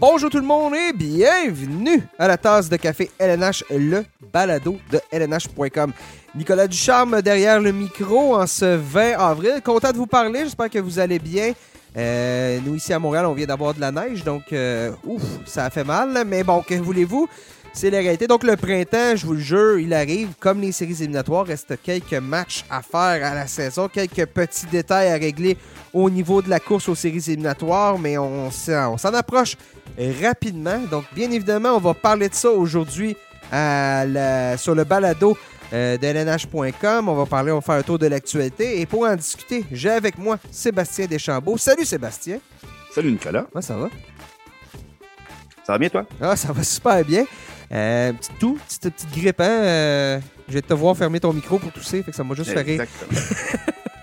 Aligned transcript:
Bonjour 0.00 0.30
tout 0.30 0.38
le 0.38 0.46
monde 0.46 0.72
et 0.74 0.94
bienvenue 0.94 2.02
à 2.18 2.26
la 2.26 2.38
tasse 2.38 2.70
de 2.70 2.76
café 2.76 3.10
LNH, 3.18 3.64
le 3.68 4.02
balado 4.32 4.78
de 4.90 4.98
LNH.com. 5.12 5.92
Nicolas 6.34 6.66
Ducharme 6.66 7.20
derrière 7.20 7.60
le 7.60 7.70
micro 7.70 8.34
en 8.34 8.46
ce 8.46 8.76
20 8.76 9.18
avril. 9.18 9.60
Content 9.62 9.92
de 9.92 9.98
vous 9.98 10.06
parler, 10.06 10.40
j'espère 10.44 10.70
que 10.70 10.78
vous 10.78 10.98
allez 10.98 11.18
bien. 11.18 11.52
Euh, 11.98 12.60
nous 12.64 12.76
ici 12.76 12.94
à 12.94 12.98
Montréal, 12.98 13.26
on 13.26 13.34
vient 13.34 13.44
d'avoir 13.44 13.74
de 13.74 13.80
la 13.82 13.92
neige, 13.92 14.24
donc 14.24 14.44
euh, 14.54 14.90
ouf, 15.04 15.22
ça 15.44 15.66
a 15.66 15.70
fait 15.70 15.84
mal, 15.84 16.24
mais 16.26 16.44
bon, 16.44 16.62
que 16.62 16.76
voulez-vous? 16.76 17.28
C'est 17.72 17.90
la 17.90 17.98
réalité. 17.98 18.26
Donc 18.26 18.42
le 18.42 18.56
printemps, 18.56 19.16
je 19.16 19.24
vous 19.24 19.34
le 19.34 19.40
jure, 19.40 19.78
il 19.78 19.94
arrive. 19.94 20.30
Comme 20.38 20.60
les 20.60 20.72
séries 20.72 20.96
éliminatoires, 21.00 21.46
reste 21.46 21.80
quelques 21.82 22.14
matchs 22.14 22.64
à 22.68 22.82
faire 22.82 23.24
à 23.24 23.34
la 23.34 23.46
saison, 23.46 23.88
quelques 23.88 24.26
petits 24.26 24.66
détails 24.66 25.08
à 25.08 25.14
régler 25.14 25.56
au 25.92 26.10
niveau 26.10 26.42
de 26.42 26.50
la 26.50 26.60
course 26.60 26.88
aux 26.88 26.94
séries 26.94 27.22
éliminatoires, 27.28 27.98
mais 27.98 28.18
on, 28.18 28.50
s'en 28.50 29.14
approche 29.14 29.56
rapidement. 30.22 30.78
Donc 30.90 31.04
bien 31.14 31.30
évidemment, 31.30 31.70
on 31.70 31.80
va 31.80 31.94
parler 31.94 32.28
de 32.28 32.34
ça 32.34 32.50
aujourd'hui 32.50 33.16
sur 33.50 34.74
le 34.74 34.84
balado 34.84 35.36
euh, 35.72 35.96
de 35.96 36.06
LNH.com. 36.06 37.08
On 37.08 37.14
va 37.14 37.26
parler, 37.26 37.52
on 37.52 37.56
va 37.56 37.60
faire 37.60 37.76
un 37.76 37.82
tour 37.82 37.98
de 37.98 38.06
l'actualité. 38.06 38.80
Et 38.80 38.86
pour 38.86 39.04
en 39.04 39.14
discuter, 39.14 39.64
j'ai 39.70 39.90
avec 39.90 40.18
moi 40.18 40.38
Sébastien 40.50 41.06
Deschambault. 41.06 41.58
Salut 41.58 41.84
Sébastien. 41.84 42.40
Salut 42.92 43.12
Nicolas, 43.12 43.46
Comment 43.52 43.62
ça 43.62 43.76
va? 43.76 43.88
ça 45.64 45.74
va 45.74 45.78
bien 45.78 45.88
toi? 45.88 46.04
Ah, 46.20 46.34
ça 46.34 46.52
va 46.52 46.64
super 46.64 47.04
bien. 47.04 47.24
Euh, 47.72 48.12
petit 48.12 48.30
tout, 48.40 48.58
petite, 48.66 48.82
petite 48.82 49.10
grippe, 49.12 49.40
hein? 49.40 49.62
euh, 49.62 50.20
je 50.48 50.54
vais 50.54 50.62
te 50.62 50.74
voir 50.74 50.96
fermer 50.96 51.20
ton 51.20 51.32
micro 51.32 51.58
pour 51.58 51.70
tousser, 51.70 52.02
fait 52.02 52.10
que 52.10 52.16
ça 52.16 52.24
m'a 52.24 52.34
juste 52.34 52.50
fait 52.50 52.62
rire. 52.62 52.80
Exactement. 52.80 53.20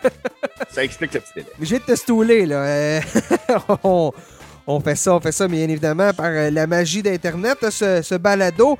ça 0.70 0.84
explique 0.86 1.14
le 1.14 1.20
petit 1.20 1.34
délai. 1.36 1.48
Mais 1.60 1.66
je 1.66 1.76
vais 1.76 1.82
te 1.82 1.96
stouler, 1.96 2.46
là. 2.46 2.64
Euh, 2.64 3.02
on, 3.84 4.14
on 4.68 4.80
fait 4.80 4.96
ça, 4.96 5.16
on 5.16 5.20
fait 5.20 5.34
ça, 5.34 5.50
bien 5.50 5.68
évidemment, 5.68 6.14
par 6.14 6.28
euh, 6.28 6.50
la 6.50 6.66
magie 6.66 7.04
d'Internet, 7.04 7.58
ce, 7.70 8.02
ce 8.02 8.16
balado. 8.16 8.78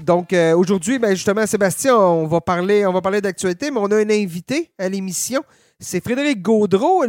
Donc, 0.00 0.34
aujourd'hui, 0.56 0.98
ben, 0.98 1.10
justement, 1.10 1.46
Sébastien, 1.46 1.94
on 1.94 2.26
va 2.26 2.40
parler, 2.40 2.86
on 2.86 2.92
va 2.94 3.02
parler 3.02 3.20
d'actualité, 3.20 3.70
mais 3.70 3.78
on 3.78 3.90
a 3.90 3.96
un 3.96 4.10
invité 4.10 4.70
à 4.78 4.88
l'émission. 4.88 5.42
C'est 5.84 6.00
Frédéric 6.00 6.42
Gaudreau, 6.42 7.04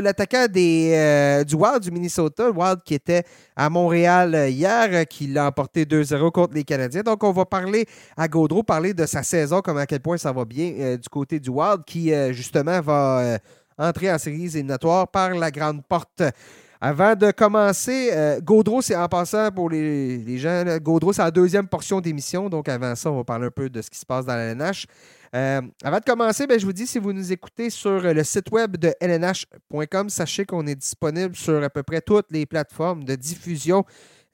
l'attaquant 0.00 0.46
euh, 0.56 1.44
du 1.44 1.54
Wild 1.54 1.80
du 1.80 1.92
Minnesota. 1.92 2.50
Wild 2.50 2.80
qui 2.84 2.94
était 2.94 3.22
à 3.54 3.70
Montréal 3.70 4.34
euh, 4.34 4.48
hier, 4.48 4.88
euh, 4.90 5.04
qui 5.04 5.28
l'a 5.28 5.46
emporté 5.46 5.84
2-0 5.84 6.32
contre 6.32 6.54
les 6.54 6.64
Canadiens. 6.64 7.02
Donc, 7.02 7.22
on 7.22 7.30
va 7.30 7.44
parler 7.44 7.86
à 8.16 8.26
Gaudreau, 8.26 8.64
parler 8.64 8.94
de 8.94 9.06
sa 9.06 9.22
saison, 9.22 9.60
comme 9.60 9.78
à 9.78 9.86
quel 9.86 10.00
point 10.00 10.16
ça 10.16 10.32
va 10.32 10.44
bien 10.44 10.96
du 10.96 11.08
côté 11.08 11.38
du 11.38 11.50
Wild, 11.50 11.84
qui, 11.86 12.12
justement, 12.32 12.80
va 12.80 13.38
entrer 13.78 14.12
en 14.12 14.18
séries 14.18 14.46
éliminatoires 14.46 15.06
par 15.06 15.30
la 15.30 15.52
grande 15.52 15.84
porte. 15.84 16.24
Avant 16.80 17.14
de 17.14 17.30
commencer, 17.30 18.10
Gaudreau, 18.42 18.82
c'est 18.82 18.96
en 18.96 19.06
passant 19.06 19.52
pour 19.52 19.70
les, 19.70 20.36
gens, 20.38 20.64
Gaudreau, 20.82 21.12
c'est 21.12 21.22
la 21.22 21.30
deuxième 21.30 21.68
portion 21.68 22.00
d'émission. 22.00 22.48
Donc, 22.48 22.68
avant 22.68 22.96
ça, 22.96 23.08
on 23.08 23.18
va 23.18 23.24
parler 23.24 23.46
un 23.46 23.50
peu 23.50 23.70
de 23.70 23.80
ce 23.80 23.88
qui 23.88 23.98
se 23.98 24.06
passe 24.06 24.26
dans 24.26 24.34
la 24.34 24.50
LNH. 24.52 24.86
Euh, 25.34 25.62
avant 25.82 25.98
de 25.98 26.04
commencer, 26.04 26.46
ben, 26.46 26.58
je 26.58 26.64
vous 26.64 26.72
dis, 26.72 26.86
si 26.86 26.98
vous 26.98 27.12
nous 27.12 27.32
écoutez 27.32 27.70
sur 27.70 27.90
euh, 27.90 28.12
le 28.12 28.24
site 28.24 28.50
web 28.50 28.76
de 28.76 28.92
lnh.com, 29.00 30.08
sachez 30.08 30.44
qu'on 30.44 30.66
est 30.66 30.74
disponible 30.74 31.34
sur 31.34 31.62
à 31.62 31.70
peu 31.70 31.82
près 31.82 32.00
toutes 32.00 32.30
les 32.30 32.46
plateformes 32.46 33.04
de 33.04 33.14
diffusion 33.14 33.84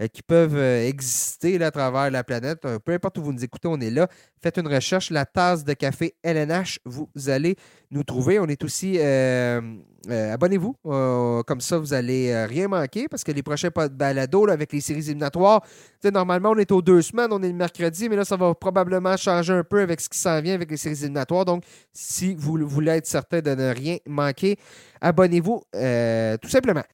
qui 0.09 0.23
peuvent 0.23 0.57
euh, 0.57 0.87
exister 0.87 1.59
là, 1.59 1.67
à 1.67 1.71
travers 1.71 2.11
la 2.11 2.25
planète. 2.25 2.65
Euh, 2.65 2.79
peu 2.79 2.93
importe 2.93 3.19
où 3.19 3.23
vous 3.23 3.33
nous 3.33 3.45
écoutez, 3.45 3.69
on 3.69 3.81
est 3.81 3.91
là. 3.91 4.09
Faites 4.43 4.59
une 4.59 4.69
recherche, 4.69 5.11
la 5.11 5.25
tasse 5.25 5.65
de 5.65 5.73
café 5.73 6.15
LNH, 6.23 6.81
vous 6.85 7.09
allez 7.27 7.57
nous 7.91 8.03
trouver. 8.03 8.39
On 8.39 8.47
est 8.47 8.65
aussi, 8.65 8.99
euh, 8.99 9.61
euh, 10.11 10.33
abonnez-vous, 10.35 10.75
Euh, 10.87 11.43
comme 11.45 11.61
ça 11.61 11.79
vous 11.79 11.95
allez 11.95 12.31
euh, 12.31 12.47
rien 12.47 12.67
manquer 12.69 13.07
parce 13.09 13.23
que 13.23 13.31
les 13.33 13.43
prochains 13.43 13.71
pas 13.71 13.89
de 13.89 13.95
balado 13.95 14.47
là, 14.47 14.55
avec 14.55 14.73
les 14.73 14.81
séries 14.81 15.01
éliminatoires, 15.01 15.63
normalement 16.13 16.51
on 16.51 16.57
est 16.59 16.73
aux 16.73 16.83
deux 16.83 17.03
semaines, 17.03 17.29
on 17.31 17.43
est 17.43 17.49
le 17.49 17.55
mercredi, 17.55 18.09
mais 18.09 18.17
là 18.17 18.25
ça 18.25 18.37
va 18.37 18.55
probablement 18.55 19.17
changer 19.17 19.53
un 19.53 19.65
peu 19.65 19.81
avec 19.81 20.01
ce 20.01 20.09
qui 20.09 20.19
s'en 20.19 20.41
vient 20.41 20.55
avec 20.55 20.71
les 20.71 20.77
séries 20.77 20.99
éliminatoires. 21.01 21.45
Donc, 21.45 21.65
si 21.93 22.35
vous 22.35 22.59
voulez 22.67 22.93
être 22.93 23.07
certain 23.07 23.41
de 23.41 23.55
ne 23.55 23.73
rien 23.73 23.99
manquer, 24.07 24.57
abonnez-vous 25.01 25.63
euh, 25.77 26.37
tout 26.39 26.49
simplement. 26.49 26.85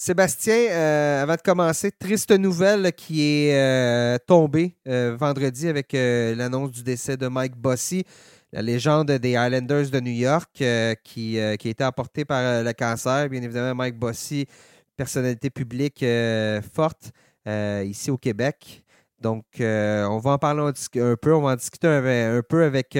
Sébastien, 0.00 0.54
euh, 0.54 1.24
avant 1.24 1.34
de 1.34 1.40
commencer, 1.40 1.90
triste 1.90 2.30
nouvelle 2.30 2.92
qui 2.92 3.20
est 3.20 3.56
euh, 3.56 4.16
tombée 4.24 4.76
euh, 4.86 5.16
vendredi 5.18 5.66
avec 5.66 5.88
l'annonce 5.92 6.70
du 6.70 6.84
décès 6.84 7.16
de 7.16 7.26
Mike 7.26 7.56
Bossy, 7.56 8.04
la 8.52 8.62
légende 8.62 9.10
des 9.10 9.30
Islanders 9.30 9.90
de 9.90 9.98
New 9.98 10.12
York, 10.12 10.62
qui, 11.02 11.02
qui 11.02 11.40
a 11.40 11.52
été 11.52 11.82
emporté 11.82 12.24
par 12.24 12.62
le 12.62 12.72
cancer. 12.74 13.28
Bien 13.28 13.42
évidemment, 13.42 13.74
Mike 13.74 13.98
Bossy, 13.98 14.46
personnalité 14.96 15.50
publique 15.50 16.04
forte 16.72 17.10
ici 17.84 18.12
au 18.12 18.18
Québec. 18.18 18.84
Donc, 19.20 19.46
on 19.58 20.20
va 20.22 20.30
en 20.30 20.38
parler 20.38 20.62
un, 20.62 21.16
peu. 21.16 21.34
On 21.34 21.42
va 21.42 21.54
en 21.54 21.56
discuter 21.56 21.88
un, 21.88 22.40
peu 22.48 22.62
avec 22.62 22.96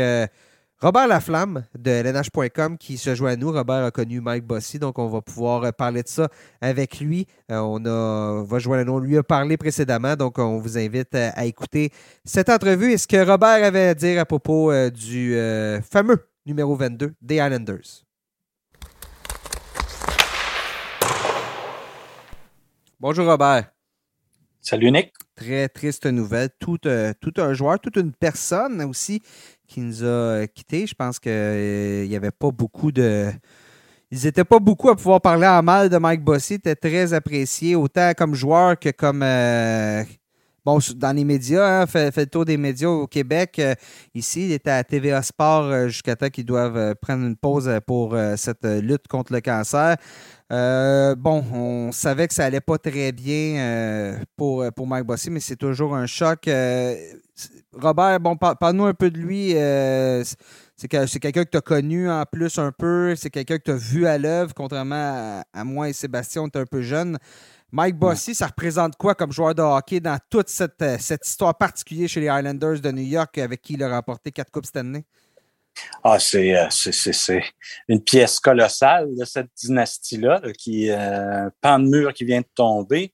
Robert 0.81 1.09
Laflamme 1.09 1.65
de 1.77 1.91
LNH.com 1.91 2.79
qui 2.79 2.99
se 2.99 3.13
joint 3.17 3.33
à 3.33 3.37
nous. 3.37 3.51
Robert 3.51 3.85
a 3.85 3.91
connu 3.91 4.21
Mike 4.21 4.45
Bossy, 4.45 4.79
donc 4.79 5.01
on 5.01 5.09
va 5.09 5.21
pouvoir 5.21 5.65
euh, 5.65 5.73
parler 5.73 6.05
de 6.05 6.09
ça 6.09 6.29
avec 6.61 7.01
lui. 7.01 7.27
Euh, 7.51 7.59
on 7.59 7.85
a, 7.85 8.45
va 8.45 8.59
joindre 8.61 8.83
à 8.83 8.85
nous. 8.85 8.93
On 8.93 8.99
lui 9.01 9.19
a 9.19 9.25
parlé 9.25 9.57
précédemment, 9.57 10.15
donc 10.15 10.39
on 10.39 10.59
vous 10.59 10.79
invite 10.79 11.17
à, 11.17 11.31
à 11.31 11.47
écouter 11.47 11.91
cette 12.25 12.49
entrevue 12.49 12.93
et 12.93 12.99
ce 12.99 13.09
que 13.09 13.17
Robert 13.17 13.65
avait 13.65 13.89
à 13.89 13.95
dire 13.95 14.21
à 14.21 14.25
propos 14.25 14.71
euh, 14.71 14.89
du 14.89 15.35
euh, 15.35 15.83
fameux 15.83 16.29
numéro 16.47 16.77
22 16.77 17.13
des 17.21 17.37
Islanders. 17.37 18.05
Bonjour 23.01 23.27
Robert. 23.27 23.73
Salut 24.61 24.91
Nick. 24.91 25.13
Très 25.35 25.69
triste 25.69 26.05
nouvelle. 26.07 26.51
Tout, 26.59 26.79
euh, 26.87 27.15
tout 27.21 27.33
un 27.39 27.55
joueur, 27.55 27.79
toute 27.81 27.97
une 27.97 28.13
personne 28.13 28.83
aussi 28.83 29.23
qui 29.69 29.81
nous 29.81 30.03
a 30.03 30.07
euh, 30.07 30.47
quittés. 30.47 30.87
Je 30.87 30.95
pense 30.95 31.19
qu'il 31.21 32.09
n'y 32.09 32.17
avait 32.17 32.33
pas 32.33 32.51
beaucoup 32.51 32.91
de. 32.91 33.31
Ils 34.11 34.25
n'étaient 34.25 34.45
pas 34.45 34.59
beaucoup 34.59 34.89
à 34.91 34.97
pouvoir 34.97 35.21
parler 35.21 35.47
en 35.47 35.63
mal 35.63 35.91
de 35.91 35.99
Mike 35.99 36.25
Bossy. 36.25 36.55
Il 36.55 36.57
était 36.57 36.75
très 36.77 37.13
apprécié, 37.13 37.77
autant 37.77 38.13
comme 38.17 38.35
joueur 38.35 38.79
que 38.79 38.91
comme. 38.91 39.23
euh, 39.23 40.03
bon, 40.69 40.79
dans 40.97 41.17
les 41.17 41.25
médias, 41.25 41.81
hein, 41.83 41.87
fait, 41.87 42.15
le 42.15 42.27
tour 42.27 42.45
des 42.45 42.59
médias 42.59 42.89
au 42.89 43.07
Québec. 43.07 43.59
Euh, 43.59 43.75
ici, 44.15 44.47
il 44.47 44.53
était 44.53 44.71
à 44.71 44.85
TVA 44.85 45.23
Sport 45.23 45.65
euh, 45.65 45.89
jusqu'à 45.89 46.15
temps 46.15 46.29
qu'ils 46.29 46.45
doivent 46.45 46.77
euh, 46.77 46.95
prendre 47.01 47.25
une 47.25 47.37
pause 47.37 47.71
pour 47.87 48.15
cette 48.37 48.65
lutte 48.67 49.09
contre 49.09 49.33
le 49.33 49.41
cancer. 49.41 49.97
Bon, 50.51 51.45
on 51.53 51.91
savait 51.93 52.29
que 52.29 52.35
ça 52.35 52.45
allait 52.45 52.61
pas 52.61 52.77
très 52.79 53.13
bien 53.13 54.19
pour, 54.37 54.65
pour 54.77 54.87
Mike 54.87 55.07
Bossy, 55.07 55.31
mais 55.31 55.41
c'est 55.41 55.57
toujours 55.57 55.95
un 55.95 56.07
choc. 56.07 56.49
Robert, 57.73 58.21
bon, 58.21 58.37
par- 58.37 58.59
parle-nous 58.59 58.87
un 58.87 58.95
peu 58.95 59.11
de 59.11 59.19
lui. 59.19 59.51
C'est- 59.53 60.37
c'est 60.77 60.89
que- 60.89 61.07
c'est 61.07 61.19
quelqu'un 61.21 61.45
que 61.45 61.51
tu 61.51 61.59
as 61.59 61.61
connu 61.63 62.11
en 62.11 62.25
plus 62.31 62.59
un 62.59 62.73
peu. 62.73 63.15
C'est 63.17 63.31
quelqu'un 63.31 63.59
que 63.59 63.65
tu 63.65 63.71
as 63.73 63.77
vu 63.77 64.07
à 64.07 64.17
l'œuvre, 64.19 64.53
contrairement 64.55 65.43
à, 65.53 65.65
moi 65.65 65.89
et 65.89 65.93
Sébastien, 65.93 66.43
on 66.43 66.47
est 66.47 66.57
un 66.57 66.67
peu 66.67 66.83
jeunes. 66.83 67.19
Mike 67.71 67.97
Bossy, 67.97 68.35
ça 68.35 68.47
représente 68.47 68.97
quoi 68.97 69.15
comme 69.15 69.31
joueur 69.31 69.55
de 69.55 69.61
hockey 69.61 70.01
dans 70.01 70.19
toute 70.31 70.49
cette, 70.49 70.81
euh, 70.81 70.97
cette 70.99 71.27
histoire 71.27 71.57
particulière 71.57 72.09
chez 72.09 72.21
les 72.21 72.27
Islanders 72.27 72.81
de 72.81 72.91
New 72.91 73.03
York 73.03 73.37
avec 73.39 73.61
qui 73.61 73.75
il 73.75 73.83
a 73.83 73.91
remporté 73.91 74.33
quatre 74.33 74.51
Coupes 74.51 74.65
Stanley? 74.67 75.05
Ah, 76.03 76.19
c'est, 76.19 76.57
euh, 76.57 76.67
c'est, 76.71 76.93
c'est, 76.93 77.13
c'est 77.13 77.43
une 77.87 78.03
pièce 78.03 78.41
colossale 78.41 79.15
de 79.15 79.25
cette 79.25 79.51
dynastie-là, 79.55 80.41
là, 80.43 80.53
qui 80.53 80.91
euh, 80.91 81.47
un 81.47 81.53
pan 81.61 81.79
de 81.79 81.89
mur 81.89 82.15
qui 82.15 82.25
vient 82.25 82.41
de 82.41 82.49
tomber. 82.55 83.13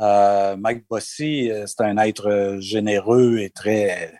Euh, 0.00 0.56
Mike 0.56 0.86
Bossy, 0.88 1.50
c'est 1.66 1.82
un 1.82 1.98
être 1.98 2.56
généreux 2.60 3.38
et 3.38 3.50
très, 3.50 4.18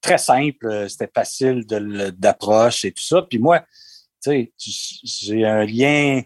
très 0.00 0.18
simple. 0.18 0.90
C'était 0.90 1.10
facile 1.14 1.64
d'approche 1.64 2.84
et 2.84 2.92
tout 2.92 3.04
ça. 3.04 3.22
Puis 3.22 3.38
moi, 3.38 3.60
tu 3.60 4.30
sais, 4.30 4.52
j- 4.58 5.00
j'ai 5.04 5.46
un 5.46 5.64
lien 5.64 6.20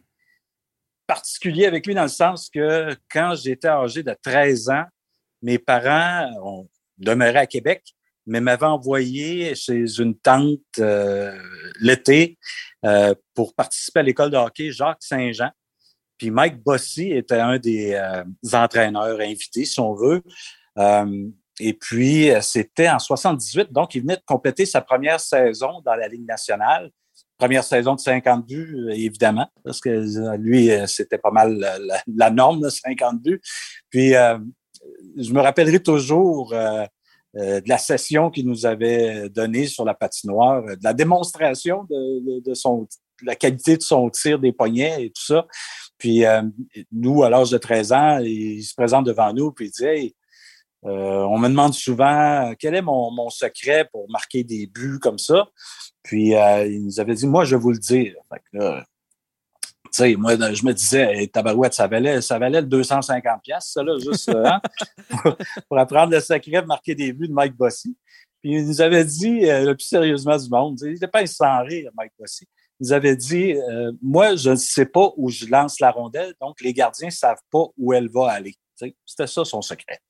particulier 1.11 1.67
avec 1.67 1.89
lui 1.89 1.95
dans 1.97 2.05
le 2.05 2.09
sens 2.09 2.49
que 2.49 2.95
quand 3.11 3.35
j'étais 3.35 3.67
âgé 3.67 4.05
de 4.05 4.15
13 4.23 4.71
ans, 4.71 4.85
mes 5.43 5.59
parents 5.59 6.31
ont 6.41 6.69
demeuré 6.99 7.37
à 7.37 7.47
Québec, 7.47 7.83
mais 8.27 8.41
m'avaient 8.41 8.67
envoyé 8.67 9.57
chez 9.57 9.87
une 9.99 10.17
tante 10.17 10.61
euh, 10.79 11.37
l'été 11.81 12.39
euh, 12.85 13.13
pour 13.35 13.57
participer 13.57 13.99
à 13.99 14.03
l'école 14.05 14.31
de 14.31 14.37
hockey 14.37 14.71
Jacques 14.71 15.03
Saint-Jean. 15.03 15.51
Puis 16.17 16.31
Mike 16.31 16.63
Bossy 16.63 17.11
était 17.11 17.41
un 17.41 17.59
des 17.59 17.95
euh, 17.95 18.23
entraîneurs 18.53 19.19
invités, 19.19 19.65
si 19.65 19.81
on 19.81 19.95
veut. 19.95 20.23
Et 21.59 21.75
puis, 21.75 22.31
c'était 22.41 22.89
en 22.89 23.01
78, 23.01 23.73
donc 23.73 23.97
il 23.97 24.03
venait 24.03 24.17
de 24.17 24.23
compléter 24.25 24.65
sa 24.65 24.81
première 24.81 25.19
saison 25.19 25.81
dans 25.85 25.97
la 25.97 26.07
Ligue 26.07 26.25
nationale. 26.25 26.93
Première 27.41 27.65
saison 27.65 27.95
de 27.95 28.01
50 28.01 28.47
buts, 28.47 28.91
évidemment, 28.91 29.49
parce 29.65 29.81
que 29.81 29.89
euh, 29.89 30.37
lui, 30.37 30.71
euh, 30.71 30.87
c'était 30.87 31.17
pas 31.17 31.31
mal 31.31 31.59
la, 32.07 32.31
norme, 32.31 32.63
là, 32.63 32.69
50 32.69 33.23
buts. 33.23 33.41
Puis, 33.89 34.15
euh, 34.15 34.39
je 35.17 35.33
me 35.33 35.41
rappellerai 35.41 35.83
toujours 35.83 36.51
de 36.53 37.69
la 37.69 37.79
session 37.79 38.29
qu'il 38.29 38.47
nous 38.47 38.67
avait 38.67 39.31
donnée 39.31 39.67
sur 39.69 39.87
la 39.87 39.95
patinoire, 39.95 40.65
de 40.65 40.85
la 40.85 40.93
démonstration 40.93 41.87
de, 41.89 42.53
son, 42.53 42.83
de 43.23 43.27
la 43.27 43.37
qualité 43.37 43.79
de 43.79 43.83
son 43.83 44.11
tir 44.11 44.39
des 44.39 44.53
poignets 44.53 45.05
et 45.05 45.09
tout 45.09 45.25
ça. 45.25 45.47
Puis 45.97 46.25
nous, 46.93 47.23
à 47.23 47.31
l'âge 47.31 47.51
de 47.51 47.59
13 47.59 47.93
ans, 47.93 48.19
il 48.19 48.63
se 48.63 48.75
présente 48.75 49.07
devant 49.07 49.33
nous, 49.33 49.51
puis 49.51 49.67
il 49.67 49.71
dit 49.71 50.15
on 50.83 51.39
me 51.39 51.49
demande 51.49 51.75
souvent 51.75 52.53
quel 52.59 52.75
est 52.75 52.83
mon, 52.83 53.31
secret 53.31 53.89
pour 53.93 54.11
marquer 54.11 54.45
des 54.45 54.67
buts 54.67 54.99
comme 55.01 55.19
ça? 55.19 55.47
Puis 56.03 56.31
il 56.31 56.85
nous 56.85 57.01
avait 57.01 57.15
dit 57.15 57.27
Moi, 57.27 57.45
je 57.45 57.57
vais 57.57 57.63
vous 57.63 57.73
le 57.73 57.79
dire. 57.79 58.15
Fait 58.31 58.39
que 58.39 58.59
là, 58.59 58.85
sais, 59.91 60.15
moi, 60.17 60.35
je 60.37 60.65
me 60.65 60.73
disais, 60.73 61.27
tabarouette, 61.29 61.75
ça 61.75 61.87
valait, 61.87 62.21
ça 62.21 62.39
valait 62.39 62.61
le 62.61 62.67
250 62.67 63.43
pièces, 63.43 63.71
ça, 63.73 63.83
là, 63.83 63.99
juste 63.99 64.29
hein, 64.29 64.61
pour, 65.69 65.79
apprendre 65.79 66.13
le 66.13 66.21
secret 66.21 66.63
de 66.63 66.67
marquer 66.67 66.95
des 66.95 67.13
buts 67.13 67.29
de 67.29 67.33
Mike 67.33 67.57
Bossy. 67.57 67.97
Puis 68.43 68.53
il 68.53 68.67
nous 68.67 68.81
avait 68.81 69.05
dit, 69.05 69.49
euh, 69.51 69.67
le 69.67 69.75
plus 69.75 69.85
sérieusement 69.85 70.37
du 70.37 70.49
monde, 70.49 70.79
il 70.83 70.93
n'était 70.93 71.09
pas 71.09 71.27
sans 71.27 71.63
rire, 71.63 71.91
Mike 71.97 72.13
Bossy. 72.19 72.47
Il 72.81 72.87
nous 72.87 72.93
avait 72.93 73.17
dit, 73.17 73.55
euh, 73.55 73.93
moi, 74.01 74.37
je 74.37 74.51
ne 74.51 74.57
sais 74.57 74.87
pas 74.87 75.13
où 75.17 75.29
je 75.29 75.47
lance 75.47 75.81
la 75.81 75.91
rondelle, 75.91 76.35
donc 76.41 76.61
les 76.61 76.73
gardiens 76.73 77.09
ne 77.09 77.13
savent 77.13 77.43
pas 77.51 77.65
où 77.77 77.93
elle 77.93 78.09
va 78.09 78.31
aller. 78.31 78.55
C'était 79.07 79.27
ça 79.27 79.45
son 79.45 79.63
secret. 79.63 80.01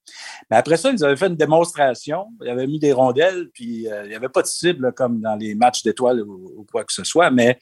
Mais 0.50 0.56
après 0.56 0.76
ça, 0.76 0.90
ils 0.90 1.04
avaient 1.04 1.16
fait 1.16 1.26
une 1.26 1.36
démonstration. 1.36 2.26
Ils 2.42 2.48
avaient 2.48 2.66
mis 2.66 2.78
des 2.78 2.92
rondelles, 2.92 3.50
puis 3.52 3.88
euh, 3.88 4.04
il 4.04 4.10
n'y 4.10 4.14
avait 4.14 4.28
pas 4.28 4.42
de 4.42 4.46
cible 4.46 4.92
comme 4.92 5.20
dans 5.20 5.36
les 5.36 5.54
matchs 5.54 5.82
d'étoiles 5.82 6.22
ou, 6.22 6.66
quoi 6.70 6.84
que 6.84 6.92
ce 6.92 7.04
soit, 7.04 7.30
mais 7.30 7.58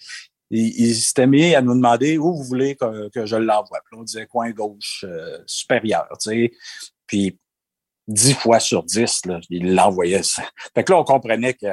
il, 0.51 0.95
s'était 0.95 1.27
mis 1.27 1.55
à 1.55 1.61
nous 1.61 1.75
demander 1.75 2.17
où 2.17 2.35
vous 2.35 2.45
voulez 2.45 2.77
que, 2.77 3.27
je 3.27 3.37
l'envoie. 3.37 3.81
Puis 3.87 3.99
on 3.99 4.03
disait 4.03 4.27
coin 4.27 4.51
gauche 4.51 5.05
euh, 5.07 5.39
supérieur. 5.47 6.09
Puis 7.07 7.39
dix 8.07 8.35
fois 8.35 8.59
sur 8.59 8.83
dix, 8.83 9.27
là, 9.27 9.41
il 9.51 9.75
l'envoyait. 9.75 10.23
Fait 10.75 10.85
que 10.85 10.93
là, 10.93 10.99
on 10.99 11.05
comprenait 11.05 11.55
que 11.55 11.67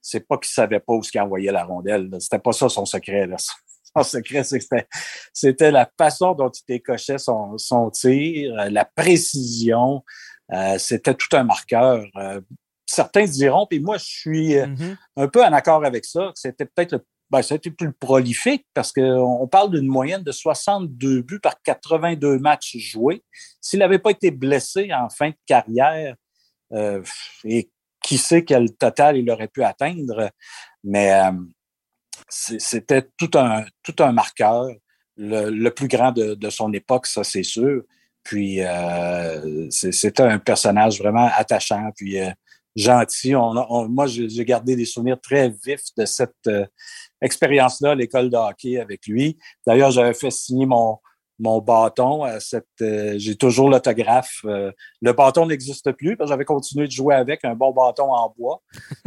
c'est 0.00 0.26
pas 0.26 0.38
qu'il 0.38 0.50
savait 0.50 0.80
pas 0.80 0.92
où 0.92 1.00
qu'il 1.00 1.20
envoyait 1.20 1.52
la 1.52 1.64
rondelle. 1.64 2.10
C'était 2.20 2.38
pas 2.38 2.52
ça 2.52 2.68
son 2.68 2.84
secret. 2.84 3.26
Là. 3.26 3.36
Son 3.96 4.02
secret, 4.02 4.44
c'était, 4.44 4.86
c'était 5.32 5.70
la 5.70 5.90
façon 5.98 6.34
dont 6.34 6.50
il 6.50 6.62
décochait 6.66 7.18
son, 7.18 7.56
son 7.58 7.90
tir, 7.90 8.54
euh, 8.58 8.68
la 8.70 8.84
précision. 8.84 10.04
Euh, 10.52 10.78
c'était 10.78 11.14
tout 11.14 11.34
un 11.36 11.44
marqueur. 11.44 12.04
certains 12.86 13.24
diront, 13.24 13.66
puis 13.66 13.80
moi, 13.80 13.98
je 13.98 14.04
suis 14.04 14.54
mm-hmm. 14.54 14.96
un 15.16 15.28
peu 15.28 15.44
en 15.44 15.52
accord 15.52 15.84
avec 15.84 16.04
ça, 16.04 16.32
que 16.34 16.40
c'était 16.40 16.64
peut-être 16.64 16.92
le 16.92 17.04
ben, 17.30 17.40
été 17.40 17.70
plus 17.70 17.92
prolifique 17.92 18.66
parce 18.72 18.90
qu'on 18.90 19.46
parle 19.48 19.70
d'une 19.72 19.86
moyenne 19.86 20.22
de 20.22 20.32
62 20.32 21.20
buts 21.20 21.40
par 21.40 21.60
82 21.62 22.38
matchs 22.38 22.78
joués. 22.78 23.22
S'il 23.60 23.80
n'avait 23.80 23.98
pas 23.98 24.12
été 24.12 24.30
blessé 24.30 24.90
en 24.94 25.10
fin 25.10 25.28
de 25.30 25.36
carrière, 25.46 26.16
euh, 26.72 27.02
et 27.44 27.70
qui 28.02 28.16
sait 28.16 28.44
quel 28.44 28.74
total 28.76 29.16
il 29.18 29.30
aurait 29.30 29.48
pu 29.48 29.62
atteindre, 29.62 30.30
mais 30.84 31.12
euh, 31.12 31.32
c'était 32.28 33.06
tout 33.16 33.30
un, 33.34 33.64
tout 33.82 33.94
un 34.00 34.12
marqueur, 34.12 34.68
le, 35.16 35.68
plus 35.70 35.88
grand 35.88 36.12
de, 36.12 36.50
son 36.50 36.72
époque, 36.72 37.06
ça 37.06 37.24
c'est 37.24 37.42
sûr. 37.42 37.82
Puis 38.22 38.60
euh, 38.60 39.68
c'était 39.70 40.22
un 40.22 40.38
personnage 40.38 41.00
vraiment 41.00 41.30
attachant, 41.34 41.90
puis 41.96 42.18
gentil. 42.76 43.34
moi, 43.34 44.06
j'ai 44.06 44.44
gardé 44.44 44.76
des 44.76 44.84
souvenirs 44.84 45.20
très 45.20 45.48
vifs 45.48 45.94
de 45.96 46.04
cette 46.04 46.48
expérience-là, 47.20 47.94
l'école 47.94 48.30
de 48.30 48.36
hockey 48.36 48.78
avec 48.78 49.06
lui. 49.06 49.38
D'ailleurs, 49.66 49.90
j'avais 49.90 50.14
fait 50.14 50.30
signer 50.30 50.66
mon, 50.66 50.98
mon 51.38 51.60
bâton 51.60 52.22
à 52.24 52.40
cette. 52.40 52.66
Euh, 52.80 53.14
j'ai 53.16 53.36
toujours 53.36 53.70
l'autographe. 53.70 54.40
Euh, 54.44 54.72
le 55.00 55.12
bâton 55.12 55.46
n'existe 55.46 55.92
plus 55.92 56.16
parce 56.16 56.28
que 56.28 56.32
j'avais 56.32 56.44
continué 56.44 56.86
de 56.86 56.92
jouer 56.92 57.14
avec 57.14 57.44
un 57.44 57.54
bon 57.54 57.72
bâton 57.72 58.12
en 58.12 58.34
bois. 58.36 58.62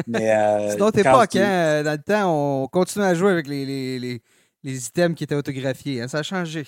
Mais 0.08 0.32
euh, 0.32 0.70
c'est 0.72 1.00
époque, 1.00 1.36
hein? 1.36 1.84
Dans 1.84 1.92
le 1.92 2.02
temps, 2.04 2.64
on 2.64 2.68
continuait 2.68 3.08
à 3.08 3.16
jouer 3.16 3.32
avec 3.32 3.48
les, 3.48 3.66
les, 3.66 4.00
les, 4.00 4.22
les 4.64 4.88
items 4.88 5.16
qui 5.16 5.24
étaient 5.24 5.36
autographiés. 5.36 6.02
Hein? 6.02 6.08
Ça 6.08 6.20
a 6.20 6.24
changé. 6.24 6.66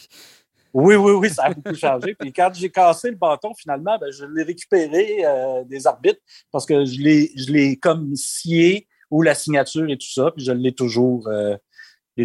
Oui, 0.73 0.95
oui, 0.95 1.11
oui, 1.11 1.29
ça 1.29 1.43
a 1.43 1.53
beaucoup 1.53 1.75
changé. 1.75 2.15
Puis 2.19 2.33
quand 2.33 2.49
j'ai 2.53 2.69
cassé 2.69 3.09
le 3.11 3.15
bâton, 3.15 3.53
finalement, 3.53 3.97
ben, 3.99 4.11
je 4.11 4.25
l'ai 4.25 4.43
récupéré 4.43 5.23
des 5.65 5.85
arbitres 5.85 6.21
parce 6.51 6.65
que 6.65 6.83
je 6.83 6.99
l'ai, 6.99 7.31
je 7.35 7.51
l'ai 7.51 7.77
comme 7.77 8.15
scié 8.15 8.87
ou 9.11 9.21
la 9.21 9.35
signature 9.35 9.87
et 9.87 9.97
tout 9.97 10.11
ça, 10.11 10.31
puis 10.35 10.43
je 10.43 10.51
l'ai 10.51 10.71
toujours, 10.71 11.27
euh, 11.27 11.55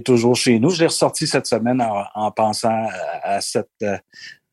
toujours 0.04 0.36
chez 0.36 0.58
nous. 0.58 0.70
Je 0.70 0.80
l'ai 0.80 0.86
ressorti 0.86 1.26
cette 1.26 1.46
semaine 1.46 1.82
en, 2.14 2.30
pensant 2.30 2.86
à, 3.22 3.40
cette, 3.40 3.84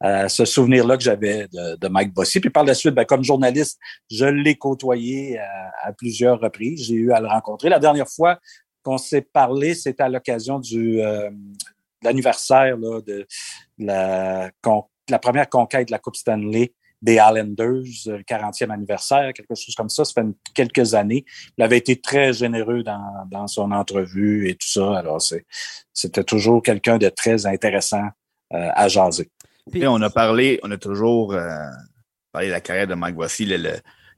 euh, 0.03 0.27
ce 0.27 0.45
souvenir-là 0.45 0.97
que 0.97 1.03
j'avais 1.03 1.47
de, 1.51 1.87
Mike 1.87 2.13
Bossy. 2.13 2.39
Puis 2.39 2.49
par 2.49 2.63
la 2.63 2.73
suite, 2.73 2.93
ben, 2.93 3.05
comme 3.05 3.23
journaliste, 3.23 3.79
je 4.09 4.25
l'ai 4.25 4.55
côtoyé 4.55 5.39
à, 5.83 5.91
plusieurs 5.93 6.39
reprises. 6.39 6.85
J'ai 6.87 6.95
eu 6.95 7.11
à 7.11 7.19
le 7.19 7.27
rencontrer. 7.27 7.69
La 7.69 7.79
dernière 7.79 8.09
fois 8.09 8.39
qu'on 8.83 8.97
s'est 8.97 9.21
parlé, 9.21 9.73
c'était 9.73 10.03
à 10.03 10.09
l'occasion 10.09 10.59
du 10.59 11.01
euh, 11.01 11.29
l'anniversaire 12.03 12.77
de 12.77 13.27
la, 13.77 14.51
la 15.09 15.19
première 15.19 15.49
conquête 15.49 15.87
de 15.87 15.91
la 15.91 15.99
Coupe 15.99 16.15
Stanley 16.15 16.73
des 17.05 17.13
Islanders, 17.13 17.83
40e 18.27 18.71
anniversaire, 18.71 19.31
quelque 19.31 19.53
chose 19.53 19.75
comme 19.75 19.89
ça. 19.89 20.03
Ça 20.03 20.13
fait 20.13 20.27
quelques 20.55 20.95
années. 20.95 21.23
Il 21.57 21.63
avait 21.63 21.77
été 21.77 22.01
très 22.01 22.33
généreux 22.33 22.83
dans, 22.83 23.47
son 23.47 23.71
entrevue 23.71 24.49
et 24.49 24.55
tout 24.55 24.67
ça. 24.67 24.97
Alors, 24.97 25.21
c'était 25.93 26.23
toujours 26.23 26.63
quelqu'un 26.63 26.97
de 26.97 27.07
très 27.09 27.45
intéressant 27.45 28.07
euh, 28.53 28.69
à 28.73 28.87
jaser. 28.87 29.29
On 29.83 30.01
a 30.01 30.09
parlé, 30.09 30.59
on 30.63 30.71
a 30.71 30.77
toujours 30.77 31.33
euh, 31.33 31.47
parlé 32.31 32.47
de 32.47 32.53
la 32.53 32.61
carrière 32.61 32.87
de 32.87 32.95
Mike 32.95 33.17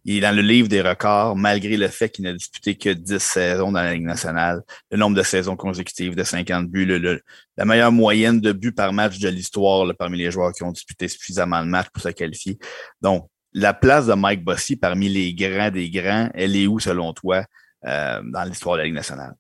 il 0.06 0.18
est 0.18 0.22
dans 0.22 0.36
le 0.36 0.42
livre 0.42 0.68
des 0.68 0.82
records, 0.82 1.36
malgré 1.36 1.76
le 1.76 1.88
fait 1.88 2.10
qu'il 2.10 2.24
n'a 2.24 2.34
disputé 2.34 2.76
que 2.76 2.90
10 2.90 3.20
saisons 3.20 3.72
dans 3.72 3.82
la 3.82 3.94
Ligue 3.94 4.06
nationale, 4.06 4.62
le 4.90 4.98
nombre 4.98 5.18
de 5.18 5.24
saisons 5.24 5.56
consécutives 5.56 6.16
de 6.16 6.24
50 6.24 6.68
buts, 6.68 7.22
la 7.58 7.66
meilleure 7.66 7.92
moyenne 7.92 8.40
de 8.40 8.52
buts 8.52 8.72
par 8.72 8.94
match 8.94 9.20
de 9.20 9.30
l'histoire 9.30 9.86
parmi 9.98 10.18
les 10.18 10.32
joueurs 10.32 10.54
qui 10.54 10.64
ont 10.64 10.72
disputé 10.72 11.08
suffisamment 11.08 11.62
de 11.62 11.70
matchs 11.70 11.90
pour 11.90 12.02
se 12.02 12.10
qualifier. 12.10 12.58
Donc, 13.02 13.28
la 13.54 13.74
place 13.74 14.06
de 14.08 14.14
Mike 14.14 14.44
Bossy 14.44 14.76
parmi 14.76 15.10
les 15.10 15.34
grands 15.34 15.72
des 15.72 15.90
grands, 15.90 16.30
elle 16.34 16.56
est 16.56 16.68
où 16.68 16.80
selon 16.80 17.14
toi 17.14 17.44
euh, 17.86 18.22
dans 18.24 18.44
l'histoire 18.44 18.76
de 18.76 18.80
la 18.80 18.86
Ligue 18.86 18.96
nationale? 18.96 19.34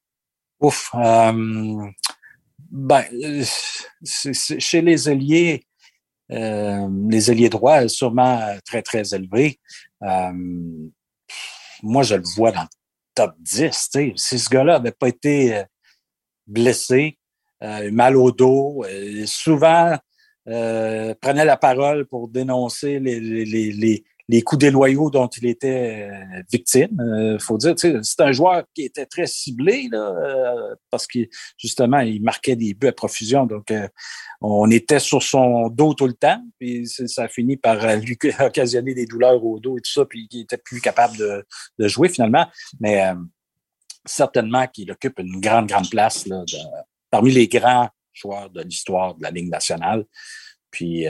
Ouf. 0.59 0.89
Euh, 0.95 1.85
ben, 2.71 3.03
chez 4.03 4.81
les 4.81 5.07
alliés, 5.07 5.63
euh, 6.31 6.87
les 7.09 7.31
ailiers 7.31 7.49
droits, 7.49 7.87
sûrement 7.87 8.57
très, 8.65 8.81
très 8.81 9.13
élevés. 9.13 9.59
Euh, 10.03 10.89
moi, 11.83 12.03
je 12.03 12.15
le 12.15 12.23
vois 12.35 12.51
dans 12.51 12.63
le 12.63 12.67
top 13.15 13.35
10. 13.39 13.89
Si 14.15 14.39
ce 14.39 14.49
gars-là 14.49 14.79
n'avait 14.79 14.91
pas 14.91 15.07
été 15.07 15.57
euh, 15.57 15.63
blessé, 16.45 17.17
mal 17.91 18.15
au 18.15 18.31
dos, 18.31 18.85
souvent 19.25 19.97
prenait 20.45 21.43
la 21.43 21.57
parole 21.57 22.05
pour 22.05 22.27
dénoncer 22.27 22.99
les, 22.99 23.19
les, 23.19 23.71
les 23.71 24.05
coups 24.41 24.59
déloyaux 24.59 25.09
dont 25.09 25.27
il 25.27 25.47
était 25.47 26.09
euh, 26.11 26.41
victime. 26.51 26.99
Euh, 26.99 27.39
faut 27.39 27.57
dire, 27.57 27.75
c'est 27.77 28.19
un 28.19 28.31
joueur 28.31 28.63
qui 28.73 28.83
était 28.83 29.05
très 29.05 29.25
ciblé 29.25 29.87
là, 29.89 29.99
euh, 29.99 30.75
parce 30.91 31.07
que 31.07 31.19
justement, 31.57 31.99
il 31.99 32.21
marquait 32.21 32.57
des 32.57 32.73
buts 32.73 32.87
à 32.87 32.91
profusion. 32.91 33.45
Donc, 33.45 33.73
on 34.41 34.69
était 34.69 34.99
sur 34.99 35.23
son 35.23 35.69
dos 35.69 35.93
tout 35.93 36.07
le 36.07 36.13
temps, 36.13 36.43
puis 36.59 36.87
ça 36.87 37.23
a 37.23 37.27
fini 37.27 37.55
par 37.57 37.95
lui 37.97 38.17
occasionner 38.39 38.93
des 38.93 39.05
douleurs 39.05 39.43
au 39.43 39.59
dos 39.59 39.77
et 39.77 39.81
tout 39.81 39.91
ça, 39.91 40.05
puis 40.05 40.27
il 40.31 40.41
était 40.41 40.57
plus 40.57 40.81
capable 40.81 41.17
de, 41.17 41.45
de 41.79 41.87
jouer 41.87 42.09
finalement. 42.09 42.47
Mais 42.81 43.01
certainement 44.05 44.67
qu'il 44.67 44.91
occupe 44.91 45.19
une 45.19 45.39
grande, 45.39 45.67
grande 45.67 45.89
place 45.89 46.27
là, 46.27 46.43
parmi 47.09 47.31
les 47.31 47.47
grands 47.47 47.89
joueurs 48.13 48.49
de 48.49 48.61
l'histoire 48.61 49.15
de 49.15 49.23
la 49.23 49.31
Ligue 49.31 49.49
nationale. 49.49 50.05
Puis 50.69 51.05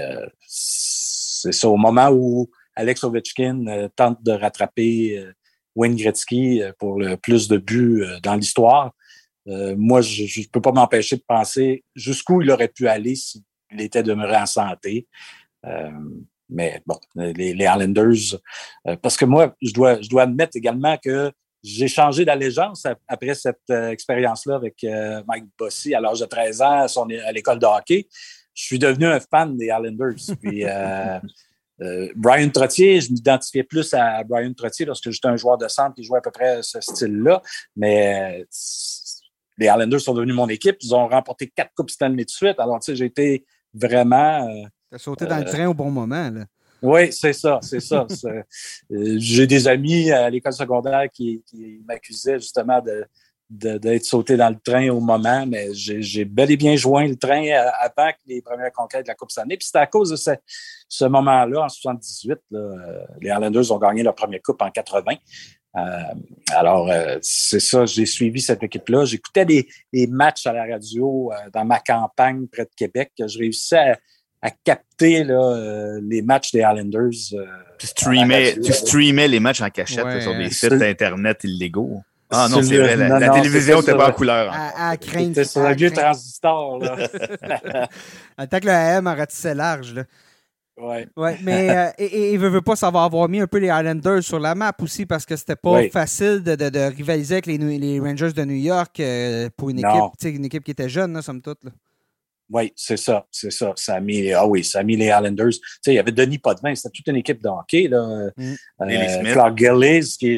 c'est 0.45 1.51
ça, 1.51 1.67
au 1.67 1.77
moment 1.77 2.09
où 2.11 2.49
Alex 2.77 3.03
Ovechkin 3.03 3.65
euh, 3.67 3.89
tente 3.95 4.23
de 4.23 4.31
rattraper 4.31 5.17
euh, 5.17 5.33
Wayne 5.75 5.95
Gretzky 5.95 6.61
euh, 6.61 6.71
pour 6.77 6.99
le 6.99 7.17
plus 7.17 7.47
de 7.47 7.57
buts 7.57 8.05
dans 8.23 8.35
l'histoire. 8.35 8.91
moi, 9.45 10.01
je 10.01 10.23
ne 10.23 10.47
peux 10.51 10.61
pas 10.61 10.71
m'empêcher 10.71 11.15
de 11.15 11.23
penser 11.27 11.83
jusqu'où 11.95 12.41
il 12.41 12.51
aurait 12.51 12.67
pu 12.67 12.87
aller 12.87 13.15
s'il 13.15 13.41
était 13.79 14.03
demeuré 14.03 14.35
en 14.37 14.45
santé. 14.45 15.07
mais 16.49 16.81
bon, 16.85 16.99
les, 17.15 17.53
Islanders, 17.53 18.39
parce 19.01 19.15
que 19.15 19.25
moi, 19.25 19.55
je 19.61 19.71
dois, 19.71 20.01
je 20.01 20.17
admettre 20.17 20.57
également 20.57 20.97
que 20.97 21.31
j'ai 21.63 21.87
changé 21.87 22.25
d'allégeance 22.25 22.85
après 23.07 23.35
cette 23.35 23.69
expérience-là 23.69 24.55
avec 24.55 24.85
Mike 25.27 25.45
Bossy 25.57 25.95
à 25.95 26.01
l'âge 26.01 26.19
de 26.19 26.25
13 26.25 26.61
ans 26.61 26.85
à, 27.25 27.31
l'école 27.31 27.59
de 27.59 27.65
hockey. 27.65 28.07
Je 28.53 28.63
suis 28.63 28.79
devenu 28.79 29.05
un 29.05 29.21
fan 29.21 29.55
des 29.55 29.67
Islanders. 29.67 31.21
euh, 31.81 32.09
Brian 32.15 32.49
Trottier, 32.49 33.01
je 33.01 33.11
m'identifiais 33.11 33.63
plus 33.63 33.93
à 33.93 34.23
Brian 34.23 34.53
Trottier 34.53 34.85
lorsque 34.85 35.09
j'étais 35.11 35.27
un 35.27 35.37
joueur 35.37 35.57
de 35.57 35.67
centre 35.67 35.95
qui 35.95 36.03
jouait 36.03 36.19
à 36.19 36.21
peu 36.21 36.31
près 36.31 36.61
ce 36.63 36.81
style-là. 36.81 37.41
Mais 37.75 38.41
euh, 38.41 38.45
les 39.57 39.67
Islanders 39.67 40.01
sont 40.01 40.13
devenus 40.13 40.35
mon 40.35 40.49
équipe. 40.49 40.77
Ils 40.81 40.95
ont 40.95 41.07
remporté 41.07 41.47
quatre 41.47 41.71
Coupes 41.75 41.89
Stanley 41.89 42.25
de 42.25 42.29
suite. 42.29 42.59
Alors, 42.59 42.79
tu 42.79 42.91
sais, 42.91 42.95
j'ai 42.95 43.05
été 43.05 43.45
vraiment. 43.73 44.47
Euh, 44.47 44.67
T'as 44.89 44.97
sauté 44.97 45.25
dans 45.25 45.37
le 45.37 45.45
train 45.45 45.67
au 45.67 45.73
bon 45.73 45.91
moment, 45.91 46.29
là. 46.29 46.45
Oui, 46.81 47.11
c'est 47.11 47.33
ça, 47.33 47.59
c'est 47.63 47.79
ça. 47.79 48.05
j'ai 48.89 49.47
des 49.47 49.67
amis 49.67 50.11
à 50.11 50.29
l'école 50.29 50.53
secondaire 50.53 51.07
qui, 51.11 51.43
qui 51.47 51.81
m'accusaient 51.87 52.39
justement 52.39 52.79
de, 52.81 53.03
d'être 53.49 54.03
sauté 54.03 54.35
dans 54.35 54.49
le 54.49 54.59
train 54.59 54.89
au 54.89 54.99
moment, 54.99 55.45
mais 55.47 55.69
j'ai 55.73 56.25
bel 56.25 56.51
et 56.51 56.57
bien 56.57 56.75
joint 56.75 57.07
le 57.07 57.15
train 57.15 57.43
avant 57.79 58.11
que 58.11 58.17
les 58.25 58.41
premières 58.41 58.71
conquêtes 58.73 59.03
de 59.03 59.07
la 59.07 59.15
Coupe 59.15 59.31
Stanley. 59.31 59.57
Puis 59.57 59.67
c'était 59.67 59.79
à 59.79 59.87
cause 59.87 60.09
de 60.09 60.15
ce, 60.89 61.05
moment-là, 61.05 61.63
en 61.63 61.69
78, 61.69 62.39
les 63.21 63.29
Islanders 63.29 63.71
ont 63.71 63.77
gagné 63.77 64.03
leur 64.03 64.15
première 64.15 64.41
Coupe 64.43 64.61
en 64.61 64.69
80. 64.69 65.13
Euh, 65.77 65.81
alors, 66.55 66.89
euh, 66.89 67.17
c'est 67.21 67.59
ça, 67.59 67.85
j'ai 67.85 68.05
suivi 68.05 68.41
cette 68.41 68.63
équipe-là. 68.63 69.05
J'écoutais 69.05 69.45
des, 69.45 69.67
matchs 70.07 70.47
à 70.47 70.53
la 70.53 70.65
radio 70.65 71.31
euh, 71.31 71.49
dans 71.53 71.65
ma 71.65 71.79
campagne 71.79 72.47
près 72.47 72.63
de 72.63 72.71
Québec. 72.75 73.11
Je 73.19 73.37
réussissais 73.37 73.93
à, 74.41 74.49
capter 74.63 75.25
les 76.03 76.21
matchs 76.21 76.51
des 76.51 76.59
Islanders. 76.59 77.09
tu, 77.77 77.87
streamais, 77.87 79.27
les 79.27 79.39
matchs 79.39 79.61
en 79.61 79.69
cachette 79.69 80.21
sur 80.21 80.35
des 80.35 80.49
sites 80.51 80.71
Internet 80.71 81.43
illégaux. 81.43 82.01
Ah 82.29 82.47
non, 82.49 82.61
c'est 82.61 82.77
vrai, 82.77 82.95
la, 82.97 83.29
télévision 83.29 83.79
n'était 83.79 83.95
pas 83.95 84.09
en 84.09 84.13
couleur. 84.13 84.51
À, 84.53 84.89
à 84.89 84.97
craindre. 84.97 85.29
C'était 85.29 85.45
sur 85.45 85.61
un 85.61 85.73
vieux 85.73 85.91
transistor. 85.91 86.79
Là. 86.79 87.87
Tant 88.47 88.59
que 88.59 88.65
le 88.65 88.71
AM 88.71 89.07
en 89.07 89.15
ratissait 89.15 89.55
large. 89.55 89.93
Là. 89.93 90.03
Ouais. 90.77 91.07
ouais. 91.15 91.37
mais 91.41 91.69
euh, 91.75 91.89
et, 91.97 92.33
il 92.33 92.39
veut, 92.39 92.61
pas 92.61 92.75
savoir 92.75 93.05
avoir 93.05 93.27
mis 93.29 93.39
un 93.39 93.47
peu 93.47 93.57
les 93.57 93.67
Islanders 93.67 94.21
sur 94.21 94.39
la 94.39 94.53
map 94.53 94.73
aussi 94.79 95.07
parce 95.07 95.25
que 95.25 95.35
c'était 95.35 95.55
pas 95.55 95.89
facile 95.89 96.43
de, 96.43 96.55
de, 96.55 96.95
rivaliser 96.95 97.35
avec 97.35 97.47
les, 97.47 97.57
les, 97.57 97.99
Rangers 97.99 98.31
de 98.31 98.43
New 98.43 98.55
York 98.55 98.99
euh, 98.99 99.49
pour 99.57 99.71
une 99.71 99.79
équipe, 99.79 100.35
une 100.35 100.45
équipe 100.45 100.63
qui 100.63 100.71
était 100.71 100.89
jeune, 100.89 101.13
là, 101.13 101.23
somme 101.23 101.41
toute. 101.41 101.63
Là. 101.63 101.71
Oui, 102.49 102.71
c'est 102.75 102.97
ça, 102.97 103.25
c'est 103.31 103.51
ça. 103.51 103.73
Ça 103.75 103.95
a 103.95 103.99
mis, 103.99 104.31
ah 104.31 104.47
oui, 104.47 104.63
ça 104.63 104.79
a 104.79 104.83
mis 104.83 104.95
les 104.95 105.07
Islanders. 105.07 105.49
Tu 105.49 105.59
sais, 105.81 105.91
il 105.93 105.95
y 105.95 105.99
avait 105.99 106.11
Denis 106.11 106.37
Potvin, 106.37 106.73
c'était 106.75 106.89
toute 106.95 107.07
une 107.07 107.17
équipe 107.17 107.41
de 107.41 107.49
hockey, 107.49 107.87
là. 107.87 108.29
Mm. 108.37 108.53
Euh, 108.81 109.33
Clark 109.33 109.57
Gillis, 109.57 110.15
qui 110.17 110.37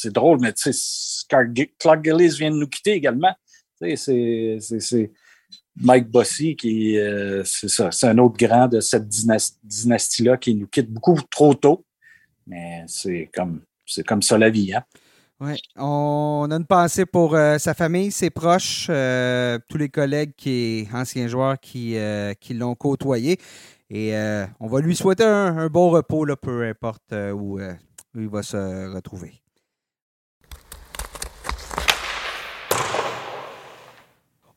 c'est, 0.00 0.12
drôle, 0.12 0.38
mais 0.40 0.52
tu 0.52 0.72
sais, 0.72 1.26
Clark 1.28 2.04
Gillis 2.04 2.36
vient 2.38 2.50
de 2.50 2.56
nous 2.56 2.68
quitter 2.68 2.92
également. 2.92 3.34
C'est, 3.80 5.10
Mike 5.78 6.08
Bossy, 6.08 6.56
qui 6.56 6.98
euh, 6.98 7.42
c'est 7.44 7.68
c'est 7.68 8.06
un 8.06 8.18
autre 8.18 8.36
grand 8.38 8.66
de 8.66 8.80
cette 8.80 9.08
dynastie-là 9.08 10.38
qui 10.38 10.54
nous 10.54 10.66
quitte 10.66 10.90
beaucoup 10.90 11.20
trop 11.30 11.54
tôt. 11.54 11.84
Mais 12.46 12.84
c'est 12.86 13.30
comme 13.34 13.60
comme 14.06 14.22
ça 14.22 14.38
la 14.38 14.50
vie, 14.50 14.74
hein? 14.74 14.82
Oui, 15.38 15.60
on 15.76 16.48
a 16.50 16.54
une 16.54 16.64
pensée 16.64 17.04
pour 17.04 17.34
euh, 17.34 17.58
sa 17.58 17.74
famille, 17.74 18.10
ses 18.10 18.30
proches, 18.30 18.86
euh, 18.88 19.58
tous 19.68 19.76
les 19.76 19.90
collègues 19.90 20.32
qui 20.34 20.88
anciens 20.94 21.28
joueurs 21.28 21.60
qui, 21.60 21.96
qui 22.40 22.54
l'ont 22.54 22.74
côtoyé. 22.74 23.38
Et 23.90 24.14
on 24.58 24.66
va 24.66 24.80
lui 24.80 24.96
souhaiter 24.96 25.24
un, 25.24 25.68
bon 25.68 25.90
repos, 25.90 26.24
peu 26.40 26.66
importe 26.66 27.12
où 27.34 27.60
il 28.14 28.28
va 28.28 28.42
se 28.42 28.94
retrouver. 28.94 29.42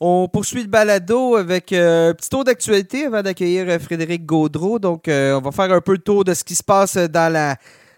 On 0.02 0.30
poursuit 0.30 0.62
le 0.62 0.70
balado 0.70 1.36
avec 1.36 1.74
euh, 1.74 2.12
un 2.12 2.14
petit 2.14 2.30
tour 2.30 2.46
d'actualité 2.46 3.08
avant 3.08 3.22
d'accueillir 3.22 3.66
euh, 3.68 3.80
Frédéric 3.80 4.26
Gaudreau. 4.26 4.80
Donc, 4.80 5.10
euh, 5.10 5.38
on 5.38 5.42
va 5.42 5.52
faire 5.52 5.74
un 5.74 5.82
peu 5.82 5.92
le 5.92 5.98
tour 5.98 6.24
de 6.24 6.34
ce 6.34 6.42
qui 6.46 6.56
se 6.56 6.64
passe 6.64 6.96
dans 6.96 7.30
la, 7.30 7.58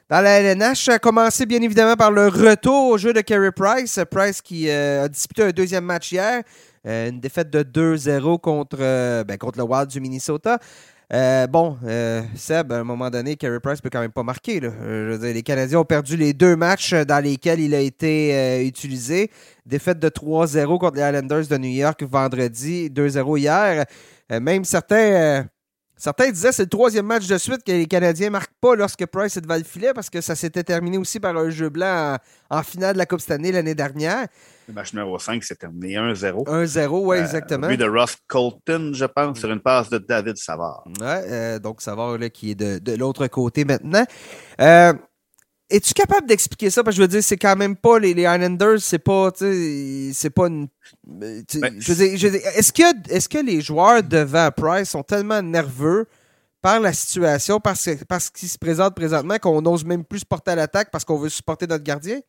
dans 0.10 0.20
la 0.20 0.40
LNH. 0.40 0.90
A 0.90 0.98
commencer 0.98 1.46
bien 1.46 1.62
évidemment 1.62 1.96
par 1.96 2.10
le 2.10 2.28
retour 2.28 2.88
au 2.88 2.98
jeu 2.98 3.14
de 3.14 3.22
Carey 3.22 3.52
Price. 3.52 4.00
Price 4.10 4.42
qui 4.42 4.68
a 4.68 5.08
disputé 5.08 5.44
un 5.44 5.52
deuxième 5.52 5.86
match 5.86 6.12
hier. 6.12 6.42
une 6.86 7.20
défaite 7.20 7.52
de 7.52 7.62
2-0 7.62 8.40
contre, 8.40 8.78
ben, 9.24 9.38
contre 9.38 9.60
le 9.60 9.66
Wild 9.66 9.88
du 9.88 10.02
Minnesota. 10.02 10.58
Euh, 11.14 11.46
bon, 11.48 11.78
euh, 11.86 12.22
Seb, 12.36 12.72
à 12.72 12.80
un 12.80 12.84
moment 12.86 13.10
donné, 13.10 13.36
Carey 13.36 13.60
Price 13.60 13.82
peut 13.82 13.90
quand 13.92 14.00
même 14.00 14.14
pas 14.14 14.24
marquer. 14.24 14.62
Euh, 14.64 15.18
les 15.18 15.44
Canadiens 15.44 15.80
ont 15.80 15.86
perdu 15.86 16.16
les 16.16 16.32
deux 16.32 16.56
matchs 16.56 16.94
dans 16.94 17.22
lesquels 17.22 17.60
il 17.60 17.76
a 17.76 17.82
été 17.82 18.66
utilisé. 18.66 19.30
Défaite 19.66 20.00
de 20.00 20.08
3-0 20.08 20.80
contre 20.80 20.96
les 20.96 21.02
Islanders 21.02 21.48
de 21.48 21.58
New 21.58 21.70
York 21.70 22.02
vendredi, 22.04 22.90
2-0 22.90 23.38
hier. 23.38 23.86
même 24.30 24.64
certains 24.64 25.46
Certains 26.02 26.32
disaient 26.32 26.50
que 26.50 26.56
c'est 26.56 26.64
le 26.64 26.70
troisième 26.70 27.06
match 27.06 27.28
de 27.28 27.38
suite 27.38 27.64
que 27.64 27.72
les 27.72 27.86
Canadiens 27.86 28.26
ne 28.26 28.32
marquent 28.32 28.56
pas 28.60 28.76
lorsque 28.76 29.06
Price 29.06 29.38
est 29.38 29.42
devant 29.42 29.58
le 29.58 29.64
filet 29.64 29.94
parce 29.94 30.10
que 30.10 30.20
ça 30.20 30.34
s'était 30.34 30.64
terminé 30.64 30.98
aussi 30.98 31.20
par 31.20 31.38
un 31.38 31.52
jeu 31.52 31.70
blanc 31.70 32.18
en, 32.50 32.64
finale 32.64 32.94
de 32.94 32.98
la 32.98 33.06
Coupe 33.06 33.22
Stanley 33.22 33.52
l'année 33.52 33.76
dernière. 33.76 34.26
Le 34.68 34.74
match 34.74 34.94
numéro 34.94 35.20
5 35.20 35.44
s'est 35.44 35.58
terminé 35.58 35.98
1-0. 35.98 36.48
1-0, 36.48 36.88
oui, 36.90 37.18
euh, 37.18 37.22
exactement. 37.22 37.68
But 37.68 37.78
de 37.78 37.88
Ross 37.88 38.18
Colton, 38.26 38.94
je 38.96 39.06
pense, 39.06 39.38
sur 39.38 39.52
une 39.52 39.60
passe 39.60 39.92
de 39.92 40.00
David 40.00 40.38
Savard. 40.38 40.86
Oui, 40.88 40.94
euh, 41.02 41.60
donc 41.60 41.84
Savard 41.84 42.18
là, 42.18 42.32
qui 42.32 42.50
est 42.50 42.56
de, 42.56 42.80
de 42.80 42.96
l'autre 42.96 43.28
côté 43.28 43.64
maintenant. 43.64 44.06
Euh, 44.60 44.94
es-tu 45.72 45.94
capable 45.94 46.28
d'expliquer 46.28 46.70
ça? 46.70 46.84
Parce 46.84 46.96
que 46.96 46.98
je 46.98 47.02
veux 47.02 47.08
dire, 47.08 47.24
c'est 47.24 47.38
quand 47.38 47.56
même 47.56 47.76
pas 47.76 47.98
les, 47.98 48.14
les 48.14 48.24
Islanders, 48.24 48.80
c'est 48.80 49.00
pas, 49.00 49.32
c'est 49.36 50.30
pas 50.30 50.48
une. 50.48 50.68
Ben, 51.04 51.44
je 51.80 51.94
veux 51.94 51.96
dire, 51.96 52.42
est-ce 52.56 52.72
que, 52.74 53.12
est 53.12 53.28
que 53.28 53.38
les 53.38 53.62
joueurs 53.62 54.04
devant 54.04 54.50
Price 54.52 54.90
sont 54.90 55.04
tellement 55.04 55.42
nerveux 55.42 56.06
par 56.62 56.80
la 56.80 56.94
situation, 56.94 57.60
parce, 57.60 57.90
parce 58.08 58.30
qu'il 58.30 58.48
se 58.48 58.58
présente 58.58 58.96
présentement, 58.96 59.38
qu'on 59.40 59.62
n'ose 59.62 59.84
même 59.84 60.06
plus 60.06 60.20
se 60.20 60.26
porter 60.26 60.52
à 60.52 60.56
l'attaque 60.56 60.92
parce 60.92 61.04
qu'on 61.04 61.18
veut 61.18 61.30
supporter 61.30 61.66
notre 61.66 61.84
gardien? 61.84 62.20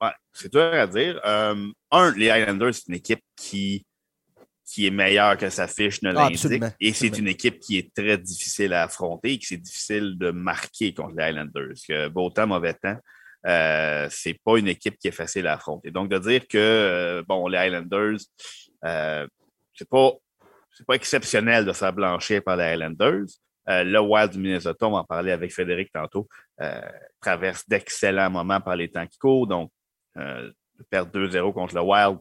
Ouais, 0.00 0.12
c'est 0.32 0.50
dur 0.50 0.62
à 0.62 0.86
dire. 0.86 1.20
Euh, 1.26 1.66
un, 1.90 2.12
les 2.12 2.26
Islanders, 2.26 2.74
c'est 2.74 2.88
une 2.88 2.94
équipe 2.94 3.20
qui 3.36 3.84
qui 4.70 4.86
est 4.86 4.90
meilleur 4.90 5.36
que 5.36 5.50
sa 5.50 5.66
fiche 5.66 6.00
ne 6.02 6.10
ah, 6.10 6.30
l'indique. 6.30 6.62
et 6.80 6.92
c'est 6.92 7.18
une 7.18 7.26
équipe 7.26 7.58
qui 7.58 7.78
est 7.78 7.92
très 7.92 8.16
difficile 8.16 8.72
à 8.72 8.84
affronter 8.84 9.32
et 9.32 9.38
qui 9.38 9.46
c'est 9.46 9.56
difficile 9.56 10.16
de 10.16 10.30
marquer 10.30 10.94
contre 10.94 11.16
les 11.16 11.24
Highlanders. 11.24 11.74
Que 11.88 12.06
beau 12.06 12.30
temps, 12.30 12.46
mauvais 12.46 12.74
temps, 12.74 12.96
euh, 13.46 14.06
c'est 14.10 14.38
pas 14.44 14.58
une 14.58 14.68
équipe 14.68 14.96
qui 14.98 15.08
est 15.08 15.12
facile 15.12 15.48
à 15.48 15.54
affronter. 15.54 15.90
Donc, 15.90 16.08
de 16.08 16.18
dire 16.18 16.46
que 16.46 16.56
euh, 16.56 17.22
bon, 17.26 17.48
les 17.48 17.58
Highlanders, 17.58 18.18
euh, 18.84 19.26
c'est 19.74 19.88
pas 19.88 20.12
pas 20.86 20.94
exceptionnel 20.94 21.66
de 21.66 21.72
se 21.72 21.78
faire 21.78 21.92
blanchir 21.92 22.42
par 22.42 22.56
les 22.56 22.64
Highlanders. 22.64 23.26
Euh, 23.68 23.84
le 23.84 24.00
Wild 24.00 24.30
du 24.30 24.38
Minnesota, 24.38 24.86
on 24.86 24.92
va 24.92 24.98
en 24.98 25.04
parler 25.04 25.30
avec 25.30 25.52
Frédéric 25.52 25.92
tantôt, 25.92 26.26
traverse 27.20 27.68
d'excellents 27.68 28.30
moments 28.30 28.60
par 28.60 28.76
les 28.76 28.90
temps 28.90 29.06
qui 29.06 29.18
courent. 29.18 29.46
Donc, 29.46 29.70
perdre 30.88 31.10
2-0 31.12 31.52
contre 31.52 31.74
le 31.74 31.82
Wild, 31.82 32.18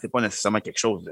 c'est 0.00 0.10
pas 0.10 0.20
nécessairement 0.20 0.60
quelque 0.60 0.78
chose 0.78 1.10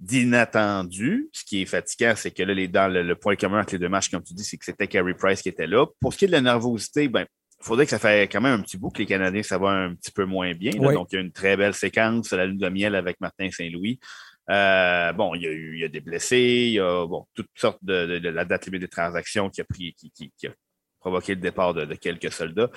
d'inattendu. 0.00 1.28
Ce 1.32 1.44
qui 1.44 1.62
est 1.62 1.66
fatigant, 1.66 2.14
c'est 2.16 2.30
que 2.30 2.42
là, 2.42 2.54
les, 2.54 2.68
dans 2.68 2.92
le, 2.92 3.14
point 3.14 3.36
commun 3.36 3.60
entre 3.60 3.74
les 3.74 3.78
deux 3.78 3.88
matchs, 3.88 4.10
comme 4.10 4.22
tu 4.22 4.34
dis, 4.34 4.44
c'est 4.44 4.56
que 4.56 4.64
c'était 4.64 4.88
Carey 4.88 5.14
Price 5.14 5.42
qui 5.42 5.50
était 5.50 5.66
là. 5.66 5.86
Pour 6.00 6.12
ce 6.12 6.18
qui 6.18 6.24
est 6.24 6.28
de 6.28 6.32
la 6.32 6.40
nervosité, 6.40 7.08
ben, 7.08 7.26
il 7.60 7.64
faudrait 7.64 7.84
que 7.84 7.90
ça 7.90 7.98
fait 7.98 8.22
quand 8.22 8.40
même 8.40 8.58
un 8.58 8.62
petit 8.62 8.78
bout 8.78 8.88
que 8.88 8.98
les 8.98 9.06
Canadiens, 9.06 9.42
ça 9.42 9.58
va 9.58 9.68
un 9.68 9.94
petit 9.94 10.10
peu 10.10 10.24
moins 10.24 10.54
bien. 10.54 10.72
Donc, 10.72 11.08
il 11.12 11.16
y 11.16 11.18
a 11.18 11.20
une 11.20 11.32
très 11.32 11.56
belle 11.58 11.74
séquence, 11.74 12.32
la 12.32 12.46
lune 12.46 12.56
de 12.56 12.68
miel 12.70 12.94
avec 12.94 13.20
Martin 13.20 13.50
Saint-Louis. 13.50 14.00
Euh, 14.50 15.12
bon, 15.12 15.34
il 15.34 15.42
y 15.42 15.46
a 15.46 15.50
eu 15.50 15.74
il 15.74 15.80
y 15.80 15.84
a 15.84 15.88
des 15.88 16.00
blessés, 16.00 16.64
il 16.68 16.72
y 16.72 16.80
a 16.80 17.06
bon, 17.06 17.26
toutes 17.34 17.50
sortes 17.54 17.78
de, 17.82 18.18
la 18.28 18.44
date 18.44 18.66
limite 18.66 18.80
des 18.80 18.88
transactions 18.88 19.50
qui 19.50 19.60
a 19.60 19.64
pris, 19.64 19.94
qui, 19.94 20.10
qui, 20.10 20.46
a 20.46 20.50
provoqué 20.98 21.34
le 21.34 21.40
départ 21.40 21.74
de, 21.74 21.94
quelques 21.94 22.32
soldats. 22.32 22.70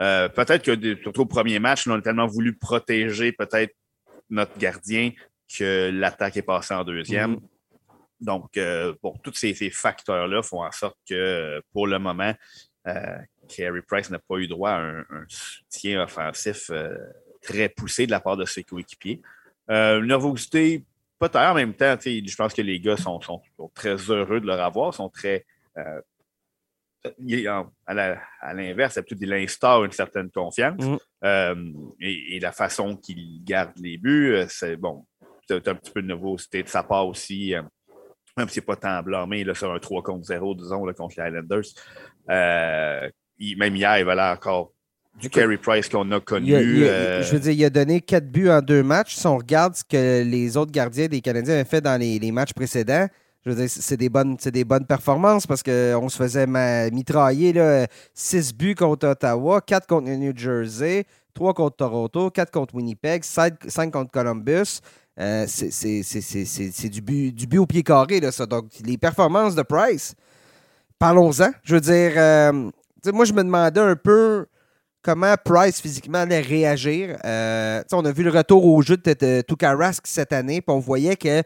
Euh, 0.00 0.28
peut-être 0.28 0.64
que, 0.64 1.02
surtout 1.02 1.22
au 1.22 1.26
premier 1.26 1.58
match, 1.58 1.86
on 1.86 1.94
a 1.94 2.00
tellement 2.00 2.26
voulu 2.26 2.56
protéger 2.56 3.32
peut-être 3.32 3.74
notre 4.30 4.56
gardien 4.58 5.10
que 5.56 5.90
l'attaque 5.92 6.36
est 6.36 6.42
passée 6.42 6.74
en 6.74 6.84
deuxième. 6.84 7.34
Mm-hmm. 7.34 7.40
Donc, 8.20 8.56
euh, 8.56 8.94
bon, 9.02 9.14
tous 9.22 9.34
ces, 9.34 9.54
facteurs-là 9.70 10.42
font 10.42 10.62
en 10.62 10.72
sorte 10.72 10.98
que, 11.08 11.62
pour 11.72 11.86
le 11.86 11.98
moment, 11.98 12.34
euh, 12.86 13.16
Carey 13.48 13.82
Price 13.86 14.10
n'a 14.10 14.18
pas 14.18 14.36
eu 14.36 14.46
droit 14.46 14.70
à 14.70 14.80
un, 14.80 15.04
soutien 15.28 16.02
offensif 16.02 16.70
très 17.42 17.68
poussé 17.68 18.06
de 18.06 18.10
la 18.10 18.20
part 18.20 18.36
de 18.36 18.44
ses 18.44 18.64
coéquipiers. 18.64 19.22
Euh, 19.70 20.00
nervosité, 20.04 20.84
peut-être 21.18 21.36
en 21.36 21.54
même 21.54 21.74
temps, 21.74 21.96
je 22.02 22.36
pense 22.36 22.54
que 22.54 22.62
les 22.62 22.80
gars 22.80 22.96
sont, 22.96 23.20
sont, 23.20 23.40
très 23.74 23.96
heureux 23.96 24.40
de 24.40 24.46
leur 24.46 24.60
avoir, 24.60 24.94
sont 24.94 25.08
très 25.08 25.44
à 27.86 28.54
l'inverse, 28.54 28.98
il 29.20 29.34
instaure 29.34 29.84
une 29.84 29.92
certaine 29.92 30.30
confiance. 30.30 30.84
Mm. 30.84 30.96
Euh, 31.24 31.72
et, 32.00 32.38
la 32.40 32.52
façon 32.52 32.96
qu'il 32.96 33.42
garde 33.44 33.72
les 33.76 33.98
buts, 33.98 34.34
euh, 34.34 34.46
c'est 34.48 34.76
bon, 34.76 35.04
c'est 35.48 35.66
un 35.68 35.74
petit 35.74 35.90
peu 35.90 36.02
de 36.02 36.06
nouveauté 36.06 36.62
de 36.62 36.68
sa 36.68 36.82
part 36.82 37.06
aussi. 37.06 37.54
Euh, 37.54 37.62
même 38.36 38.48
si 38.48 38.56
c'est 38.56 38.60
pas 38.60 38.76
tant 38.76 39.02
blâmé 39.02 39.42
là, 39.42 39.54
sur 39.54 39.72
un 39.72 39.78
3 39.78 40.02
contre 40.02 40.24
0, 40.26 40.54
disons, 40.54 40.84
là, 40.84 40.92
contre 40.92 41.14
les 41.18 41.26
Islanders. 41.26 41.64
même 42.28 43.76
hier, 43.76 43.98
il 43.98 44.04
valait 44.04 44.32
encore 44.32 44.72
du 45.20 45.28
Carey 45.28 45.56
Price 45.56 45.88
qu'on 45.88 46.08
a 46.12 46.20
connu. 46.20 46.52
je 46.52 47.32
veux 47.32 47.40
dire, 47.40 47.52
il 47.52 47.64
a 47.64 47.70
donné 47.70 48.00
4 48.00 48.30
buts 48.30 48.48
en 48.48 48.60
deux 48.60 48.84
matchs. 48.84 49.16
Si 49.16 49.26
on 49.26 49.38
regarde 49.38 49.74
ce 49.74 49.82
que 49.82 50.22
les 50.22 50.56
autres 50.56 50.70
gardiens 50.70 51.08
des 51.08 51.20
Canadiens 51.20 51.54
avaient 51.54 51.64
fait 51.64 51.80
dans 51.80 52.00
les 52.00 52.30
matchs 52.30 52.52
précédents, 52.52 53.08
je 53.48 53.54
veux 53.54 53.62
dire, 53.62 53.70
c'est 53.70 53.96
des 53.96 54.10
bonnes, 54.10 54.36
des 54.36 54.64
bonnes 54.64 54.84
performances 54.84 55.46
parce 55.46 55.62
qu'on 55.62 56.08
se 56.08 56.16
faisait 56.16 56.46
mitrailler 56.90 57.54
là, 57.54 57.86
6 58.12 58.54
buts 58.54 58.74
contre 58.74 59.08
Ottawa, 59.08 59.62
4 59.62 59.86
contre 59.86 60.10
New 60.10 60.36
Jersey, 60.36 61.04
3 61.32 61.54
contre 61.54 61.76
Toronto, 61.76 62.30
4 62.30 62.50
contre 62.50 62.74
Winnipeg, 62.74 63.24
5, 63.24 63.90
contre 63.90 64.10
Columbus. 64.10 64.80
Euh, 65.18 65.46
c'est 65.48 66.88
du 66.90 67.00
but, 67.00 67.32
du 67.32 67.46
but 67.46 67.58
au 67.58 67.66
pied 67.66 67.82
carré, 67.82 68.20
là, 68.20 68.30
ça. 68.30 68.44
Donc, 68.44 68.66
les 68.84 68.98
performances 68.98 69.54
de 69.54 69.62
Price, 69.62 70.14
parlons-en. 70.98 71.50
Je 71.64 71.74
veux 71.74 71.80
dire, 71.80 72.12
euh, 72.16 72.70
moi, 73.12 73.24
je 73.24 73.32
me 73.32 73.42
demandais 73.42 73.80
un 73.80 73.96
peu 73.96 74.46
comment 75.02 75.34
Price 75.42 75.80
physiquement 75.80 76.18
allait 76.18 76.40
réagir. 76.40 77.16
Euh, 77.24 77.82
on 77.92 78.04
a 78.04 78.12
vu 78.12 78.22
le 78.22 78.30
retour 78.30 78.66
au 78.66 78.82
jeu 78.82 78.98
de, 78.98 79.14
de, 79.14 79.42
cette 80.04 80.32
année, 80.34 80.60
puis 80.60 80.74
on 80.74 80.80
voyait 80.80 81.16
que 81.16 81.42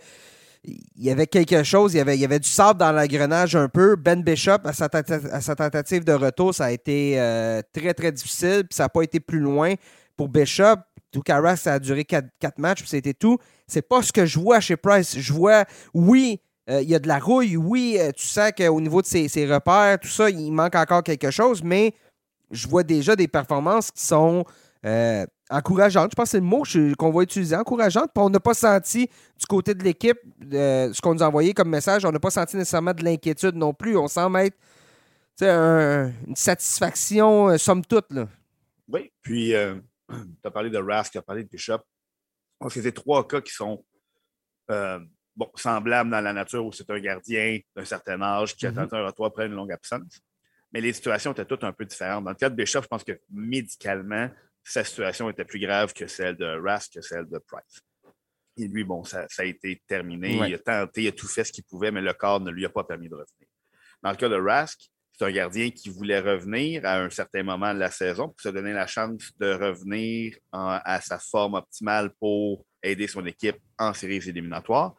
il 0.65 1.05
y 1.05 1.11
avait 1.11 1.27
quelque 1.27 1.63
chose, 1.65 1.95
il 1.95 1.99
y 1.99 2.01
avait, 2.01 2.17
il 2.17 2.21
y 2.21 2.25
avait 2.25 2.39
du 2.39 2.49
sable 2.49 2.79
dans 2.79 2.93
l'engrenage 2.93 3.57
un 3.57 3.69
peu. 3.69 3.97
Ben 3.97 4.23
Bishop, 4.23 4.59
à 4.65 4.73
sa, 4.73 4.89
tentative 4.89 6.05
de 6.05 6.13
retour, 6.13 6.55
ça 6.55 6.67
a 6.67 6.71
été 6.71 7.21
euh, 7.21 7.63
très, 7.73 7.95
très 7.95 8.13
difficile, 8.13 8.65
puis 8.69 8.77
ça 8.77 8.85
n'a 8.85 8.89
pas 8.89 9.03
été 9.03 9.19
plus 9.19 9.41
loin 9.41 9.75
pour 10.17 10.29
Bishop. 10.29 10.77
Tukaras, 11.11 11.57
ça 11.57 11.75
a 11.75 11.79
duré 11.79 12.05
quatre, 12.05 12.59
matchs, 12.59 12.81
puis 12.81 12.89
c'était 12.89 13.15
tout. 13.15 13.39
C'est 13.67 13.83
pas 13.83 14.03
ce 14.03 14.13
que 14.13 14.25
je 14.25 14.39
vois 14.39 14.61
chez 14.61 14.77
Price. 14.77 15.19
Je 15.19 15.33
vois, 15.33 15.65
oui, 15.93 16.41
euh, 16.71 16.81
il 16.81 16.89
y 16.89 16.95
a 16.95 17.01
de 17.01 17.09
la 17.09 17.19
rouille, 17.19 17.57
oui, 17.57 17.99
tu 18.17 18.27
sais 18.27 18.53
qu'au 18.53 18.81
niveau 18.81 19.03
de 19.03 19.07
ses, 19.07 19.47
repères, 19.47 19.99
tout 19.99 20.09
ça, 20.09 20.31
il 20.31 20.53
manque 20.53 20.77
encore 20.77 21.03
quelque 21.03 21.31
chose, 21.31 21.63
mais 21.63 21.93
je 22.51 22.69
vois 22.69 22.85
déjà 22.85 23.17
des 23.17 23.29
performances 23.29 23.91
qui 23.91 24.05
sont 24.05 24.45
euh, 25.53 25.57
encourageantes. 25.57 26.11
Je 26.13 26.17
pense 26.17 26.25
que 26.25 26.31
c'est 26.31 26.41
le 26.41 26.45
mot 26.45 26.63
qu'on 26.99 27.11
va 27.11 27.23
utiliser, 27.23 27.57
encourageante. 27.57 28.11
on 28.17 28.31
n'a 28.31 28.41
pas 28.41 28.55
senti 28.55 29.09
du 29.39 29.47
côté 29.47 29.75
de 29.75 29.83
l'équipe 29.83 30.19
euh, 30.53 30.93
ce 30.93 31.01
qu'on 31.01 31.15
nous 31.15 31.23
a 31.23 31.27
envoyé 31.27 31.55
comme 31.55 31.69
message, 31.69 32.05
on 32.05 32.13
n'a 32.13 32.21
pas 32.21 32.31
senti 32.31 32.57
nécessairement 32.57 32.95
de 32.95 33.05
l'inquiétude 33.05 33.55
non 33.55 33.73
plus. 33.73 33.97
On 33.97 34.09
semble 34.09 34.39
être 34.39 34.57
une 35.41 36.37
satisfaction, 36.37 37.49
euh, 37.49 37.59
somme 37.59 37.85
toute. 37.85 38.11
Là. 38.11 38.29
Oui, 38.89 39.13
puis 39.23 39.49
tu 40.09 40.17
as 40.45 40.51
parlé 40.51 40.71
de 40.71 40.79
Rask, 40.79 41.13
tu 41.13 41.19
as 41.19 41.23
parlé 41.23 41.45
de 41.45 41.49
Bishop. 41.49 41.81
C'est 42.69 42.93
trois 42.93 43.27
cas 43.27 43.41
qui 43.41 43.53
sont 43.53 43.85
bon, 44.69 45.51
semblables 45.57 46.11
dans 46.11 46.21
la 46.21 46.33
nature 46.33 46.65
où 46.65 46.73
c'est 46.73 46.89
un 46.91 47.01
gardien 47.01 47.59
d'un 47.75 47.85
certain 47.85 48.21
âge 48.23 48.55
qui 48.55 48.67
mm-hmm. 48.67 48.75
tenté 48.75 48.97
un 48.97 49.07
retour 49.07 49.27
après 49.27 49.47
une 49.47 49.55
longue 49.55 49.73
absence 49.73 50.23
mais 50.73 50.81
les 50.81 50.93
situations 50.93 51.33
étaient 51.33 51.45
toutes 51.45 51.65
un 51.65 51.73
peu 51.73 51.85
différentes. 51.85 52.25
Dans 52.25 52.31
le 52.31 52.37
cas 52.37 52.49
de 52.49 52.55
Bishop, 52.55 52.83
je 52.83 52.89
pense 52.89 53.05
que 53.05 53.21
médicalement, 53.31 54.31
sa 54.65 54.85
situation 54.85 55.29
était 55.31 55.45
plus 55.45 55.61
grave 55.61 55.93
que 55.93 56.07
celle 56.07 56.37
de 56.37 56.61
Rask, 56.61 56.95
que 56.95 57.01
celle 57.01 57.27
de 57.27 57.39
Price. 57.39 57.81
Et 58.57 58.69
lui, 58.69 58.85
bon, 58.85 59.03
ça, 59.05 59.27
a 59.39 59.45
été 59.45 59.83
terminé. 59.87 60.35
Il 60.47 60.55
a 60.55 60.59
tenté, 60.59 61.05
il 61.05 61.09
a 61.09 61.13
tout 61.13 61.27
fait 61.27 61.45
ce 61.45 61.53
qu'il 61.53 61.65
pouvait, 61.65 61.91
mais 61.91 62.03
le 62.03 62.13
corps 62.13 62.41
ne 62.41 62.51
lui 62.51 62.65
a 62.65 62.69
pas 62.69 62.85
permis 62.85 63.09
de 63.09 63.15
revenir. 63.15 63.49
Dans 64.03 64.11
le 64.11 64.17
cas 64.17 64.29
de 64.29 64.37
Rask, 64.37 64.79
c'est 65.13 65.25
un 65.25 65.31
gardien 65.31 65.71
qui 65.71 65.89
voulait 65.89 66.21
revenir 66.21 66.85
à 66.85 67.01
un 67.01 67.11
certain 67.11 67.43
moment 67.43 67.73
de 67.73 67.79
la 67.79 67.91
saison 67.91 68.29
pour 68.29 68.41
se 68.41 68.49
donner 68.49 68.73
la 68.73 68.87
chance 68.87 69.31
de 69.39 69.53
revenir 69.53 70.37
à 70.53 71.01
sa 71.01 71.19
forme 71.19 71.55
optimale 71.55 72.13
pour 72.19 72.65
aider 72.83 73.07
son 73.07 73.25
équipe 73.27 73.59
en 73.79 73.95
séries 73.95 74.29
éliminatoires. 74.29 74.95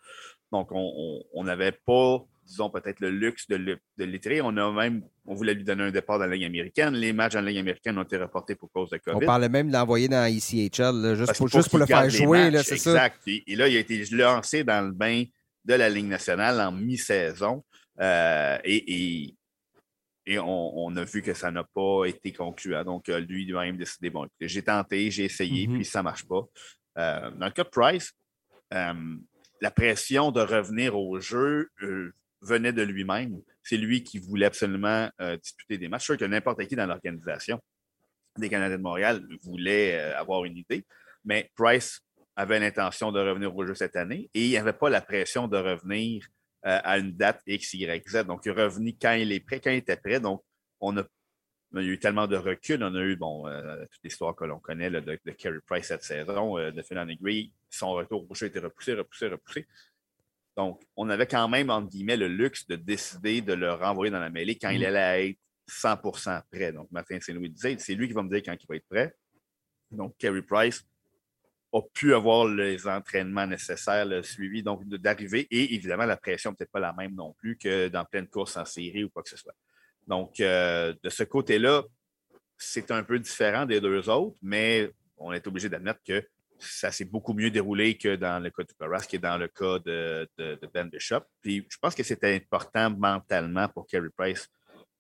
Donc, 0.52 0.70
on 0.72 1.44
n'avait 1.44 1.78
pas 1.86 2.26
disons, 2.46 2.70
peut-être 2.70 3.00
le 3.00 3.10
luxe 3.10 3.48
de, 3.48 3.58
de 3.58 4.42
On 4.42 4.58
a 4.58 4.72
même, 4.72 5.04
on 5.26 5.34
voulait 5.34 5.54
lui 5.54 5.64
donner 5.64 5.84
un 5.84 5.92
départ 5.92 6.20
dans 6.20 6.26
la 6.26 6.36
Ligue 6.36 6.46
américaine. 6.46 6.94
Les 6.94 7.14
matchs 7.14 7.36
en 7.36 7.42
Ligue 7.42 7.58
américaine 7.58 7.98
ont 7.98 8.04
été 8.04 8.18
reportés 8.18 8.56
pour 8.56 8.72
cause 8.72 8.90
de 8.90 8.98
COVID. 8.98 9.24
On 9.24 9.26
parlait 9.26 9.50
même 9.50 9.68
de 9.68 9.74
l'envoyer 9.74 10.08
dans 10.08 10.26
ECHL, 10.26 11.16
juste, 11.16 11.38
pour, 11.38 11.48
juste 11.48 11.70
pour 11.70 11.80
le 11.80 11.86
faire 11.86 12.10
jouer, 12.10 12.52
c'est 12.64 12.78
ça? 12.78 12.92
Exact. 12.92 13.22
Et, 13.28 13.56
là, 13.56 13.68
il 13.68 13.78
a 13.78 13.80
été 13.80 14.04
lancé 14.12 14.64
dans 14.64 14.86
le 14.86 14.92
bain 14.92 15.24
de 15.66 15.74
la 15.74 15.90
Ligue 15.90 16.08
nationale 16.08 16.60
en 16.60 16.72
mi-saison. 16.72 17.64
Euh, 18.00 18.58
et, 18.64 19.36
et, 20.26 20.40
on, 20.40 20.96
a 20.96 21.04
vu 21.04 21.22
que 21.22 21.34
ça 21.34 21.52
n'a 21.52 21.64
pas 21.64 22.06
été 22.06 22.32
concluant. 22.32 22.84
Donc, 22.84 23.10
euh, 23.10 23.20
lui, 23.20 23.44
il 23.44 23.56
a 23.56 23.62
même 23.62 23.78
décidé, 23.78 24.10
bon, 24.10 24.28
j'ai 24.40 24.62
tenté, 24.62 25.12
j'ai 25.12 25.26
essayé, 25.26 25.68
mm-hmm. 25.68 25.76
puis 25.76 25.86
ça 25.86 26.00
ne 26.00 26.04
marche 26.04 26.26
pas. 26.26 26.44
Euh, 26.98 27.32
dans 27.32 27.46
le 27.46 27.52
cas 27.52 27.64
de 27.64 27.70
Price, 27.70 28.14
la 28.72 29.72
pression 29.72 30.32
de 30.32 30.42
revenir 30.42 30.98
au 30.98 31.20
jeu, 31.20 31.70
venait 32.44 32.74
de 32.74 32.82
lui-même. 32.82 33.42
C'est 33.64 33.78
lui 33.78 34.04
qui 34.04 34.20
voulait 34.20 34.46
absolument 34.46 35.10
euh, 35.22 35.38
disputer 35.38 35.78
des 35.78 35.88
matchs. 35.88 36.02
Je 36.02 36.06
suis 36.06 36.18
sûr 36.18 36.28
que 36.28 36.32
n'importe 36.32 36.66
qui 36.66 36.76
dans 36.76 36.86
l'organisation 36.86 37.60
des 38.38 38.50
Canadiens 38.50 38.78
de 38.78 38.84
Montréal 38.84 39.26
voulait 39.44 40.00
euh, 40.00 40.20
avoir 40.20 40.44
une 40.46 40.58
idée, 40.58 40.86
mais 41.24 41.52
Price 41.56 42.02
avait 42.36 42.60
l'intention 42.60 43.12
de 43.12 43.20
revenir 43.20 43.56
au 43.56 43.66
jeu 43.66 43.76
cette 43.76 43.96
année 43.96 44.30
et 44.34 44.46
il 44.46 44.50
n'y 44.50 44.58
avait 44.58 44.74
pas 44.74 44.90
la 44.90 45.02
pression 45.02 45.48
de 45.48 45.58
revenir 45.58 46.26
euh, 46.66 46.80
à 46.84 46.98
une 46.98 47.12
date 47.12 47.42
X, 47.46 47.74
Y, 47.76 48.10
Z. 48.10 48.26
Donc, 48.26 48.42
il 48.46 48.50
est 48.50 48.64
revenu 48.64 48.96
quand 49.00 49.14
il 49.14 49.32
est 49.32 49.40
prêt, 49.40 49.60
quand 49.60 49.70
il 49.70 49.78
était 49.78 49.98
prêt. 49.98 50.20
Donc, 50.20 50.44
on 50.80 50.98
a, 50.98 51.04
eu 51.76 52.00
tellement 52.00 52.28
de 52.28 52.36
recul. 52.36 52.84
On 52.84 52.96
a 52.96 53.02
eu 53.02 53.16
bon, 53.16 53.44
toute 53.92 54.04
l'histoire 54.04 54.36
que 54.36 54.46
l'on 54.46 54.60
connaît 54.60 54.90
de, 54.90 55.00
de, 55.00 55.32
Carey 55.32 55.60
Price 55.66 55.88
cette 55.88 56.04
saison, 56.04 56.58
de 56.58 56.82
Phil. 56.82 57.52
Son 57.70 57.92
retour 57.92 58.30
au 58.30 58.36
jeu 58.36 58.46
a 58.46 58.50
été 58.50 58.60
repoussé, 58.60 58.94
repoussé, 58.94 59.28
repoussé. 59.28 59.68
Donc, 60.56 60.82
on 60.96 61.10
avait 61.10 61.28
quand 61.28 61.48
même, 61.50 61.70
entre 61.70 61.90
guillemets, 61.90 62.18
le 62.18 62.28
luxe 62.28 62.68
de 62.68 62.76
décider 62.76 63.42
de 63.42 63.54
le 63.54 63.74
renvoyer 63.74 64.12
dans 64.12 64.20
la 64.20 64.30
mêlée 64.30 64.58
quand 64.58 64.70
il 64.70 64.82
mm. 64.82 64.86
allait 64.86 65.30
être 65.30 65.40
100% 65.70 66.42
prêt. 66.52 66.72
Donc, 66.72 66.92
Martin 66.92 67.20
Saint-Louis 67.20 67.50
disait, 67.50 67.76
c'est 67.80 67.96
lui 67.96 68.08
qui 68.08 68.14
va 68.14 68.24
me 68.24 68.30
dire 68.30 68.42
quand 68.46 68.56
il 68.60 68.68
va 68.68 68.76
être 68.76 68.88
prêt. 68.88 69.16
Donc, 69.92 70.16
Kerry 70.18 70.42
Price 70.42 70.86
a 71.74 71.82
pu 71.94 72.14
avoir 72.14 72.46
les 72.46 72.88
entraînements 72.88 73.48
nécessaires, 73.48 74.06
le 74.06 74.22
suivi, 74.22 74.62
donc 74.62 74.88
d'arriver. 74.88 75.48
Et 75.50 75.74
évidemment, 75.74 76.06
la 76.06 76.18
pression 76.18 76.54
peut-être 76.54 76.72
pas 76.72 76.80
la 76.80 76.94
même 76.94 77.16
non 77.16 77.34
plus 77.34 77.58
que 77.58 77.88
dans 77.88 78.06
pleine 78.06 78.28
course 78.28 78.58
en 78.58 78.66
série 78.66 79.04
ou 79.04 79.10
quoi 79.10 79.24
que 79.24 79.30
ce 79.30 79.38
soit. 79.38 79.56
Donc, 80.06 80.40
euh, 80.40 80.94
de 81.02 81.10
ce 81.10 81.24
côté-là, 81.24 81.84
c'est 82.58 82.92
un 82.92 83.04
peu 83.04 83.18
différent 83.18 83.66
des 83.66 83.82
deux 83.82 84.08
autres, 84.10 84.38
mais 84.42 84.92
on 85.18 85.32
est 85.34 85.46
obligé 85.48 85.70
d'admettre 85.70 86.02
que 86.06 86.24
ça 86.64 86.92
s'est 86.92 87.06
beaucoup 87.06 87.34
mieux 87.34 87.52
déroulé 87.52 87.98
que 87.98 88.16
dans 88.16 88.42
le 88.42 88.50
cas 88.50 88.64
de 88.64 88.74
Carras, 88.80 89.06
qui 89.08 89.18
est 89.18 89.20
dans 89.20 89.38
le 89.38 89.48
cas 89.48 89.80
de, 89.80 90.28
Ben 90.74 90.90
Bishop. 90.90 91.22
Puis 91.42 91.66
je 91.70 91.78
pense 91.78 91.96
que 91.96 92.04
c'était 92.04 92.36
important 92.36 92.90
mentalement 92.90 93.68
pour 93.70 93.88
Kerry 93.88 94.10
Price 94.16 94.48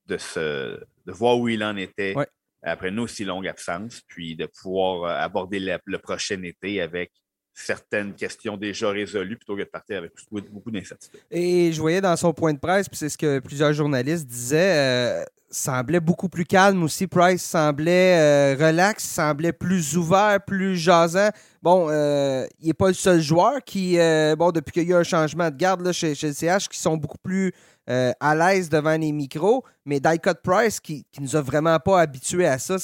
de, 0.06 0.17
se, 0.17 0.80
de 1.06 1.12
voir 1.12 1.38
où 1.38 1.47
il 1.47 1.63
en 1.63 1.76
était 1.78 2.13
après 2.62 2.89
une 2.89 2.99
aussi 2.99 3.26
longue 3.26 3.47
absence, 3.47 4.02
puis 4.08 4.36
de 4.36 4.45
pouvoir 4.45 5.04
euh, 5.04 5.23
aborder 5.23 5.60
le 5.60 5.97
prochain 5.97 6.41
été 6.43 6.82
avec 6.82 7.12
certaines 7.53 8.13
questions 8.13 8.57
déjà 8.57 8.89
résolues 8.89 9.37
plutôt 9.37 9.55
que 9.55 9.61
de 9.61 9.67
partir 9.67 9.99
avec 9.99 10.11
beaucoup 10.51 10.71
d'incertitudes. 10.71 11.19
Et 11.29 11.71
je 11.71 11.79
voyais 11.79 12.01
dans 12.01 12.15
son 12.15 12.33
point 12.33 12.53
de 12.53 12.59
presse, 12.59 12.89
puis 12.89 12.97
c'est 12.97 13.09
ce 13.09 13.17
que 13.17 13.39
plusieurs 13.39 13.73
journalistes 13.73 14.25
disaient, 14.25 15.21
euh, 15.21 15.23
semblait 15.51 15.99
beaucoup 15.99 16.29
plus 16.29 16.45
calme 16.45 16.81
aussi. 16.83 17.05
Price 17.05 17.43
semblait 17.43 18.17
euh, 18.17 18.55
relax, 18.59 19.03
semblait 19.03 19.53
plus 19.53 19.95
ouvert, 19.95 20.39
plus 20.45 20.75
jasant. 20.77 21.29
Bon, 21.61 21.87
euh, 21.89 22.47
il 22.59 22.67
n'est 22.67 22.73
pas 22.73 22.87
le 22.87 22.95
seul 22.95 23.21
joueur 23.21 23.63
qui, 23.63 23.97
bon, 24.37 24.51
depuis 24.51 24.71
qu'il 24.71 24.83
y 24.83 24.93
a 24.93 24.97
eu 24.97 24.99
un 24.99 25.03
changement 25.03 25.51
de 25.51 25.55
garde 25.55 25.81
là, 25.81 25.91
chez, 25.91 26.15
le 26.21 26.33
CH, 26.33 26.67
qui 26.67 26.79
sont 26.79 26.97
beaucoup 26.97 27.19
plus 27.19 27.53
à 27.87 28.33
l'aise 28.33 28.69
devant 28.69 28.97
les 28.97 29.11
micros, 29.11 29.63
mais 29.85 29.99
Dicot 29.99 30.31
Price, 30.41 30.79
qui, 30.79 31.05
qui 31.11 31.21
nous 31.21 31.35
a 31.35 31.41
vraiment 31.41 31.77
pas 31.79 32.01
habitués 32.01 32.47
à 32.47 32.57
ça, 32.57 32.77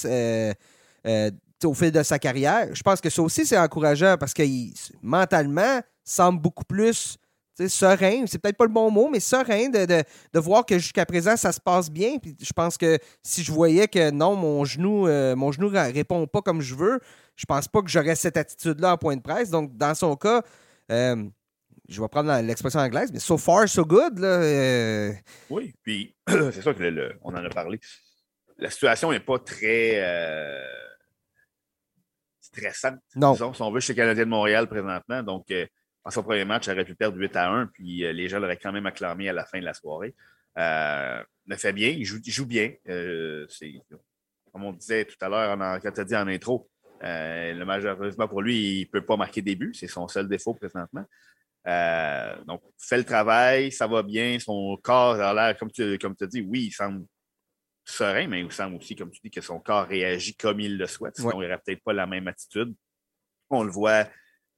au 1.65 1.73
fil 1.73 1.91
de 1.91 2.03
sa 2.03 2.19
carrière. 2.19 2.67
Je 2.73 2.81
pense 2.81 3.01
que 3.01 3.09
ça 3.09 3.21
aussi, 3.21 3.45
c'est 3.45 3.57
encourageant 3.57 4.15
parce 4.19 4.33
que 4.33 4.43
mentalement, 5.01 5.81
semble 6.03 6.41
beaucoup 6.41 6.65
plus 6.65 7.17
serein. 7.67 8.25
C'est 8.25 8.39
peut-être 8.39 8.57
pas 8.57 8.65
le 8.65 8.71
bon 8.71 8.89
mot, 8.89 9.09
mais 9.09 9.19
serein 9.19 9.69
de, 9.69 10.39
voir 10.39 10.65
que 10.65 10.77
jusqu'à 10.79 11.05
présent, 11.05 11.35
ça 11.35 11.51
se 11.51 11.59
passe 11.59 11.91
bien. 11.91 12.17
Puis 12.17 12.35
je 12.41 12.53
pense 12.53 12.77
que 12.77 12.97
si 13.21 13.43
je 13.43 13.51
voyais 13.51 13.87
que 13.87 14.11
non, 14.11 14.35
mon 14.35 14.63
genou 14.63 15.07
euh, 15.07 15.35
mon 15.35 15.51
genou 15.51 15.69
répond 15.69 16.25
pas 16.27 16.41
comme 16.41 16.61
je 16.61 16.75
veux, 16.75 16.99
je 17.35 17.45
pense 17.45 17.67
pas 17.67 17.81
que 17.81 17.89
j'aurais 17.89 18.15
cette 18.15 18.37
attitude-là 18.37 18.93
en 18.93 18.97
point 18.97 19.15
de 19.15 19.21
presse. 19.21 19.49
Donc, 19.49 19.75
dans 19.75 19.95
son 19.95 20.15
cas, 20.15 20.41
euh, 20.91 21.25
je 21.87 22.01
vais 22.01 22.07
prendre 22.07 22.33
l'expression 22.41 22.79
anglaise, 22.79 23.11
mais 23.11 23.19
so 23.19 23.37
far, 23.37 23.67
so 23.67 23.83
good. 23.83 24.19
Euh. 24.23 25.11
Oui, 25.49 25.73
puis 25.83 26.15
c'est 26.27 26.61
ça 26.61 26.73
que 26.73 27.11
on 27.21 27.33
en 27.33 27.43
a 27.43 27.49
parlé. 27.49 27.79
La 28.57 28.69
situation 28.69 29.11
n'est 29.11 29.21
pas 29.21 29.39
très 29.39 30.01
stressante. 32.59 32.99
Non. 33.15 33.33
Disons, 33.33 33.53
si 33.53 33.61
on 33.61 33.71
veut, 33.71 33.79
chez 33.79 33.95
Canadien 33.95 34.25
de 34.25 34.29
Montréal 34.29 34.67
présentement. 34.67 35.23
Donc, 35.23 35.49
euh, 35.51 35.65
en 36.03 36.11
son 36.11 36.23
premier 36.23 36.45
match, 36.45 36.67
il 36.67 36.71
aurait 36.71 36.85
pu 36.85 36.95
perdre 36.95 37.17
8 37.17 37.35
à 37.35 37.49
1, 37.49 37.67
puis 37.67 38.03
euh, 38.03 38.13
les 38.13 38.29
gens 38.29 38.39
l'auraient 38.39 38.57
quand 38.57 38.71
même 38.71 38.85
acclamé 38.85 39.29
à 39.29 39.33
la 39.33 39.45
fin 39.45 39.59
de 39.59 39.65
la 39.65 39.73
soirée. 39.73 40.15
Euh, 40.57 41.21
il 41.47 41.55
fait 41.57 41.73
bien, 41.73 41.89
il 41.89 42.05
joue, 42.05 42.45
bien. 42.45 42.73
Euh, 42.87 43.45
comme 44.51 44.63
on 44.63 44.73
disait 44.73 45.05
tout 45.05 45.17
à 45.21 45.29
l'heure, 45.29 45.57
quand 45.81 45.91
tu 45.91 46.01
as 46.01 46.05
dit 46.05 46.15
en 46.15 46.27
intro, 46.27 46.69
le 47.01 47.63
malheureusement 47.63 48.27
pour 48.27 48.41
lui, 48.41 48.79
il 48.79 48.81
ne 48.81 48.89
peut 48.89 49.05
pas 49.05 49.17
marquer 49.17 49.41
des 49.41 49.55
buts. 49.55 49.73
C'est 49.73 49.87
son 49.87 50.07
seul 50.07 50.27
défaut 50.27 50.53
présentement. 50.53 51.05
donc, 52.45 52.61
fait 52.77 52.97
le 52.97 53.03
travail, 53.03 53.71
ça 53.71 53.87
va 53.87 54.03
bien. 54.03 54.37
Son 54.39 54.77
corps 54.81 55.19
a 55.19 55.33
l'air, 55.33 55.57
comme 55.57 55.71
tu, 55.71 55.97
comme 55.97 56.15
tu 56.15 56.23
as 56.23 56.27
dit, 56.27 56.41
oui, 56.41 56.65
il 56.65 56.71
semble 56.71 57.05
serein, 57.89 58.27
mais 58.27 58.41
il 58.41 58.51
semble 58.51 58.75
aussi, 58.75 58.95
comme 58.95 59.11
tu 59.11 59.19
dis, 59.23 59.31
que 59.31 59.41
son 59.41 59.59
corps 59.59 59.87
réagit 59.87 60.35
comme 60.35 60.59
il 60.59 60.77
le 60.77 60.87
souhaite. 60.87 61.15
Sinon, 61.15 61.41
il 61.41 61.47
n'aurait 61.47 61.61
peut-être 61.65 61.83
pas 61.83 61.93
la 61.93 62.07
même 62.07 62.27
attitude. 62.27 62.73
On 63.49 63.63
le 63.63 63.71
voit 63.71 64.07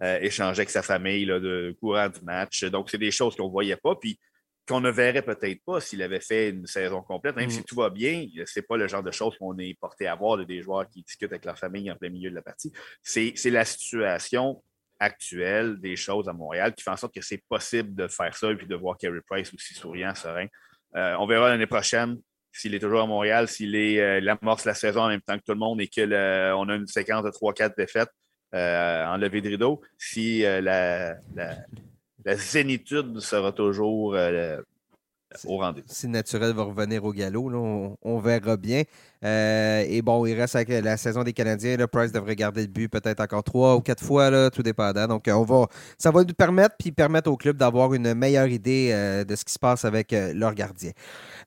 euh, 0.04 0.20
échanger 0.22 0.60
avec 0.60 0.70
sa 0.70 0.82
famille 0.82 1.26
là, 1.26 1.40
de 1.40 1.76
courant 1.80 2.10
du 2.10 2.22
match. 2.22 2.64
Donc, 2.66 2.90
c'est 2.90 2.98
des 2.98 3.12
choses 3.12 3.36
qu'on 3.36 3.48
ne 3.48 3.52
voyait 3.52 3.78
pas. 3.78 3.96
Puis 3.96 4.20
qu'on 4.68 4.82
ne 4.82 4.90
verrait 4.90 5.22
peut-être 5.22 5.64
pas 5.66 5.82
s'il 5.82 6.02
avait 6.02 6.20
fait 6.20 6.50
une 6.50 6.68
saison 6.68 7.02
complète. 7.02 7.36
Même 7.36 7.50
si 7.50 7.62
mm. 7.62 7.64
tout 7.64 7.76
va 7.76 7.90
bien, 7.90 8.28
ce 8.46 8.60
n'est 8.60 8.64
pas 8.64 8.78
le 8.78 8.88
genre 8.88 9.04
de 9.04 9.12
choses 9.12 9.38
qu'on 9.38 9.58
est 9.58 9.78
porté 9.80 10.08
à 10.08 10.16
voir 10.16 10.38
de 10.38 10.44
des 10.44 10.62
joueurs 10.62 10.88
qui 10.88 11.02
discutent 11.02 11.32
avec 11.32 11.46
leur 11.46 11.58
famille 11.58 11.92
en 11.92 11.96
plein 11.96 12.10
milieu 12.10 12.30
de 12.30 12.36
la 12.36 12.42
partie. 12.42 12.72
C'est 13.04 13.34
la 13.46 13.66
situation 13.66 14.64
actuelle 15.00 15.80
des 15.80 15.96
choses 15.96 16.30
à 16.30 16.34
Montréal 16.34 16.76
qui 16.76 16.84
fait 16.84 16.92
en 16.92 16.98
sorte 16.98 17.14
que 17.14 17.22
c'est 17.22 17.44
possible 17.50 17.96
de 17.96 18.08
faire 18.08 18.36
ça 18.36 18.52
et 18.52 18.56
puis 18.56 18.68
de 18.68 18.76
voir 18.76 18.98
Kerry 18.98 19.22
Price 19.28 19.52
aussi 19.54 19.74
souriant, 19.74 20.14
serein. 20.14 20.46
Euh, 20.96 21.16
on 21.20 21.26
verra 21.26 21.50
l'année 21.50 21.66
prochaine 21.66 22.18
s'il 22.52 22.76
est 22.76 22.80
toujours 22.80 23.02
à 23.02 23.08
Montréal, 23.08 23.48
s'il 23.48 23.76
est 23.76 24.28
amorce 24.28 24.66
la 24.66 24.74
saison 24.74 25.02
en 25.02 25.08
même 25.10 25.22
temps 25.22 25.38
que 25.38 25.44
tout 25.44 25.54
le 25.54 25.60
monde 25.60 25.82
et 25.82 25.88
qu'on 25.88 26.70
a 26.70 26.76
une 26.76 26.88
séquence 26.88 27.24
de 27.24 27.30
3-4 27.30 27.76
défaites 27.78 28.12
en 28.54 29.18
levée 29.18 29.42
de 29.42 29.50
rideau, 29.50 29.82
si 29.98 30.42
la, 30.42 31.16
la, 31.36 32.36
zénitude 32.36 33.20
sera 33.20 33.52
toujours 33.52 34.16
au 35.46 35.58
rendez-vous. 35.58 35.88
Si 35.90 36.08
naturel 36.08 36.54
va 36.54 36.64
revenir 36.64 37.04
au 37.04 37.12
galop, 37.12 37.98
on, 38.02 38.20
verra 38.20 38.58
bien. 38.58 38.84
Euh, 39.24 39.86
et 39.88 40.02
bon, 40.02 40.26
il 40.26 40.40
reste 40.40 40.56
avec 40.56 40.70
la 40.70 40.98
saison 40.98 41.24
des 41.24 41.34
Canadiens. 41.34 41.78
Le 41.78 41.88
Price 41.88 42.12
devrait 42.12 42.36
garder 42.36 42.62
le 42.62 42.68
but 42.68 42.88
peut-être 42.90 43.20
encore 43.22 43.44
trois 43.44 43.76
ou 43.76 43.82
quatre 43.82 44.04
fois, 44.04 44.30
là, 44.30 44.50
tout 44.50 44.64
dépendant. 44.64 45.08
Donc, 45.08 45.26
on 45.28 45.44
va, 45.44 45.68
ça 45.98 46.12
va 46.12 46.24
nous 46.24 46.34
permettre, 46.34 46.76
puis 46.78 46.92
permettre 46.92 47.30
au 47.30 47.38
club 47.38 47.58
d'avoir 47.58 47.94
une 47.94 48.14
meilleure 48.14 48.48
idée 48.48 48.90
euh, 48.92 49.24
de 49.24 49.36
ce 49.36 49.46
qui 49.46 49.54
se 49.54 49.60
passe 49.60 49.86
avec 49.86 50.12
euh, 50.14 50.34
leur 50.34 50.54
gardien. 50.54 50.92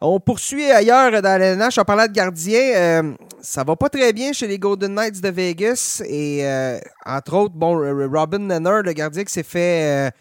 On 0.01 0.21
poursuit 0.21 0.71
ailleurs 0.71 1.23
dans 1.23 1.41
la 1.41 1.57
NH. 1.57 1.79
En 1.79 1.85
parlant 1.85 2.07
de 2.07 2.13
gardien, 2.13 3.15
ça 3.41 3.65
va 3.65 3.77
pas 3.77 3.89
très 3.89 4.13
bien 4.13 4.33
chez 4.33 4.47
les 4.47 4.59
Golden 4.59 4.95
Knights 4.95 5.21
de 5.21 5.29
Vegas. 5.29 6.03
Et 6.09 6.45
entre 7.07 7.35
autres, 7.35 7.55
bon, 7.55 7.77
Robin 8.13 8.39
Nenner, 8.39 8.83
le 8.85 8.93
gardien 8.93 9.25
qui 9.25 9.33
s'est 9.33 9.43
fait 9.43 10.13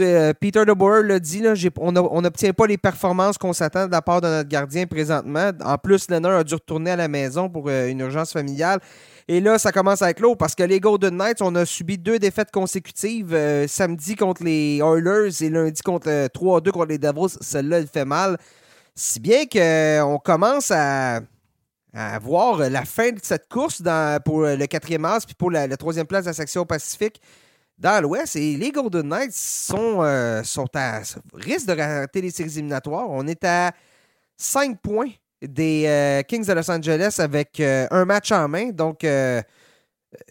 euh, 0.00 0.32
Peter 0.38 0.64
DeBoer 0.64 1.02
l'a 1.02 1.18
dit, 1.18 1.42
on 1.78 1.92
n'obtient 1.92 2.52
pas 2.52 2.66
les 2.66 2.78
performances 2.78 3.38
qu'on 3.38 3.52
s'attend 3.52 3.86
de 3.86 3.92
la 3.92 4.02
part 4.02 4.20
de 4.20 4.28
notre 4.28 4.48
gardien 4.48 4.86
présentement. 4.86 5.50
En 5.64 5.78
plus, 5.78 6.08
Leonard 6.10 6.38
a 6.38 6.44
dû 6.44 6.54
retourner 6.54 6.92
à 6.92 6.96
la 6.96 7.08
maison 7.08 7.48
pour 7.48 7.66
euh, 7.68 7.88
une 7.88 8.00
urgence 8.00 8.32
familiale. 8.32 8.80
Et 9.28 9.40
là, 9.40 9.58
ça 9.58 9.72
commence 9.72 10.02
à 10.02 10.10
être 10.10 10.22
parce 10.36 10.54
que 10.54 10.62
les 10.62 10.80
Golden 10.80 11.16
Knights, 11.16 11.42
on 11.42 11.54
a 11.56 11.66
subi 11.66 11.98
deux 11.98 12.18
défaites 12.18 12.50
consécutives. 12.50 13.34
Euh, 13.34 13.66
samedi 13.66 14.14
contre 14.16 14.44
les 14.44 14.78
Oilers 14.78 15.42
et 15.42 15.50
lundi 15.50 15.82
contre 15.82 16.08
3-2 16.08 16.70
contre 16.70 16.86
les 16.86 16.98
Devils. 16.98 17.36
Celle-là, 17.40 17.78
elle 17.78 17.88
fait 17.88 18.04
mal. 18.04 18.38
Si 18.94 19.20
bien 19.20 19.44
qu'on 19.46 20.18
commence 20.18 20.70
à, 20.70 21.20
voir 22.20 22.58
la 22.58 22.84
fin 22.84 23.10
de 23.10 23.20
cette 23.22 23.48
course 23.48 23.82
pour 24.24 24.42
le 24.42 24.66
quatrième 24.66 25.06
as 25.06 25.24
puis 25.24 25.34
pour 25.34 25.50
la, 25.50 25.66
la 25.66 25.78
troisième 25.78 26.06
place 26.06 26.24
de 26.24 26.30
la 26.30 26.34
section 26.34 26.66
Pacifique 26.66 27.22
dans 27.78 28.02
l'Ouest. 28.02 28.36
Et 28.36 28.56
les 28.56 28.70
Golden 28.70 29.08
Knights 29.08 29.32
sont, 29.32 30.02
euh, 30.02 30.42
sont 30.42 30.68
à 30.74 31.02
risque 31.34 31.66
de 31.66 31.72
rater 31.72 32.20
les 32.20 32.30
séries 32.30 32.52
éliminatoires. 32.52 33.08
On 33.10 33.26
est 33.26 33.44
à 33.44 33.72
5 34.36 34.80
points 34.80 35.10
des 35.42 35.84
euh, 35.86 36.22
Kings 36.22 36.46
de 36.46 36.52
Los 36.52 36.70
Angeles 36.70 37.16
avec 37.18 37.60
euh, 37.60 37.86
un 37.90 38.04
match 38.04 38.32
en 38.32 38.48
main. 38.48 38.70
Donc, 38.70 39.06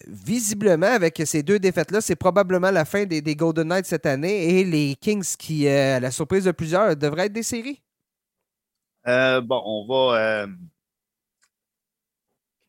visiblement, 0.08 0.88
avec 0.88 1.22
ces 1.26 1.44
deux 1.44 1.60
défaites-là, 1.60 2.02
c'est 2.02 2.16
probablement 2.16 2.72
la 2.72 2.86
fin 2.86 3.06
des, 3.06 3.22
des, 3.22 3.36
Golden 3.36 3.68
Knights 3.68 3.86
cette 3.86 4.06
année. 4.06 4.60
Et 4.60 4.64
les 4.64 4.96
Kings, 4.96 5.36
qui, 5.38 5.68
à 5.68 6.00
la 6.00 6.12
surprise 6.12 6.46
de 6.46 6.52
plusieurs, 6.52 6.96
devraient 6.96 7.28
être 7.28 7.34
des 7.34 7.44
séries. 7.44 7.82
bon, 9.06 9.62
on 9.66 9.86
va 9.88 10.48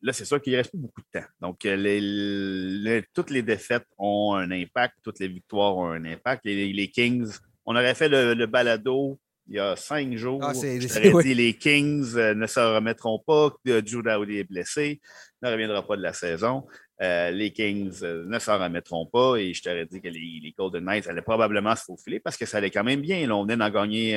Là, 0.03 0.13
c'est 0.13 0.25
sûr 0.25 0.41
qu'il 0.41 0.53
ne 0.53 0.59
reste 0.59 0.73
pas 0.73 0.79
beaucoup 0.79 1.01
de 1.01 1.21
temps. 1.21 1.27
Donc, 1.41 1.65
euh, 1.65 3.03
toutes 3.15 3.31
les 3.31 3.43
défaites 3.43 3.87
ont 3.99 4.35
un 4.35 4.51
impact, 4.51 4.97
toutes 5.03 5.21
les 5.21 5.29
victoires 5.29 5.77
ont 5.77 5.91
un 5.91 6.05
impact. 6.05 6.45
Les, 6.45 6.89
Kings, 6.89 7.31
on 7.65 7.75
aurait 7.75 7.95
fait 7.95 8.09
le, 8.09 8.47
balado 8.47 9.19
il 9.49 9.57
y 9.57 9.59
a 9.61 9.75
cinq 9.77 10.17
jours. 10.17 10.41
Ah, 10.43 10.53
dit 11.23 11.35
les 11.35 11.55
Kings 11.55 12.17
euh, 12.17 12.35
ne 12.35 12.47
se 12.47 12.61
remettront 12.61 13.23
pas. 13.25 13.51
Drew 13.65 14.03
Dowdy 14.03 14.39
est 14.39 14.45
blessé, 14.45 15.01
ne 15.41 15.51
reviendra 15.51 15.87
pas 15.87 15.97
de 15.97 16.03
la 16.03 16.13
saison. 16.13 16.67
Euh, 17.01 17.31
les 17.31 17.53
Kings 17.53 18.03
ne 18.03 18.39
s'en 18.39 18.59
remettront 18.59 19.07
pas 19.07 19.37
et 19.37 19.55
je 19.55 19.63
t'aurais 19.63 19.87
dit 19.87 20.01
que 20.01 20.09
les, 20.09 20.55
Golden 20.59 20.85
Knights 20.85 21.07
allaient 21.07 21.23
probablement 21.23 21.77
se 21.77 21.85
faufiler 21.85 22.21
parce 22.21 22.37
que 22.37 22.47
ça 22.47 22.59
allait 22.59 22.71
quand 22.71 22.85
même 22.85 23.03
bien. 23.03 23.31
on 23.31 23.43
venait 23.43 23.57
d'en 23.57 23.71
gagner 23.71 24.15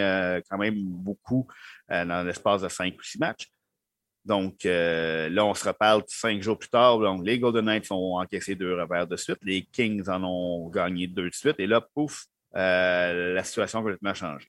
quand 0.49 0.57
même 0.57 0.75
beaucoup 0.77 1.47
dans 1.89 2.25
l'espace 2.25 2.61
de 2.61 2.69
cinq 2.69 2.95
ou 2.97 3.03
six 3.03 3.19
matchs. 3.19 3.49
Donc 4.29 4.63
euh, 4.67 5.27
là, 5.29 5.43
on 5.43 5.55
se 5.55 5.67
reparle 5.67 6.03
cinq 6.07 6.41
jours 6.43 6.57
plus 6.57 6.69
tard. 6.69 6.99
Donc, 6.99 7.25
les 7.25 7.39
Golden 7.39 7.65
Knights 7.65 7.91
ont 7.91 8.19
encaissé 8.19 8.53
deux 8.53 8.79
revers 8.79 9.07
de 9.07 9.17
suite. 9.17 9.39
Les 9.41 9.63
Kings 9.63 10.07
en 10.07 10.23
ont 10.23 10.69
gagné 10.69 11.07
deux 11.07 11.29
de 11.29 11.35
suite. 11.35 11.55
Et 11.57 11.65
là, 11.65 11.81
pouf, 11.81 12.25
euh, 12.55 13.33
la 13.33 13.43
situation 13.43 13.79
a 13.79 13.81
complètement 13.81 14.13
changé. 14.13 14.47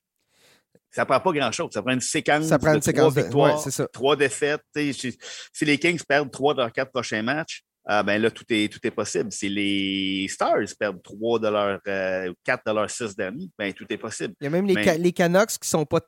Ça 0.90 1.02
ne 1.02 1.06
prend 1.06 1.20
pas 1.20 1.32
grand-chose. 1.32 1.70
Ça 1.72 1.80
prend 1.82 1.92
une 1.92 2.00
séquence 2.00 2.44
ça 2.44 2.58
prend 2.58 2.74
une 2.74 2.80
de 2.80 2.84
séquence 2.84 3.14
trois 3.14 3.22
victoires, 3.22 3.58
ça. 3.58 3.88
trois 3.88 4.16
défaites. 4.16 4.60
Si 4.74 5.64
les 5.64 5.78
Kings 5.78 6.02
perdent 6.06 6.30
trois 6.30 6.52
de 6.52 6.58
leurs 6.60 6.72
quatre 6.72 6.92
prochains 6.92 7.22
matchs, 7.22 7.62
ah, 7.86 8.02
ben 8.02 8.20
là, 8.20 8.30
tout 8.30 8.44
est, 8.50 8.70
tout 8.70 8.80
est 8.86 8.90
possible. 8.90 9.32
Si 9.32 9.48
les 9.48 10.28
Stars 10.28 10.58
perdent 10.78 11.02
trois 11.02 11.38
de 11.38 11.48
leurs 11.48 11.80
euh, 11.88 12.32
quatre 12.44 12.62
de 12.66 12.72
leurs 12.72 12.90
six 12.90 13.16
derniers, 13.16 13.48
ben 13.58 13.72
tout 13.72 13.86
est 13.88 13.96
possible. 13.96 14.34
Il 14.40 14.44
y 14.44 14.46
a 14.48 14.50
même 14.50 14.66
les, 14.66 14.98
les 14.98 15.12
Canucks 15.12 15.52
qui 15.52 15.58
ne 15.62 15.66
sont 15.66 15.86
pas 15.86 16.00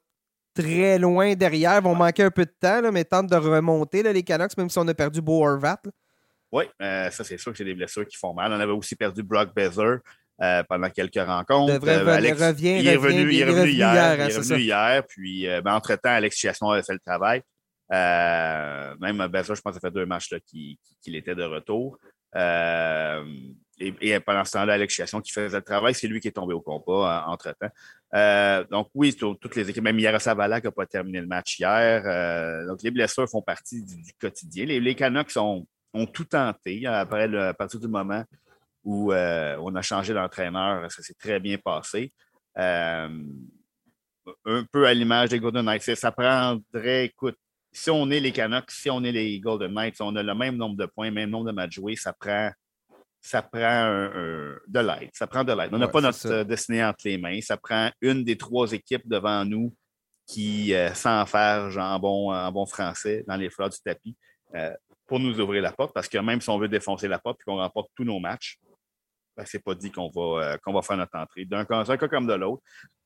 très 0.54 0.98
loin 0.98 1.34
derrière, 1.34 1.80
vont 1.82 1.94
manquer 1.94 2.24
un 2.24 2.30
peu 2.30 2.44
de 2.44 2.54
temps, 2.60 2.90
mais 2.92 3.04
tentent 3.04 3.30
de 3.30 3.36
remonter 3.36 4.02
les 4.02 4.22
Canucks, 4.22 4.56
même 4.56 4.70
si 4.70 4.78
on 4.78 4.86
a 4.88 4.94
perdu 4.94 5.20
Beau 5.20 5.46
Horvat. 5.46 5.80
Oui, 6.52 6.64
euh, 6.82 7.10
ça 7.10 7.24
c'est 7.24 7.38
sûr 7.38 7.52
que 7.52 7.58
c'est 7.58 7.64
des 7.64 7.74
blessures 7.74 8.06
qui 8.06 8.16
font 8.16 8.34
mal. 8.34 8.52
On 8.52 8.60
avait 8.60 8.72
aussi 8.72 8.94
perdu 8.94 9.22
Brock 9.22 9.54
Bezer 9.54 9.98
euh, 10.42 10.62
pendant 10.68 10.90
quelques 10.90 11.14
rencontres. 11.14 11.80
Euh, 11.86 12.06
Alex, 12.06 12.42
revient, 12.42 12.78
il 12.78 12.86
est 12.86 12.96
revenu, 12.96 13.32
il 13.32 13.40
est 13.40 13.44
revenu, 13.44 13.70
hier. 13.70 14.14
il 14.14 14.20
est 14.20 14.36
revenu 14.36 14.60
hier. 14.60 15.02
Puis, 15.08 15.46
ben, 15.64 15.74
entre-temps, 15.74 16.10
Alex 16.10 16.36
Chiasson 16.36 16.68
avait 16.68 16.82
fait 16.82 16.92
le 16.92 17.00
travail. 17.00 17.42
même 17.90 19.26
Bezer, 19.28 19.54
je 19.54 19.62
pense, 19.62 19.74
ça 19.74 19.80
fait 19.80 19.90
deux 19.90 20.06
matchs 20.06 20.28
qu'il 20.46 21.16
était 21.16 21.34
de 21.34 21.44
retour. 21.44 21.98
Et, 23.78 24.20
pendant 24.20 24.44
ce 24.44 24.52
temps-là, 24.52 24.74
Alex 24.74 24.94
Chiasson 24.94 25.20
qui 25.20 25.32
faisait 25.32 25.56
le 25.56 25.62
travail, 25.62 25.94
c'est 25.94 26.06
lui 26.06 26.20
qui 26.20 26.28
est 26.28 26.32
tombé 26.32 26.54
au 26.54 26.60
combat 26.60 27.24
entre-temps. 27.26 27.70
Euh, 28.14 28.64
donc 28.70 28.90
oui, 28.94 29.14
toutes 29.14 29.56
les 29.56 29.70
équipes, 29.70 29.82
même 29.82 29.98
Yarosavala 29.98 30.60
qui 30.60 30.66
n'a 30.66 30.72
pas 30.72 30.86
terminé 30.86 31.20
le 31.20 31.26
match 31.26 31.58
hier. 31.58 32.02
Euh, 32.04 32.66
donc 32.66 32.82
les 32.82 32.90
blessures 32.90 33.28
font 33.28 33.42
partie 33.42 33.82
du, 33.82 34.12
quotidien. 34.20 34.66
Les, 34.66 34.94
Canucks 34.94 35.36
ont, 35.36 35.66
tout 36.12 36.24
tenté 36.24 36.86
après 36.86 37.26
le, 37.26 37.48
à 37.48 37.54
partir 37.54 37.80
du 37.80 37.88
moment 37.88 38.24
où 38.84 39.12
euh, 39.12 39.56
on 39.60 39.74
a 39.74 39.82
changé 39.82 40.12
d'entraîneur. 40.12 40.90
Ça 40.92 41.02
s'est 41.02 41.14
très 41.14 41.40
bien 41.40 41.56
passé. 41.56 42.12
un 42.54 43.08
peu 44.70 44.86
à 44.86 44.92
l'image 44.92 45.30
des 45.30 45.40
Golden 45.40 45.64
Knights. 45.64 45.94
Ça 45.94 46.12
prendrait, 46.12 47.06
écoute, 47.06 47.36
si 47.72 47.90
on 47.90 48.10
est 48.10 48.20
les 48.20 48.32
Canucks, 48.32 48.70
si 48.70 48.90
on 48.90 49.02
est 49.02 49.12
les 49.12 49.40
Golden 49.40 49.72
Knights, 49.72 50.00
on 50.00 50.14
a 50.14 50.22
le 50.22 50.34
même 50.34 50.56
nombre 50.56 50.76
de 50.76 50.84
points, 50.84 51.10
même 51.10 51.30
nombre 51.30 51.46
de 51.46 51.52
matchs 51.52 51.76
joués, 51.76 51.96
ça 51.96 52.12
prend 52.12 52.50
ça 53.22 53.40
prend 53.40 54.10
de 54.66 54.80
l'aide. 54.80 55.10
Ça 55.14 55.28
prend 55.28 55.44
de 55.44 55.52
l'aide. 55.52 55.72
On 55.72 55.78
n'a 55.78 55.88
pas 55.88 56.00
notre 56.00 56.26
euh, 56.26 56.44
destinée 56.44 56.84
entre 56.84 57.02
les 57.04 57.18
mains. 57.18 57.40
Ça 57.40 57.56
prend 57.56 57.90
une 58.00 58.24
des 58.24 58.36
trois 58.36 58.72
équipes 58.72 59.08
devant 59.08 59.44
nous 59.44 59.74
qui 60.26 60.74
euh, 60.74 60.92
s'enferge 60.92 61.78
en 61.78 61.98
bon, 62.00 62.34
en 62.34 62.50
bon 62.50 62.66
français 62.66 63.24
dans 63.28 63.36
les 63.36 63.48
fleurs 63.48 63.70
du 63.70 63.78
tapis 63.78 64.16
euh, 64.56 64.74
pour 65.06 65.20
nous 65.20 65.38
ouvrir 65.40 65.62
la 65.62 65.72
porte. 65.72 65.94
Parce 65.94 66.08
que 66.08 66.18
même 66.18 66.40
si 66.40 66.50
on 66.50 66.58
veut 66.58 66.68
défoncer 66.68 67.06
la 67.06 67.20
porte 67.20 67.40
et 67.40 67.44
qu'on 67.44 67.58
remporte 67.58 67.90
tous 67.94 68.04
nos 68.04 68.18
matchs, 68.18 68.58
ben, 69.36 69.44
c'est 69.46 69.62
pas 69.62 69.76
dit 69.76 69.92
qu'on 69.92 70.10
va, 70.10 70.58
qu'on 70.58 70.72
va 70.72 70.82
faire 70.82 70.96
notre 70.96 71.16
entrée. 71.16 71.44
D'un 71.44 71.64
cas, 71.64 71.96
comme 72.08 72.26
de 72.26 72.34
l'autre. 72.34 72.62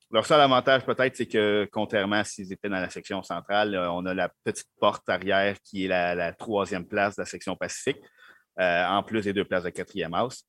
Leur 0.09 0.25
seul 0.25 0.41
avantage, 0.41 0.83
peut-être, 0.85 1.15
c'est 1.15 1.27
que, 1.27 1.67
contrairement 1.71 2.15
à 2.15 2.23
s'ils 2.23 2.51
étaient 2.51 2.69
dans 2.69 2.79
la 2.79 2.89
section 2.89 3.21
centrale, 3.21 3.77
on 3.91 4.05
a 4.05 4.13
la 4.13 4.29
petite 4.45 4.69
porte 4.79 5.07
arrière 5.09 5.57
qui 5.63 5.85
est 5.85 5.87
la 5.89 6.33
troisième 6.33 6.87
place 6.87 7.17
de 7.17 7.21
la 7.21 7.25
section 7.25 7.55
Pacifique. 7.55 7.99
Euh, 8.59 8.85
en 8.87 9.03
plus 9.03 9.21
des 9.21 9.33
deux 9.33 9.45
places 9.45 9.63
de 9.63 9.69
quatrième 9.69 10.15
house. 10.15 10.43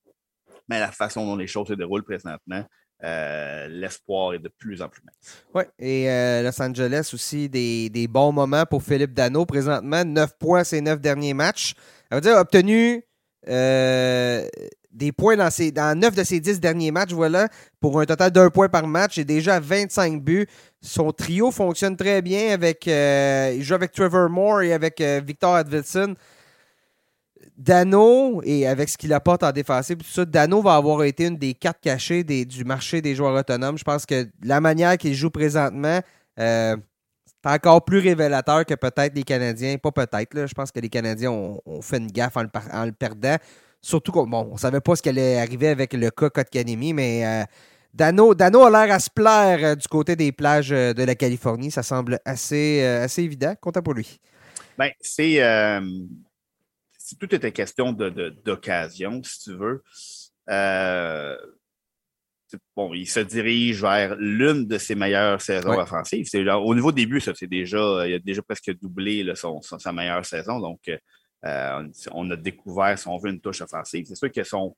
Mais 0.68 0.80
la 0.80 0.90
façon 0.90 1.26
dont 1.26 1.36
les 1.36 1.46
choses 1.46 1.68
se 1.68 1.74
déroulent 1.74 2.04
présentement, 2.04 2.64
euh, 3.04 3.68
l'espoir 3.68 4.32
est 4.32 4.38
de 4.38 4.48
plus 4.48 4.80
en 4.80 4.88
plus 4.88 5.02
mince. 5.04 5.44
Oui, 5.54 5.64
et 5.78 6.10
euh, 6.10 6.42
Los 6.42 6.60
Angeles 6.62 7.10
aussi, 7.12 7.50
des, 7.50 8.08
bons 8.08 8.32
moments 8.32 8.64
pour 8.64 8.82
Philippe 8.82 9.12
Dano 9.12 9.44
présentement. 9.44 10.04
9 10.04 10.38
points 10.38 10.64
ces 10.64 10.80
neuf 10.80 11.00
derniers 11.00 11.34
matchs. 11.34 11.74
Ça 12.10 12.16
veut 12.16 12.22
dire 12.22 12.36
obtenu 12.36 13.04
des 13.46 15.12
points 15.12 15.36
dans, 15.36 15.50
ses, 15.50 15.70
dans 15.70 15.96
9 15.98 16.14
de 16.14 16.24
ses 16.24 16.40
10 16.40 16.60
derniers 16.60 16.90
matchs, 16.90 17.12
voilà, 17.12 17.48
pour 17.78 18.00
un 18.00 18.06
total 18.06 18.30
d'un 18.30 18.50
point 18.50 18.68
par 18.68 18.86
match 18.86 19.18
et 19.18 19.24
déjà 19.24 19.60
25 19.60 20.22
buts. 20.22 20.46
Son 20.80 21.12
trio 21.12 21.50
fonctionne 21.50 21.96
très 21.96 22.22
bien 22.22 22.52
avec. 22.52 22.86
il 22.86 23.62
joue 23.62 23.74
avec 23.74 23.92
Trevor 23.92 24.30
Moore 24.30 24.62
et 24.62 24.72
avec 24.72 25.00
Victor 25.00 25.54
Advilson. 25.54 26.14
Dano, 27.58 28.40
et 28.44 28.68
avec 28.68 28.88
ce 28.88 28.96
qu'il 28.96 29.12
apporte 29.12 29.42
en 29.42 29.50
défensive, 29.50 29.96
tout 29.96 30.06
ça, 30.06 30.24
Dano 30.24 30.62
va 30.62 30.76
avoir 30.76 31.02
été 31.02 31.26
une 31.26 31.36
des 31.36 31.54
cartes 31.54 31.80
cachées 31.82 32.22
du 32.22 32.64
marché 32.64 33.02
des 33.02 33.16
joueurs 33.16 33.34
autonomes. 33.34 33.76
Je 33.76 33.82
pense 33.82 34.06
que 34.06 34.28
la 34.44 34.60
manière 34.60 34.96
qu'il 34.96 35.12
joue 35.12 35.30
présentement, 35.30 35.98
euh, 36.38 36.76
c'est 37.26 37.50
encore 37.50 37.84
plus 37.84 37.98
révélateur 37.98 38.64
que 38.64 38.74
peut-être 38.74 39.12
les 39.16 39.24
Canadiens. 39.24 39.76
Pas 39.76 39.90
peut-être, 39.90 40.46
je 40.46 40.54
pense 40.54 40.70
que 40.70 40.78
les 40.78 40.88
Canadiens 40.88 41.32
ont, 41.32 41.82
fait 41.82 41.96
une 41.96 42.06
gaffe 42.06 42.36
en 42.36 42.42
le, 42.42 42.92
perdant. 42.92 43.36
Surtout 43.82 44.12
qu'on 44.12 44.28
bon, 44.28 44.48
on 44.52 44.56
savait 44.56 44.80
pas 44.80 44.94
ce 44.94 45.02
qui 45.02 45.08
allait 45.08 45.40
arriver 45.40 45.68
avec 45.68 45.94
le 45.94 46.10
cas 46.10 46.30
Kotkanemi, 46.30 46.92
mais 46.92 47.26
euh, 47.26 47.44
Dano, 47.92 48.36
Dano 48.36 48.62
a 48.62 48.70
l'air 48.70 48.94
à 48.94 49.00
se 49.00 49.10
plaire 49.10 49.58
euh, 49.62 49.74
du 49.74 49.88
côté 49.88 50.14
des 50.14 50.30
plages 50.30 50.68
de 50.70 51.02
la 51.02 51.16
Californie. 51.16 51.72
Ça 51.72 51.82
semble 51.82 52.20
assez, 52.24 52.84
assez 52.84 53.24
évident. 53.24 53.54
Content 53.60 53.82
pour 53.82 53.94
lui. 53.94 54.20
Ben, 54.76 54.90
c'est 55.00 55.40
tout 57.16 57.34
était 57.34 57.52
question 57.52 57.92
d'occasion, 57.92 59.22
si 59.22 59.40
tu 59.44 59.56
veux. 59.56 59.82
Euh, 60.50 61.36
bon, 62.76 62.92
il 62.94 63.08
se 63.08 63.20
dirige 63.20 63.82
vers 63.82 64.16
l'une 64.16 64.66
de 64.66 64.78
ses 64.78 64.94
meilleures 64.94 65.40
saisons 65.40 65.78
offensives. 65.78 66.28
au 66.34 66.74
niveau 66.74 66.92
début, 66.92 67.20
ça, 67.20 67.32
c'est 67.34 67.46
déjà, 67.46 68.06
il 68.06 68.14
a 68.14 68.18
déjà 68.18 68.42
presque 68.42 68.76
doublé 68.78 69.30
son, 69.34 69.60
sa 69.62 69.92
meilleure 69.92 70.24
saison. 70.24 70.58
Donc, 70.58 70.80
on 71.42 72.30
a 72.30 72.36
découvert, 72.36 72.98
si 72.98 73.08
on 73.08 73.18
veut, 73.18 73.30
une 73.30 73.40
touche 73.40 73.60
offensive. 73.60 74.06
C'est 74.06 74.16
sûr 74.16 74.32
que 74.32 74.42
son 74.42 74.76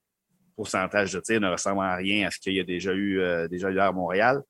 pourcentage 0.54 1.12
de 1.12 1.20
tir 1.20 1.40
ne 1.40 1.48
ressemble 1.48 1.82
à 1.82 1.96
rien 1.96 2.28
à 2.28 2.30
ce 2.30 2.38
qu'il 2.38 2.54
y 2.54 2.60
a 2.60 2.64
déjà 2.64 2.92
eu, 2.92 3.20
déjà 3.48 3.70
eu 3.70 3.78
à 3.78 3.92
Montréal. 3.92 4.42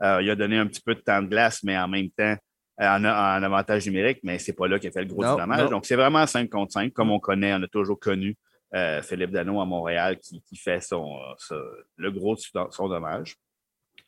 il 0.00 0.30
a 0.30 0.36
donné 0.36 0.58
un 0.58 0.66
petit 0.66 0.80
peu 0.80 0.94
de 0.94 1.00
temps 1.00 1.22
de 1.22 1.28
glace, 1.28 1.62
mais 1.62 1.76
en 1.76 1.88
même 1.88 2.10
temps, 2.10 2.36
en, 2.78 3.04
avantage 3.04 3.86
numérique, 3.86 4.20
mais 4.22 4.38
c'est 4.38 4.52
pas 4.52 4.68
là 4.68 4.78
qu'il 4.78 4.88
a 4.88 4.92
fait 4.92 5.02
le 5.02 5.08
gros 5.08 5.22
dommage. 5.22 5.70
Donc, 5.70 5.86
c'est 5.86 5.96
vraiment 5.96 6.26
5 6.26 6.48
contre 6.48 6.72
5, 6.72 6.92
comme 6.92 7.10
on 7.10 7.18
connaît, 7.18 7.52
on 7.54 7.62
a 7.62 7.68
toujours 7.68 7.98
connu 7.98 8.36
euh, 8.74 9.02
Philippe 9.02 9.30
Dano 9.30 9.60
à 9.60 9.64
Montréal 9.64 10.18
qui, 10.18 10.56
fait 10.56 10.80
son, 10.80 11.18
le 11.96 12.10
gros 12.10 12.34
de 12.36 12.40
son 12.70 12.88
dommage. 12.88 13.36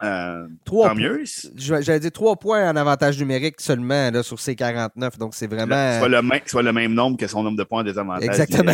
Euh, 0.02 0.48
tant 0.64 0.94
mieux. 0.94 1.24
J'allais 1.56 2.00
dire 2.00 2.12
trois 2.12 2.36
points 2.36 2.70
en 2.70 2.76
avantage 2.76 3.18
numérique 3.18 3.60
seulement 3.60 4.10
là, 4.10 4.22
sur 4.22 4.40
ces 4.40 4.56
49. 4.56 5.18
Donc, 5.18 5.34
c'est 5.34 5.46
vraiment. 5.46 5.98
soit, 5.98 6.08
le 6.08 6.22
même, 6.22 6.40
soit 6.46 6.62
le 6.62 6.72
même 6.72 6.94
nombre 6.94 7.18
que 7.18 7.26
son 7.26 7.42
nombre 7.42 7.58
de 7.58 7.64
points 7.64 7.80
en 7.80 7.84
désavantage. 7.84 8.24
Exactement. 8.24 8.72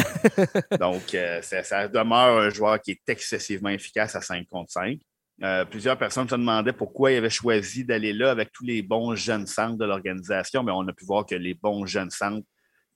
donc, 0.79 1.15
euh, 1.15 1.41
ça, 1.43 1.89
demeure 1.89 2.39
un 2.39 2.51
joueur 2.51 2.81
qui 2.81 2.93
est 2.93 3.09
excessivement 3.09 3.71
efficace 3.71 4.15
à 4.15 4.21
5 4.21 4.47
contre 4.47 4.71
5. 4.71 4.99
Euh, 5.43 5.65
plusieurs 5.67 5.99
personnes 5.99 6.29
se 6.29 6.35
demandaient 6.35 6.73
pourquoi 6.73 7.13
il 7.13 7.19
avait 7.19 7.31
choisi 7.31 7.85
d'aller 7.85 8.13
là 8.13 8.31
avec 8.31 8.53
tous 8.53 8.65
les 8.65 8.83
bons 8.83 9.15
jeunes 9.15 9.47
centres 9.47 9.77
de 9.77 9.85
l'organisation, 9.85 10.63
mais 10.63 10.73
on 10.73 10.87
a 10.89 10.93
pu 10.93 11.05
voir 11.05 11.27
que 11.27 11.35
les 11.35 11.53
bons 11.53 11.85
jeunes 11.85 12.11
centres, 12.11 12.47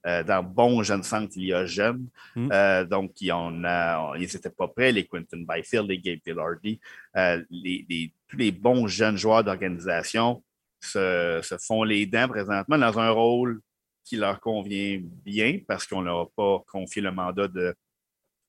euh, 0.07 0.23
dans 0.25 0.43
bons 0.43 0.83
jeunes 0.83 1.03
centres, 1.03 1.33
il 1.37 1.47
y 1.47 1.53
a 1.53 1.67
jeunes. 1.67 2.09
Mm. 2.35 2.49
Euh, 2.51 2.85
donc, 2.87 3.21
ils 3.21 3.35
n'étaient 4.19 4.51
pas 4.51 4.69
prêts, 4.69 4.93
les 4.93 5.07
Quinton 5.07 5.45
Byfield, 5.47 5.89
les 5.89 5.99
Gabe 5.99 6.21
Villardy, 6.25 6.81
les, 7.51 8.15
tous 8.27 8.39
les 8.39 8.53
bons 8.53 8.87
jeunes 8.87 9.19
joueurs 9.19 9.45
d'organisation 9.45 10.43
se, 10.81 11.41
se, 11.43 11.59
font 11.59 11.83
les 11.83 12.07
dents 12.07 12.29
présentement 12.29 12.79
dans 12.79 12.99
un 12.99 13.11
rôle 13.11 13.61
qui 14.03 14.17
leur 14.17 14.41
convient 14.41 14.99
bien 15.03 15.59
parce 15.69 15.87
qu'on 15.87 16.01
leur 16.01 16.21
a 16.21 16.27
pas 16.35 16.65
confié 16.67 17.03
le 17.03 17.13
mandat 17.13 17.49
de 17.49 17.75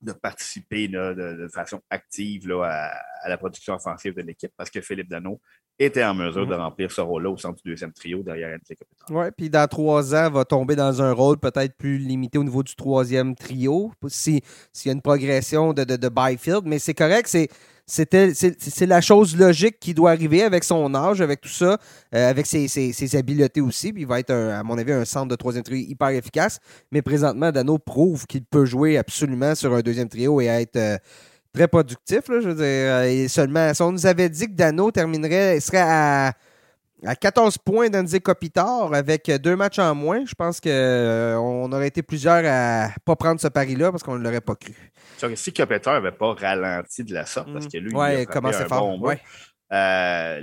de 0.02 0.12
participer 0.12 0.88
de, 0.88 1.48
façon 1.52 1.80
active 1.88 2.48
là, 2.48 2.92
à, 3.22 3.28
la 3.28 3.38
production 3.38 3.74
offensive 3.74 4.14
de 4.14 4.22
l'équipe 4.22 4.52
parce 4.56 4.70
que 4.70 4.80
Philippe 4.80 5.08
Dano 5.08 5.40
était 5.84 6.04
en 6.04 6.14
mesure 6.14 6.46
de 6.46 6.54
mhm. 6.54 6.60
remplir 6.60 6.90
ce 6.90 7.00
rôle-là 7.00 7.30
au 7.30 7.36
centre 7.36 7.62
du 7.62 7.70
deuxième 7.70 7.92
trio 7.92 8.22
derrière 8.22 8.54
Anthony 8.54 8.78
Oui, 9.10 9.26
puis 9.36 9.50
dans 9.50 9.66
trois 9.66 10.14
ans, 10.14 10.30
va 10.30 10.44
tomber 10.44 10.76
dans 10.76 11.02
un 11.02 11.12
rôle 11.12 11.38
peut-être 11.38 11.76
plus 11.76 11.98
limité 11.98 12.38
au 12.38 12.44
niveau 12.44 12.62
du 12.62 12.74
troisième 12.74 13.34
trio, 13.34 13.92
s'il 14.08 14.40
y 14.84 14.88
a 14.88 14.92
une 14.92 15.02
progression 15.02 15.72
de, 15.72 15.84
de, 15.84 15.96
de 15.96 16.08
Byfield, 16.08 16.62
mais 16.64 16.78
c'est 16.78 16.94
correct, 16.94 17.28
c'est 17.28 17.48
c'est 17.86 18.86
la 18.86 19.00
chose 19.00 19.36
logique 19.36 19.78
qui 19.80 19.92
doit 19.92 20.12
arriver 20.12 20.42
avec 20.42 20.64
son 20.64 20.94
âge, 20.94 21.20
avec 21.20 21.40
tout 21.40 21.48
ça, 21.48 21.78
euh, 22.14 22.30
avec 22.30 22.46
ses, 22.46 23.16
habiletés 23.16 23.60
aussi. 23.60 23.92
Puis 23.92 24.02
il 24.02 24.08
va 24.08 24.20
être, 24.20 24.30
à 24.30 24.62
mon 24.62 24.78
avis, 24.78 24.92
un 24.92 25.04
centre 25.04 25.28
de 25.28 25.36
troisième 25.36 25.64
trio 25.64 25.78
hyper 25.78 26.08
efficace. 26.10 26.58
Mais 26.90 27.02
présentement, 27.02 27.50
Dano 27.50 27.78
prouve 27.78 28.26
qu'il 28.26 28.44
peut 28.44 28.64
jouer 28.64 28.98
absolument 28.98 29.54
sur 29.54 29.74
un 29.74 29.80
deuxième 29.80 30.08
trio 30.08 30.40
et 30.40 30.46
être 30.46 30.76
euh, 30.76 30.96
très 31.52 31.68
productif. 31.68 32.20
je 32.28 32.48
veux 32.48 32.54
dire, 32.54 32.64
euh, 32.64 33.04
et 33.04 33.28
seulement, 33.28 33.72
si 33.74 33.82
on 33.82 33.92
nous 33.92 34.06
avait 34.06 34.28
dit 34.28 34.46
que 34.46 34.52
Dano 34.52 34.90
terminerait, 34.90 35.60
serait 35.60 35.82
à 35.82 36.32
à 37.04 37.16
14 37.16 37.58
points 37.58 37.90
d'Anze 37.90 38.16
Kopitar 38.20 38.92
avec 38.94 39.30
deux 39.42 39.56
matchs 39.56 39.78
en 39.78 39.94
moins, 39.94 40.24
je 40.24 40.34
pense 40.34 40.60
qu'on 40.60 40.70
euh, 40.70 41.36
aurait 41.36 41.88
été 41.88 42.02
plusieurs 42.02 42.44
à 42.44 42.88
ne 42.88 42.92
pas 43.04 43.16
prendre 43.16 43.40
ce 43.40 43.48
pari-là 43.48 43.90
parce 43.90 44.02
qu'on 44.02 44.18
ne 44.18 44.22
l'aurait 44.22 44.40
pas 44.40 44.54
cru. 44.54 44.74
Si 45.34 45.52
Kopitar 45.52 45.94
n'avait 45.94 46.16
pas 46.16 46.34
ralenti 46.34 47.04
de 47.04 47.14
la 47.14 47.26
sorte, 47.26 47.52
parce 47.52 47.66
que 47.66 47.78
lui, 47.78 47.90
il 47.90 47.96
a 47.96 48.20
un 48.20 48.52
fort. 48.68 48.98
Bon 48.98 49.14
euh, 49.72 50.40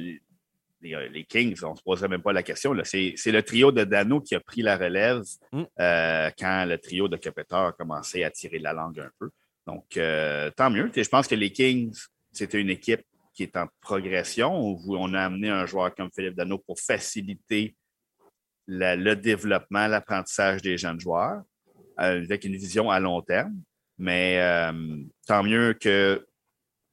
les, 0.81 1.25
Kings, 1.25 1.59
on 1.63 1.71
ne 1.71 1.75
se 1.75 1.83
posait 1.83 2.07
même 2.07 2.21
pas 2.21 2.33
la 2.33 2.41
question. 2.41 2.73
C'est 2.83 3.13
le 3.25 3.43
trio 3.43 3.71
de 3.71 3.83
Dano 3.83 4.21
qui 4.21 4.33
a 4.33 4.39
pris 4.39 4.61
la 4.61 4.77
relève 4.77 5.21
mm. 5.51 5.63
euh, 5.79 6.29
quand 6.37 6.65
le 6.65 6.77
trio 6.77 7.07
de 7.07 7.17
Kopitar 7.17 7.67
a 7.67 7.71
commencé 7.73 8.23
à 8.23 8.31
tirer 8.31 8.59
la 8.59 8.73
langue 8.73 8.99
un 8.99 9.11
peu. 9.19 9.29
Donc, 9.69 9.99
tant 10.55 10.69
mieux. 10.69 10.91
Je 10.95 11.09
pense 11.09 11.27
que 11.27 11.35
les 11.35 11.51
Kings, 11.51 11.95
c'était 12.31 12.59
une 12.59 12.69
équipe 12.69 13.01
qui 13.33 13.43
est 13.43 13.55
en 13.55 13.67
progression, 13.81 14.59
où 14.59 14.97
on 14.97 15.13
a 15.13 15.21
amené 15.21 15.49
un 15.49 15.65
joueur 15.65 15.93
comme 15.95 16.09
Philippe 16.13 16.35
Dano 16.35 16.57
pour 16.57 16.79
faciliter 16.79 17.75
le 18.67 19.13
développement, 19.15 19.87
l'apprentissage 19.87 20.61
des 20.61 20.77
jeunes 20.77 20.99
joueurs, 20.99 21.41
euh, 21.99 22.23
avec 22.23 22.43
une 22.43 22.55
vision 22.55 22.91
à 22.91 22.99
long 22.99 23.21
terme. 23.21 23.55
Mais 23.97 24.39
euh, 24.39 24.97
tant 25.25 25.43
mieux 25.43 25.73
que 25.73 26.25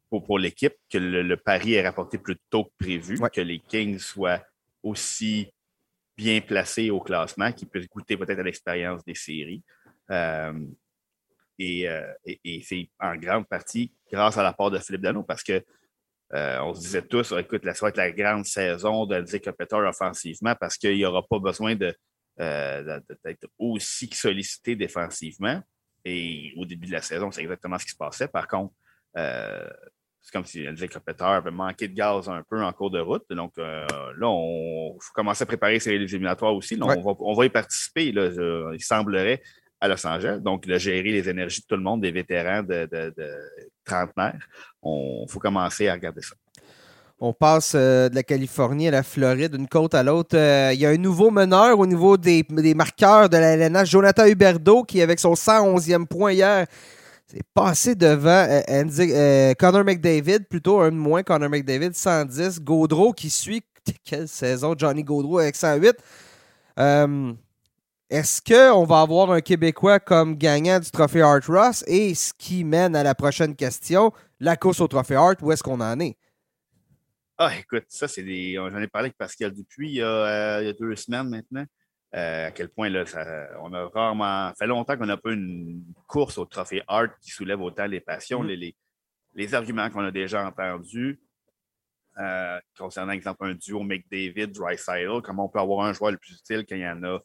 pour, 0.09 0.39
l'équipe, 0.39 0.75
que 0.91 0.99
le, 0.99 1.37
pari 1.37 1.75
est 1.75 1.87
rapporté 1.87 2.17
plus 2.17 2.37
tôt 2.49 2.65
que 2.65 2.71
prévu, 2.79 3.19
que 3.33 3.41
les 3.41 3.59
Kings 3.59 3.99
soient 3.99 4.43
aussi 4.83 5.53
bien 6.17 6.41
placés 6.41 6.91
au 6.91 7.01
classement, 7.01 7.53
qu'ils 7.53 7.69
puissent 7.69 7.89
goûter 7.89 8.17
peut-être 8.17 8.39
à 8.39 8.43
l'expérience 8.43 9.05
des 9.05 9.15
séries. 9.15 9.63
Euh, 10.11 10.53
et, 11.59 11.89
et 12.45 12.63
c'est 12.63 12.89
en 13.01 13.17
grande 13.17 13.47
partie 13.49 13.93
grâce 14.11 14.37
à 14.37 14.43
l'apport 14.43 14.71
de 14.71 14.79
Philippe 14.79 15.03
Dano, 15.03 15.23
parce 15.23 15.43
que 15.43 15.65
euh, 16.35 16.59
on 16.61 16.75
se 16.75 16.81
disait 16.81 17.03
tous, 17.03 17.33
écoute, 17.33 17.63
ça 17.65 17.87
va 17.87 17.89
être 17.89 17.97
la 17.97 18.11
grande 18.11 18.45
saison 18.45 19.07
de 19.07 19.39
Kopitar 19.39 19.81
offensivement 19.89 20.55
parce 20.59 20.77
qu'il 20.77 20.97
n'y 20.97 21.05
aura 21.05 21.23
pas 21.27 21.39
besoin 21.39 21.77
euh, 22.41 23.01
d'être 23.25 23.47
aussi 23.59 24.09
sollicité 24.13 24.75
défensivement. 24.75 25.61
Et 26.05 26.53
au 26.57 26.65
début 26.65 26.87
de 26.87 26.93
la 26.93 27.03
saison, 27.03 27.31
c'est 27.31 27.43
exactement 27.43 27.79
ce 27.79 27.85
qui 27.85 27.93
se 27.93 27.97
passait. 27.97 28.29
Par 28.29 28.49
contre, 28.49 28.75
euh, 29.17 29.69
c'est 30.21 30.33
comme 30.33 30.45
si 30.45 30.67
Kopitar 30.93 31.35
avait 31.35 31.53
manqué 31.53 31.87
de 31.87 31.95
gaz 31.95 32.29
un 32.29 32.43
peu 32.43 32.61
en 32.61 32.73
cours 32.73 32.91
de 32.91 32.99
route. 32.99 33.25
Donc 33.31 33.57
là, 33.57 34.29
on 34.29 34.99
faut 35.01 35.13
commencer 35.15 35.45
à 35.45 35.47
préparer 35.47 35.79
ces 35.79 35.93
éliminatoires 35.93 36.55
aussi. 36.55 36.77
on, 36.81 37.35
va, 37.35 37.47
y 37.47 37.49
participer. 37.49 38.07
il 38.07 38.83
semblerait 38.83 39.41
à 39.87 39.89
Los 39.89 40.07
Angeles. 40.07 40.39
Donc, 40.41 40.67
de 40.67 40.79
gérer 40.79 41.11
les 41.11 41.29
énergies 41.29 41.63
de 41.63 41.67
tout 41.67 41.77
le 41.77 41.83
monde, 41.83 42.03
des 42.03 42.13
vétérans 42.13 42.63
de, 42.63 42.89
de, 42.91 43.15
de. 43.17 43.31
Il 43.89 45.27
faut 45.29 45.39
commencer 45.39 45.89
à 45.89 45.95
regarder 45.95 46.23
ça. 46.23 46.35
On 47.19 47.33
passe 47.33 47.73
euh, 47.75 48.11
de 48.11 48.15
la 48.15 48.23
Californie 48.23 48.89
à 48.89 48.91
la 48.91 49.03
Floride, 49.03 49.57
d'une 49.57 49.69
côte 49.69 49.95
à 49.95 50.03
l'autre. 50.03 50.37
Euh, 50.37 50.73
il 50.75 50.81
y 50.81 50.85
a 50.85 50.91
un 50.91 50.99
nouveau 50.99 51.31
meneur 51.31 51.79
au 51.79 51.87
niveau 51.87 52.19
des, 52.19 52.45
marqueurs 52.75 53.31
de 53.31 53.39
la 53.39 53.57
LNH, 53.57 53.89
Jonathan 53.89 54.27
Huberdo, 54.27 54.83
qui, 54.83 55.01
avec 55.01 55.19
son 55.19 55.33
111e 55.33 56.05
point 56.05 56.33
hier, 56.33 56.67
s'est 57.27 57.41
passé 57.55 57.95
devant 57.95 58.47
euh, 58.51 59.55
Connor 59.55 59.85
McDavid, 59.85 60.41
plutôt 60.41 60.81
un 60.81 60.91
de 60.91 60.97
moins, 60.97 61.23
Connor 61.23 61.49
McDavid, 61.49 61.95
110. 61.95 62.61
Gaudreau 62.61 63.15
qui 63.15 63.31
suit, 63.31 63.63
quelle 64.05 64.29
saison, 64.29 64.75
Johnny 64.77 65.03
Gaudreau 65.03 65.39
avec 65.39 65.57
108. 65.57 65.95
Est-ce 68.09 68.41
qu'on 68.41 68.85
va 68.85 69.01
avoir 69.01 69.33
un 69.33 69.41
Québécois 69.41 69.99
comme 69.99 70.37
gagnant 70.37 70.79
du 70.79 70.89
trophée 70.93 71.23
Art 71.23 71.41
Ross? 71.49 71.83
Et 71.89 72.15
ce 72.15 72.33
qui 72.33 72.63
mène 72.63 72.95
à 72.95 73.03
la 73.03 73.17
prochaine 73.17 73.57
question, 73.57 74.13
la 74.39 74.57
course 74.57 74.81
au 74.81 74.87
trophée 74.87 75.17
Art, 75.17 75.35
où 75.43 75.51
est-ce 75.51 75.65
qu'on 75.65 75.81
en 75.81 75.99
est? 75.99 76.17
Ah, 77.37 77.51
écoute, 77.59 77.87
ça, 77.89 78.07
c'est 78.07 78.23
des. 78.23 78.55
J'en 78.55 78.81
ai 78.81 78.87
parlé 78.87 79.07
avec 79.07 79.19
Pascal 79.19 79.53
depuis 79.53 79.89
il 79.91 79.95
y 79.97 80.03
a, 80.03 80.07
euh, 80.07 80.73
deux 80.79 80.95
semaines 80.95 81.29
maintenant. 81.29 81.65
Euh, 82.15 82.47
à 82.47 82.51
quel 82.53 82.69
point 82.69 82.89
là, 82.89 83.05
on 83.61 83.73
a 83.75 83.89
rarement. 83.89 84.51
Ça 84.51 84.55
fait 84.61 84.67
longtemps 84.69 84.97
qu'on 84.97 85.07
n'a 85.07 85.17
pas 85.17 85.33
une 85.33 85.83
course 86.07 86.39
au 86.39 86.45
trophée 86.45 86.83
Art 86.87 87.19
qui 87.21 87.31
soulève 87.31 87.61
autant 87.61 87.87
les 87.87 88.01
passions, 88.01 88.45
mm. 88.45 88.47
les, 88.47 88.77
les, 89.35 89.55
arguments 89.55 89.91
qu'on 89.91 90.05
a 90.05 90.13
déjà 90.13 90.47
entendus. 90.47 91.21
Euh, 92.19 92.61
concernant, 92.79 93.13
exemple, 93.13 93.45
un 93.45 93.55
duo 93.55 93.83
McDavid, 93.83 94.47
Dry 94.47 94.77
comment 95.23 95.47
on 95.47 95.49
peut 95.49 95.59
avoir 95.59 95.85
un 95.85 95.93
joueur 95.93 96.13
le 96.13 96.19
plus 96.19 96.35
utile 96.35 96.65
quand 96.67 96.77
il 96.77 96.83
y 96.83 96.89
en 96.89 97.03
a 97.03 97.19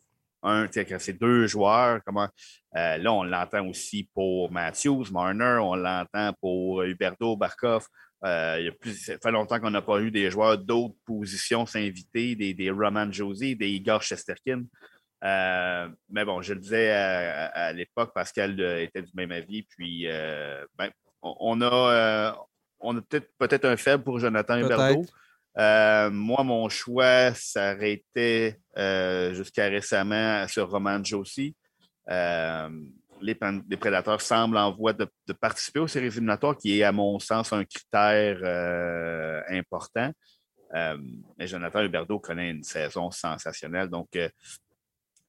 un, 0.44 0.68
c'est 0.72 1.20
deux 1.20 1.48
joueurs. 1.48 2.00
Comment, 2.06 2.28
euh, 2.76 2.98
là, 2.98 3.14
on 3.14 3.24
l'entend 3.24 3.68
aussi 3.68 4.10
pour 4.14 4.52
Matthews, 4.52 5.06
Marner, 5.12 5.60
on 5.62 5.76
l'entend 5.76 6.34
pour 6.40 6.84
Huberto, 6.84 7.36
Barkov. 7.36 7.88
Euh, 8.24 8.58
il, 8.60 8.66
y 8.66 8.68
a 8.68 8.72
plus, 8.72 8.94
ça 8.94 9.18
fait 9.18 9.32
longtemps 9.32 9.60
qu'on 9.60 9.72
n'a 9.72 9.82
pas 9.82 10.00
eu 10.00 10.12
des 10.12 10.30
joueurs 10.30 10.58
d'autres 10.58 10.96
positions 11.06 11.66
s'inviter, 11.66 12.36
des, 12.36 12.54
des 12.54 12.70
Roman 12.70 13.12
Josie, 13.12 13.56
des 13.56 13.70
Igor 13.70 14.02
Chesterkin. 14.02 14.64
Euh, 15.24 15.90
mais 16.10 16.26
bon, 16.26 16.42
je 16.42 16.54
le 16.54 16.60
disais 16.60 16.92
à, 16.92 17.74
l'époque, 17.74 18.12
Pascal 18.14 18.60
était 18.80 19.02
du 19.02 19.12
même 19.14 19.32
avis. 19.32 19.64
Puis, 19.64 20.08
ben, 20.78 20.90
on, 21.22 21.62
a, 21.62 22.36
on 22.80 22.98
a 22.98 23.02
peut-être 23.02 23.30
peut-être 23.38 23.66
un 23.66 23.78
faible 23.78 24.04
pour 24.04 24.20
Jonathan 24.20 24.58
Huberto. 24.58 25.06
Euh, 25.58 26.10
moi, 26.10 26.44
mon 26.44 26.70
choix 26.70 27.34
s'arrêtait 27.34 28.60
euh, 28.78 29.34
jusqu'à 29.34 29.68
récemment 29.68 30.48
sur 30.48 30.70
Roman 30.70 31.04
Josie. 31.04 31.56
Euh, 32.10 32.70
les, 33.22 33.36
prédateurs 33.36 34.22
semblent 34.22 34.58
en 34.58 34.72
voie 34.72 34.94
de, 34.94 35.08
participer 35.40 35.80
aux 35.80 35.88
séries 35.88 36.08
éliminatoires, 36.08 36.58
qui 36.58 36.80
est, 36.80 36.84
à 36.84 36.92
mon 36.92 37.20
sens, 37.20 37.54
un 37.54 37.64
critère 37.66 38.38
important. 39.50 40.12
mais 41.38 41.48
Jonathan 41.48 41.82
Huberdeau 41.84 42.20
connaît 42.20 42.50
une 42.50 42.64
saison 42.64 43.12
sensationnelle. 43.12 43.90
Donc, 43.90 44.08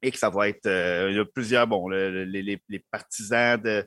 et 0.05 0.11
que 0.11 0.19
ça 0.19 0.31
va 0.31 0.49
être. 0.49 0.67
il 1.11 1.17
y 1.17 1.19
a 1.19 1.25
plusieurs, 1.27 1.67
bon, 1.67 1.89
les, 1.89 2.85
partisans 2.91 3.61
de 3.61 3.85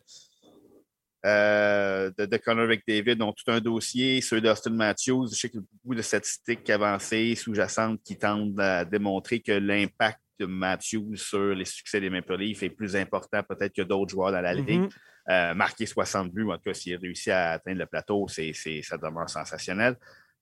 de, 1.26 2.26
de 2.26 2.38
Connor 2.38 2.68
McDavid 2.68 3.22
ont 3.22 3.34
tout 3.34 3.52
un 3.52 3.60
dossier. 3.60 4.22
Ceux 4.22 4.42
d'Austin 4.42 4.72
Matthews, 4.72 5.28
je 5.32 5.36
sais 5.36 5.50
qu'il 5.50 5.60
y 5.60 5.64
a 5.64 5.68
beaucoup 5.84 5.96
de 5.96 6.02
statistiques 6.02 6.70
avancées, 6.70 7.36
sous-jacentes, 7.36 8.02
qui 8.04 8.18
tendent 8.18 8.60
à 8.60 8.86
démontrer 8.86 9.40
que 9.40 9.52
l'impact 9.52 10.20
de 10.40 10.46
Matthews 10.46 11.16
sur 11.16 11.56
les 11.56 11.66
succès 11.66 12.02
des 12.02 12.10
Maple 12.10 12.38
Leafs 12.38 12.64
est 12.64 12.70
plus 12.70 12.96
important 12.96 13.42
peut-être 13.44 13.74
que 13.74 13.82
d'autres 13.82 14.12
joueurs 14.12 14.32
dans 14.32 14.42
la 14.42 14.54
ligue. 14.54 14.82
Mhm. 14.82 14.90
Euh, 15.28 15.54
marquer 15.56 15.88
60 15.88 16.32
buts, 16.32 16.48
en 16.52 16.58
tout 16.58 16.66
cas, 16.66 16.74
s'il 16.74 16.98
réussit 16.98 17.30
à 17.30 17.54
atteindre 17.54 17.80
le 17.80 17.86
plateau, 17.88 18.28
c'est, 18.28 18.52
c'est, 18.54 18.82
ça 18.84 18.98
demeure 18.98 19.30
sensationnel. 19.30 19.96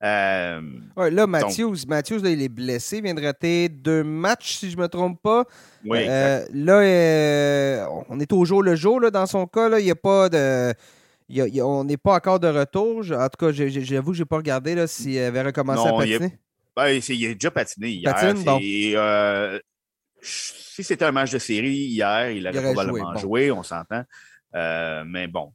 Euh, 0.03 0.61
Ouais, 0.97 1.09
là, 1.11 1.25
Matthews, 1.27 1.75
Matthews 1.87 2.19
là, 2.21 2.29
il 2.29 2.41
est 2.41 2.49
blessé, 2.49 2.97
il 2.97 3.03
vient 3.03 3.13
de 3.13 3.23
rater 3.23 3.69
deux 3.69 4.03
matchs, 4.03 4.57
si 4.57 4.69
je 4.69 4.75
ne 4.77 4.81
me 4.81 4.87
trompe 4.87 5.21
pas. 5.21 5.45
oui. 5.85 5.99
Euh, 6.07 6.45
là, 6.53 6.79
euh, 6.81 7.85
on 8.09 8.19
est 8.19 8.31
au 8.33 8.43
jour 8.45 8.61
le 8.63 8.75
jour 8.75 8.99
là, 8.99 9.09
dans 9.11 9.25
son 9.25 9.47
cas. 9.47 9.69
là. 9.69 9.79
Il 9.79 9.85
n'y 9.85 9.91
a 9.91 9.95
pas 9.95 10.27
de. 10.29 10.73
il 11.29 11.41
a- 11.41 11.47
il 11.47 11.59
a- 11.61 11.65
on 11.65 11.83
n'est 11.85 11.97
pas 11.97 12.15
encore 12.15 12.39
de 12.39 12.47
retour. 12.47 12.99
En 13.11 13.29
tout 13.29 13.37
cas, 13.45 13.51
j'avoue 13.53 14.11
que 14.11 14.17
je 14.17 14.21
n'ai 14.23 14.25
pas 14.25 14.35
regardé 14.37 14.85
s'il 14.87 15.17
avait 15.19 15.41
recommencé 15.41 15.87
Non, 15.87 15.97
à 15.99 16.05
il 16.05 16.15
a- 16.15 16.19
patiner. 16.19 16.39
Ben, 16.75 16.87
il 16.89 17.25
a 17.27 17.33
déjà 17.33 17.51
patiné 17.51 17.89
hier. 17.89 18.13
Patine, 18.13 18.43
bon. 18.43 18.59
C'est, 18.59 19.61
si 20.21 20.83
c'était 20.83 21.05
un 21.05 21.11
match 21.11 21.31
de 21.31 21.37
série 21.39 21.69
hier, 21.75 22.31
il 22.31 22.37
Il 22.39 22.47
aurait 22.47 22.73
probablement 22.73 23.11
joué, 23.17 23.21
joué, 23.47 23.51
on 23.51 23.63
s'entend. 23.63 24.03
Mais 24.53 25.27
bon, 25.27 25.53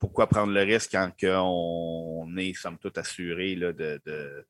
pourquoi 0.00 0.26
prendre 0.26 0.52
le 0.52 0.62
risque 0.62 0.92
quand 0.92 1.12
on 1.44 2.36
est, 2.38 2.54
somme 2.54 2.78
toute, 2.78 2.98
assuré 2.98 3.54
là, 3.54 3.72
de, 3.72 4.00
de, 4.04 4.44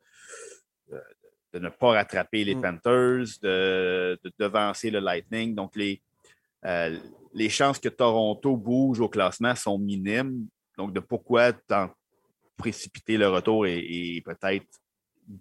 ne 1.58 1.68
pas 1.68 1.88
rattraper 1.90 2.44
les 2.44 2.54
Mm. 2.54 2.62
Panthers, 2.62 3.26
de, 3.42 4.18
de 4.22 4.32
devancer 4.38 4.90
le 4.90 5.00
Lightning. 5.00 5.54
Donc, 5.54 5.74
les, 5.74 6.00
euh, 6.64 6.96
les 7.34 7.48
chances 7.48 7.78
que 7.80 7.88
Toronto 7.88 8.56
bouge 8.56 9.00
au 9.00 9.08
classement 9.08 9.54
sont 9.56 9.76
minimes. 9.78 10.46
Donc, 10.78 10.92
de 10.92 11.00
pourquoi 11.00 11.52
précipiter 12.56 13.16
le 13.18 13.28
retour 13.28 13.66
et, 13.66 13.78
et 13.78 14.22
peut-être 14.22 14.66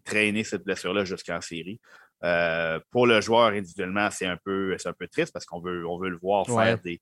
traîner 0.03 0.43
cette 0.43 0.63
blessure-là 0.63 1.05
jusqu'en 1.05 1.41
série. 1.41 1.79
Euh, 2.23 2.79
pour 2.91 3.07
le 3.07 3.21
joueur 3.21 3.49
individuellement, 3.49 4.09
c'est 4.11 4.25
un 4.25 4.37
peu, 4.37 4.75
un 4.83 4.93
peu 4.93 5.07
triste 5.07 5.31
parce 5.31 5.45
qu'on 5.45 5.61
veut, 5.61 5.87
on 5.87 5.97
veut 5.99 6.09
le 6.09 6.17
voir 6.17 6.45
faire 6.45 6.79
des- 6.81 6.99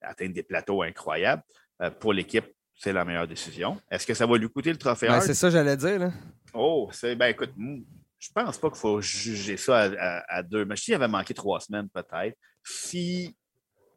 atteindre 0.00 0.34
des 0.34 0.42
plateaux 0.42 0.82
incroyables. 0.82 1.42
Euh, 1.82 1.90
pour 1.90 2.12
l'équipe, 2.12 2.46
c'est 2.74 2.92
la 2.92 3.04
meilleure 3.04 3.26
décision. 3.28 3.80
Est-ce 3.90 4.06
que 4.06 4.14
ça 4.14 4.26
va 4.26 4.36
lui 4.38 4.48
coûter 4.48 4.70
le 4.72 4.78
trophée 4.78 5.08
Ben, 5.08 5.20
c'est 5.20 5.34
ça, 5.34 5.50
j'allais 5.50 5.76
dire. 5.76 5.98
Là. 5.98 6.10
Oh, 6.54 6.88
c'est 6.92 7.14
ben 7.16 7.26
écoute, 7.28 7.50
je 8.18 8.28
pense 8.34 8.58
pas 8.58 8.68
qu'il 8.70 8.78
faut 8.78 9.00
juger 9.00 9.56
ça 9.56 9.80
à, 9.80 9.84
à- 9.98 10.36
à 10.38 10.42
deux. 10.42 10.64
Mais 10.64 10.76
s'il 10.76 10.94
avait 10.94 11.08
manqué 11.08 11.34
trois 11.34 11.60
semaines, 11.60 11.88
peut-être. 11.88 12.36
Si, 12.64 13.36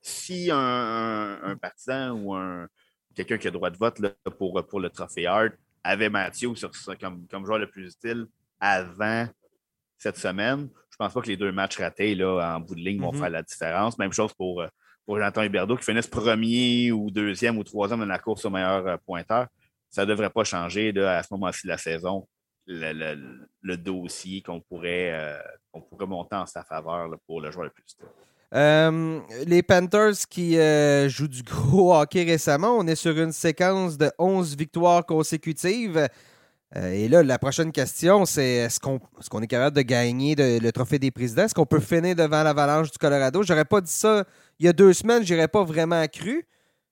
si 0.01 0.49
un, 0.51 0.57
un- 0.57 1.43
un 1.43 1.57
partisan 1.57 2.11
ou 2.11 2.33
un 2.35 2.67
quelqu'un 3.15 3.37
qui 3.37 3.47
a 3.47 3.51
droit 3.51 3.69
de 3.69 3.77
vote 3.77 3.99
là, 3.99 4.09
pour, 4.37 4.65
pour 4.67 4.79
le 4.79 4.89
trophée 4.89 5.25
Hart 5.25 5.53
avait 5.83 6.09
Mathieu 6.09 6.53
sur 6.55 6.73
ça 6.75 6.95
comme, 6.95 7.27
comme 7.27 7.45
joueur 7.45 7.59
le 7.59 7.69
plus 7.69 7.87
utile 7.93 8.27
avant 8.59 9.27
cette 9.97 10.17
semaine, 10.17 10.69
je 10.91 10.95
pense 10.97 11.13
pas 11.13 11.21
que 11.21 11.27
les 11.27 11.35
deux 11.37 11.51
matchs 11.51 11.77
ratés 11.77 12.15
là, 12.15 12.55
en 12.55 12.59
bout 12.59 12.75
de 12.75 12.79
ligne 12.81 13.01
vont 13.01 13.11
Mhm. 13.13 13.19
faire 13.19 13.29
la 13.29 13.41
différence. 13.43 13.97
Même 13.97 14.13
chose 14.13 14.33
pour, 14.33 14.61
euh, 14.61 14.67
pour 14.67 14.73
Jonathan 15.17 15.43
Huberdeau 15.43 15.75
qui 15.77 15.83
finisse 15.85 16.07
premier 16.07 16.91
ou 16.91 17.09
deuxième 17.11 17.57
ou 17.57 17.63
troisième 17.63 17.99
dans 17.99 18.05
la 18.05 18.19
course 18.19 18.45
au 18.45 18.49
meilleur 18.49 18.85
euh, 18.87 18.97
pointeur. 19.05 19.47
Ça 19.89 20.03
ne 20.03 20.07
devrait 20.09 20.29
pas 20.29 20.43
changer 20.43 20.93
à 20.99 21.23
ce 21.23 21.29
moment-ci 21.31 21.63
de 21.65 21.69
la 21.69 21.77
saison 21.77 22.27
le, 22.67 23.15
le- 23.63 23.77
dossier 23.77 24.41
qu'on 24.43 24.59
pourrait, 24.61 25.11
euh, 25.13 25.37
pourrait 25.89 26.05
monter 26.05 26.35
en 26.35 26.45
sa 26.45 26.63
faveur 26.63 27.09
pour 27.25 27.41
le 27.41 27.49
joueur 27.49 27.65
le 27.65 27.71
plus. 27.71 27.97
Euh, 28.53 29.19
les 29.47 29.63
Panthers 29.63 30.27
qui 30.29 30.53
jouent 31.09 31.27
du 31.27 31.41
gros 31.43 31.95
hockey 31.99 32.23
récemment, 32.23 32.77
on 32.77 32.85
est 32.85 32.95
sur 32.95 33.17
une 33.17 33.31
séquence 33.31 33.97
de 33.97 34.11
11 34.19 34.55
victoires 34.55 35.05
consécutives. 35.05 36.07
Euh, 36.75 36.91
et 36.91 37.07
là, 37.07 37.23
la 37.23 37.39
prochaine 37.39 37.71
question, 37.71 38.25
c'est 38.25 38.45
est-ce 38.47 38.79
qu'on 38.79 38.99
est, 39.41 39.43
est 39.43 39.47
capable 39.47 39.75
de 39.75 39.81
gagner 39.81 40.35
de- 40.35 40.59
le 40.61 40.71
trophée 40.71 40.99
des 40.99 41.09
présidents? 41.09 41.43
Est-ce 41.45 41.55
qu'on 41.55 41.65
peut 41.65 41.79
finir 41.79 42.15
devant 42.15 42.43
l'Avalanche 42.43 42.91
du 42.91 42.97
Colorado? 42.99 43.41
J'aurais 43.41 43.65
pas 43.65 43.81
dit 43.81 43.91
ça 43.91 44.23
il 44.59 44.65
y 44.65 44.69
a 44.69 44.73
deux 44.73 44.93
semaines, 44.93 45.25
j'aurais 45.25 45.47
pas 45.47 45.63
vraiment 45.63 46.05
cru. 46.07 46.45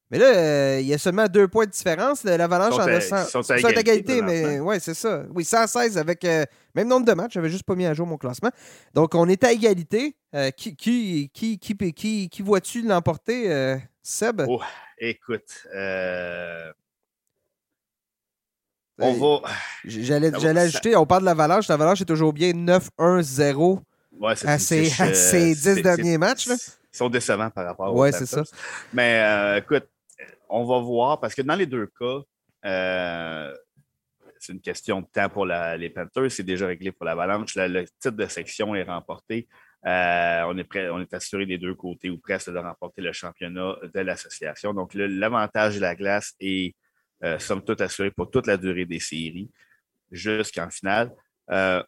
Mais 0.09 0.17
là, 0.19 0.25
euh, 0.37 0.79
il 0.79 0.87
y 0.87 0.93
a 0.93 0.97
seulement 0.97 1.27
deux 1.27 1.49
points 1.49 1.65
de 1.65 1.71
différence. 1.71 2.23
L'Avalanche 2.23 2.75
en 2.75 2.87
a 2.87 3.01
100 3.01 3.25
ils 3.25 3.43
sont 3.43 3.51
à 3.51 3.57
égalité 3.57 3.79
égalité, 3.81 4.21
mais 4.21 4.59
ouais, 4.61 4.79
c'est 4.79 4.93
ça. 4.93 5.25
Oui, 5.35 5.43
116 5.43 5.97
avec 5.97 6.23
euh, 6.23 6.45
même 6.73 6.87
nombre 6.87 7.05
de 7.05 7.13
matchs. 7.13 7.33
J'avais 7.33 7.49
juste 7.49 7.63
pas 7.65 7.75
mis 7.75 7.85
à 7.85 7.93
jour 7.93 8.07
mon 8.07 8.17
classement. 8.17 8.49
Donc, 8.93 9.13
on 9.15 9.27
est 9.27 9.43
à 9.43 9.51
égalité. 9.51 10.15
Euh, 10.33 10.49
qui, 10.51 10.75
qui, 10.75 11.29
qui, 11.33 11.57
qui, 11.59 12.29
qui, 12.29 12.41
vois-tu 12.41 12.81
l'emporter, 12.83 13.77
Seb? 14.01 14.43
Oh, 14.47 14.61
Écoute, 14.99 15.67
on 18.99 19.13
va. 19.41 19.49
J'allais 19.86 20.31
ça 20.31 20.39
j'allais 20.39 20.62
ça- 20.62 20.65
ajouter, 20.67 20.95
on 20.95 21.05
parle 21.05 21.21
de 21.21 21.25
l'Avalanche. 21.25 21.67
L'Avalanche 21.67 22.01
est 22.01 22.05
toujours 22.05 22.33
bien 22.33 22.53
9-1-0 22.53 23.81
Ouais, 24.19 24.36
c'est- 24.36 24.47
à 24.47 24.57
ses, 24.60 24.86
à 25.01 25.13
ses 25.13 25.13
c'est- 25.13 25.55
10 25.55 25.62
c'est- 25.75 25.81
derniers 25.81 26.17
matchs. 26.17 26.47
là. 26.47 26.55
Ils 26.93 26.97
sont 26.97 27.10
décevants 27.10 27.49
par 27.51 27.65
rapport 27.65 27.93
aux 27.93 27.99
Ouais, 28.01 28.12
c'est 28.12 28.29
Panthers. 28.29 28.51
Mais 28.93 29.21
euh, 29.23 29.57
écoute, 29.57 29.88
on 30.49 30.65
va 30.65 30.79
voir 30.79 31.19
parce 31.19 31.36
que 31.36 31.41
dans 31.43 31.55
les 31.55 31.67
deux 31.67 31.88
cas, 31.99 32.19
euh, 32.65 33.53
c'est 34.39 34.53
une 34.53 34.62
question 34.62 35.01
de 35.01 35.05
temps 35.05 35.29
pour 35.29 35.45
la- 35.45 35.77
les 35.77 35.89
Panthers. 35.89 36.31
C'est 36.31 36.43
déjà 36.43 36.65
réglé 36.67 36.91
pour 36.91 37.05
l'Avalanche. 37.05 37.53
La- 37.55 37.67
Le 37.67 37.86
titre 37.86 38.12
de 38.12 38.25
section 38.27 38.73
est 38.73 38.83
remporté. 38.83 39.47
Euh, 39.86 40.41
on, 40.47 40.57
est 40.57 40.63
prêt, 40.63 40.89
on 40.89 40.99
est 40.99 41.13
assuré 41.13 41.45
des 41.45 41.60
deux 41.60 41.75
côtés 41.75 42.10
ou 42.10 42.17
presque 42.17 42.49
de 42.51 42.57
remporter 42.57 43.01
le 43.01 43.13
championnat 43.13 43.75
de 43.93 43.99
l'association. 43.99 44.73
Donc, 44.73 44.95
le- 44.95 45.05
l'avantage 45.07 45.75
de 45.75 45.81
la 45.81 45.95
glace 45.95 46.33
est, 46.39 46.73
euh, 47.23 47.39
somme 47.39 47.63
toute, 47.63 47.82
assuré 47.82 48.12
pour 48.12 48.30
toute 48.30 48.47
la 48.47 48.58
durée 48.58 48.86
des 48.86 48.99
séries 48.99 49.49
jusqu'en 50.12 50.69
finale. 50.69 51.12
Euh, 51.51 51.82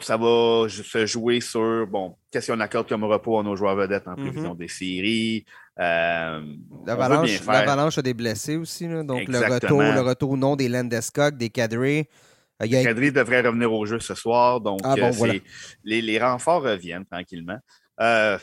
ça 0.00 0.16
va 0.16 0.66
se 0.68 1.04
jouer 1.06 1.40
sur, 1.40 1.86
bon, 1.86 2.16
qu'est-ce 2.30 2.50
qu'on 2.50 2.60
accorde 2.60 2.88
comme 2.88 3.04
repos 3.04 3.38
à 3.38 3.42
nos 3.42 3.54
joueurs 3.56 3.76
vedettes 3.76 4.08
en 4.08 4.14
prévision 4.16 4.54
des 4.54 4.68
séries. 4.68 5.44
Euh, 5.78 6.42
L'Avalanche 6.86 7.98
a 7.98 8.02
des 8.02 8.14
blessés 8.14 8.56
aussi. 8.56 8.88
là. 8.88 9.02
donc, 9.02 9.28
le 9.28 9.38
retour, 9.38 9.82
le 9.82 10.00
retour 10.00 10.36
non 10.36 10.56
des 10.56 10.68
Landeskog, 10.68 11.36
des 11.36 11.50
Cadre. 11.50 11.84
Il 11.84 12.70
y 12.70 12.76
a- 12.76 12.82
Kadri 12.84 13.10
devrait 13.12 13.40
revenir 13.42 13.72
au 13.72 13.84
jeu 13.86 13.98
ce 14.00 14.14
soir. 14.14 14.60
Donc, 14.60 14.80
Ah 14.84 14.94
bon, 14.96 15.08
euh, 15.08 15.10
voilà. 15.10 15.32
c'est- 15.34 15.42
les, 15.84 16.00
les 16.00 16.18
renforts 16.18 16.62
reviennent 16.62 17.04
tranquillement. 17.06 17.58
Euh, 18.00 18.38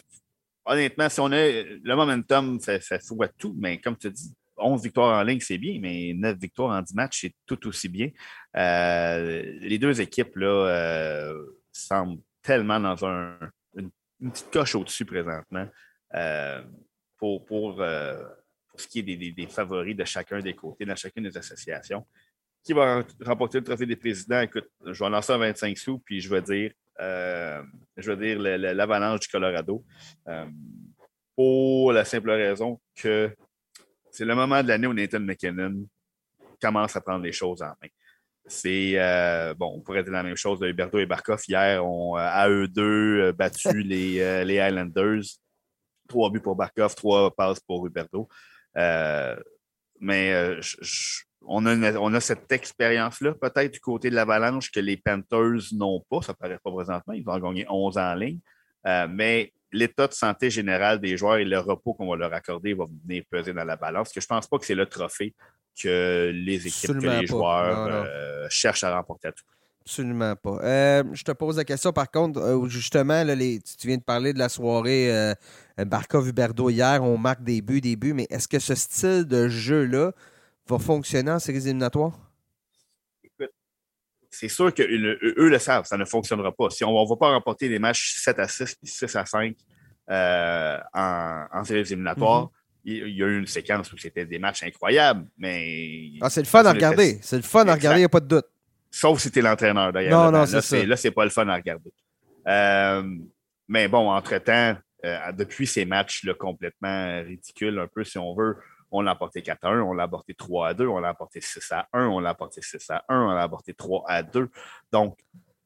honnêtement, 0.66 1.10
si 1.10 1.20
on 1.20 1.32
a 1.32 1.48
le 1.48 1.96
momentum, 1.96 2.60
fait, 2.62 2.80
fait 2.82 3.04
fou 3.04 3.22
à 3.24 3.28
tout, 3.28 3.56
mais 3.58 3.80
comme 3.80 3.98
tu 3.98 4.12
dis, 4.12 4.34
11 4.60 4.84
victoires 4.84 5.20
en 5.20 5.24
ligne, 5.24 5.40
c'est 5.40 5.58
bien, 5.58 5.80
mais 5.82 6.14
9 6.16 6.38
victoires 6.38 6.78
en 6.78 6.82
10 6.82 6.94
matchs, 6.96 7.22
c'est 7.22 7.36
tout 7.46 7.68
aussi 7.68 7.90
bien. 7.90 8.10
Euh, 8.56 9.58
les 9.62 9.78
deux 9.78 10.02
équipes 10.02 10.36
là, 10.36 10.48
euh, 10.48 11.46
semblent 11.72 12.22
tellement 12.42 12.80
dans 12.80 13.06
un, 13.06 13.38
une, 13.76 13.92
petite 14.32 14.52
coche 14.52 14.76
au-dessus 14.76 15.06
présentement 15.06 15.68
euh, 16.16 16.62
pour, 17.18 17.46
pour, 17.46 17.78
ce 17.78 18.88
qui 18.88 19.00
est 19.00 19.04
des, 19.04 19.48
favoris 19.48 19.96
de 19.96 20.06
chacun 20.06 20.40
des 20.40 20.54
côtés, 20.54 20.86
dans 20.86 20.96
chacune 20.96 21.24
des 21.24 21.38
associations. 21.38 22.06
Qui 22.64 22.74
va 22.74 23.04
remporter 23.26 23.60
le 23.60 23.64
trophée 23.64 23.86
des 23.86 23.96
présidents? 23.96 24.42
Écoute, 24.42 24.68
je 24.86 25.04
vais 25.04 25.10
lancer 25.10 25.32
un 25.32 25.38
25 25.38 25.78
sous, 25.78 26.00
puis 26.00 26.20
je 26.20 26.30
vais 26.30 26.42
dire, 26.42 26.72
je 27.00 28.12
vais 28.12 28.36
dire 28.36 28.40
l'avalanche 28.40 29.22
du 29.22 29.28
Colorado. 29.28 29.86
Pour 31.36 31.94
la 31.94 32.04
simple 32.04 32.32
raison 32.32 32.82
que 32.96 33.34
c'est 34.12 34.26
le 34.26 34.36
moment 34.36 34.62
de 34.64 34.68
l'année 34.68 34.88
où 34.88 34.94
Nathan 34.94 35.20
McKinnon 35.20 35.86
commence 36.62 36.96
à 36.96 37.02
prendre 37.02 37.24
les 37.24 37.32
choses 37.32 37.62
en 37.62 37.68
main. 37.82 37.88
C'est 38.46 38.94
euh, 38.96 39.54
bon, 39.54 39.74
on 39.78 39.82
pourrait 39.82 40.04
dire 40.04 40.12
la 40.14 40.24
même 40.24 40.36
chose 40.36 40.60
de 40.60 40.68
Huberto 40.68 40.98
et 40.98 41.06
Barkov. 41.06 41.42
Hier, 41.48 41.86
ont 41.86 42.18
euh, 42.18 42.22
à 42.22 42.50
eux 42.50 42.68
deux 42.68 43.20
euh, 43.22 43.32
battu 43.34 43.84
les, 43.84 44.44
les 44.46 44.60
Highlanders. 44.60 45.22
Trois 46.08 46.32
buts 46.32 46.40
pour 46.42 46.56
Barkov, 46.56 46.96
trois 46.96 47.30
passes 47.36 47.60
pour 47.60 47.86
Huberto. 47.86 48.28
Euh, 48.78 49.36
mais 50.00 50.34
euh, 50.34 50.60
je- 50.62 50.78
je- 50.82 51.22
on, 51.46 51.66
a 51.68 51.74
une- 51.74 51.98
on 51.98 52.14
a 52.16 52.20
cette 52.20 52.52
expérience-là, 52.52 53.34
peut-être 53.36 53.74
du 53.74 53.80
côté 53.80 54.10
de 54.10 54.16
l'Avalanche, 54.16 54.72
que 54.72 54.80
les 54.80 54.98
Panthers 54.98 55.72
n'ont 55.74 56.04
pas. 56.10 56.22
Ça 56.24 56.32
ne 56.34 56.38
paraît 56.38 56.60
pas 56.64 56.72
présentement. 56.72 57.14
Ils 57.14 57.24
vont 57.24 57.34
en 57.34 57.40
gagner 57.40 57.66
11 57.70 57.98
en 58.00 58.16
ligne. 58.16 58.40
Euh, 58.88 59.08
mais 59.10 59.54
l'état 59.72 60.08
de 60.08 60.14
santé 60.14 60.50
général 60.50 61.00
des 61.00 61.16
joueurs 61.18 61.38
et 61.38 61.46
le 61.46 61.60
repos 61.60 61.94
qu'on 61.94 62.10
va 62.10 62.16
leur 62.16 62.34
accorder 62.34 62.74
va 62.74 62.86
venir 63.06 63.24
peser 63.30 63.54
dans 63.54 63.64
la 63.66 63.76
balance. 63.76 64.08
Parce 64.10 64.14
que 64.14 64.22
je 64.22 64.26
ne 64.26 64.38
pense 64.38 64.48
pas 64.48 64.58
que 64.58 64.66
c'est 64.66 64.76
le 64.76 64.86
trophée 64.86 65.34
que 65.82 66.32
les 66.34 66.68
équipes, 66.68 66.90
Absolument 66.92 67.02
que 67.18 67.22
les 67.22 67.28
pas. 67.28 67.34
joueurs 67.34 67.88
Non, 67.88 67.92
non. 67.94 68.04
euh, 68.08 68.48
cherchent 68.50 68.84
à 68.84 68.96
remporter 68.96 69.28
à 69.30 69.32
tout. 69.32 69.44
Absolument 69.82 70.36
pas. 70.36 70.60
Euh, 70.64 71.04
je 71.14 71.24
te 71.24 71.32
pose 71.32 71.58
la 71.58 71.64
question, 71.64 71.92
par 71.92 72.12
contre, 72.12 72.40
euh, 72.40 72.68
justement, 72.68 73.24
là, 73.24 73.34
les- 73.34 73.60
tu 73.60 73.88
viens 73.88 73.98
de 73.98 74.04
parler 74.04 74.34
de 74.34 74.40
la 74.40 74.50
soirée 74.50 75.34
Barkov-Huberdo 75.78 76.70
hier, 76.70 77.04
on 77.04 77.18
marque 77.18 77.44
des 77.44 77.62
buts, 77.62 77.82
des 77.82 77.96
buts, 77.96 78.14
mais 78.14 78.28
est-ce 78.30 78.48
que 78.48 78.60
ce 78.60 78.76
style 78.76 79.26
de 79.26 79.48
jeu-là 79.48 80.12
va 80.68 80.78
fonctionner 80.80 81.32
en 81.32 81.40
séries 81.40 81.58
éliminatoires? 81.66 82.20
C'est 84.40 84.48
sûr 84.48 84.74
qu'eux 84.74 85.20
eux 85.22 85.50
le 85.50 85.60
savent, 85.60 85.84
ça 85.86 85.98
ne 85.98 86.06
fonctionnera 86.06 86.54
pas. 86.54 86.70
Si 86.70 86.86
on 86.86 86.92
ne 87.04 87.10
va 87.10 87.16
pas 87.18 87.32
remporter 87.32 87.68
des 87.68 87.80
matchs 87.80 88.14
7 88.20 88.40
à 88.40 88.48
6 88.48 88.76
puis 88.76 88.90
6 88.90 89.16
à 89.18 89.26
5 89.26 89.54
euh, 90.10 90.78
en, 90.94 91.46
en 91.52 91.64
séries 91.66 91.82
éliminatoires, 91.82 92.44
Mhm. 92.44 92.50
il 92.86 93.18
y 93.18 93.24
a 93.24 93.28
eu 93.28 93.40
une 93.40 93.48
séquence 93.48 93.92
où 93.92 93.98
c'était 93.98 94.26
des 94.26 94.40
matchs 94.40 94.64
incroyables, 94.64 95.28
mais. 95.38 96.12
Ah, 96.22 96.30
c'est 96.30 96.42
le 96.42 96.48
fun 96.48 96.64
à 96.66 96.72
regarder. 96.72 97.20
C'est 97.22 97.36
le 97.36 97.42
fun 97.44 97.68
à 97.68 97.74
regarder, 97.74 98.00
il 98.00 98.04
n'y 98.04 98.06
a 98.06 98.10
pas 98.10 98.22
de 98.22 98.28
doute. 98.28 98.46
Sauf 98.90 99.20
si 99.20 99.30
tu 99.30 99.40
es 99.40 99.42
l'entraîneur 99.42 99.92
d'ailleurs. 99.92 100.32
Non, 100.32 100.40
non, 100.40 100.46
c'est 100.46 100.62
ça. 100.62 100.86
Là, 100.86 100.96
c'est 100.96 101.12
pas 101.12 101.26
le 101.26 101.30
fun 101.30 101.48
à 101.50 101.56
regarder. 101.56 101.92
Euh, 102.48 103.04
mais 103.68 103.88
bon, 103.88 104.10
entre-temps, 104.10 104.78
euh, 105.06 105.32
depuis 105.34 105.68
ces 105.68 105.86
matchs-là 105.86 106.34
complètement 106.34 107.22
ridicules, 107.24 107.78
un 107.78 107.88
peu 107.88 108.04
si 108.04 108.18
on 108.18 108.34
veut, 108.34 108.56
on 108.92 109.02
l'a 109.02 109.14
emporté 109.14 109.42
4 109.42 109.66
à 109.66 109.70
1, 109.70 109.82
on 109.82 109.94
l'a 109.94 110.06
emporté 110.06 110.34
3 110.34 110.70
à 110.70 110.74
2, 110.74 110.88
on 110.88 111.00
l'a 111.00 111.12
emporté 111.12 111.42
6 111.42 111.72
à 111.72 111.88
1, 111.94 112.08
on 112.08 112.20
l'a 112.20 112.32
emporté 112.32 112.62
6 112.62 112.90
à 112.90 113.06
1, 113.10 113.22
on 113.22 113.32
l'a 113.32 113.46
emporté 113.46 113.74
3 113.74 114.04
à 114.08 114.24
2. 114.24 114.50
Donc, 114.92 115.18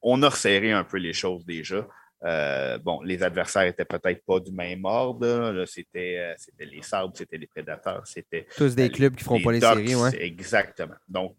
on 0.01 0.21
a 0.23 0.29
resserré 0.29 0.71
un 0.71 0.83
peu 0.83 0.97
les 0.97 1.13
choses 1.13 1.45
déjà. 1.45 1.87
Euh, 2.25 2.77
bon, 2.77 3.01
les 3.01 3.21
adversaires 3.21 3.63
étaient 3.63 3.85
peut-être 3.85 4.23
pas 4.25 4.39
du 4.39 4.51
même 4.51 4.85
ordre. 4.85 5.65
C'était, 5.65 6.17
euh, 6.19 6.33
c'était 6.37 6.65
les 6.65 6.81
Sabres, 6.81 7.13
c'était 7.15 7.37
les 7.37 7.47
Prédateurs, 7.47 8.05
c'était. 8.07 8.47
Tous 8.55 8.75
des 8.75 8.89
clubs 8.89 9.15
qui 9.15 9.23
ne 9.23 9.25
feront 9.25 9.41
pas 9.41 9.51
les 9.51 9.59
séries, 9.59 9.95
ouais. 9.95 10.23
Exactement. 10.23 10.95
Donc, 11.07 11.35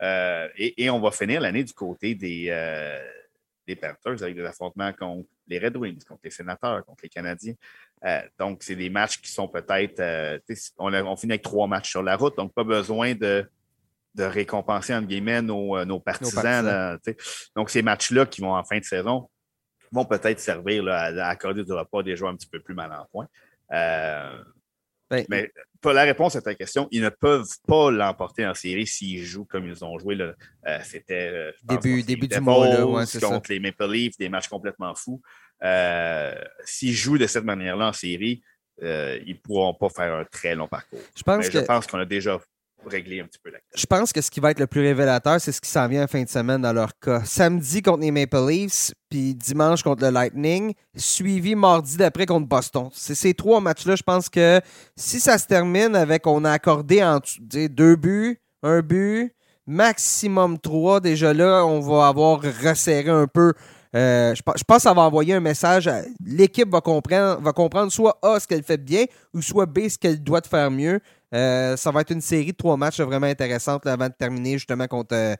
et, 0.00 0.84
et, 0.84 0.90
on 0.90 1.00
va 1.00 1.10
finir 1.10 1.40
l'année 1.40 1.64
du 1.64 1.72
côté 1.72 2.14
des, 2.14 2.50
des 3.66 3.76
Panthers 3.76 4.22
avec 4.22 4.34
des 4.34 4.44
affrontements 4.44 4.92
contre 4.92 5.28
les 5.46 5.58
Red 5.58 5.76
Wings, 5.76 6.04
contre 6.04 6.20
les 6.24 6.30
Sénateurs, 6.30 6.84
contre 6.84 7.00
les 7.02 7.08
Canadiens. 7.08 7.54
Euh, 8.04 8.20
donc, 8.38 8.62
c'est 8.62 8.76
des 8.76 8.90
matchs 8.90 9.20
qui 9.20 9.30
sont 9.30 9.48
peut-être. 9.48 10.00
Euh, 10.00 10.38
on, 10.78 10.92
on, 10.92 11.16
finit 11.16 11.32
avec 11.32 11.42
trois 11.42 11.66
matchs 11.66 11.90
sur 11.90 12.02
la 12.02 12.16
route, 12.16 12.36
donc 12.36 12.54
pas 12.54 12.64
besoin 12.64 13.14
de, 13.14 13.48
de 14.14 14.24
récompenser, 14.24 14.94
entre 14.94 15.08
guillemets, 15.08 15.42
nos, 15.42 15.76
euh, 15.76 15.84
nos 15.84 16.00
partisans. 16.00 16.98
donc, 17.56 17.70
ces 17.70 17.82
matchs-là 17.82 18.26
qui 18.26 18.40
vont 18.40 18.54
en 18.54 18.64
fin 18.64 18.78
de 18.78 18.84
saison 18.84 19.28
vont 19.90 20.04
peut-être 20.04 20.38
servir 20.38 20.86
à, 20.88 21.06
à, 21.06 21.28
accorder 21.28 21.64
du 21.64 21.72
repas 21.72 22.02
des 22.02 22.14
joueurs 22.14 22.30
un 22.30 22.36
petit 22.36 22.48
peu 22.48 22.60
plus 22.60 22.74
mal 22.74 22.92
en 22.92 23.06
point. 23.10 23.26
Ben, 25.10 25.24
mais 25.30 25.50
pour 25.80 25.92
la 25.92 26.02
réponse 26.02 26.36
à 26.36 26.42
ta 26.42 26.54
question, 26.54 26.86
ils 26.90 27.00
ne 27.00 27.08
peuvent 27.08 27.48
pas 27.66 27.90
l'emporter 27.90 28.46
en 28.46 28.52
série 28.52 28.86
s'ils 28.86 29.24
jouent 29.24 29.46
comme 29.46 29.66
ils 29.66 29.82
ont 29.82 29.98
joué. 29.98 30.18
C'était 30.84 31.50
début, 31.64 32.02
début 32.02 32.28
du 32.28 32.40
mois 32.40 33.06
contre 33.06 33.50
les 33.50 33.58
Maple 33.58 33.90
Leafs, 33.90 34.18
des 34.18 34.28
matchs 34.28 34.48
complètement 34.48 34.94
fous. 34.94 35.22
Euh, 35.62 36.34
s'ils 36.64 36.94
jouent 36.94 37.18
de 37.18 37.26
cette 37.26 37.44
manière-là 37.44 37.88
en 37.88 37.92
série, 37.92 38.42
ils 38.80 38.86
ne 38.86 39.34
pourront 39.42 39.74
pas 39.74 39.88
faire 39.88 40.14
un 40.14 40.24
très 40.24 40.54
long 40.54 40.68
parcours. 40.68 41.00
Je 41.16 41.22
pense, 41.22 41.50
je 41.50 41.58
pense 41.58 41.86
qu'on 41.86 41.98
a 41.98 42.04
déjà 42.04 42.38
régler 42.86 43.20
un 43.20 43.24
petit 43.24 43.38
peu 43.42 43.50
la 43.50 43.58
Je 43.74 43.86
pense 43.86 44.12
que 44.12 44.20
ce 44.20 44.30
qui 44.30 44.40
va 44.40 44.50
être 44.50 44.60
le 44.60 44.66
plus 44.66 44.80
révélateur, 44.80 45.40
c'est 45.40 45.52
ce 45.52 45.60
qui 45.60 45.68
s'en 45.68 45.88
vient 45.88 46.04
en 46.04 46.06
fin 46.06 46.22
de 46.22 46.28
semaine 46.28 46.62
dans 46.62 46.72
leur 46.72 46.98
cas. 46.98 47.24
Samedi 47.24 47.82
contre 47.82 48.00
les 48.00 48.10
Maple 48.10 48.48
Leafs, 48.48 48.92
puis 49.08 49.34
dimanche 49.34 49.82
contre 49.82 50.04
le 50.04 50.10
Lightning, 50.10 50.74
suivi 50.96 51.54
mardi 51.54 51.96
d'après 51.96 52.26
contre 52.26 52.46
Boston. 52.46 52.88
C'est 52.92 53.14
ces 53.14 53.34
trois 53.34 53.60
matchs-là, 53.60 53.96
je 53.96 54.02
pense 54.02 54.28
que 54.28 54.60
si 54.96 55.20
ça 55.20 55.38
se 55.38 55.46
termine 55.46 55.96
avec 55.96 56.26
on 56.26 56.44
a 56.44 56.52
accordé 56.52 57.02
en 57.02 57.20
deux 57.40 57.96
buts, 57.96 58.40
un 58.62 58.80
but, 58.80 59.34
maximum 59.66 60.58
trois, 60.58 61.00
déjà 61.00 61.34
là, 61.34 61.64
on 61.64 61.80
va 61.80 62.08
avoir 62.08 62.40
resserré 62.40 63.10
un 63.10 63.26
peu 63.26 63.54
euh, 63.94 64.34
je, 64.34 64.42
pense 64.42 64.62
que 64.62 64.82
ça 64.82 64.92
va 64.92 65.02
envoyer 65.02 65.34
un 65.34 65.40
message. 65.40 65.90
L'équipe 66.24 66.68
va 66.68 66.80
comprendre, 66.80 67.40
va 67.40 67.52
comprendre 67.52 67.90
soit 67.90 68.18
A, 68.22 68.38
ce 68.38 68.46
qu'elle 68.46 68.62
fait 68.62 68.76
bien, 68.76 69.04
ou 69.32 69.42
soit 69.42 69.66
B, 69.66 69.88
ce 69.88 69.98
qu'elle 69.98 70.22
doit 70.22 70.42
faire 70.42 70.70
mieux. 70.70 71.00
Euh, 71.34 71.76
ça 71.76 71.90
va 71.90 72.00
être 72.00 72.12
une 72.12 72.20
série 72.20 72.52
de 72.52 72.56
trois 72.56 72.76
matchs 72.76 73.00
vraiment 73.00 73.26
intéressantes 73.26 73.86
avant 73.86 74.08
de 74.08 74.14
terminer 74.18 74.54
justement 74.54 74.86
contre 74.86 75.14
euh, 75.14 75.34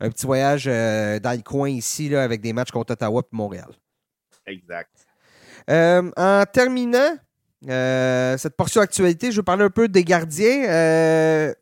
un 0.00 0.10
petit 0.10 0.26
voyage 0.26 0.66
dans 0.66 1.36
le 1.36 1.42
coin 1.42 1.68
ici 1.68 2.08
là, 2.08 2.22
avec 2.22 2.40
des 2.40 2.52
matchs 2.52 2.70
contre 2.70 2.92
Ottawa 2.92 3.22
et 3.22 3.36
Montréal. 3.36 3.70
Exact. 4.46 4.90
en 5.68 6.44
terminant 6.52 7.16
cette 7.66 8.56
portion 8.56 8.80
d'actualité, 8.80 9.30
je 9.30 9.36
vais 9.36 9.44
parler 9.44 9.64
un 9.64 9.70
peu 9.70 9.88
des 9.88 10.04
gardiens. 10.04 10.62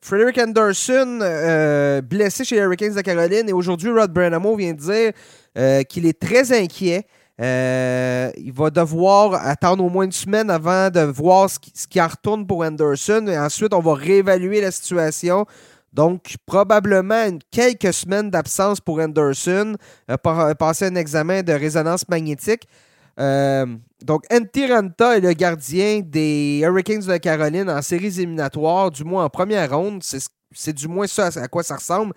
Frederick 0.01 0.39
Anderson, 0.39 2.01
blessé 2.09 2.45
chez 2.45 2.57
les 2.57 2.63
Hurricanes 2.63 2.95
de 2.95 3.01
Caroline, 3.01 3.49
et 3.49 3.53
aujourd'hui, 3.53 3.91
Rod 3.91 4.13
Branamo 4.13 4.57
vient 4.57 4.73
de 4.73 4.79
dire 4.79 5.85
qu'il 5.87 6.07
est 6.07 6.19
très 6.19 6.53
inquiet. 6.59 7.07
Euh, 7.41 8.31
il 8.37 8.53
va 8.53 8.69
devoir 8.69 9.47
attendre 9.47 9.83
au 9.83 9.89
moins 9.89 10.05
une 10.05 10.13
semaine 10.13 10.51
avant 10.51 10.91
de 10.91 11.01
voir 11.01 11.49
ce 11.49 11.59
qui, 11.59 12.01
en 12.01 12.07
retourne 12.07 12.47
pour 12.47 12.63
Anderson. 12.63 13.27
Et 13.29 13.39
ensuite, 13.39 13.73
on 13.73 13.81
va 13.81 13.95
réévaluer 13.95 14.61
la 14.61 14.71
situation. 14.71 15.47
Donc, 15.93 16.37
probablement 16.45 17.39
quelques 17.51 17.95
semaines 17.95 18.31
d'absence 18.31 18.81
pour 18.81 19.01
Anderson, 19.01 19.75
euh, 20.11 20.55
passer 20.55 20.87
un 20.87 20.95
examen 20.95 21.43
de 21.43 21.53
résonance 21.53 22.07
magnétique. 22.09 22.69
Euh, 23.21 23.67
donc, 24.03 24.25
Antiranta 24.33 25.17
est 25.17 25.21
le 25.21 25.33
gardien 25.35 26.01
des 26.01 26.61
Hurricanes 26.63 27.03
de 27.03 27.17
Caroline 27.19 27.69
en 27.69 27.83
séries 27.83 28.19
éliminatoires, 28.19 28.91
du 28.91 29.05
moins 29.05 29.25
en 29.25 29.31
première 29.31 29.77
ronde. 29.77 30.03
C'est 30.53 30.73
du 30.73 30.89
moins 30.89 31.07
ça 31.07 31.27
à 31.27 31.49
quoi 31.49 31.63
ça 31.63 31.77
ressemble. 31.77 32.15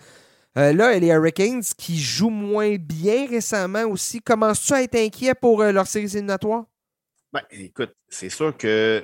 Euh, 0.57 0.71
là, 0.71 0.97
les 0.97 1.07
Hurricanes 1.07 1.63
qui 1.77 1.99
jouent 1.99 2.29
moins 2.29 2.75
bien 2.77 3.27
récemment 3.27 3.85
aussi, 3.85 4.21
commences-tu 4.21 4.73
à 4.73 4.83
être 4.83 4.95
inquiet 4.95 5.33
pour 5.33 5.61
euh, 5.61 5.71
leur 5.71 5.87
série 5.87 6.05
éliminatoire? 6.05 6.65
Ben, 7.31 7.41
écoute, 7.51 7.95
c'est 8.07 8.29
sûr 8.29 8.55
que 8.55 9.03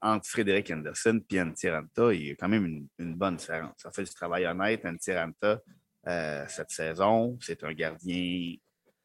entre 0.00 0.28
Frédéric 0.28 0.70
Anderson 0.70 1.20
et 1.30 1.40
Antiranta, 1.40 2.12
il 2.12 2.26
y 2.28 2.30
a 2.30 2.34
quand 2.36 2.48
même 2.48 2.86
une, 2.98 3.14
bonne 3.14 3.36
différence. 3.36 3.74
Ça 3.78 3.90
fait 3.90 4.04
du 4.04 4.14
travail 4.14 4.46
honnête. 4.46 4.84
Antiranta, 4.86 5.60
euh, 6.06 6.44
cette 6.48 6.70
saison, 6.70 7.36
c'est 7.40 7.64
un 7.64 7.72
gardien 7.72 8.54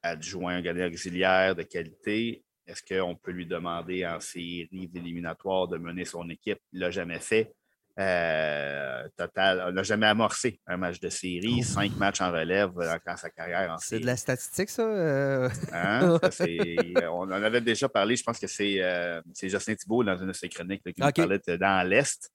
adjoint, 0.04 0.56
un 0.56 0.62
gardien 0.62 0.88
auxiliaire 0.88 1.56
de 1.56 1.64
qualité. 1.64 2.44
Est-ce 2.68 2.82
qu'on 2.84 3.16
peut 3.16 3.32
lui 3.32 3.46
demander 3.46 4.06
en 4.06 4.20
série 4.20 4.70
éliminatoire 4.94 5.68
de 5.68 5.78
mener 5.78 6.06
son 6.06 6.30
équipe? 6.30 6.60
Il 6.72 6.80
ne 6.80 6.86
l'a 6.86 6.92
jamais 6.92 7.20
fait. 7.20 7.54
Euh, 8.00 9.08
total, 9.18 9.66
on 9.68 9.72
n'a 9.74 9.84
jamais 9.84 10.08
amorcé 10.08 10.60
un 10.66 10.78
match 10.78 11.00
de 11.00 11.10
série, 11.10 11.58
oh. 11.60 11.64
cinq 11.64 11.96
matchs 11.98 12.22
en 12.22 12.32
relève 12.32 12.72
dans 13.06 13.18
sa 13.18 13.30
carrière 13.30 13.70
en 13.70 13.78
C'est 13.80 14.00
de 14.00 14.06
la 14.06 14.16
statistique, 14.16 14.70
ça? 14.70 14.84
Euh? 14.84 15.50
Hein? 15.74 16.18
on 17.12 17.24
en 17.24 17.32
avait 17.32 17.60
déjà 17.60 17.90
parlé, 17.90 18.16
je 18.16 18.24
pense 18.24 18.40
que 18.40 18.48
c'est 18.48 18.82
euh, 18.82 19.22
Justin 19.42 19.76
Thibault 19.76 20.06
dans 20.06 20.18
une 20.18 20.28
de 20.28 20.34
ses 20.34 20.48
chroniques 20.48 20.84
qui 20.84 21.02
nous 21.02 21.12
parlait 21.12 21.42
dans 21.58 21.88
l'Est. 21.88 22.32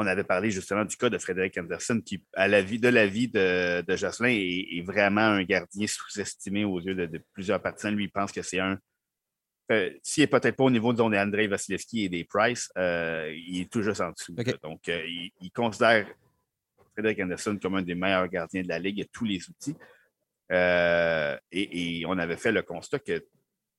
On 0.00 0.06
avait 0.06 0.22
parlé 0.22 0.52
justement 0.52 0.84
du 0.84 0.96
cas 0.96 1.10
de 1.10 1.18
Frédéric 1.18 1.58
Anderson 1.58 2.00
qui, 2.00 2.22
à 2.34 2.46
la 2.46 2.62
vie, 2.62 2.78
de 2.78 2.88
la 2.88 3.08
vie 3.08 3.26
de, 3.26 3.82
de 3.82 3.96
Jocelyn, 3.96 4.28
est, 4.28 4.80
vraiment 4.86 5.22
un 5.22 5.42
gardien 5.42 5.88
sous-estimé 5.88 6.64
aux 6.64 6.78
yeux 6.78 6.94
de, 6.94 7.20
plusieurs 7.32 7.60
partisans. 7.60 7.92
Lui, 7.92 8.04
il 8.04 8.10
pense 8.10 8.30
que 8.30 8.40
c'est 8.42 8.60
un 8.60 8.78
euh, 9.72 9.90
s'il 10.02 10.22
n'est 10.22 10.28
peut-être 10.28 10.54
pas 10.54 10.64
au 10.64 10.70
niveau 10.70 10.92
de 10.92 11.02
André 11.02 11.48
Vasilevski 11.48 12.04
et 12.04 12.08
des 12.08 12.24
Price, 12.24 12.70
euh, 12.78 13.34
il 13.36 13.62
est 13.62 13.70
tout 13.70 13.82
juste 13.82 14.00
en 14.00 14.12
dessous. 14.12 14.34
Donc, 14.62 14.88
euh, 14.88 15.02
il, 15.40 15.50
considère 15.50 16.06
Frédéric 16.92 17.20
Anderson 17.20 17.58
comme 17.60 17.74
un 17.74 17.82
des 17.82 17.96
meilleurs 17.96 18.28
gardiens 18.28 18.62
de 18.62 18.68
la 18.68 18.78
Ligue. 18.78 18.98
Il 18.98 19.02
a 19.02 19.06
tous 19.12 19.24
les 19.24 19.40
outils. 19.50 19.76
Et, 21.50 22.04
on 22.06 22.16
avait 22.16 22.38
fait 22.38 22.52
le 22.52 22.62
constat 22.62 23.00
que 23.00 23.26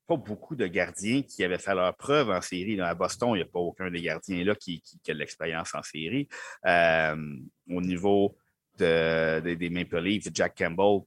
pas 0.10 0.18
beaucoup 0.18 0.55
de 0.55 0.66
gardiens 0.66 1.22
qui 1.22 1.43
avaient 1.43 1.60
fait 1.60 1.76
leur 1.76 1.95
preuve 1.95 2.32
en 2.32 2.41
série. 2.41 2.82
à 2.82 2.95
Boston, 2.95 3.30
il 3.34 3.36
n'y 3.36 3.41
a 3.43 3.45
pas 3.45 3.60
aucun 3.60 3.91
des 3.91 4.01
gardiens 4.01 4.43
là 4.43 4.55
qui, 4.55 4.82
a 5.07 5.14
de 5.14 5.20
l'expérience 5.20 5.76
en 5.76 5.84
série. 5.84 6.28
au 6.66 7.82
niveau 7.82 8.36
des 8.78 9.70
Maple 9.72 9.99
Leafs, 9.99 10.30
Jack 10.34 10.57
Campbell 10.57 11.01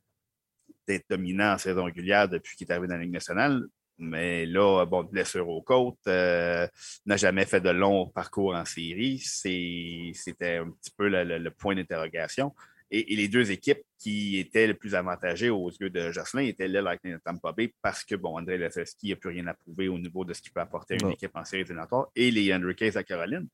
est 0.87 1.05
dominant 1.11 1.55
en 1.55 1.59
saison 1.59 1.85
régulière 1.85 2.29
depuis 2.29 2.57
qu'il 2.57 2.69
est 2.69 2.71
arrivé 2.71 2.87
dans 2.87 2.95
la 2.95 3.03
Ligue 3.03 3.13
nationale. 3.13 3.63
Mais 3.99 4.47
là, 4.47 4.85
bon, 4.87 5.03
blessure 5.03 5.49
aux 5.49 5.63
côtes, 5.63 5.99
euh, 6.07 6.67
n'a 7.07 7.17
jamais 7.17 7.45
fait 7.45 7.61
de 7.61 7.71
long 7.71 8.07
parcours 8.09 8.55
en 8.55 8.65
série. 8.65 9.19
C'était 9.19 10.59
un 10.59 10.71
petit 10.71 10.93
peu 10.97 11.09
le, 11.09 11.51
point 11.51 11.75
d'interrogation. 11.75 12.55
Et, 12.95 13.17
les 13.17 13.27
deux 13.27 13.51
équipes 13.51 13.83
qui 13.99 14.39
étaient 14.39 14.67
les 14.67 14.75
plus 14.75 14.95
avantagées 14.95 15.51
aux 15.51 15.71
yeux 15.71 15.91
de 15.91 16.13
Jocelyn 16.13 16.43
étaient 16.43 16.69
là, 16.69 16.83
Lightning 16.83 17.15
de 17.15 17.21
Tampa 17.25 17.53
Bay, 17.53 17.73
parce 17.83 18.05
que, 18.05 18.15
bon, 18.15 18.39
André 18.39 18.59
Lefebvre 18.59 18.91
n'a 19.03 19.17
plus 19.17 19.31
rien 19.31 19.47
à 19.47 19.55
prouver 19.55 19.89
au 19.89 19.99
niveau 19.99 20.25
de 20.25 20.35
ce 20.35 20.43
qu'il 20.43 20.53
peut 20.53 20.61
apporter 20.61 20.95
à 20.95 20.99
une 21.03 21.13
équipe 21.13 21.35
en 21.35 21.45
série 21.45 21.63
éliminatoire, 21.63 22.09
et 22.15 22.31
les 22.31 22.55
Case 22.77 22.97
à 22.97 23.03
Caroline, 23.03 23.49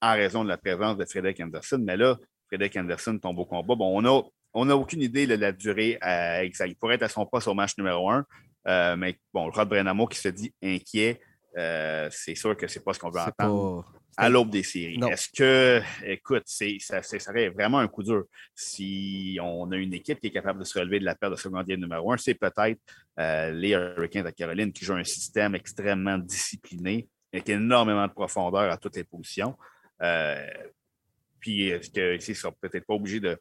en 0.00 0.12
raison 0.12 0.44
de 0.44 0.48
la 0.48 0.56
présence 0.56 0.96
de 0.96 1.04
Frédéric 1.04 1.40
Anderson. 1.40 1.82
Mais 1.82 1.96
là, 1.96 2.16
Frédéric 2.46 2.76
Anderson 2.76 3.18
tombe 3.18 3.38
au 3.38 3.44
combat. 3.44 3.74
Bon, 3.74 4.00
on 4.00 4.04
a 4.06 4.22
on 4.54 4.66
n'a 4.66 4.76
aucune 4.76 5.02
idée 5.02 5.26
de 5.26 5.34
la 5.34 5.50
durée 5.50 5.98
exacte. 6.40 6.70
Il 6.70 6.76
pourrait 6.76 6.94
être 6.94 7.02
à 7.02 7.08
son 7.08 7.26
poste 7.26 7.48
au 7.48 7.54
match 7.54 7.76
numéro 7.76 8.08
un. 8.08 8.24
Euh, 8.66 8.96
mais 8.96 9.18
bon, 9.32 9.50
Rod 9.50 9.68
Brenamo 9.68 10.06
qui 10.06 10.18
se 10.18 10.28
dit 10.28 10.54
inquiet, 10.62 11.20
euh, 11.58 12.08
c'est 12.10 12.34
sûr 12.34 12.56
que 12.56 12.66
c'est 12.66 12.82
pas 12.82 12.94
ce 12.94 12.98
qu'on 12.98 13.10
veut 13.10 13.20
entendre 13.20 13.84
à 14.16 14.28
l'aube 14.28 14.50
des 14.50 14.62
séries. 14.62 14.98
Est-ce 15.10 15.28
que, 15.28 15.82
écoute, 16.04 16.44
ça, 16.46 17.02
serait 17.02 17.48
vraiment 17.48 17.78
un 17.78 17.88
coup 17.88 18.02
dur 18.02 18.24
si 18.54 19.38
on 19.42 19.70
a 19.72 19.76
une 19.76 19.94
équipe 19.94 20.20
qui 20.20 20.28
est 20.28 20.32
capable 20.32 20.60
de 20.60 20.64
se 20.64 20.78
relever 20.78 21.00
de 21.00 21.04
la 21.04 21.14
perte 21.14 21.32
de 21.32 21.38
secondaire 21.38 21.78
numéro 21.78 22.12
un? 22.12 22.16
C'est 22.16 22.34
peut-être 22.34 22.80
euh, 23.18 23.50
les 23.50 23.70
Hurricanes 23.70 24.24
de 24.24 24.30
Caroline 24.30 24.72
qui 24.72 24.84
jouent 24.84 24.94
un 24.94 25.04
système 25.04 25.54
extrêmement 25.54 26.18
discipliné 26.18 27.08
avec 27.32 27.48
énormément 27.48 28.06
de 28.06 28.12
profondeur 28.12 28.70
à 28.70 28.76
toutes 28.76 28.96
les 28.96 29.04
positions. 29.04 29.56
puis, 31.40 31.68
est-ce 31.68 31.90
qu'ils 31.90 32.32
ne 32.32 32.34
seront 32.34 32.54
peut-être 32.60 32.86
pas 32.86 32.94
obligés 32.94 33.20
de 33.20 33.38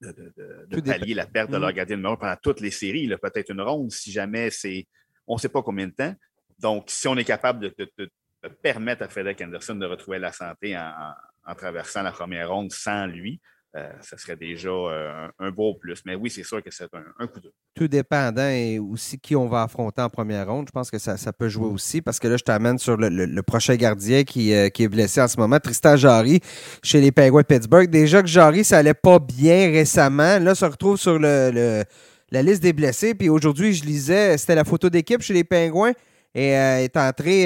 de, 0.00 0.80
pallier 0.80 1.14
la 1.14 1.26
perte 1.26 1.50
de 1.50 1.56
leur 1.56 1.70
mm. 1.70 1.74
gardien 1.74 1.96
numéro 1.96 2.16
pendant 2.16 2.36
toutes 2.42 2.60
les 2.60 2.70
séries. 2.70 3.02
Il 3.02 3.12
a 3.12 3.18
peut-être 3.18 3.50
une 3.50 3.60
ronde 3.60 3.90
si 3.90 4.12
jamais 4.12 4.50
c'est. 4.50 4.86
On 5.26 5.34
ne 5.34 5.40
sait 5.40 5.48
pas 5.48 5.62
combien 5.62 5.86
de 5.86 5.92
temps. 5.92 6.14
Donc, 6.58 6.84
si 6.88 7.08
on 7.08 7.16
est 7.16 7.24
capable 7.24 7.60
de, 7.60 8.10
permettre 8.48 9.02
à 9.02 9.08
Frederick 9.08 9.40
Anderson 9.40 9.74
de 9.74 9.86
retrouver 9.86 10.18
la 10.18 10.32
santé 10.32 10.76
en 10.76 11.54
traversant 11.54 12.02
la 12.02 12.12
première 12.12 12.50
ronde 12.50 12.72
sans 12.72 13.06
lui. 13.06 13.40
Euh, 13.76 13.90
ce 14.00 14.16
serait 14.16 14.36
déjà 14.36 14.70
euh, 14.70 15.28
un, 15.38 15.50
beau 15.50 15.74
plus. 15.74 16.00
Mais 16.06 16.14
oui, 16.14 16.30
c'est 16.30 16.44
sûr 16.44 16.62
que 16.62 16.70
c'est 16.70 16.88
un, 17.18 17.26
coup 17.26 17.40
de. 17.40 17.52
Tout 17.74 17.88
dépendant 17.88 18.48
et 18.48 18.78
aussi 18.78 19.18
qui 19.18 19.36
on 19.36 19.48
va 19.48 19.64
affronter 19.64 20.00
en 20.00 20.08
première 20.08 20.48
ronde. 20.48 20.66
Je 20.68 20.72
pense 20.72 20.90
que 20.90 20.98
ça, 20.98 21.16
peut 21.34 21.50
jouer 21.50 21.66
aussi 21.66 22.00
parce 22.00 22.18
que 22.18 22.26
là, 22.26 22.38
je 22.38 22.42
t'amène 22.42 22.78
sur 22.78 22.96
le, 22.96 23.42
prochain 23.42 23.76
gardien 23.76 24.24
qui, 24.24 24.54
euh, 24.54 24.70
qui, 24.70 24.84
est 24.84 24.88
blessé 24.88 25.20
en 25.20 25.28
ce 25.28 25.36
moment, 25.36 25.60
Tristan 25.60 25.96
Jarry, 25.96 26.40
chez 26.82 27.02
les 27.02 27.12
Penguins 27.12 27.42
de 27.42 27.46
Pittsburgh. 27.46 27.90
Déjà 27.90 28.22
que 28.22 28.28
Jarry, 28.28 28.64
ça 28.64 28.78
allait 28.78 28.94
pas 28.94 29.18
bien 29.18 29.70
récemment. 29.70 30.38
Là, 30.38 30.54
ça 30.54 30.66
se 30.66 30.72
retrouve 30.72 30.96
sur 30.96 31.18
la 31.18 31.84
liste 32.30 32.62
des 32.62 32.72
blessés. 32.72 33.14
Puis 33.14 33.28
aujourd'hui, 33.28 33.74
je 33.74 33.84
lisais, 33.84 34.38
c'était 34.38 34.54
la 34.54 34.64
photo 34.64 34.88
d'équipe 34.88 35.20
chez 35.20 35.34
les 35.34 35.44
Pingouins 35.44 35.92
et 36.38 36.50
est 36.50 36.96
entré 36.96 37.44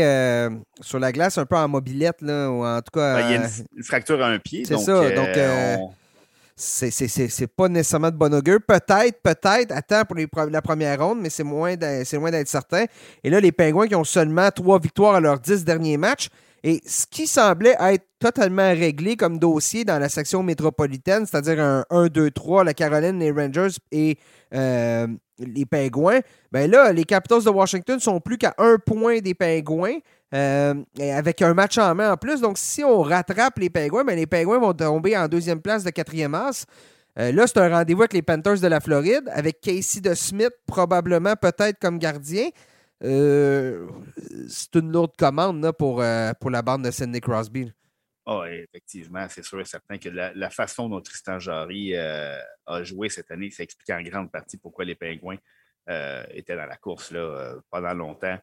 sur 0.81 0.99
la 0.99 1.13
glace 1.13 1.39
un 1.39 1.47
peu 1.47 1.57
en 1.57 1.69
mobilette, 1.69 2.21
là, 2.23 2.51
ou 2.51 2.65
en 2.65 2.81
tout 2.83 2.99
cas. 2.99 3.15
Ben, 3.15 3.29
il 3.29 3.33
y 3.33 3.37
a 3.37 3.49
une, 3.77 3.85
fracture 3.85 4.21
à 4.21 4.27
un 4.27 4.39
pied. 4.39 4.65
C'est 4.65 4.79
ça. 4.79 5.11
Donc, 5.11 5.29
c'est 6.57 7.47
pas 7.47 7.69
nécessairement 7.69 8.11
de 8.11 8.17
bon 8.17 8.35
augure. 8.35 8.59
Peut-être, 8.67 9.23
peut-être, 9.23 9.73
attends 9.73 10.03
pour 10.05 10.17
la 10.51 10.63
première 10.63 11.01
ronde, 11.01 11.21
mais 11.21 11.31
c'est 11.31 11.43
loin 11.43 11.77
d'être 11.77 12.49
certain. 12.49 12.85
Et 13.25 13.31
là, 13.31 13.41
les 13.41 13.53
Pingouins 13.53 13.87
qui 13.87 13.95
ont 13.95 14.05
seulement 14.05 14.51
trois 14.51 14.79
victoires 14.79 15.15
à 15.15 15.21
leurs 15.21 15.39
dix 15.39 15.65
derniers 15.65 15.97
matchs. 15.97 16.29
Et 16.63 16.83
ce 16.87 17.07
qui 17.07 17.27
semblait 17.27 17.77
être 17.81 18.05
totalement 18.19 18.69
réglé 18.69 19.17
comme 19.17 19.39
dossier 19.39 19.85
dans 19.85 19.99
la 19.99 20.11
section 20.11 20.43
métropolitaine, 20.43 21.25
c'est-à-dire 21.25 21.59
un 21.59 21.87
1, 21.89 22.09
2, 22.09 22.31
3, 22.31 22.65
la 22.65 22.75
Caroline, 22.75 23.19
les 23.19 23.31
Rangers 23.31 23.77
et 23.91 24.19
euh, 24.53 25.07
les 25.41 25.67
Pingouins, 25.67 26.21
ben 26.53 26.71
là, 26.71 26.93
les 26.93 27.05
Capitals 27.05 27.45
de 27.45 27.51
Washington 27.51 27.99
sont 27.99 28.21
plus 28.21 28.39
qu'à 28.39 28.55
un 28.59 28.77
point 28.79 29.19
des 29.21 29.35
Pingouins. 29.35 29.99
Euh, 30.33 30.75
avec 31.01 31.43
un 31.43 31.55
match 31.55 31.77
en 31.79 31.93
main 31.95 32.13
en 32.13 32.17
plus. 32.17 32.41
Donc, 32.41 32.57
si 32.57 32.85
on 32.85 33.03
rattrape 33.03 33.59
les 33.59 33.69
Pingouins, 33.69 34.05
ben, 34.05 34.15
les 34.15 34.27
Pingouins 34.27 34.61
vont 34.61 34.73
tomber 34.73 35.17
en 35.17 35.27
deuxième 35.27 35.61
place 35.61 35.83
de 35.83 35.91
quatrième 35.91 36.35
as. 36.37 36.67
Euh, 37.19 37.33
là, 37.33 37.49
c'est 37.49 37.59
un 37.59 37.69
rendez-vous 37.69 38.03
avec 38.03 38.13
les 38.13 38.23
Panthers 38.23 38.61
de 38.61 38.69
la 38.69 38.79
Floride, 38.79 39.29
avec 39.33 39.61
Casey 39.61 40.01
de 40.01 40.15
Smith, 40.15 40.53
probablement 40.67 41.35
peut-être 41.35 41.81
comme 41.81 41.99
gardien. 41.99 42.49
Euh, 43.03 43.89
c'est 44.49 44.77
une 44.77 44.93
lourde 44.93 45.13
commande 45.19 45.73
pour, 45.73 46.01
pour 46.41 46.51
la 46.51 46.63
bande 46.63 46.85
de 46.85 46.93
Sidney 46.93 47.21
Crosby. 47.21 47.73
Oh, 48.33 48.45
effectivement, 48.45 49.27
c'est 49.29 49.43
sûr 49.43 49.61
et 49.61 49.65
certain 49.65 49.99
que 49.99 50.09
la, 50.09 50.51
façon 50.51 50.89
dont 50.89 51.01
Tristan 51.01 51.41
Jarry 51.41 51.97
a 51.97 52.83
joué 52.85 53.09
cette 53.09 53.29
année, 53.33 53.51
ça 53.51 53.65
explique 53.65 53.91
en 53.91 54.03
grande 54.03 54.31
partie 54.31 54.57
pourquoi 54.57 54.85
les 54.85 54.95
Pingouins 54.95 55.39
étaient 56.33 56.55
dans 56.55 56.67
la 56.67 56.77
course 56.77 57.11
là, 57.11 57.57
pendant 57.71 57.93
longtemps 57.93 58.39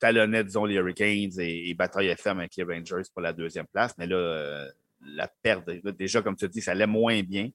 talonnait, 0.00 0.42
disons, 0.42 0.64
les 0.64 0.74
Hurricanes 0.74 1.38
et, 1.38 1.72
bataille 1.74 2.12
ferme 2.16 2.40
avec 2.40 2.56
les 2.56 2.64
Rangers 2.64 3.08
pour 3.12 3.22
la 3.22 3.32
deuxième 3.32 3.66
place. 3.66 3.96
Mais 3.98 4.06
là, 4.06 4.16
euh, 4.16 4.70
la 5.02 5.28
perte, 5.28 5.70
déjà, 5.70 6.22
comme 6.22 6.36
tu 6.36 6.48
dis, 6.48 6.62
ça 6.62 6.72
allait 6.72 6.86
moins 6.86 7.22
bien 7.22 7.50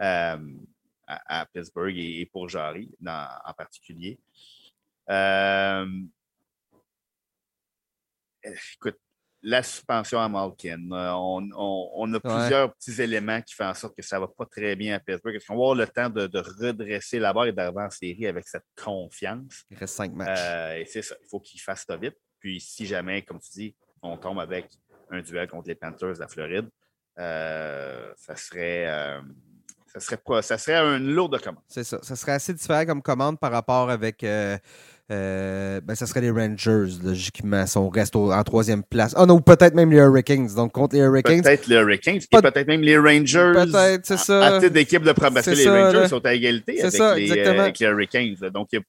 euh, 0.00 0.38
à, 1.06 1.46
Pittsburgh 1.52 1.96
et, 1.98 2.26
pour 2.32 2.48
Jarry 2.48 2.90
en 3.04 3.52
particulier. 3.52 4.18
Euh, 5.10 5.86
écoute, 8.74 8.98
la 9.42 9.62
suspension 9.62 10.20
à 10.20 10.28
Malkin. 10.28 10.90
Euh, 10.90 11.12
on, 11.14 12.14
a 12.14 12.20
plusieurs 12.20 12.74
petits 12.74 13.00
éléments 13.00 13.40
qui 13.42 13.54
font 13.54 13.66
en 13.66 13.74
sorte 13.74 13.96
que 13.96 14.02
ça 14.02 14.16
ne 14.16 14.22
va 14.22 14.28
pas 14.28 14.46
très 14.46 14.74
bien 14.74 14.96
à 14.96 15.00
Pittsburgh. 15.00 15.36
Est-ce 15.36 15.46
qu'on 15.46 15.54
va 15.54 15.60
avoir 15.60 15.74
le 15.74 15.86
temps 15.86 16.10
de, 16.10 16.38
redresser 16.38 17.18
la 17.18 17.32
barre 17.32 17.46
et 17.46 17.52
d'arriver 17.52 17.82
en 17.82 17.90
série 17.90 18.26
avec 18.26 18.48
cette 18.48 18.64
confiance? 18.82 19.64
Il 19.70 19.78
reste 19.78 19.94
cinq 19.94 20.12
matchs. 20.12 20.38
Euh, 20.40 20.76
et 20.76 20.84
c'est 20.86 21.02
ça. 21.02 21.14
Il 21.22 21.28
faut 21.28 21.40
qu'il 21.40 21.60
fasse 21.60 21.84
ça 21.86 21.96
vite. 21.96 22.16
Puis 22.40 22.60
si 22.60 22.86
jamais, 22.86 23.22
comme 23.22 23.38
tu 23.38 23.50
dis, 23.52 23.76
on 24.02 24.16
tombe 24.16 24.40
avec 24.40 24.68
un 25.10 25.20
duel 25.20 25.48
contre 25.48 25.68
les 25.68 25.74
Panthers 25.74 26.14
de 26.14 26.20
la 26.20 26.28
Floride, 26.28 26.68
euh, 27.18 28.12
ça 28.16 28.36
serait. 28.36 28.86
ça 29.86 30.00
serait, 30.00 30.42
ça 30.42 30.58
serait 30.58 30.78
une 30.96 31.14
lourde 31.14 31.40
commande. 31.40 31.62
C'est 31.68 31.84
ça. 31.84 31.98
Ça 32.02 32.16
serait 32.16 32.32
assez 32.32 32.54
différent 32.54 32.84
comme 32.86 33.02
commande 33.02 33.38
par 33.38 33.50
rapport 33.50 33.90
avec 33.90 34.22
euh, 34.22 34.56
ben, 35.08 35.94
ça 35.94 36.06
serait 36.06 36.20
les 36.20 36.30
Rangers, 36.30 36.86
logiquement, 37.02 37.66
si 37.66 37.78
on 37.78 37.88
reste 37.88 38.14
en 38.14 38.42
troisième 38.44 38.82
place. 38.82 39.14
Ah 39.16 39.26
non, 39.26 39.40
peut-être 39.40 39.74
même 39.74 39.90
les 39.90 39.98
Hurricanes. 39.98 40.48
Donc, 40.54 40.72
contre 40.72 40.96
les 40.96 41.02
Hurricanes. 41.02 41.42
Peut-être 41.42 41.66
les 41.66 41.76
Hurricanes, 41.76 42.20
peut-être 42.30 42.66
même 42.66 42.82
les 42.82 42.98
Rangers. 42.98 43.52
Peut-être, 43.54 44.06
c'est 44.06 44.18
ça. 44.18 44.56
À 44.56 44.60
titre 44.60 44.72
d'équipe 44.72 45.02
de 45.02 45.12
parce 45.12 45.46
que 45.46 45.50
les 45.50 45.68
Rangers 45.68 46.08
sont 46.08 46.24
à 46.24 46.34
égalité 46.34 46.82
avec, 46.82 46.94
les, 46.94 47.30
euh, 47.30 47.60
avec, 47.60 47.78
les, 47.78 47.86
Hurricanes. 47.86 48.34
Donc, 48.52 48.68
il 48.72 48.76
y 48.76 48.78
a 48.78 48.82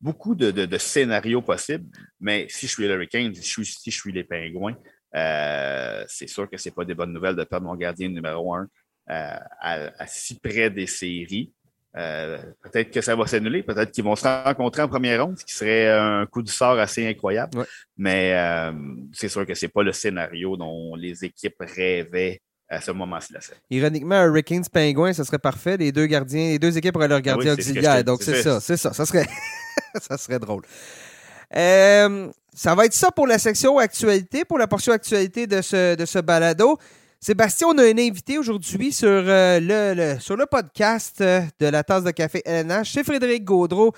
beaucoup 0.00 0.34
de, 0.34 0.50
de, 0.50 0.78
scénarios 0.78 1.42
possibles. 1.42 1.86
Mais 2.20 2.46
si 2.48 2.66
je 2.66 2.72
suis 2.72 2.86
les 2.86 2.94
Hurricanes, 2.94 3.34
si 3.34 3.42
je 3.42 3.48
suis, 3.48 3.66
si 3.66 3.90
je 3.90 3.98
suis 3.98 4.12
les 4.12 4.24
Pingouins, 4.24 4.76
euh, 5.16 6.04
c'est 6.08 6.28
sûr 6.28 6.48
que 6.50 6.56
c'est 6.56 6.72
pas 6.72 6.84
des 6.84 6.94
bonnes 6.94 7.12
nouvelles 7.12 7.36
de 7.36 7.44
perdre 7.44 7.66
mon 7.66 7.76
gardien 7.76 8.08
numéro 8.08 8.54
un 8.54 8.68
à, 9.06 9.42
à 9.60 10.06
si 10.06 10.38
près 10.38 10.70
des 10.70 10.86
séries. 10.86 11.52
Euh, 11.96 12.38
peut-être 12.62 12.90
que 12.90 13.00
ça 13.00 13.14
va 13.14 13.26
s'annuler, 13.26 13.62
peut-être 13.62 13.92
qu'ils 13.92 14.02
vont 14.02 14.16
se 14.16 14.26
rencontrer 14.26 14.82
en 14.82 14.88
première 14.88 15.24
ronde, 15.24 15.38
ce 15.38 15.44
qui 15.44 15.54
serait 15.54 15.88
un 15.88 16.26
coup 16.26 16.42
du 16.42 16.50
sort 16.50 16.78
assez 16.78 17.06
incroyable. 17.06 17.64
Mais 17.96 18.32
euh, 18.34 18.72
c'est 19.12 19.28
sûr 19.28 19.46
que 19.46 19.54
ce 19.54 19.66
n'est 19.66 19.70
pas 19.70 19.82
le 19.82 19.92
scénario 19.92 20.56
dont 20.56 20.96
les 20.96 21.24
équipes 21.24 21.60
rêvaient 21.60 22.40
à 22.68 22.80
ce 22.80 22.90
moment-ci 22.90 23.32
de. 23.32 23.38
Ironiquement, 23.70 24.24
Hurricanes 24.24 24.64
Pingouin, 24.72 25.12
ce 25.12 25.22
serait 25.22 25.38
parfait. 25.38 25.76
Les 25.76 25.92
deux 25.92 26.06
gardiens, 26.06 26.48
les 26.48 26.58
deux 26.58 26.76
équipes 26.76 26.96
auraient 26.96 27.08
leur 27.08 27.20
gardien 27.20 27.54
auxiliaire. 27.54 28.02
Donc 28.02 28.22
c'est 28.22 28.42
ça, 28.42 28.60
c'est 28.60 28.76
ça. 28.76 28.92
Ça 28.92 29.06
serait, 29.06 29.26
ça 30.00 30.18
serait 30.18 30.40
drôle. 30.40 30.62
Euh, 31.54 32.28
ça 32.52 32.74
va 32.74 32.86
être 32.86 32.94
ça 32.94 33.10
pour 33.12 33.26
la 33.26 33.38
section 33.38 33.78
actualité, 33.78 34.44
pour 34.44 34.58
la 34.58 34.66
portion 34.66 34.92
actualité 34.92 35.46
de 35.46 35.62
ce, 35.62 35.94
de 35.94 36.04
ce 36.04 36.18
balado. 36.18 36.78
Sébastien, 37.24 37.68
on 37.68 37.78
a 37.78 37.84
un 37.84 37.96
invité 37.96 38.36
aujourd'hui 38.36 38.92
sur, 38.92 39.08
euh, 39.08 39.58
le, 39.58 40.20
sur 40.20 40.36
le 40.36 40.44
podcast 40.44 41.22
euh, 41.22 41.40
de 41.58 41.68
la 41.68 41.82
tasse 41.82 42.04
de 42.04 42.10
café 42.10 42.42
LNH. 42.44 42.92
C'est 42.92 43.02
Frédéric 43.02 43.44
Gaudreau 43.44 43.94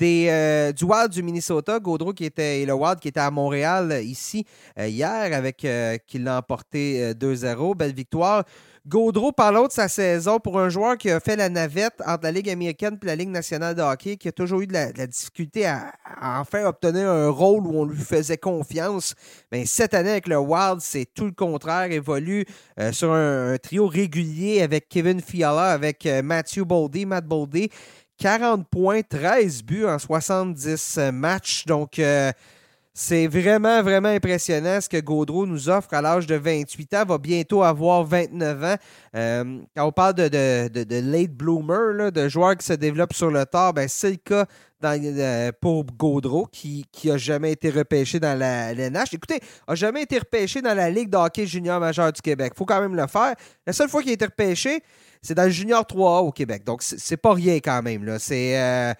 euh, 0.00 0.72
du 0.72 0.84
Wild 0.84 1.10
du 1.10 1.22
Minnesota. 1.22 1.78
Gaudreau 1.78 2.14
qui 2.14 2.24
était, 2.24 2.62
et 2.62 2.64
le 2.64 2.72
Wild 2.72 2.98
qui 2.98 3.08
était 3.08 3.20
à 3.20 3.30
Montréal 3.30 4.00
ici 4.02 4.46
hier 4.78 5.30
avec 5.34 5.66
qui 6.06 6.18
l'a 6.20 6.38
emporté 6.38 7.12
2-0. 7.12 7.76
Belle 7.76 7.92
victoire. 7.92 8.44
Gaudreau, 8.86 9.30
parlons 9.30 9.66
de 9.66 9.72
sa 9.72 9.88
saison 9.88 10.40
pour 10.40 10.58
un 10.58 10.70
joueur 10.70 10.96
qui 10.96 11.10
a 11.10 11.20
fait 11.20 11.36
la 11.36 11.50
navette 11.50 12.00
entre 12.06 12.24
la 12.24 12.32
Ligue 12.32 12.48
américaine 12.48 12.98
et 13.02 13.06
la 13.06 13.14
Ligue 13.14 13.28
nationale 13.28 13.74
de 13.74 13.82
hockey, 13.82 14.16
qui 14.16 14.28
a 14.28 14.32
toujours 14.32 14.62
eu 14.62 14.66
de 14.66 14.72
la, 14.72 14.90
difficulté 15.06 15.66
à, 15.66 15.92
enfin 16.22 16.64
obtenir 16.64 17.08
un 17.10 17.28
rôle 17.28 17.66
où 17.66 17.78
on 17.78 17.84
lui 17.84 17.98
faisait 17.98 18.38
confiance. 18.38 19.14
Mais 19.52 19.66
cette 19.66 19.92
année 19.92 20.12
avec 20.12 20.28
le 20.28 20.38
Wild, 20.38 20.80
c'est 20.80 21.04
tout 21.04 21.26
le 21.26 21.32
contraire. 21.32 21.92
Évolue 21.92 22.46
euh, 22.78 22.90
sur 22.92 23.12
un, 23.12 23.58
trio 23.58 23.86
régulier 23.86 24.62
avec 24.62 24.88
Kevin 24.88 25.20
Fiala, 25.20 25.72
avec 25.72 26.06
euh, 26.06 26.22
Matthew 26.22 26.60
Boldy, 26.60 27.04
Matt 27.04 27.26
Boldy. 27.26 27.68
40 28.16 28.68
points, 28.68 29.02
13 29.02 29.62
buts 29.62 29.86
en 29.86 29.98
70 29.98 30.98
matchs. 31.12 31.64
Donc, 31.66 31.98
euh, 31.98 32.32
c'est 32.92 33.28
vraiment, 33.28 33.82
vraiment 33.82 34.08
impressionnant 34.08 34.80
ce 34.80 34.88
que 34.88 35.00
Gaudreau 35.00 35.46
nous 35.46 35.68
offre 35.68 35.94
à 35.94 36.02
l'âge 36.02 36.26
de 36.26 36.34
28 36.34 36.94
ans. 36.94 37.04
Va 37.04 37.18
bientôt 37.18 37.62
avoir 37.62 38.04
29 38.04 38.64
ans. 38.64 38.76
Euh, 39.14 39.60
quand 39.76 39.86
on 39.86 39.92
parle 39.92 40.14
de, 40.14 40.28
de, 40.68 41.00
late 41.00 41.32
bloomer, 41.32 42.10
de 42.10 42.28
joueurs 42.28 42.56
qui 42.56 42.66
se 42.66 42.72
développent 42.72 43.14
sur 43.14 43.30
le 43.30 43.46
tard, 43.46 43.74
ben 43.74 43.88
c'est 43.88 44.10
le 44.10 44.16
cas 44.16 44.46
euh, 44.82 45.52
pour 45.60 45.84
Gaudreau, 45.84 46.46
qui 46.50 46.86
n'a 47.04 47.16
jamais 47.16 47.52
été 47.52 47.70
repêché 47.70 48.18
dans 48.18 48.36
la 48.36 48.72
LNH. 48.72 49.12
Écoutez, 49.12 49.40
n'a 49.68 49.74
jamais 49.74 50.02
été 50.02 50.18
repêché 50.18 50.60
dans 50.60 50.74
la 50.74 50.90
Ligue 50.90 51.10
de 51.10 51.16
hockey 51.16 51.46
junior 51.46 51.78
majeur 51.78 52.12
du 52.12 52.20
Québec. 52.20 52.52
Il 52.54 52.58
faut 52.58 52.64
quand 52.64 52.80
même 52.80 52.96
le 52.96 53.06
faire. 53.06 53.34
La 53.66 53.72
seule 53.72 53.88
fois 53.88 54.00
qu'il 54.00 54.10
a 54.10 54.14
été 54.14 54.24
repêché, 54.24 54.82
c'est 55.22 55.34
dans 55.34 55.44
le 55.44 55.50
junior 55.50 55.82
3A 55.82 56.24
au 56.24 56.32
Québec. 56.32 56.64
Donc, 56.64 56.82
c'est 56.82 57.16
pas 57.18 57.34
rien 57.34 57.56
quand 57.56 57.82
même. 57.82 58.18
C'est. 58.18 58.58
Euh, 58.58 58.94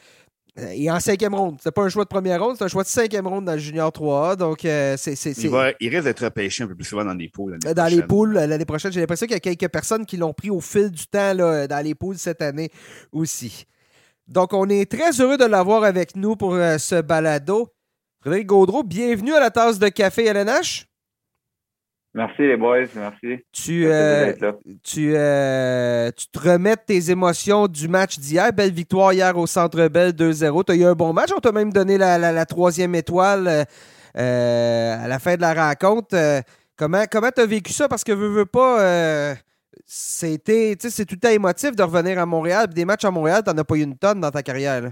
et 0.72 0.90
en 0.90 1.00
cinquième 1.00 1.34
ronde. 1.34 1.58
C'est 1.62 1.72
pas 1.72 1.82
un 1.82 1.88
choix 1.88 2.04
de 2.04 2.08
première 2.08 2.42
ronde, 2.42 2.56
c'est 2.56 2.64
un 2.64 2.68
choix 2.68 2.82
de 2.82 2.88
cinquième 2.88 3.26
ronde 3.26 3.44
dans 3.44 3.52
le 3.52 3.58
Junior 3.58 3.90
3A. 3.90 4.36
Donc, 4.36 4.64
euh, 4.64 4.96
c'est, 4.96 5.14
il, 5.14 5.88
risque 5.88 6.04
d'être 6.04 6.24
repêché 6.24 6.64
un 6.64 6.66
peu 6.66 6.74
plus 6.74 6.84
souvent 6.84 7.04
dans 7.04 7.14
les 7.14 7.28
poules. 7.28 7.58
Dans 7.58 7.90
les 7.90 8.02
poules 8.02 8.34
l'année 8.34 8.64
prochaine. 8.64 8.92
J'ai 8.92 9.00
l'impression 9.00 9.26
qu'il 9.26 9.34
y 9.34 9.36
a 9.36 9.40
quelques 9.40 9.68
personnes 9.68 10.06
qui 10.06 10.16
l'ont 10.16 10.32
pris 10.32 10.50
au 10.50 10.60
fil 10.60 10.90
du 10.90 11.06
temps 11.06 11.34
là, 11.34 11.66
dans 11.66 11.84
les 11.84 11.94
poules 11.94 12.18
cette 12.18 12.42
année 12.42 12.70
aussi. 13.12 13.66
Donc, 14.28 14.52
on 14.52 14.68
est 14.68 14.90
très 14.90 15.10
heureux 15.20 15.36
de 15.36 15.44
l'avoir 15.44 15.84
avec 15.84 16.16
nous 16.16 16.36
pour 16.36 16.54
euh, 16.54 16.78
ce 16.78 17.00
balado. 17.00 17.68
Frédéric 18.20 18.46
Gaudreau, 18.46 18.82
bienvenue 18.82 19.34
à 19.34 19.40
la 19.40 19.50
tasse 19.50 19.78
de 19.78 19.88
café 19.88 20.26
LNH. 20.26 20.89
Merci 22.12 22.42
les 22.42 22.56
boys, 22.56 22.86
merci. 22.96 23.44
Tu, 23.52 23.86
euh, 23.86 24.32
tu, 24.82 25.12
euh, 25.14 26.10
tu, 26.10 26.26
te 26.26 26.38
remets 26.40 26.76
tes 26.76 27.12
émotions 27.12 27.68
du 27.68 27.86
match 27.86 28.18
d'hier. 28.18 28.52
Belle 28.52 28.72
victoire 28.72 29.12
hier 29.12 29.36
au 29.38 29.46
Centre 29.46 29.86
Bell 29.86 30.10
2-0. 30.10 30.64
Tu 30.64 30.72
as 30.72 30.74
eu 30.74 30.84
un 30.84 30.94
bon 30.94 31.12
match. 31.12 31.30
On 31.36 31.38
t'a 31.38 31.52
même 31.52 31.72
donné 31.72 31.98
la, 31.98 32.46
troisième 32.46 32.96
étoile 32.96 33.64
euh, 34.16 35.04
à 35.04 35.06
la 35.06 35.18
fin 35.20 35.36
de 35.36 35.40
la 35.40 35.54
rencontre. 35.54 36.16
comment 36.76 37.04
tu 37.06 37.40
as 37.42 37.46
vécu 37.46 37.72
ça? 37.72 37.86
Parce 37.88 38.02
que 38.02 38.10
veux, 38.10 38.28
veux 38.28 38.46
pas, 38.46 39.36
c'était, 39.86 40.74
c'est 40.80 41.06
tout 41.06 41.20
à 41.22 41.30
émotif 41.32 41.76
de 41.76 41.82
revenir 41.84 42.18
à 42.18 42.26
Montréal. 42.26 42.66
Des 42.74 42.84
matchs 42.84 43.04
à 43.04 43.12
Montréal, 43.12 43.42
tu 43.44 43.54
n'en 43.54 43.58
as 43.58 43.64
pas 43.64 43.76
eu 43.76 43.82
une 43.82 43.96
tonne 43.96 44.20
dans 44.20 44.32
ta 44.32 44.42
carrière. 44.42 44.82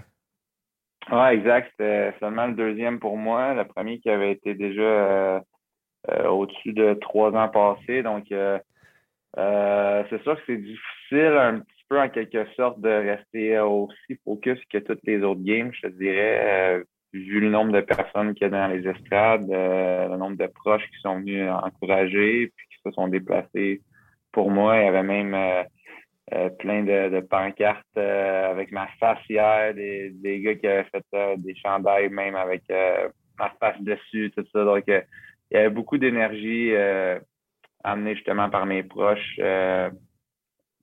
Oui, 1.11 1.29
exact. 1.33 1.69
C'était 1.73 2.15
seulement 2.21 2.47
le 2.47 2.55
deuxième 2.55 3.01
pour 3.01 3.17
moi. 3.17 3.55
Le 3.55 3.65
premier 3.67 3.99
qui 3.99 4.09
avait 4.09 4.31
été 4.31 4.55
déjà 4.55 5.43
au-dessus 6.29 6.73
de 6.73 6.95
trois 6.95 7.33
ans 7.33 7.49
passés. 7.49 8.03
Donc, 8.03 8.27
c'est 8.29 10.23
sûr 10.23 10.37
que 10.37 10.43
c'est 10.47 10.57
difficile 10.57 11.37
un 11.37 11.61
petit 11.61 11.85
peu 11.89 12.01
en 12.01 12.09
quelque 12.09 12.47
sorte 12.57 12.81
de 12.81 12.89
rester 12.89 13.59
aussi 13.61 14.19
focus 14.25 14.59
que 14.71 14.79
toutes 14.79 15.05
les 15.05 15.23
autres 15.23 15.43
games, 15.43 15.71
je 15.73 15.89
te 15.89 15.93
dirais, 15.93 16.83
vu 17.13 17.41
le 17.41 17.51
nombre 17.51 17.73
de 17.73 17.81
personnes 17.81 18.35
qu'il 18.35 18.43
y 18.43 18.47
a 18.47 18.51
dans 18.51 18.69
les 18.69 18.87
estrades, 18.87 19.49
le 19.49 20.17
nombre 20.17 20.37
de 20.37 20.47
proches 20.47 20.87
qui 20.91 21.01
sont 21.01 21.19
venus 21.21 21.49
encourager 21.51 22.53
puis 22.55 22.67
qui 22.71 22.77
se 22.85 22.91
sont 22.93 23.09
déplacés 23.09 23.81
pour 24.33 24.51
moi. 24.51 24.79
Il 24.79 24.85
y 24.85 24.89
avait 24.89 25.03
même 25.03 25.35
euh, 26.35 26.51
plein 26.51 26.83
de, 26.83 27.21
pancartes 27.21 27.87
euh, 27.97 28.51
avec 28.51 28.71
ma 28.71 28.87
face 29.01 29.19
hier, 29.31 29.73
des, 29.75 30.11
des 30.11 30.41
gars 30.41 30.57
qui 30.57 30.67
avaient 30.67 30.89
fait 30.91 31.05
euh, 31.15 31.37
des 31.39 31.55
chandails 31.55 32.11
même 32.11 32.37
avec 32.37 32.65
ma 33.39 33.51
face 33.61 33.81
dessus, 33.81 34.31
tout 34.37 34.45
ça. 34.53 34.65
Donc, 34.65 34.85
il 35.51 35.57
y 35.57 35.57
avait 35.57 35.71
beaucoup 35.71 35.99
d'énergie 35.99 36.73
amenée 37.85 38.15
justement 38.15 38.51
par 38.51 38.67
mes 38.67 38.83
proches 38.83 39.41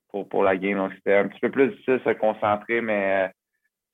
pour, 0.08 0.28
pour 0.28 0.42
la 0.42 0.56
game. 0.56 0.78
Donc, 0.78 0.92
c'était 0.94 1.16
un 1.16 1.28
petit 1.28 1.40
peu 1.40 1.50
plus 1.50 1.68
difficile 1.68 2.00
de 2.04 2.10
se 2.10 2.18
concentrer, 2.18 2.80
mais 2.80 3.30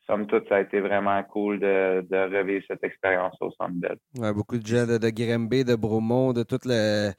somme 0.06 0.26
toute, 0.26 0.48
ça 0.48 0.56
a 0.56 0.60
été 0.60 0.80
vraiment 0.80 1.22
cool 1.24 1.60
de, 1.60 2.06
de 2.08 2.38
revivre 2.38 2.64
cette 2.68 2.84
expérience 2.84 3.36
au 3.40 3.50
Centre 3.52 3.74
ouais, 4.18 4.32
beaucoup 4.32 4.58
de 4.58 4.66
gens 4.66 4.86
de, 4.86 4.98
de 4.98 5.10
Grimby, 5.10 5.64
de 5.64 5.74
Bromont, 5.74 6.32
de 6.32 6.42
toute 6.42 6.64
le 6.64 7.10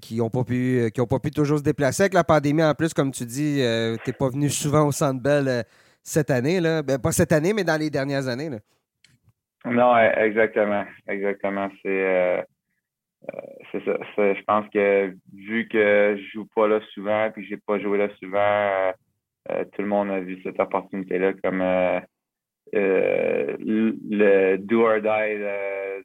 qui 0.00 0.16
n'ont 0.16 0.30
pas, 0.30 0.44
pu, 0.44 0.80
euh, 0.80 1.06
pas 1.06 1.18
pu 1.18 1.30
toujours 1.30 1.58
se 1.58 1.62
déplacer. 1.62 2.04
Avec 2.04 2.14
la 2.14 2.24
pandémie, 2.24 2.62
en 2.62 2.74
plus, 2.74 2.94
comme 2.94 3.10
tu 3.10 3.24
dis, 3.24 3.60
euh, 3.60 3.96
tu 4.04 4.10
n'es 4.10 4.16
pas 4.16 4.28
venu 4.28 4.48
souvent 4.48 4.86
au 4.86 4.92
Centre 4.92 5.20
Bell 5.20 5.48
euh, 5.48 5.62
cette 6.02 6.30
année. 6.30 6.60
Là. 6.60 6.82
Ben, 6.82 6.98
pas 6.98 7.12
cette 7.12 7.32
année, 7.32 7.52
mais 7.52 7.64
dans 7.64 7.78
les 7.78 7.90
dernières 7.90 8.28
années. 8.28 8.48
Là. 8.48 8.58
Non, 9.64 9.96
exactement. 9.98 10.84
Exactement. 11.08 11.68
C'est 11.82 12.46
c'est 13.72 13.84
ça. 13.84 13.98
Je 14.16 14.42
pense 14.44 14.68
que 14.70 15.14
vu 15.34 15.68
que 15.68 16.16
je 16.18 16.30
joue 16.32 16.46
pas 16.54 16.68
là 16.68 16.80
souvent 16.94 17.30
puis 17.32 17.42
que 17.42 17.48
j'ai 17.48 17.56
pas 17.56 17.78
joué 17.78 17.98
là 17.98 18.08
souvent, 18.20 18.92
tout 19.48 19.82
le 19.82 19.88
monde 19.88 20.10
a 20.10 20.20
vu 20.20 20.40
cette 20.42 20.60
opportunité-là 20.60 21.32
comme 21.42 21.62
le 22.72 24.56
do 24.56 24.82
or 24.82 25.00
die 25.00 25.38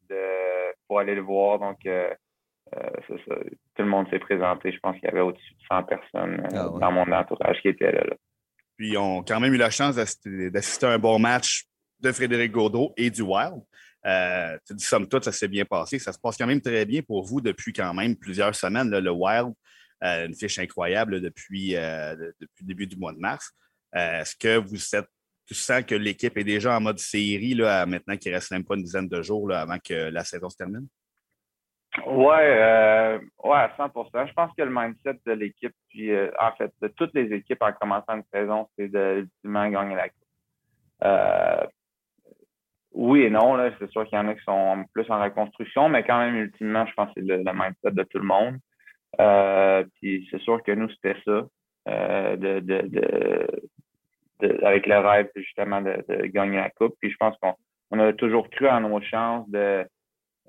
de, 0.09 0.74
pour 0.88 0.99
aller 0.99 1.15
le 1.15 1.22
voir. 1.22 1.59
Donc, 1.59 1.78
euh, 1.86 2.09
Tout 3.07 3.84
le 3.84 3.86
monde 3.86 4.07
s'est 4.09 4.19
présenté. 4.19 4.72
Je 4.72 4.80
pense 4.80 4.95
qu'il 4.95 5.05
y 5.05 5.07
avait 5.07 5.22
au-dessus 5.22 5.53
de 5.53 5.65
100 5.69 5.84
personnes 5.84 6.39
euh, 6.53 6.69
ah 6.74 6.80
dans 6.80 6.91
mon 6.91 7.11
entourage 7.11 7.61
qui 7.61 7.69
étaient 7.69 7.91
là, 7.91 8.03
Puis, 8.78 8.97
on 8.97 9.22
a 9.22 9.24
quand 9.24 9.39
même 9.39 9.53
eu 9.53 9.57
la 9.57 9.69
chance 9.69 9.95
d'assister 9.95 10.86
à 10.86 10.91
un 10.91 10.99
bon 10.99 11.19
match 11.19 11.65
de 11.99 12.11
Frédéric 12.11 12.51
Gaudreau 12.51 12.93
et 12.97 13.09
du 13.09 13.22
Wild. 13.22 13.61
Euh, 14.06 14.58
tu 14.66 14.74
dis, 14.74 14.84
somme 14.84 15.08
toute, 15.08 15.24
ça 15.24 15.32
s'est 15.32 15.47
bien 15.47 15.66
passé. 15.66 15.99
Ça 15.99 16.12
se 16.12 16.20
passe 16.20 16.38
quand 16.38 16.47
même 16.47 16.62
très 16.62 16.86
bien 16.86 17.02
pour 17.02 17.24
vous 17.24 17.41
depuis 17.41 17.74
quand 17.74 17.93
même 17.93 18.16
plusieurs 18.16 18.56
semaines. 18.56 18.89
le 18.89 19.12
Wild, 19.12 19.54
euh, 20.04 20.28
une 20.28 20.36
fiche 20.36 20.60
incroyable 20.60 21.22
depuis, 21.22 21.72
depuis 21.74 22.62
le 22.62 22.68
début 22.68 22.88
du 22.88 22.95
mois 22.97 23.14
de 23.14 23.20
mars. 23.20 23.52
Est-ce 23.93 24.36
que 24.36 24.58
vous 24.58 24.95
êtes 24.95 25.08
tu 25.47 25.56
sens 25.56 25.84
que 25.84 25.95
l'équipe 25.95 26.38
est 26.38 26.45
déjà 26.45 26.78
en 26.78 26.80
mode 26.80 26.99
série 26.99 27.56
là, 27.56 27.86
maintenant 27.86 28.16
qu'il 28.16 28.34
reste 28.34 28.52
même 28.52 28.64
pas 28.64 28.76
une 28.76 28.84
dizaine 28.84 29.10
de 29.10 29.22
jours 29.22 29.52
avant 29.52 29.78
que 29.80 29.93
la 29.93 30.24
saison 30.24 30.49
se 30.49 30.56
termine? 30.56 30.88
Ouais, 32.06 32.58
euh, 32.58 33.20
ouais, 33.43 33.58
à 33.58 33.76
100 33.76 33.91
Je 33.93 34.34
pense 34.34 34.52
que 34.58 34.64
le 34.64 34.72
mindset 34.72 35.20
de 35.26 35.34
l'équipe, 35.34 35.76
puis 35.89 36.10
euh, 36.12 36.32
en 36.39 36.54
fait, 36.54 36.72
de 36.82 36.88
toutes 36.88 37.14
les 37.14 37.34
équipes 37.34 37.62
en 37.62 37.74
commençant 37.74 38.16
une 38.16 38.24
saison, 38.32 38.70
c'est 38.78 38.88
de 38.88 39.28
gagner 39.43 39.95
la 39.95 40.08
coupe. 40.08 40.18
Euh, 41.04 41.68
oui 42.93 43.21
et 43.21 43.29
non, 43.29 43.55
là, 43.55 43.71
c'est 43.79 43.89
sûr 43.89 44.05
qu'il 44.05 44.17
y 44.17 44.21
en 44.21 44.27
a 44.27 44.35
qui 44.35 44.43
sont 44.43 44.85
plus 44.93 45.09
en 45.09 45.21
reconstruction, 45.21 45.89
mais 45.89 46.03
quand 46.03 46.19
même, 46.19 46.35
ultimement, 46.35 46.85
je 46.85 46.93
pense 46.93 47.07
que 47.13 47.21
c'est 47.21 47.27
le, 47.27 47.37
mindset 47.37 47.91
de 47.91 48.03
tout 48.03 48.19
le 48.19 48.25
monde. 48.25 48.57
Euh, 49.19 49.83
puis 49.95 50.27
c'est 50.31 50.41
sûr 50.41 50.61
que 50.63 50.71
nous, 50.71 50.89
c'était 50.89 51.17
ça. 51.25 51.45
Euh, 51.87 52.35
de, 52.35 52.59
de, 52.59 52.87
de, 54.39 54.63
avec 54.63 54.85
le 54.85 54.99
rêve 54.99 55.29
justement 55.35 55.81
de, 55.81 56.03
de 56.07 56.27
gagner 56.27 56.57
la 56.57 56.69
coupe. 56.69 56.95
Puis 56.99 57.09
je 57.09 57.17
pense 57.17 57.35
qu'on 57.41 57.55
on 57.89 57.99
a 57.99 58.13
toujours 58.13 58.49
cru 58.49 58.67
en 58.67 58.81
nos 58.81 59.01
chances 59.01 59.49
de 59.49 59.85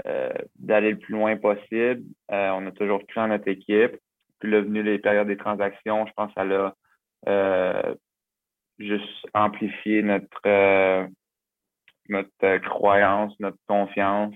euh, 0.07 0.33
d'aller 0.59 0.93
le 0.93 0.99
plus 0.99 1.13
loin 1.13 1.37
possible. 1.37 2.03
Euh, 2.31 2.51
on 2.51 2.67
a 2.67 2.71
toujours 2.73 3.07
cru 3.07 3.21
en 3.21 3.29
notre 3.29 3.49
équipe. 3.49 3.97
Puis 4.41 4.51
là, 4.51 4.61
venu 4.61 4.83
les 4.83 4.99
périodes 4.99 5.29
des 5.29 5.37
transactions, 5.37 6.07
je 6.07 6.13
pense 6.15 6.33
que 6.35 6.41
a 6.41 6.75
euh, 7.29 7.95
juste 8.79 9.27
amplifié 9.35 10.03
notre, 10.03 11.09
notre 12.09 12.59
croyance, 12.59 13.35
notre 13.41 13.59
confiance 13.67 14.35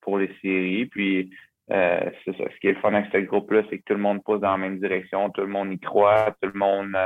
pour 0.00 0.18
les 0.18 0.34
séries. 0.40 0.86
Puis 0.86 1.30
c'est 1.68 2.36
ça. 2.36 2.44
Ce 2.50 2.58
qui 2.60 2.68
est 2.68 2.72
le 2.72 2.80
fun 2.80 2.94
avec 2.94 3.10
ce 3.12 3.18
groupe-là, 3.18 3.62
c'est 3.68 3.78
que 3.78 3.84
tout 3.84 3.94
le 3.94 4.00
monde 4.00 4.22
pousse 4.24 4.40
dans 4.40 4.52
la 4.52 4.58
même 4.58 4.78
direction, 4.78 5.30
tout 5.30 5.42
le 5.42 5.48
monde 5.48 5.72
y 5.72 5.78
croit, 5.78 6.34
tout 6.40 6.50
le 6.52 6.58
monde 6.58 6.96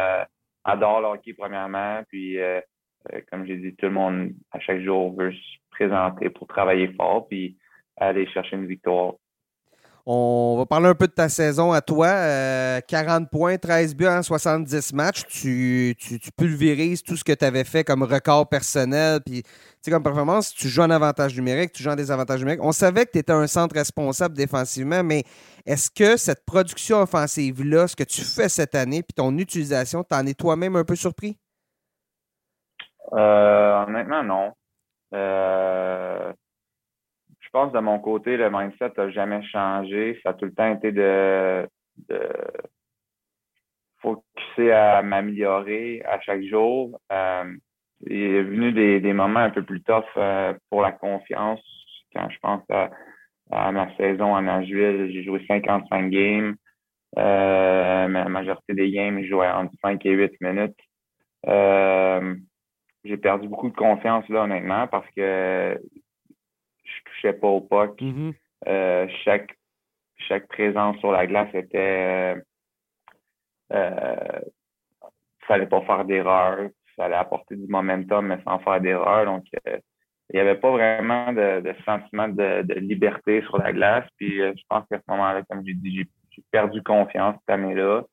adore 0.64 1.00
le 1.00 1.06
hockey 1.08 1.34
premièrement. 1.34 2.02
Puis 2.08 2.38
comme 3.30 3.46
j'ai 3.46 3.56
dit, 3.56 3.74
tout 3.74 3.86
le 3.86 3.92
monde 3.92 4.30
à 4.52 4.60
chaque 4.60 4.80
jour 4.82 5.16
veut 5.16 5.32
présenter 5.70 6.30
pour 6.30 6.46
travailler 6.46 6.92
fort 6.92 7.26
puis 7.26 7.56
aller 7.96 8.26
chercher 8.28 8.56
une 8.56 8.66
victoire. 8.66 9.14
Parler 10.72 10.88
un 10.88 10.94
peu 10.94 11.06
de 11.06 11.12
ta 11.12 11.28
saison 11.28 11.70
à 11.72 11.82
toi. 11.82 12.08
40 12.08 13.24
euh, 13.24 13.26
points, 13.30 13.58
13 13.58 13.94
buts 13.94 14.06
en 14.06 14.22
70 14.22 14.94
matchs. 14.94 15.26
Tu, 15.26 15.94
tu, 15.98 16.18
pulvérises 16.34 17.02
tout 17.02 17.14
ce 17.14 17.22
que 17.22 17.32
tu 17.32 17.44
avais 17.44 17.64
fait 17.64 17.84
comme 17.84 18.02
record 18.02 18.48
personnel. 18.48 19.20
Puis, 19.20 19.42
comme 19.90 20.02
performance, 20.02 20.54
tu 20.54 20.68
joues 20.68 20.80
en 20.80 20.88
avantage 20.88 21.36
numérique, 21.36 21.72
tu 21.72 21.82
joues 21.82 21.90
en 21.90 21.94
désavantage 21.94 22.40
numérique. 22.40 22.64
On 22.64 22.72
savait 22.72 23.04
que 23.04 23.10
tu 23.10 23.18
étais 23.18 23.34
un 23.34 23.46
centre 23.46 23.74
responsable 23.74 24.34
défensivement, 24.34 25.04
mais 25.04 25.24
est-ce 25.66 25.90
que 25.90 26.16
cette 26.16 26.42
production 26.46 27.02
offensive-là, 27.02 27.86
ce 27.86 27.94
que 27.94 28.04
tu 28.04 28.22
fais 28.22 28.48
cette 28.48 28.74
année, 28.74 29.02
puis 29.02 29.12
ton 29.14 29.36
utilisation, 29.36 30.02
t'en 30.02 30.24
es 30.24 30.32
toi-même 30.32 30.76
un 30.76 30.84
peu 30.84 30.96
surpris? 30.96 31.36
Euh, 33.12 33.84
honnêtement, 33.86 34.22
non. 34.22 34.52
Euh, 35.12 36.32
pense 37.52 37.72
de 37.72 37.78
mon 37.78 37.98
côté, 37.98 38.36
le 38.36 38.50
mindset 38.50 38.92
n'a 38.96 39.10
jamais 39.10 39.42
changé. 39.44 40.18
Ça 40.22 40.30
a 40.30 40.34
tout 40.34 40.46
le 40.46 40.54
temps 40.54 40.72
été 40.72 40.92
de, 40.92 41.68
de 42.08 42.28
focuser 44.00 44.72
à 44.72 45.02
m'améliorer 45.02 46.02
à 46.04 46.20
chaque 46.20 46.42
jour. 46.42 46.98
Euh, 47.12 47.44
il 48.06 48.20
est 48.20 48.42
venu 48.42 48.72
des, 48.72 49.00
des 49.00 49.12
moments 49.12 49.40
un 49.40 49.50
peu 49.50 49.62
plus 49.62 49.82
tough 49.82 50.04
euh, 50.16 50.54
pour 50.70 50.82
la 50.82 50.92
confiance. 50.92 51.60
Quand 52.14 52.28
je 52.28 52.38
pense 52.40 52.62
à, 52.70 53.72
ma 53.72 53.94
saison 53.96 54.34
en 54.34 54.42
Nashville, 54.42 55.10
j'ai 55.12 55.22
joué 55.22 55.44
55 55.46 56.10
games. 56.10 56.56
Euh, 57.18 58.08
la 58.08 58.28
majorité 58.28 58.74
des 58.74 58.90
games, 58.90 59.22
je 59.22 59.28
jouais 59.28 59.48
entre 59.48 59.72
5 59.82 60.04
et 60.06 60.10
8 60.10 60.32
minutes. 60.40 60.78
Euh, 61.46 62.34
j'ai 63.04 63.16
perdu 63.16 63.48
beaucoup 63.48 63.70
de 63.70 63.76
confiance 63.76 64.28
là, 64.28 64.42
honnêtement, 64.44 64.86
parce 64.86 65.06
que 65.16 65.78
pas 67.30 67.48
au 67.48 67.60
puck. 67.60 68.00
Mm-hmm. 68.00 68.34
Euh, 68.68 69.06
chaque, 69.24 69.56
chaque 70.16 70.48
présence 70.48 70.98
sur 70.98 71.12
la 71.12 71.26
glace 71.26 71.54
était. 71.54 72.36
Euh, 72.36 72.40
euh 73.74 74.40
fallait 75.46 75.66
pas 75.66 75.82
faire 75.82 76.04
d'erreur. 76.04 76.68
Fallait 76.96 77.16
apporter 77.16 77.56
du 77.56 77.66
momentum, 77.66 78.26
mais 78.26 78.38
sans 78.44 78.58
faire 78.60 78.80
d'erreur. 78.80 79.24
Donc, 79.24 79.44
il 79.66 79.80
n'y 80.34 80.40
avait 80.40 80.54
pas 80.54 80.70
vraiment 80.70 81.32
de, 81.32 81.60
de 81.60 81.74
sentiment 81.84 82.28
de, 82.28 82.62
de, 82.62 82.74
liberté 82.74 83.42
sur 83.42 83.58
la 83.58 83.72
glace. 83.72 84.06
Puis, 84.16 84.40
euh, 84.40 84.52
je 84.56 84.62
pense 84.68 84.86
qu'à 84.88 84.98
ce 84.98 85.04
moment-là, 85.08 85.42
comme 85.48 85.62
j'ai 85.66 85.74
dit, 85.74 86.06
j'ai 86.30 86.42
perdu 86.50 86.82
confiance 86.82 87.36
cette 87.40 87.54
année-là. 87.54 88.04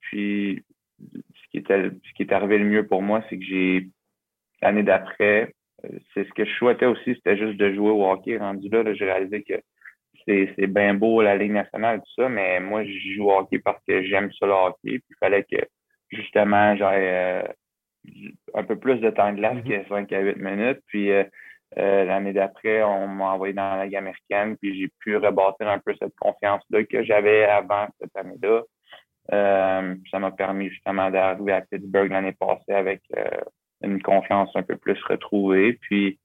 puis, 0.00 0.62
ce 1.00 2.14
qui 2.14 2.22
est 2.22 2.32
arrivé 2.32 2.58
le 2.58 2.64
mieux 2.64 2.86
pour 2.86 3.02
moi, 3.02 3.22
c'est 3.28 3.38
que 3.38 3.44
j'ai, 3.44 3.88
l'année 4.62 4.82
d'après, 4.82 5.55
c'est 6.14 6.26
ce 6.26 6.32
que 6.32 6.44
je 6.44 6.54
souhaitais 6.54 6.86
aussi, 6.86 7.14
c'était 7.14 7.36
juste 7.36 7.58
de 7.58 7.72
jouer 7.74 7.90
au 7.90 8.10
hockey. 8.10 8.38
Rendu 8.38 8.68
là, 8.68 8.82
j'ai 8.94 9.04
réalisé 9.04 9.42
que 9.42 9.54
c'est, 10.26 10.52
c'est 10.58 10.66
bien 10.66 10.94
beau 10.94 11.22
la 11.22 11.36
Ligue 11.36 11.52
nationale, 11.52 12.00
tout 12.00 12.22
ça, 12.22 12.28
mais 12.28 12.60
moi, 12.60 12.84
je 12.84 13.14
joue 13.14 13.30
au 13.30 13.38
hockey 13.38 13.58
parce 13.58 13.82
que 13.86 14.02
j'aime 14.02 14.32
ça 14.32 14.46
le 14.46 14.52
hockey. 14.52 14.98
Puis 14.98 15.04
il 15.10 15.16
fallait 15.20 15.44
que, 15.44 15.56
justement, 16.10 16.74
j'aie 16.76 16.84
euh, 16.84 17.42
un 18.54 18.64
peu 18.64 18.76
plus 18.76 18.96
de 18.96 19.10
temps 19.10 19.32
de 19.32 19.36
glace 19.36 19.56
mm-hmm. 19.58 19.82
que 19.84 19.88
5 19.88 20.12
à 20.12 20.20
8 20.20 20.36
minutes. 20.36 20.80
Puis 20.86 21.10
euh, 21.10 21.24
l'année 21.74 22.32
d'après, 22.32 22.82
on 22.82 23.06
m'a 23.08 23.32
envoyé 23.32 23.52
dans 23.52 23.76
la 23.76 23.84
Ligue 23.84 23.96
américaine, 23.96 24.56
puis 24.56 24.80
j'ai 24.80 24.88
pu 25.00 25.16
rebâtir 25.16 25.68
un 25.68 25.78
peu 25.78 25.94
cette 26.00 26.14
confiance-là 26.16 26.84
que 26.84 27.02
j'avais 27.02 27.44
avant 27.44 27.86
cette 28.00 28.16
année-là. 28.16 28.62
Euh, 29.32 29.94
ça 30.10 30.18
m'a 30.18 30.30
permis 30.30 30.70
justement 30.70 31.10
d'arriver 31.10 31.52
à 31.52 31.60
Pittsburgh 31.60 32.10
l'année 32.10 32.32
passée 32.32 32.72
avec 32.72 33.02
euh, 33.16 33.24
une 33.82 34.02
confiance 34.02 34.50
un 34.54 34.62
peu 34.62 34.76
plus 34.76 35.00
retrouvée. 35.04 35.74
Puis 35.74 36.18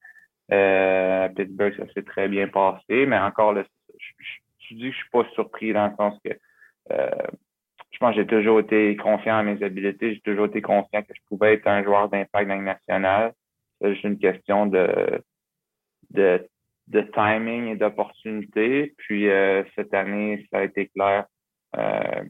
euh, 0.52 1.26
à 1.26 1.30
Pittsburgh, 1.30 1.76
ça 1.78 1.92
s'est 1.94 2.04
très 2.04 2.28
bien 2.28 2.48
passé, 2.48 3.06
mais 3.06 3.18
encore 3.18 3.54
là, 3.54 3.64
je, 3.98 4.76
dis 4.76 4.90
que 4.90 4.92
je 4.92 4.98
suis 4.98 5.10
pas 5.12 5.26
surpris 5.34 5.74
dans 5.74 5.88
le 5.88 5.96
sens 5.96 6.20
que 6.24 6.32
je 7.92 7.98
pense 8.00 8.16
que 8.16 8.22
j'ai 8.22 8.28
toujours 8.28 8.60
été 8.60 8.96
confiant 8.96 9.40
en 9.40 9.44
mes 9.44 9.62
habiletés. 9.64 10.16
J'ai 10.16 10.22
toujours 10.22 10.46
été 10.46 10.62
confiant 10.62 11.02
que 11.02 11.14
je 11.14 11.22
pouvais 11.28 11.54
être 11.54 11.68
un 11.68 11.84
joueur 11.84 12.10
d'impact 12.10 12.48
dans 12.48 12.62
national. 12.62 13.34
C'est 13.80 13.94
juste 13.94 14.04
une 14.06 14.18
question 14.18 14.66
de, 14.66 15.22
de, 16.12 16.48
de 16.88 17.02
timing 17.02 17.68
et 17.68 17.76
d'opportunité. 17.76 18.94
Puis 18.98 19.30
euh, 19.30 19.64
cette 19.76 19.94
année, 19.94 20.48
ça 20.52 20.60
a 20.60 20.64
été 20.64 20.88
clair 20.88 21.26
euh, 21.78 22.24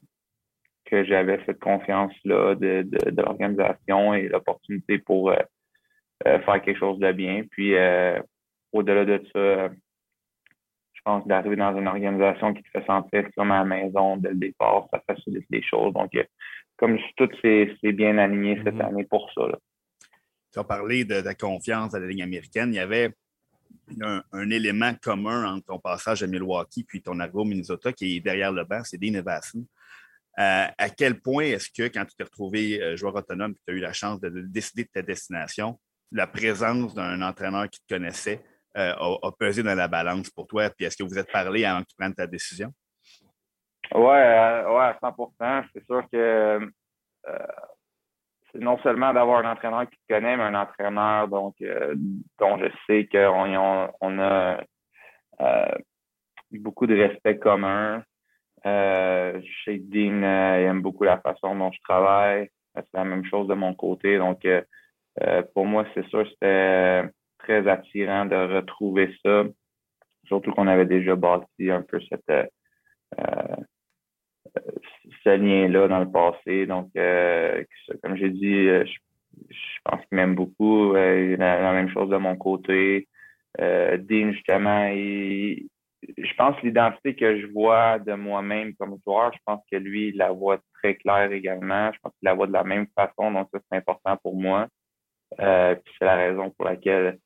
que 0.92 1.06
j'avais 1.06 1.39
cette 1.46 1.60
confiance-là 1.60 2.56
de, 2.56 2.84
de, 2.84 3.10
de 3.12 3.22
l'organisation 3.22 4.14
et 4.14 4.28
l'opportunité 4.28 5.00
pour 5.00 5.32
euh, 5.32 5.38
faire 6.24 6.62
quelque 6.62 6.78
chose 6.78 7.00
de 7.00 7.12
bien. 7.14 7.44
Puis 7.50 7.74
au-delà 8.72 9.06
de 9.06 9.24
ça, 9.34 9.70
je 10.94 11.02
pense 11.04 11.26
d'arriver 11.26 11.56
dans 11.56 11.76
une 11.76 11.88
organisation 11.88 12.54
qui 12.54 12.62
te 12.62 12.70
fait 12.70 12.86
sentir 12.86 13.28
comme 13.36 13.52
à 13.52 13.60
la 13.60 13.66
maison 13.66 14.18
dès 14.18 14.30
le 14.30 14.36
départ, 14.36 14.88
ça 14.92 15.02
facilite 15.08 15.46
les 15.50 15.64
choses. 15.64 15.94
Donc, 15.94 16.12
comme 16.78 16.98
tout 17.18 17.30
s'est 17.42 17.76
bien 17.94 18.18
aligné 18.18 18.62
cette 18.64 18.76
mm-hmm. 18.76 18.86
année 18.86 19.04
pour 19.06 19.32
ça. 19.34 19.48
Là. 19.48 19.58
Tu 20.52 20.60
as 20.60 20.64
parlé 20.64 21.06
de 21.06 21.22
ta 21.22 21.34
confiance 21.34 21.96
à 21.96 22.00
la 22.00 22.08
Ligue 22.08 22.22
américaine. 22.22 22.74
Il 22.74 22.76
y 22.76 22.80
avait 22.80 23.12
un, 24.02 24.50
élément 24.50 24.94
commun 25.02 25.56
entre 25.56 25.66
ton 25.68 25.80
passage 25.80 26.24
à 26.24 26.28
Milwaukee 26.28 26.84
puis 26.84 27.02
ton 27.02 27.20
arrivée 27.20 27.38
au 27.38 27.46
Minnesota 27.46 27.94
qui 27.94 28.18
est 28.18 28.20
derrière 28.20 28.52
le 28.52 28.64
banc, 28.64 28.82
c'est 28.84 28.98
Dean. 28.98 29.22
Euh, 30.39 30.65
à 30.77 30.89
quel 30.89 31.19
point 31.19 31.43
est-ce 31.43 31.69
que, 31.69 31.88
quand 31.93 32.05
tu 32.05 32.15
t'es 32.15 32.23
retrouvé 32.23 32.82
euh, 32.82 32.95
joueur 32.95 33.15
autonome 33.15 33.51
et 33.51 33.59
tu 33.67 33.73
as 33.73 33.77
eu 33.77 33.79
la 33.79 33.93
chance 33.93 34.19
de, 34.21 34.29
décider 34.29 34.84
de 34.84 34.89
ta 34.93 35.01
destination, 35.01 35.79
la 36.11 36.27
présence 36.27 36.93
d'un 36.93 37.21
entraîneur 37.21 37.69
qui 37.69 37.82
te 37.82 37.93
connaissait 37.93 38.41
euh, 38.77 38.93
a, 38.93 39.32
pesé 39.38 39.61
dans 39.61 39.75
la 39.75 39.88
balance 39.88 40.29
pour 40.29 40.47
toi? 40.47 40.69
Puis 40.69 40.86
est-ce 40.86 40.97
que 40.97 41.03
vous 41.03 41.19
êtes 41.19 41.32
parlé 41.32 41.65
avant 41.65 41.82
que 41.82 41.88
tu 41.88 41.95
prennes 41.97 42.15
ta 42.15 42.27
décision? 42.27 42.71
Oui, 43.93 44.03
ouais, 44.03 44.15
à 44.15 44.97
100 45.01 45.34
C'est 45.73 45.86
sûr 45.86 46.03
que 46.11 46.71
c'est 48.51 48.59
non 48.59 48.77
seulement 48.79 49.13
d'avoir 49.13 49.45
un 49.45 49.51
entraîneur 49.51 49.89
qui 49.89 49.97
te 49.97 50.13
connaît, 50.13 50.36
mais 50.36 50.43
un 50.43 50.55
entraîneur 50.55 51.27
donc, 51.27 51.55
euh, 51.61 51.95
dont 52.39 52.57
je 52.57 52.67
sais 52.88 53.07
qu'on 53.11 53.91
on 54.01 54.19
a 54.19 54.61
euh, 55.41 55.75
beaucoup 56.51 56.88
de 56.88 56.95
respect 56.95 57.38
commun. 57.38 58.03
Euh, 58.66 59.41
chez 59.64 59.80
Dean, 59.80 60.22
il 60.59 60.66
aime 60.66 60.82
beaucoup 60.82 61.03
la 61.03 61.20
façon 61.20 61.55
dont 61.55 61.72
je 61.72 61.80
travaille. 61.82 62.49
C'est 62.76 62.86
la 62.93 63.03
même 63.03 63.26
chose 63.26 63.47
de 63.47 63.53
mon 63.53 63.74
côté. 63.74 64.18
Donc, 64.18 64.47
pour 65.53 65.66
moi, 65.66 65.86
c'est 65.93 66.05
sûr, 66.07 66.28
c'était 66.30 67.03
très 67.39 67.68
attirant 67.68 68.26
de 68.26 68.36
retrouver 68.36 69.14
ça. 69.26 69.43
Surtout 70.26 70.51
qu'on 70.51 70.68
avait 70.68 70.86
déjà 70.86 71.16
bâti 71.16 71.70
un 71.70 71.82
peu 71.82 71.99
cette 72.09 72.49
ce 75.24 75.30
lien-là 75.30 75.88
dans 75.88 75.99
le 75.99 76.12
passé. 76.12 76.66
Donc, 76.66 76.89
euh, 76.97 77.64
comme 78.03 78.16
j'ai 78.16 78.30
dit, 78.30 78.68
euh, 78.68 78.86
je, 79.49 79.55
pense 79.84 80.01
qu'il 80.05 80.16
m'aime 80.16 80.36
beaucoup. 80.36 80.95
Euh, 80.95 81.36
la, 81.38 81.62
la, 81.62 81.74
même 81.74 81.89
chose 81.89 82.09
de 82.09 82.18
mon 82.18 82.36
côté. 82.36 83.07
Dean, 83.59 84.32
justement, 84.32 84.89
je 86.18 86.34
pense 86.36 86.62
l'identité 86.62 87.16
que 87.16 87.41
je 87.41 87.47
vois 87.47 87.99
de 87.99 88.14
moi-même 88.14 88.74
comme 88.76 88.97
joueur, 89.06 89.32
je 89.34 89.39
pense 89.45 89.62
que 89.72 89.78
lui, 89.78 90.10
il 90.10 90.18
la 90.18 90.32
voit 90.32 90.60
très 90.76 90.95
claire 90.95 91.32
également. 91.32 91.91
Je 91.93 91.99
pense 92.02 92.14
qu'il 92.14 92.26
la 92.26 92.34
voit 92.34 92.47
de 92.47 92.54
la 92.54 92.64
même 92.64 92.88
façon, 92.95 93.32
donc 93.32 93.49
ça, 93.54 93.60
c'est 93.70 93.78
important 93.78 94.18
pour 94.18 94.36
moi. 94.36 94.68
puis 95.38 95.93
c'est 95.97 96.06
la 96.06 96.16
raison 96.16 96.49
pour 96.52 96.66
laquelle 96.66 97.20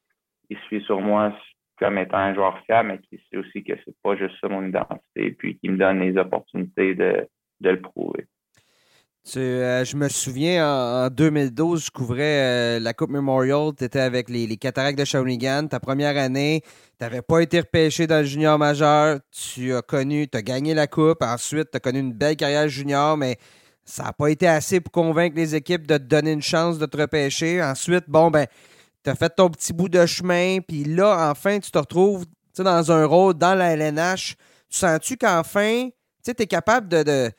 il 0.50 0.58
suit 0.60 0.82
sur 0.82 1.02
moi 1.02 1.34
comme 1.78 1.98
étant 1.98 2.18
un 2.18 2.34
joueur 2.34 2.60
fiable, 2.66 2.90
mais 2.90 3.00
qui 3.00 3.22
sait 3.30 3.38
aussi 3.38 3.64
que 3.64 3.74
c'est 3.84 3.96
pas 4.02 4.16
juste 4.16 4.36
ça 4.40 4.48
mon 4.48 4.66
identité, 4.66 5.32
puis 5.32 5.58
qui 5.58 5.70
me 5.70 5.78
donne 5.78 6.00
les 6.00 6.18
opportunités 6.18 6.96
de, 6.96 7.28
le 7.62 7.82
prouver. 7.82 8.28
Euh, 9.38 9.84
je 9.84 9.96
me 9.96 10.08
souviens, 10.08 11.06
en, 11.06 11.10
2012, 11.10 11.86
je 11.86 11.92
couvrais 11.92 12.78
euh, 12.78 12.80
la 12.80 12.94
Coupe 12.94 13.10
Memorial. 13.10 13.72
Tu 13.78 13.84
étais 13.84 14.00
avec 14.00 14.30
les, 14.30 14.46
les, 14.46 14.58
Cataractes 14.58 15.00
de 15.00 15.06
Shawinigan. 15.06 15.68
Ta 15.68 15.80
première 15.80 16.16
année, 16.18 16.62
tu 16.64 16.70
n'avais 17.02 17.24
pas 17.24 17.40
été 17.40 17.60
repêché 17.60 18.06
dans 18.06 18.20
le 18.20 18.26
junior 18.26 18.60
majeur. 18.60 19.20
Tu 19.32 19.74
as 19.74 19.82
connu, 19.82 20.28
tu 20.28 20.38
as 20.38 20.44
gagné 20.44 20.74
la 20.74 20.88
Coupe. 20.88 21.24
Ensuite, 21.24 21.72
tu 21.72 21.78
as 21.78 21.80
connu 21.80 22.00
une 22.00 22.14
belle 22.14 22.36
carrière 22.36 22.70
junior, 22.70 23.18
mais 23.18 23.38
ça 23.84 24.04
n'a 24.04 24.14
pas 24.14 24.28
été 24.28 24.48
assez 24.48 24.80
pour 24.80 24.92
convaincre 24.92 25.36
les 25.36 25.56
équipes 25.56 25.88
de 25.88 25.98
te 25.98 26.04
donner 26.04 26.32
une 26.32 26.44
chance 26.44 26.78
de 26.78 26.86
te 26.86 26.98
repêcher. 26.98 27.64
Ensuite, 27.64 28.06
bon, 28.08 28.30
ben, 28.30 28.46
tu 29.04 29.12
fait 29.16 29.30
ton 29.30 29.50
petit 29.50 29.74
bout 29.74 29.90
de 29.90 30.06
chemin, 30.06 30.60
puis 30.68 30.84
là, 30.84 31.32
enfin, 31.32 31.60
tu 31.60 31.72
te 31.72 31.78
retrouves 31.78 32.26
dans 32.58 32.92
un 32.92 33.06
rôle 33.06 33.34
dans 33.34 33.56
la 33.56 33.76
LNH. 33.76 34.36
Tu 34.70 34.80
sens-tu 34.80 35.18
qu'enfin, 35.18 35.90
tu 36.24 36.32
es 36.32 36.48
capable 36.48 36.88
de, 36.88 37.32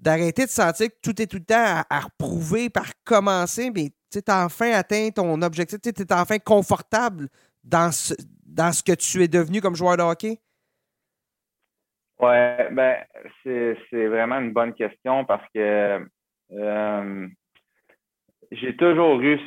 d'arrêter 0.00 0.46
de 0.46 0.50
sentir 0.50 0.88
que 0.88 1.00
tout 1.02 1.20
est 1.20 1.26
tout 1.26 1.36
le 1.36 1.44
temps 1.44 1.82
à, 1.88 2.00
reprouver, 2.00 2.70
par 2.70 2.90
commencer, 3.04 3.70
mais 3.70 3.90
tu 4.10 4.18
as 4.26 4.44
enfin 4.44 4.72
atteint 4.72 5.10
ton 5.14 5.40
objectif, 5.42 5.78
tu 5.80 5.90
es 5.90 6.12
enfin 6.12 6.38
confortable 6.38 7.28
dans 7.62 7.92
ce, 7.92 8.14
dans 8.46 8.72
ce 8.72 8.82
que 8.82 8.92
tu 8.92 9.22
es 9.22 9.28
devenu 9.28 9.60
comme 9.60 9.76
joueur 9.76 9.96
de 9.96 10.02
hockey? 10.02 10.38
Oui, 12.18 12.28
ben, 12.72 12.96
c'est 13.42 14.06
vraiment 14.06 14.40
une 14.40 14.52
bonne 14.52 14.74
question 14.74 15.24
parce 15.24 15.44
que 15.54 16.06
euh, 16.52 17.28
j'ai 18.52 18.76
toujours 18.76 19.20
eu 19.20 19.38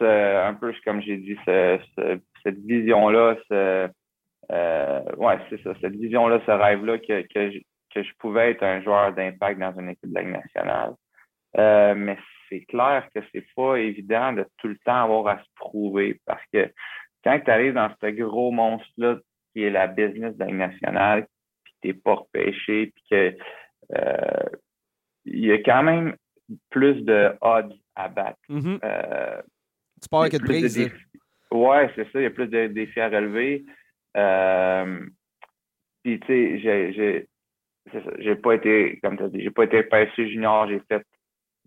un 0.00 0.54
peu 0.54 0.72
comme 0.84 1.02
j'ai 1.02 1.18
dit, 1.18 1.36
cette 1.44 2.58
vision-là, 2.64 3.36
euh, 4.50 5.02
ouais, 5.16 5.38
c'est 5.50 5.62
ça, 5.62 5.74
cette 5.80 5.94
vision-là, 5.94 6.40
ce 6.46 6.50
rêve-là 6.50 6.98
que, 6.98 7.22
que, 7.22 7.60
je, 8.02 8.12
pouvais 8.18 8.52
être 8.52 8.62
un 8.62 8.82
joueur 8.82 9.12
d'impact 9.12 9.60
dans 9.60 9.78
une 9.78 9.90
équipe 9.90 10.12
de 10.12 10.18
Ligue 10.18 10.32
nationale. 10.32 10.94
Euh, 11.56 11.94
mais 11.94 12.18
c'est 12.48 12.64
clair 12.66 13.08
que 13.14 13.20
c'est 13.32 13.46
pas 13.56 13.76
évident 13.76 14.32
de 14.32 14.46
tout 14.58 14.68
le 14.68 14.78
temps 14.84 15.04
avoir 15.04 15.28
à 15.28 15.38
se 15.38 15.48
prouver 15.56 16.20
parce 16.26 16.42
que 16.52 16.70
quand 17.24 17.40
tu 17.40 17.50
arrives 17.50 17.74
dans 17.74 17.90
ce 18.00 18.06
gros 18.08 18.50
monstre-là 18.50 19.16
qui 19.52 19.62
est 19.62 19.70
la 19.70 19.86
business 19.86 20.34
de 20.34 20.40
la 20.40 20.46
Ligue 20.46 20.56
nationale, 20.56 21.26
puis 21.64 21.74
t'es 21.82 21.94
pas 21.94 22.14
repêché, 22.14 22.92
puis 22.94 23.04
que 23.10 23.36
euh, 23.96 24.48
il 25.24 25.46
y 25.46 25.52
a 25.52 25.58
quand 25.58 25.82
même 25.82 26.16
plus 26.70 27.02
de 27.02 27.32
odds 27.40 27.74
à 27.94 28.08
battre. 28.08 28.38
Mm-hmm. 28.48 29.42
Tu 30.00 30.08
pars 30.08 30.20
avec 30.20 30.34
une 30.34 30.44
prise. 30.44 30.90
Ouais, 31.50 31.90
c'est 31.94 32.04
ça. 32.12 32.20
Il 32.20 32.22
y 32.22 32.26
a 32.26 32.30
plus 32.30 32.48
de 32.48 32.66
défis 32.66 33.00
à 33.00 33.08
relever. 33.08 33.64
Euh, 34.16 35.00
puis, 36.02 36.20
tu 36.20 36.60
sais, 36.60 37.28
j'ai, 38.18 38.36
pas 38.36 38.54
été, 38.54 38.98
comme 39.02 39.16
tu 39.16 39.24
as 39.24 39.28
dit, 39.28 39.42
j'ai 39.42 39.50
pas 39.50 39.64
été 39.64 39.82
PSU 39.82 40.28
junior. 40.28 40.68
J'ai 40.68 40.80
fait 40.88 41.04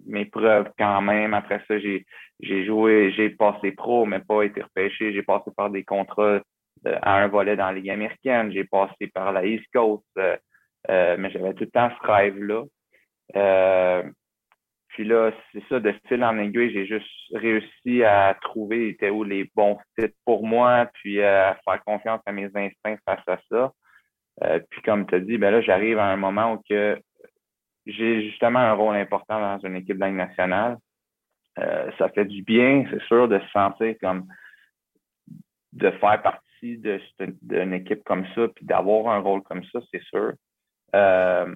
mes 0.05 0.25
preuves 0.25 0.71
quand 0.77 1.01
même. 1.01 1.33
Après 1.33 1.61
ça, 1.67 1.79
j'ai, 1.79 2.05
j'ai 2.39 2.65
joué, 2.65 3.11
j'ai 3.15 3.29
passé 3.29 3.71
pro, 3.71 4.05
mais 4.05 4.19
pas 4.19 4.43
été 4.43 4.61
repêché. 4.61 5.13
J'ai 5.13 5.23
passé 5.23 5.51
par 5.55 5.69
des 5.69 5.83
contrats 5.83 6.41
à 6.85 7.15
un 7.21 7.27
volet 7.27 7.55
dans 7.55 7.67
la 7.67 7.73
Ligue 7.73 7.89
américaine. 7.89 8.51
J'ai 8.51 8.63
passé 8.63 9.07
par 9.13 9.31
la 9.31 9.45
East 9.45 9.65
Coast. 9.73 10.03
Euh, 10.17 10.37
euh, 10.89 11.15
mais 11.19 11.29
j'avais 11.29 11.53
tout 11.53 11.65
le 11.65 11.69
temps 11.69 11.91
ce 12.01 12.07
rêve-là. 12.07 12.63
Puis 14.93 15.05
là, 15.05 15.31
c'est 15.51 15.63
ça, 15.69 15.79
de 15.79 15.93
fil 16.07 16.23
en 16.23 16.37
aiguille, 16.37 16.73
j'ai 16.73 16.85
juste 16.85 17.09
réussi 17.33 18.03
à 18.03 18.37
trouver 18.41 18.97
où 19.09 19.23
les 19.23 19.49
bons 19.55 19.77
fits 19.97 20.13
pour 20.25 20.45
moi, 20.45 20.89
puis 20.95 21.23
à 21.23 21.57
faire 21.63 21.81
confiance 21.85 22.21
à 22.25 22.31
mes 22.33 22.49
instincts 22.53 22.97
face 23.05 23.27
à 23.27 23.39
ça. 23.49 23.71
Euh, 24.43 24.59
puis 24.69 24.81
comme 24.81 25.05
tu 25.05 25.15
as 25.15 25.19
dit, 25.19 25.37
ben 25.37 25.51
là, 25.51 25.61
j'arrive 25.61 25.99
à 25.99 26.05
un 26.05 26.17
moment 26.17 26.53
où 26.53 26.61
que 26.69 26.99
j'ai 27.85 28.29
justement 28.29 28.59
un 28.59 28.73
rôle 28.73 28.95
important 28.95 29.39
dans 29.39 29.59
une 29.67 29.75
équipe 29.75 29.97
de 29.97 30.05
nationale. 30.05 30.77
Euh, 31.59 31.91
ça 31.97 32.09
fait 32.09 32.25
du 32.25 32.43
bien, 32.43 32.85
c'est 32.89 33.01
sûr, 33.03 33.27
de 33.27 33.39
se 33.39 33.49
sentir 33.49 33.95
comme 34.01 34.27
de 35.73 35.89
faire 35.91 36.21
partie 36.21 36.77
d'une 37.41 37.73
équipe 37.73 38.03
comme 38.03 38.25
ça, 38.35 38.47
puis 38.49 38.65
d'avoir 38.65 39.13
un 39.13 39.19
rôle 39.19 39.41
comme 39.43 39.63
ça, 39.65 39.79
c'est 39.91 40.03
sûr. 40.03 40.33
Euh, 40.95 41.55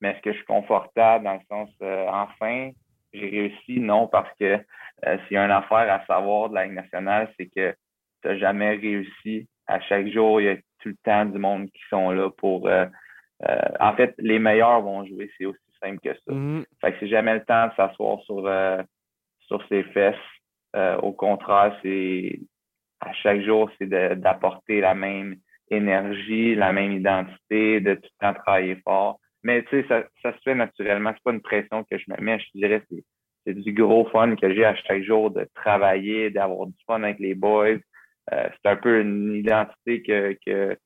mais 0.00 0.10
est-ce 0.10 0.20
que 0.20 0.32
je 0.32 0.36
suis 0.36 0.46
confortable 0.46 1.24
dans 1.24 1.34
le 1.34 1.40
sens, 1.48 1.70
enfin, 1.80 2.70
j'ai 3.12 3.28
réussi? 3.28 3.80
Non, 3.80 4.08
parce 4.08 4.30
que 4.38 4.58
s'il 5.04 5.34
y 5.34 5.36
a 5.36 5.44
une 5.44 5.50
affaire 5.50 5.92
à 5.92 6.04
savoir 6.06 6.50
de 6.50 6.54
la 6.54 6.66
nationale, 6.66 7.32
c'est 7.36 7.46
que 7.46 7.74
tu 8.22 8.28
n'as 8.28 8.36
jamais 8.36 8.70
réussi. 8.76 9.48
À 9.66 9.80
chaque 9.80 10.08
jour, 10.08 10.40
il 10.40 10.44
y 10.44 10.50
a 10.50 10.56
tout 10.82 10.90
le 10.90 10.96
temps 11.04 11.24
du 11.24 11.38
monde 11.38 11.70
qui 11.70 11.82
sont 11.88 12.10
là 12.10 12.30
pour. 12.30 12.68
Euh, 12.68 12.86
en 13.80 13.94
fait, 13.94 14.14
les 14.18 14.38
meilleurs 14.38 14.82
vont 14.82 15.04
jouer. 15.04 15.30
C'est 15.36 15.46
aussi 15.46 15.58
simple 15.82 15.98
que 15.98 16.14
ça. 16.14 16.32
Mm-hmm. 16.32 16.64
Fait 16.80 16.92
que 16.92 16.98
c'est 17.00 17.08
jamais 17.08 17.34
le 17.34 17.44
temps 17.44 17.66
de 17.66 17.72
s'asseoir 17.76 18.20
sur, 18.20 18.48
sur 19.40 19.66
ses 19.68 19.82
fesses. 19.84 20.14
au 21.02 21.12
contraire, 21.12 21.76
c'est 21.82 22.38
à 23.00 23.12
chaque 23.14 23.42
jour, 23.42 23.68
c'est 23.78 23.88
d'apporter 23.88 24.80
la 24.80 24.94
même 24.94 25.36
énergie, 25.70 26.54
la 26.54 26.72
même 26.72 26.92
identité, 26.92 27.80
de 27.80 27.94
tout 27.94 28.08
le 28.20 28.26
temps 28.26 28.34
travailler 28.40 28.76
fort. 28.84 29.18
Mais 29.42 29.64
tu 29.64 29.70
sais, 29.70 29.88
ça, 29.88 30.04
ça, 30.22 30.32
se 30.32 30.38
fait 30.44 30.54
naturellement. 30.54 31.10
C'est 31.14 31.24
pas 31.24 31.32
une 31.32 31.40
pression 31.40 31.84
que 31.84 31.98
je 31.98 32.04
me 32.08 32.20
mets. 32.20 32.38
Je 32.38 32.44
te 32.46 32.58
dirais, 32.58 32.82
c'est, 32.88 33.04
c'est 33.44 33.54
du 33.54 33.72
gros 33.72 34.08
fun 34.10 34.36
que 34.36 34.54
j'ai 34.54 34.64
à 34.64 34.76
chaque 34.76 35.02
jour 35.02 35.30
de 35.30 35.48
travailler, 35.54 36.30
d'avoir 36.30 36.66
du 36.66 36.76
fun 36.86 37.02
avec 37.02 37.18
les 37.18 37.34
boys. 37.34 37.78
Euh, 38.30 38.48
c'est 38.52 38.70
un 38.70 38.76
peu 38.76 39.00
une 39.00 39.34
identité 39.34 40.02
que, 40.02 40.36
que, 40.46 40.76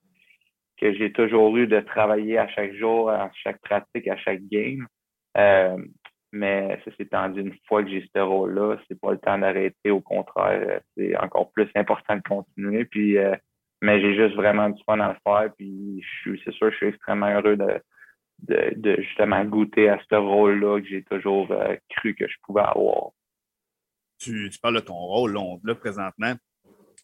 j'ai 0.80 1.12
toujours 1.12 1.56
eu 1.56 1.66
de 1.66 1.80
travailler 1.80 2.38
à 2.38 2.48
chaque 2.48 2.74
jour, 2.74 3.10
à 3.10 3.30
chaque 3.42 3.60
pratique, 3.60 4.08
à 4.08 4.16
chaque 4.16 4.42
game. 4.46 4.86
mais 6.32 6.80
ça 6.84 6.90
s'est 6.96 7.06
tendu 7.06 7.40
une 7.40 7.54
fois 7.66 7.82
que 7.82 7.90
j'ai 7.90 8.08
ce 8.14 8.20
rôle-là. 8.20 8.76
C'est 8.88 8.98
pas 9.00 9.12
le 9.12 9.18
temps 9.18 9.38
d'arrêter. 9.38 9.90
Au 9.90 10.00
contraire, 10.00 10.80
c'est 10.96 11.16
encore 11.16 11.50
plus 11.52 11.68
important 11.74 12.16
de 12.16 12.22
continuer. 12.22 12.84
Puis, 12.84 13.16
mais 13.82 14.00
j'ai 14.00 14.14
juste 14.14 14.36
vraiment 14.36 14.70
du 14.70 14.82
fun 14.84 15.00
à 15.00 15.12
le 15.12 15.18
faire. 15.24 15.50
Puis, 15.56 16.04
c'est 16.44 16.52
sûr, 16.52 16.70
je 16.70 16.76
suis 16.76 16.86
extrêmement 16.88 17.28
heureux 17.28 17.56
de, 17.56 17.80
de, 18.76 18.96
justement 19.00 19.44
goûter 19.44 19.88
à 19.88 19.98
ce 20.08 20.14
rôle-là 20.14 20.80
que 20.80 20.88
j'ai 20.88 21.04
toujours 21.04 21.48
cru 21.90 22.14
que 22.14 22.28
je 22.28 22.36
pouvais 22.42 22.62
avoir. 22.62 23.10
Tu, 24.18 24.48
tu, 24.50 24.58
parles 24.58 24.76
de 24.76 24.80
ton 24.80 24.94
rôle 24.94 25.38
là, 25.64 25.74
présentement 25.74 26.34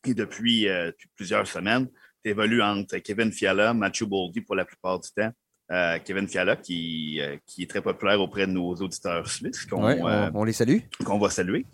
et 0.04 0.14
depuis, 0.14 0.64
depuis 0.64 1.08
plusieurs 1.16 1.46
semaines 1.46 1.88
tu 2.22 2.30
évolues 2.30 2.62
entre 2.62 2.98
Kevin 2.98 3.32
Fiala, 3.32 3.74
Matthew 3.74 4.04
Boldy 4.04 4.40
pour 4.40 4.54
la 4.54 4.64
plupart 4.64 5.00
du 5.00 5.08
temps. 5.10 5.32
Euh, 5.70 5.98
Kevin 6.04 6.28
Fiala, 6.28 6.56
qui, 6.56 7.18
euh, 7.20 7.36
qui, 7.46 7.62
est 7.62 7.66
très 7.66 7.80
populaire 7.80 8.20
auprès 8.20 8.46
de 8.46 8.52
nos 8.52 8.74
auditeurs 8.74 9.26
suisses. 9.28 9.66
on, 9.72 9.86
euh, 9.86 10.30
on, 10.34 10.44
les 10.44 10.52
salue. 10.52 10.78
Qu'on 11.04 11.18
va 11.18 11.30
saluer. 11.30 11.64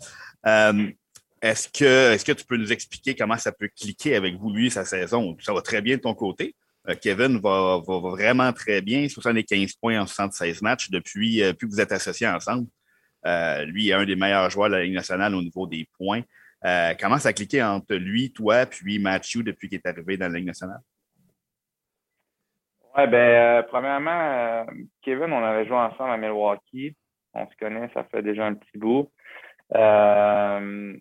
est-ce, 0.45 1.67
que, 1.67 2.13
est-ce 2.13 2.23
que 2.23 2.31
tu 2.31 2.45
peux 2.45 2.57
nous 2.57 2.71
expliquer 2.71 3.15
comment 3.15 3.37
ça 3.37 3.51
peut 3.51 3.69
cliquer 3.75 4.15
avec 4.15 4.35
vous, 4.35 4.53
lui, 4.53 4.71
sa 4.71 4.85
saison? 4.85 5.35
Ça 5.41 5.53
va 5.53 5.61
très 5.61 5.81
bien 5.81 5.97
de 5.97 6.01
ton 6.01 6.13
côté. 6.13 6.55
Kevin 7.01 7.39
va, 7.39 7.81
va, 7.85 7.99
vraiment 7.99 8.51
très 8.53 8.81
bien, 8.81 9.07
75 9.07 9.73
points 9.73 10.01
en 10.01 10.07
76 10.07 10.61
matchs 10.61 10.89
depuis, 10.89 11.39
depuis 11.39 11.67
que 11.67 11.71
vous 11.71 11.81
êtes 11.81 11.91
associés 11.91 12.27
ensemble. 12.27 12.67
lui 13.65 13.89
est 13.89 13.93
un 13.93 14.05
des 14.05 14.15
meilleurs 14.15 14.49
joueurs 14.49 14.69
de 14.69 14.75
la 14.75 14.83
Ligue 14.83 14.95
nationale 14.95 15.35
au 15.35 15.41
niveau 15.41 15.67
des 15.67 15.87
points. 15.97 16.21
Euh, 16.65 16.93
comment 16.99 17.17
ça 17.17 17.29
a 17.29 17.33
cliqué 17.33 17.63
entre 17.63 17.95
lui, 17.95 18.31
toi, 18.33 18.65
puis 18.65 18.99
Matthew 18.99 19.43
depuis 19.43 19.69
qu'il 19.69 19.77
est 19.77 19.87
arrivé 19.87 20.17
dans 20.17 20.27
la 20.27 20.37
Ligue 20.37 20.47
nationale? 20.47 20.81
Oui, 22.97 23.07
ben, 23.07 23.15
euh, 23.15 23.63
premièrement, 23.63 24.09
euh, 24.11 24.65
Kevin, 25.01 25.31
on 25.31 25.43
avait 25.43 25.65
joué 25.65 25.77
ensemble 25.77 26.11
à 26.11 26.17
Milwaukee. 26.17 26.95
On 27.33 27.47
se 27.47 27.55
connaît, 27.57 27.89
ça 27.93 28.03
fait 28.05 28.23
déjà 28.23 28.45
un 28.45 28.55
petit 28.55 28.77
bout. 28.77 29.09
je 29.71 30.97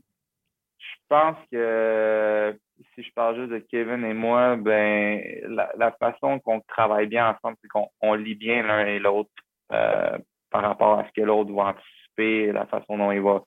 pense 1.08 1.38
que 1.50 2.56
si 2.94 3.02
je 3.02 3.12
parle 3.14 3.36
juste 3.36 3.50
de 3.50 3.58
Kevin 3.58 4.04
et 4.04 4.12
moi, 4.12 4.56
ben 4.56 5.20
la, 5.48 5.90
façon 5.92 6.38
qu'on 6.38 6.60
travaille 6.60 7.06
bien 7.06 7.30
ensemble, 7.30 7.56
c'est 7.62 7.68
qu'on 7.68 8.14
lit 8.14 8.34
bien 8.34 8.62
l'un 8.62 8.86
et 8.86 8.98
l'autre 8.98 9.30
par 9.68 10.62
rapport 10.62 10.98
à 10.98 11.06
ce 11.06 11.12
que 11.12 11.22
l'autre 11.22 11.52
va 11.52 11.68
anticiper, 11.68 12.52
la 12.52 12.66
façon 12.66 12.98
dont 12.98 13.10
il 13.10 13.22
va 13.22 13.42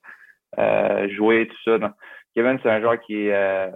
euh, 0.58 1.08
jouer, 1.10 1.48
tout 1.48 1.56
ça. 1.64 1.94
Kevin, 2.34 2.58
c'est 2.62 2.70
un 2.70 2.80
joueur 2.80 3.00
qui 3.00 3.26
est, 3.26 3.34
euh, 3.34 3.70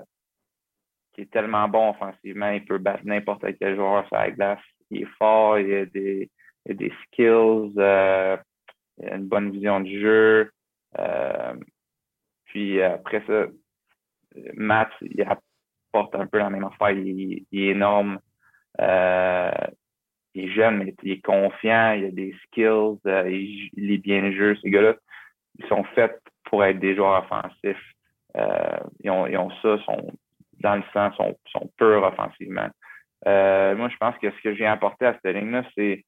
qui 1.13 1.23
est 1.23 1.31
tellement 1.31 1.69
bon 1.69 1.91
offensivement. 1.91 2.51
Il 2.51 2.65
peut 2.65 2.79
battre 2.79 3.05
n'importe 3.05 3.45
quel 3.59 3.77
joueur 3.77 4.07
sur 4.07 4.17
la 4.17 4.31
glace. 4.31 4.61
Il 4.91 5.03
est 5.03 5.09
fort, 5.19 5.59
il 5.59 5.75
a 5.75 5.87
des, 5.87 6.31
des 6.67 6.93
skills, 7.05 7.73
euh, 7.79 8.37
il 8.99 9.09
a 9.09 9.17
une 9.17 9.27
bonne 9.27 9.51
vision 9.51 9.81
du 9.81 10.01
jeu. 10.01 10.51
puis 12.47 12.83
après 12.83 13.23
ça, 13.27 13.47
Matt, 14.55 14.91
il 15.01 15.23
apporte 15.23 16.15
un 16.15 16.27
peu 16.27 16.39
la 16.39 16.51
même 16.51 16.65
affaire. 16.65 16.91
Il, 16.91 17.47
est 17.53 17.71
énorme. 17.71 18.21
il 18.79 20.45
est 20.45 20.49
jeune, 20.49 20.79
mais 20.79 20.95
il 21.03 21.13
est 21.13 21.25
confiant, 21.25 21.93
il 21.93 22.05
a 22.05 22.11
des 22.11 22.35
skills, 22.45 22.99
il, 23.05 23.71
lit 23.77 23.99
bien 23.99 24.21
le 24.21 24.33
jeu. 24.33 24.57
Ces 24.63 24.71
gars-là, 24.71 24.95
ils 25.59 25.67
sont 25.67 25.85
faits 25.95 26.21
pour 26.47 26.65
être 26.65 26.79
des 26.79 26.97
joueurs 26.97 27.25
offensifs. 27.25 27.93
Euh, 28.37 28.79
ils, 29.03 29.11
ont, 29.11 29.51
ça, 29.63 29.79
sont 29.85 30.13
dans 30.61 30.77
le 30.77 30.83
sang, 30.93 31.13
sont, 31.13 31.37
sont 31.47 31.71
purs 31.77 32.03
offensivement. 32.03 32.69
Euh, 33.27 33.77
moi, 33.77 33.89
je 33.89 33.97
pense 33.97 34.17
que 34.19 34.31
ce 34.31 34.43
que 34.43 34.55
j'ai 34.55 34.67
apporté 34.67 35.07
à 35.07 35.15
cette 35.15 35.35
ligne-là, 35.35 35.65
c'est 35.75 36.05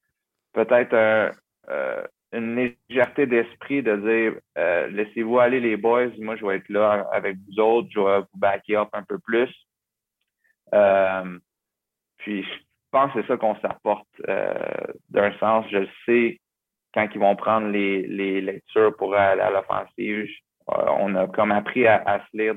peut-être 0.53 0.93
euh, 0.93 2.03
une 2.31 2.73
légèreté 2.89 3.25
d'esprit 3.25 3.83
de 3.83 3.95
dire 3.95 4.39
laissez-vous 4.91 5.39
aller 5.39 5.59
les 5.59 5.77
boys, 5.77 6.09
moi 6.19 6.35
je 6.35 6.45
vais 6.45 6.57
être 6.57 6.69
là 6.69 7.07
avec 7.11 7.37
vous 7.37 7.59
autres, 7.59 7.89
je 7.91 7.99
vais 7.99 8.19
vous 8.19 8.39
backer 8.39 8.77
up 8.77 8.89
un 8.93 9.03
peu 9.03 9.17
plus. 9.19 9.49
puis 12.17 12.43
je 12.43 12.59
pense 12.91 13.11
que 13.13 13.21
c'est 13.21 13.27
ça 13.27 13.37
qu'on 13.37 13.59
s'apporte 13.59 14.07
d'un 15.09 15.37
sens. 15.39 15.65
Je 15.71 15.87
sais 16.05 16.39
quand 16.93 17.07
ils 17.13 17.19
vont 17.19 17.35
prendre 17.35 17.67
les, 17.67 18.07
les 18.07 18.41
lectures 18.41 18.95
pour 18.97 19.15
aller 19.15 19.41
à 19.41 19.51
l'offensive, 19.51 20.27
euh, 20.71 20.85
on 20.99 21.15
a 21.15 21.27
comme 21.27 21.51
appris 21.51 21.87
à, 21.87 22.21
se 22.31 22.37
lire 22.37 22.55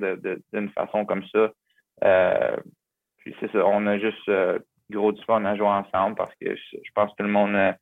d'une 0.53 0.71
façon 0.71 1.05
comme 1.05 1.25
ça. 1.29 1.51
Euh, 2.05 2.57
puis 3.19 3.35
c'est 3.41 3.51
ça, 3.53 3.65
on 3.67 3.87
a 3.87 3.99
juste 3.99 4.29
euh, 4.29 4.59
gros 4.91 5.13
du 5.13 5.23
fun 5.25 5.45
à 5.45 5.57
jouer 5.57 5.69
ensemble 5.69 6.17
parce 6.17 6.35
que 6.41 6.55
je, 6.55 6.79
pense 6.95 7.11
que 7.13 7.17
tout 7.19 7.25
le 7.25 7.31
monde 7.31 7.75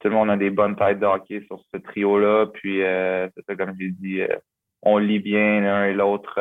tout 0.00 0.08
le 0.08 0.14
monde 0.14 0.30
a 0.30 0.36
des 0.36 0.50
bonnes 0.50 0.76
têtes 0.76 0.98
de 0.98 1.06
hockey 1.06 1.42
sur 1.46 1.60
ce 1.72 1.78
trio-là. 1.78 2.46
Puis 2.46 2.80
c'est 2.80 3.44
ça, 3.46 3.56
comme 3.56 3.74
j'ai 3.78 3.90
dit, 3.90 4.20
on 4.82 4.98
lit 4.98 5.20
bien 5.20 5.60
l'un 5.60 5.86
et 5.86 5.94
l'autre. 5.94 6.34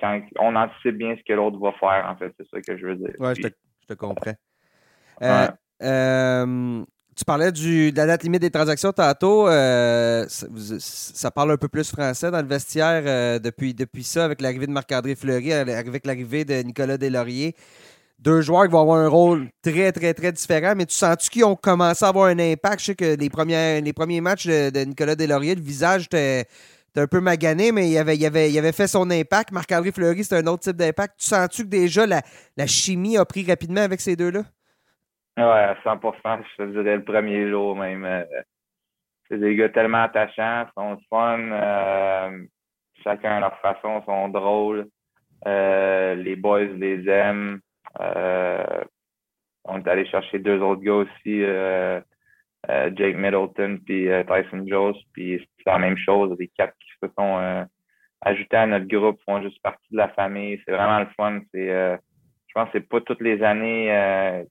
quand 0.00 0.20
on 0.38 0.56
anticipe 0.56 0.96
bien 0.96 1.16
ce 1.16 1.22
que 1.22 1.34
l'autre 1.34 1.58
va 1.58 1.72
faire, 1.72 2.06
en 2.08 2.16
fait, 2.16 2.34
c'est 2.38 2.48
ça 2.48 2.60
que 2.60 2.76
je 2.76 2.86
veux 2.86 2.96
dire. 2.96 3.14
Oui, 3.18 3.34
je, 3.36 3.48
te, 3.86 3.94
comprends. 3.94 4.32
Euh, 5.82 6.84
tu 7.16 7.24
parlais 7.24 7.52
du, 7.52 7.92
de 7.92 7.96
la 7.96 8.06
date 8.06 8.24
limite 8.24 8.42
des 8.42 8.50
transactions 8.50 8.92
tantôt. 8.92 9.48
Euh, 9.48 10.26
ça, 10.28 11.30
parle 11.30 11.52
un 11.52 11.56
peu 11.56 11.68
plus 11.68 11.88
français 11.88 12.30
dans 12.30 12.40
le 12.40 12.48
vestiaire 12.48 13.02
euh, 13.06 13.38
depuis, 13.38 13.72
depuis 13.72 14.04
ça, 14.04 14.24
avec 14.24 14.40
l'arrivée 14.40 14.66
de 14.66 14.72
Marc-André 14.72 15.14
Fleury, 15.14 15.52
avec 15.52 16.06
l'arrivée 16.06 16.44
de 16.44 16.54
Nicolas 16.62 16.98
Deslauriers. 16.98 17.54
Deux 18.18 18.40
joueurs 18.40 18.64
qui 18.64 18.70
vont 18.70 18.80
avoir 18.80 18.98
un 18.98 19.08
rôle 19.08 19.48
très, 19.62 19.92
très, 19.92 20.14
très 20.14 20.32
différent, 20.32 20.74
mais 20.76 20.86
tu 20.86 20.94
sens-tu 20.94 21.28
qu'ils 21.30 21.44
ont 21.44 21.56
commencé 21.56 22.04
à 22.04 22.08
avoir 22.08 22.26
un 22.26 22.38
impact? 22.38 22.80
Je 22.80 22.84
sais 22.86 22.94
que 22.94 23.16
les, 23.16 23.28
premiers, 23.28 23.80
les 23.80 23.92
premiers 23.92 24.20
matchs 24.20 24.46
de, 24.46 24.84
Nicolas 24.84 25.14
Deslauriers, 25.14 25.54
le 25.54 25.60
visage 25.60 26.06
était 26.06 26.46
un 26.96 27.06
peu 27.06 27.20
magané, 27.20 27.70
mais 27.70 27.90
il 27.90 27.98
avait, 27.98 28.16
il 28.16 28.24
avait, 28.24 28.50
il 28.50 28.58
avait 28.58 28.72
fait 28.72 28.88
son 28.88 29.10
impact. 29.10 29.52
Marc-André 29.52 29.92
Fleury, 29.92 30.24
c'est 30.24 30.36
un 30.36 30.46
autre 30.46 30.62
type 30.62 30.76
d'impact. 30.76 31.14
Tu 31.18 31.26
sens-tu 31.26 31.64
que 31.64 31.68
déjà 31.68 32.06
la, 32.06 32.22
la 32.56 32.66
chimie 32.66 33.18
a 33.18 33.24
pris 33.24 33.44
rapidement 33.44 33.82
avec 33.82 34.00
ces 34.00 34.16
deux-là? 34.16 34.44
Ouais, 35.36 35.42
à 35.42 35.76
100 35.82 36.00
je 36.00 36.56
te 36.56 36.70
dirais 36.70 36.96
le 36.96 37.04
premier 37.04 37.50
jour 37.50 37.74
même. 37.74 38.04
Euh, 38.04 38.24
c'est 39.28 39.38
des 39.38 39.56
gars 39.56 39.68
tellement 39.68 40.04
attachants, 40.04 40.66
sont 40.76 40.96
fun, 41.10 41.40
euh, 41.50 42.44
chacun 43.02 43.38
à 43.38 43.40
leur 43.40 43.58
façon, 43.58 44.00
sont 44.04 44.28
drôles. 44.28 44.86
Euh, 45.46 46.14
les 46.14 46.36
boys 46.36 46.64
les 46.64 47.08
aiment. 47.08 47.60
on 49.64 49.78
est 49.78 49.88
allé 49.88 50.06
chercher 50.06 50.38
deux 50.38 50.60
autres 50.60 50.82
gars 50.82 51.04
aussi, 51.04 51.40
Jake 52.96 53.16
Middleton 53.16 53.78
puis 53.84 54.08
Tyson 54.28 54.64
Jones, 54.68 54.94
puis 55.12 55.44
c'est 55.58 55.70
la 55.70 55.78
même 55.78 55.96
chose. 55.96 56.36
Les 56.38 56.48
quatre 56.48 56.74
qui 56.78 56.90
se 57.02 57.08
sont 57.18 57.66
ajoutés 58.20 58.56
à 58.56 58.66
notre 58.66 58.86
groupe 58.86 59.20
font 59.26 59.42
juste 59.42 59.60
partie 59.62 59.88
de 59.90 59.96
la 59.96 60.10
famille. 60.10 60.60
C'est 60.64 60.72
vraiment 60.72 61.00
le 61.00 61.08
fun. 61.16 61.40
C'est, 61.52 61.68
je 62.46 62.52
pense 62.54 62.66
que 62.66 62.78
c'est 62.78 62.88
pas 62.88 63.00
toutes 63.00 63.20
les 63.20 63.42
années 63.42 64.46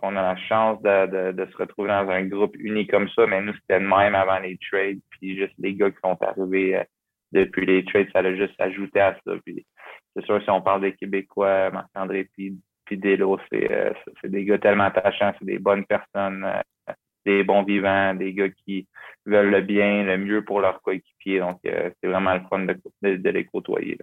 qu'on 0.00 0.16
a 0.16 0.22
la 0.22 0.36
chance 0.36 0.80
de, 0.82 1.46
se 1.50 1.56
retrouver 1.56 1.88
dans 1.88 2.08
un 2.08 2.24
groupe 2.24 2.56
uni 2.58 2.86
comme 2.86 3.08
ça, 3.10 3.26
mais 3.26 3.40
nous, 3.42 3.54
c'était 3.54 3.78
le 3.78 3.86
même 3.86 4.14
avant 4.14 4.38
les 4.38 4.58
trades, 4.70 5.00
puis 5.10 5.36
juste 5.36 5.54
les 5.58 5.74
gars 5.74 5.90
qui 5.90 5.98
sont 6.02 6.16
arrivés 6.22 6.76
euh, 6.76 6.84
depuis 7.32 7.66
les 7.66 7.84
trades, 7.84 8.08
ça 8.12 8.20
a 8.20 8.34
juste 8.34 8.58
ajouté 8.58 9.00
à 9.00 9.16
ça. 9.24 9.32
Puis 9.44 9.66
c'est 10.14 10.24
sûr, 10.24 10.42
si 10.42 10.50
on 10.50 10.62
parle 10.62 10.82
des 10.82 10.94
Québécois, 10.94 11.70
Marc-André 11.70 12.28
puis, 12.32 12.58
puis 12.84 12.96
Delo, 12.96 13.38
euh, 13.52 13.92
c'est 14.20 14.30
des 14.30 14.44
gars 14.44 14.58
tellement 14.58 14.84
attachants, 14.84 15.32
c'est 15.38 15.44
des 15.44 15.58
bonnes 15.58 15.84
personnes, 15.84 16.44
euh, 16.44 16.92
des 17.26 17.44
bons 17.44 17.62
vivants, 17.62 18.14
des 18.14 18.32
gars 18.32 18.48
qui 18.48 18.88
veulent 19.26 19.50
le 19.50 19.60
bien, 19.60 20.04
le 20.04 20.16
mieux 20.16 20.44
pour 20.44 20.60
leurs 20.60 20.80
coéquipiers. 20.80 21.40
Donc, 21.40 21.60
c'est 21.62 22.08
vraiment 22.08 22.34
le 22.34 22.40
fun 22.48 22.60
de, 22.60 23.16
de, 23.16 23.30
les 23.30 23.44
côtoyer. 23.44 23.98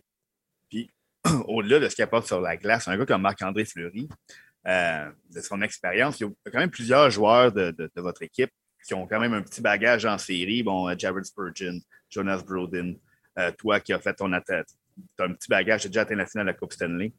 Puis, 0.70 0.92
au-delà 1.48 1.80
de 1.80 1.90
ce 1.90 1.96
qu'il 1.96 2.04
apporte 2.04 2.28
sur 2.28 2.40
la 2.40 2.56
glace, 2.56 2.88
un 2.88 2.96
gars 2.96 3.08
comme 3.08 3.24
Marc-André 3.24 3.66
Fleury, 3.66 4.08
euh, 4.68 5.10
de 5.34 5.40
son 5.40 5.62
expérience. 5.62 6.20
Il 6.20 6.24
y 6.24 6.28
a 6.28 6.52
quand 6.52 6.60
même 6.60 6.70
plusieurs 6.70 7.10
joueurs 7.10 7.54
de, 7.54 7.90
votre 7.96 8.24
équipe 8.24 8.52
qui 8.86 8.94
ont 8.94 9.08
quand 9.08 9.20
même 9.20 9.34
un 9.34 9.42
petit 9.42 9.62
bagage 9.62 10.06
en 10.06 10.18
série. 10.18 10.62
Bon, 10.62 10.90
euh, 10.90 10.96
Jared 10.98 11.24
Spurgeon, 11.24 11.80
Jonas 12.10 12.44
Brodin, 12.46 12.96
euh, 13.40 13.50
toi 13.58 13.80
qui 13.80 13.94
as 13.94 14.00
fait 14.00 14.14
ton 14.14 14.30
tête. 14.42 14.68
Tu 15.16 15.24
as 15.24 15.26
un 15.26 15.34
petit 15.34 15.48
bagage, 15.48 15.82
tu 15.82 15.88
as 15.88 15.90
déjà 15.90 16.02
atteint 16.02 16.16
la 16.16 16.26
finale 16.26 16.48
de 16.48 16.52
la 16.52 16.58
Coupe 16.58 16.74
Stanley. 16.74 17.14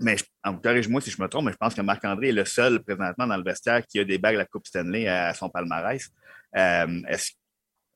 Mais 0.00 0.16
corrige-moi 0.60 1.00
si 1.00 1.12
je 1.12 1.22
me 1.22 1.28
trompe, 1.28 1.44
mais 1.44 1.52
je 1.52 1.56
pense 1.56 1.72
que 1.72 1.82
Marc-André 1.82 2.30
est 2.30 2.32
le 2.32 2.44
seul 2.44 2.82
présentement 2.82 3.28
dans 3.28 3.36
le 3.36 3.44
vestiaire 3.44 3.86
qui 3.86 4.00
a 4.00 4.04
des 4.04 4.18
bagues 4.18 4.34
de 4.34 4.38
la 4.38 4.46
Coupe 4.46 4.66
Stanley 4.66 5.06
à 5.06 5.32
son 5.34 5.48
palmarès. 5.50 6.10
est-ce, 6.52 7.30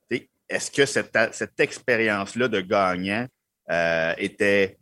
est 0.09 0.73
que 0.73 0.85
cette 0.85 1.59
expérience-là 1.59 2.47
de 2.47 2.61
gagnant 2.61 3.27
était 4.17 4.77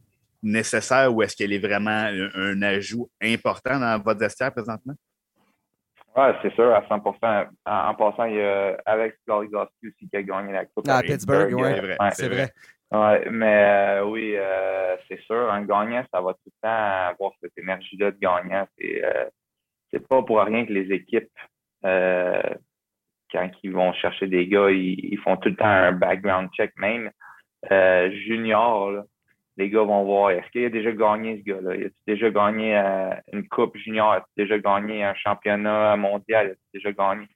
nécessaire 0.46 1.14
ou 1.14 1.22
est-ce 1.22 1.36
qu'elle 1.36 1.54
est 1.54 1.60
vraiment 1.60 2.10
un, 2.36 2.62
ajout 2.62 3.10
important 3.22 3.80
dans 3.80 4.02
votre 4.02 4.20
vestiaire 4.20 4.52
présentement? 4.52 4.94
Oui, 6.16 6.28
c'est 6.42 6.54
sûr, 6.54 6.74
à 6.74 6.82
100% 6.82 7.48
en, 7.66 7.96
passant, 7.96 8.24
il 8.26 8.36
y 8.36 8.42
a 8.42 8.78
Alex 8.86 9.18
Goligoski 9.28 9.88
aussi 9.88 10.10
qui 10.10 10.16
a 10.16 10.24
gagné 10.24 10.54
la 10.54 10.66
Coupe. 10.66 10.86
Ah, 10.88 10.98
à 10.98 11.02
Pittsburgh, 11.02 11.54
oui, 11.54 11.98
c'est 12.14 12.30
vrai. 12.30 12.50
Ouais, 12.92 13.30
mais 13.30 13.66
euh, 13.66 14.06
oui, 14.06 14.36
euh, 14.38 14.96
c'est 15.08 15.20
sûr, 15.22 15.52
un 15.52 15.64
gagnant, 15.64 16.06
ça 16.14 16.22
va 16.22 16.34
tout 16.34 16.40
le 16.46 16.52
temps 16.62 17.10
avoir 17.10 17.32
cette 17.42 17.58
énergie-là 17.58 18.12
de 18.12 18.18
gagnant. 18.18 18.66
C'est 18.78 19.02
c'est 19.96 20.08
pas 20.08 20.22
pour 20.24 20.40
rien 20.42 20.66
que 20.66 20.74
les 20.74 20.94
équipes, 20.94 21.32
euh, 21.86 22.42
quand 23.32 23.50
ils 23.64 23.72
vont 23.72 23.94
chercher 23.94 24.28
des 24.28 24.48
gars, 24.48 24.70
ils, 24.70 25.18
font 25.24 25.38
tout 25.38 25.50
le 25.50 25.56
temps 25.56 25.66
un 25.66 25.94
background 25.94 26.50
check 26.56 26.72
même. 26.78 27.12
Euh, 27.72 28.12
junior, 28.12 29.04
les 29.58 29.70
gars 29.70 29.84
vont 29.84 30.04
voir 30.04 30.32
est-ce 30.32 30.50
qu'il 30.52 30.66
a 30.66 30.70
déjà 30.70 30.92
gagné 30.92 31.38
ce 31.38 31.44
gars-là? 31.44 31.76
Il 31.76 31.86
a 31.86 31.90
déjà 32.08 32.30
gagné 32.30 32.78
euh, 32.78 33.14
une 33.32 33.48
coupe 33.48 33.78
junior? 33.78 34.14
A 34.14 34.26
déjà 34.36 34.60
gagné 34.60 35.04
un 35.04 35.16
championnat 35.16 35.96
mondial? 35.96 36.52
A 36.52 36.54
déjà 36.74 36.92
gagné? 36.92 37.28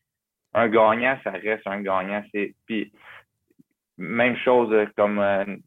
Un 0.54 0.68
gagnant, 0.68 1.18
ça 1.24 1.32
reste 1.32 1.66
un 1.68 1.82
gagnant. 1.82 2.24
C'est, 2.34 2.56
puis, 2.66 2.92
même 3.98 4.36
chose 4.38 4.74
comme 4.96 5.16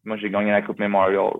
moi, 0.04 0.16
j'ai 0.16 0.30
gagné 0.30 0.50
la 0.50 0.62
Coupe 0.62 0.80
Memorial. 0.80 1.32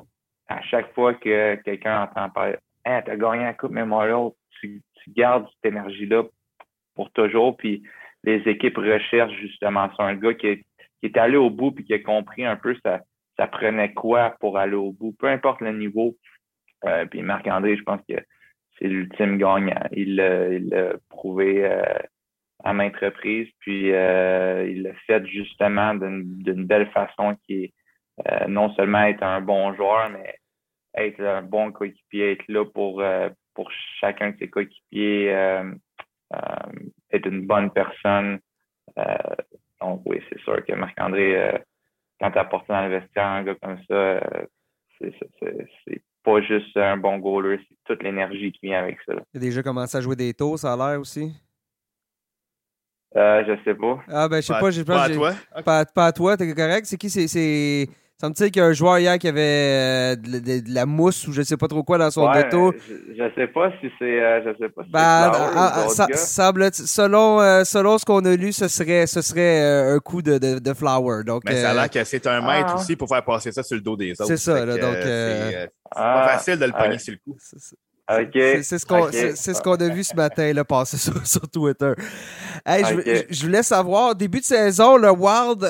À 0.48 0.60
chaque 0.62 0.92
fois 0.94 1.14
que 1.14 1.56
quelqu'un 1.56 2.02
entend 2.02 2.30
parler, 2.30 2.56
hein, 2.84 3.02
t'as 3.04 3.16
gagné 3.16 3.44
la 3.44 3.54
Coupe 3.54 3.72
Memorial, 3.72 4.30
tu, 4.60 4.82
gardes 5.08 5.48
cette 5.48 5.72
énergie-là 5.72 6.22
pour 6.94 7.10
toujours. 7.10 7.56
Puis 7.56 7.82
les 8.22 8.40
équipes 8.48 8.76
recherchent 8.76 9.40
justement. 9.40 9.90
C'est 9.96 10.02
un 10.02 10.14
gars 10.14 10.34
qui 10.34 10.64
est, 11.02 11.16
allé 11.16 11.36
au 11.36 11.50
bout 11.50 11.72
puis 11.72 11.84
qui 11.84 11.94
a 11.94 11.98
compris 11.98 12.44
un 12.44 12.56
peu 12.56 12.76
ça, 12.84 13.00
ça 13.42 13.48
prenait 13.48 13.92
quoi 13.92 14.36
pour 14.38 14.56
aller 14.56 14.76
au 14.76 14.92
bout, 14.92 15.12
peu 15.18 15.26
importe 15.26 15.62
le 15.62 15.72
niveau. 15.72 16.16
Euh, 16.84 17.06
puis 17.06 17.22
Marc-André, 17.22 17.76
je 17.76 17.82
pense 17.82 18.00
que 18.08 18.14
c'est 18.78 18.86
l'ultime 18.86 19.36
gagnant. 19.36 19.82
Il 19.90 20.14
l'a 20.14 20.92
prouvé 21.08 21.64
euh, 21.64 21.82
à 22.62 22.72
maintes 22.72 22.96
reprises, 22.96 23.48
puis 23.58 23.92
euh, 23.92 24.64
il 24.68 24.82
l'a 24.82 24.94
fait 25.06 25.26
justement 25.26 25.94
d'une 25.94 26.66
belle 26.66 26.88
façon 26.90 27.36
qui 27.44 27.64
est 27.64 27.72
non 28.46 28.72
seulement 28.74 29.02
être 29.04 29.24
un 29.24 29.40
bon 29.40 29.74
joueur, 29.74 30.08
mais 30.10 30.36
être 30.94 31.20
un 31.20 31.42
bon 31.42 31.72
coéquipier, 31.72 32.32
être 32.32 32.46
là 32.46 32.64
pour, 32.64 33.02
pour 33.54 33.72
chacun 33.98 34.30
de 34.30 34.36
ses 34.38 34.48
coéquipiers, 34.48 35.28
être 37.10 37.26
une 37.26 37.46
bonne 37.46 37.72
personne. 37.72 38.38
Donc 39.80 40.02
oui, 40.04 40.20
c'est 40.28 40.38
sûr 40.42 40.64
que 40.64 40.74
Marc-André, 40.74 41.62
quand 42.22 42.30
tu 42.30 42.38
apportes 42.38 42.68
dans 42.68 42.82
le 42.82 43.00
vestiaire 43.00 43.26
un 43.26 43.42
gars 43.42 43.56
comme 43.60 43.78
ça, 43.88 44.20
c'est 45.00 46.02
pas 46.22 46.40
juste 46.40 46.76
un 46.76 46.96
bon 46.96 47.18
goaler, 47.18 47.58
c'est 47.68 47.76
toute 47.84 48.02
l'énergie 48.04 48.52
qui 48.52 48.66
vient 48.66 48.78
avec 48.78 48.98
ça. 49.04 49.14
Il 49.34 49.38
a 49.38 49.40
déjà 49.40 49.62
commencé 49.62 49.98
à 49.98 50.00
jouer 50.00 50.14
des 50.14 50.32
taux, 50.32 50.56
ça 50.56 50.72
a 50.72 50.76
l'air 50.76 51.00
aussi? 51.00 51.34
Euh, 53.16 53.44
je 53.44 53.64
sais 53.64 53.74
pas. 53.74 54.02
Ah 54.08 54.28
ben 54.28 54.36
je 54.40 54.46
sais 54.46 54.52
pas, 54.58 54.70
j'ai 54.70 54.84
pas. 54.84 54.94
Pas 54.94 55.02
à 55.02 55.10
toi? 55.10 55.32
Pas, 55.64 55.84
pas 55.84 56.06
à 56.06 56.12
toi, 56.12 56.36
t'es 56.36 56.54
correct? 56.54 56.86
C'est 56.86 56.96
qui? 56.96 57.10
C'est 57.10 57.88
ça 58.22 58.28
me 58.28 58.34
dit 58.34 58.52
qu'il 58.52 58.62
y 58.62 58.64
a 58.64 58.68
un 58.68 58.72
joueur 58.72 59.00
hier 59.00 59.18
qui 59.18 59.26
avait 59.26 59.40
euh, 59.40 60.14
de, 60.14 60.72
la 60.72 60.86
mousse 60.86 61.26
ou 61.26 61.32
je 61.32 61.42
sais 61.42 61.56
pas 61.56 61.66
trop 61.66 61.82
quoi 61.82 61.98
dans 61.98 62.08
son 62.08 62.30
ouais. 62.30 62.48
Je, 62.52 63.14
je, 63.18 63.34
sais 63.34 63.48
pas 63.48 63.72
si 63.80 63.90
c'est. 63.98 64.22
Euh, 64.22 64.40
je 64.44 64.62
sais 64.62 64.68
pas 64.68 64.84
si 64.84 64.90
ben, 64.90 65.00
ah, 65.00 65.86
ah, 65.88 65.88
semble, 66.14 66.72
selon, 66.72 67.40
euh, 67.40 67.64
selon 67.64 67.98
ce 67.98 68.04
qu'on 68.04 68.24
a 68.24 68.36
lu, 68.36 68.52
ce 68.52 68.68
serait, 68.68 69.08
ce 69.08 69.22
serait 69.22 69.60
un 69.92 69.98
coup 69.98 70.22
de, 70.22 70.38
de, 70.38 70.60
de 70.60 70.72
flower. 70.72 71.24
Donc, 71.24 71.42
Mais 71.46 71.62
ça 71.62 71.70
a 71.72 71.74
l'air 71.74 71.90
que 71.90 72.04
c'est 72.04 72.24
un 72.28 72.40
maître 72.42 72.74
ah. 72.74 72.76
aussi 72.76 72.94
pour 72.94 73.08
faire 73.08 73.24
passer 73.24 73.50
ça 73.50 73.64
sur 73.64 73.74
le 73.74 73.82
dos 73.82 73.96
des 73.96 74.12
autres. 74.12 74.26
C'est 74.26 74.36
ça, 74.36 74.64
là, 74.64 74.78
donc. 74.78 74.94
c'est 75.02 75.70
pas 75.92 76.28
facile 76.28 76.60
de 76.60 76.66
le 76.66 76.72
pogner 76.72 76.98
sur 76.98 77.14
le 77.14 77.18
coup. 77.32 77.36
C'est 78.62 78.78
ce 78.78 78.86
qu'on 78.86 79.10
ce 79.10 79.82
a 79.82 79.88
vu 79.88 80.04
ce 80.04 80.14
matin 80.14 80.52
là, 80.52 80.64
passer 80.64 80.96
sur, 80.98 81.26
sur 81.26 81.48
Twitter. 81.48 81.92
je, 82.66 83.42
voulais 83.44 83.62
savoir, 83.62 84.14
début 84.14 84.40
de 84.40 84.44
saison, 84.44 84.96
le 84.96 85.10
Wild 85.10 85.62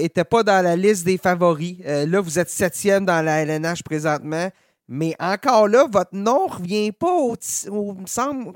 n'était 0.00 0.20
euh, 0.20 0.24
pas 0.24 0.42
dans 0.42 0.62
la 0.62 0.76
liste 0.76 1.04
des 1.04 1.18
favoris. 1.18 1.78
Euh, 1.86 2.06
là, 2.06 2.20
vous 2.20 2.38
êtes 2.38 2.50
septième 2.50 3.04
dans 3.04 3.24
la 3.24 3.42
LNH 3.42 3.82
présentement. 3.82 4.50
Mais 4.88 5.14
encore 5.20 5.68
là, 5.68 5.86
votre 5.90 6.14
nom 6.14 6.46
ne 6.48 6.52
revient 6.52 6.92
pas 6.92 7.12
au, 7.12 7.34
me 7.94 8.06
semble, 8.06 8.52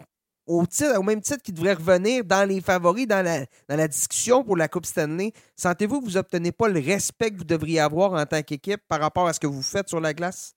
au, 0.46 0.64
titre, 0.66 0.98
au 0.98 1.02
même 1.02 1.20
titre 1.20 1.42
qu'il 1.42 1.54
devrait 1.54 1.74
revenir 1.74 2.24
dans 2.24 2.48
les 2.48 2.62
favoris, 2.62 3.06
dans 3.06 3.22
la, 3.22 3.40
dans 3.68 3.76
la 3.76 3.86
discussion 3.86 4.42
pour 4.42 4.56
la 4.56 4.68
Coupe 4.68 4.86
Stanley. 4.86 5.32
Sentez-vous 5.56 6.00
que 6.00 6.06
vous 6.06 6.12
n'obtenez 6.12 6.52
pas 6.52 6.68
le 6.68 6.80
respect 6.80 7.30
que 7.30 7.36
vous 7.36 7.44
devriez 7.44 7.80
avoir 7.80 8.14
en 8.14 8.24
tant 8.24 8.42
qu'équipe 8.42 8.80
par 8.88 9.00
rapport 9.00 9.26
à 9.28 9.34
ce 9.34 9.40
que 9.40 9.46
vous 9.46 9.62
faites 9.62 9.88
sur 9.88 10.00
la 10.00 10.14
glace? 10.14 10.54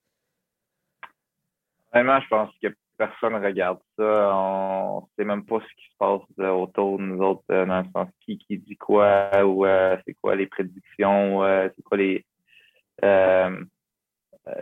Vraiment, 1.92 2.20
je 2.20 2.28
pense 2.28 2.50
que 2.62 2.68
personne 2.96 3.34
ne 3.34 3.44
regarde 3.44 3.78
ça. 3.98 4.34
On 4.34 5.02
ne 5.02 5.06
sait 5.16 5.24
même 5.24 5.44
pas 5.44 5.60
ce 5.60 5.74
qui 5.74 5.90
se 5.90 5.96
passe 5.98 6.22
euh, 6.40 6.50
autour 6.50 6.98
de 6.98 7.04
nous 7.04 7.22
autres, 7.22 7.44
euh, 7.50 7.66
dans 7.66 7.80
le 7.80 7.88
sens 7.94 8.08
qui, 8.20 8.38
qui 8.38 8.58
dit 8.58 8.76
quoi, 8.76 9.30
ou 9.44 9.66
euh, 9.66 9.96
c'est 10.06 10.14
quoi 10.14 10.34
les 10.34 10.46
prédictions, 10.46 11.42
c'est 11.76 11.82
quoi 11.82 11.96
les 11.96 12.24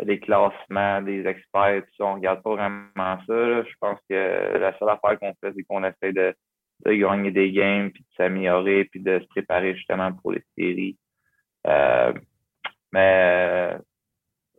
les 0.02 0.18
classements 0.18 1.02
des 1.02 1.26
experts. 1.26 1.84
On 2.00 2.12
ne 2.12 2.14
regarde 2.14 2.42
pas 2.42 2.54
vraiment 2.54 3.18
ça. 3.26 3.62
Je 3.62 3.74
pense 3.78 3.98
que 4.08 4.56
la 4.58 4.76
seule 4.78 4.88
affaire 4.88 5.18
qu'on 5.18 5.34
fait, 5.34 5.52
c'est 5.54 5.62
qu'on 5.64 5.84
essaie 5.84 6.12
de, 6.12 6.34
de, 6.86 6.92
gagner 6.94 7.30
des 7.30 7.52
games, 7.52 7.90
puis 7.90 8.02
de 8.02 8.14
s'améliorer, 8.16 8.86
puis 8.86 9.00
de 9.00 9.20
se 9.20 9.26
préparer 9.26 9.74
justement 9.76 10.10
pour 10.14 10.32
les 10.32 10.42
séries. 10.56 10.96
mais 12.92 13.76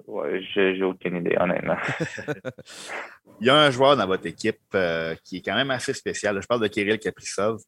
Ouais, 0.08 0.41
j'ai 0.53 0.84
aucune 0.84 1.18
idée, 1.18 1.36
honnêtement. 1.39 1.78
Il 3.41 3.47
y 3.47 3.49
a 3.49 3.56
un 3.56 3.72
joueur 3.72 3.97
dans 3.97 4.06
votre 4.06 4.26
équipe 4.28 4.62
euh, 4.76 5.16
qui 5.24 5.38
est 5.38 5.41
quand 5.41 5.56
même 5.56 5.72
assez 5.72 5.93
spécial. 5.93 6.39
Je 6.41 6.47
parle 6.47 6.62
de 6.62 6.68
Kirill 6.68 6.99
Kaprizov. 6.99 7.62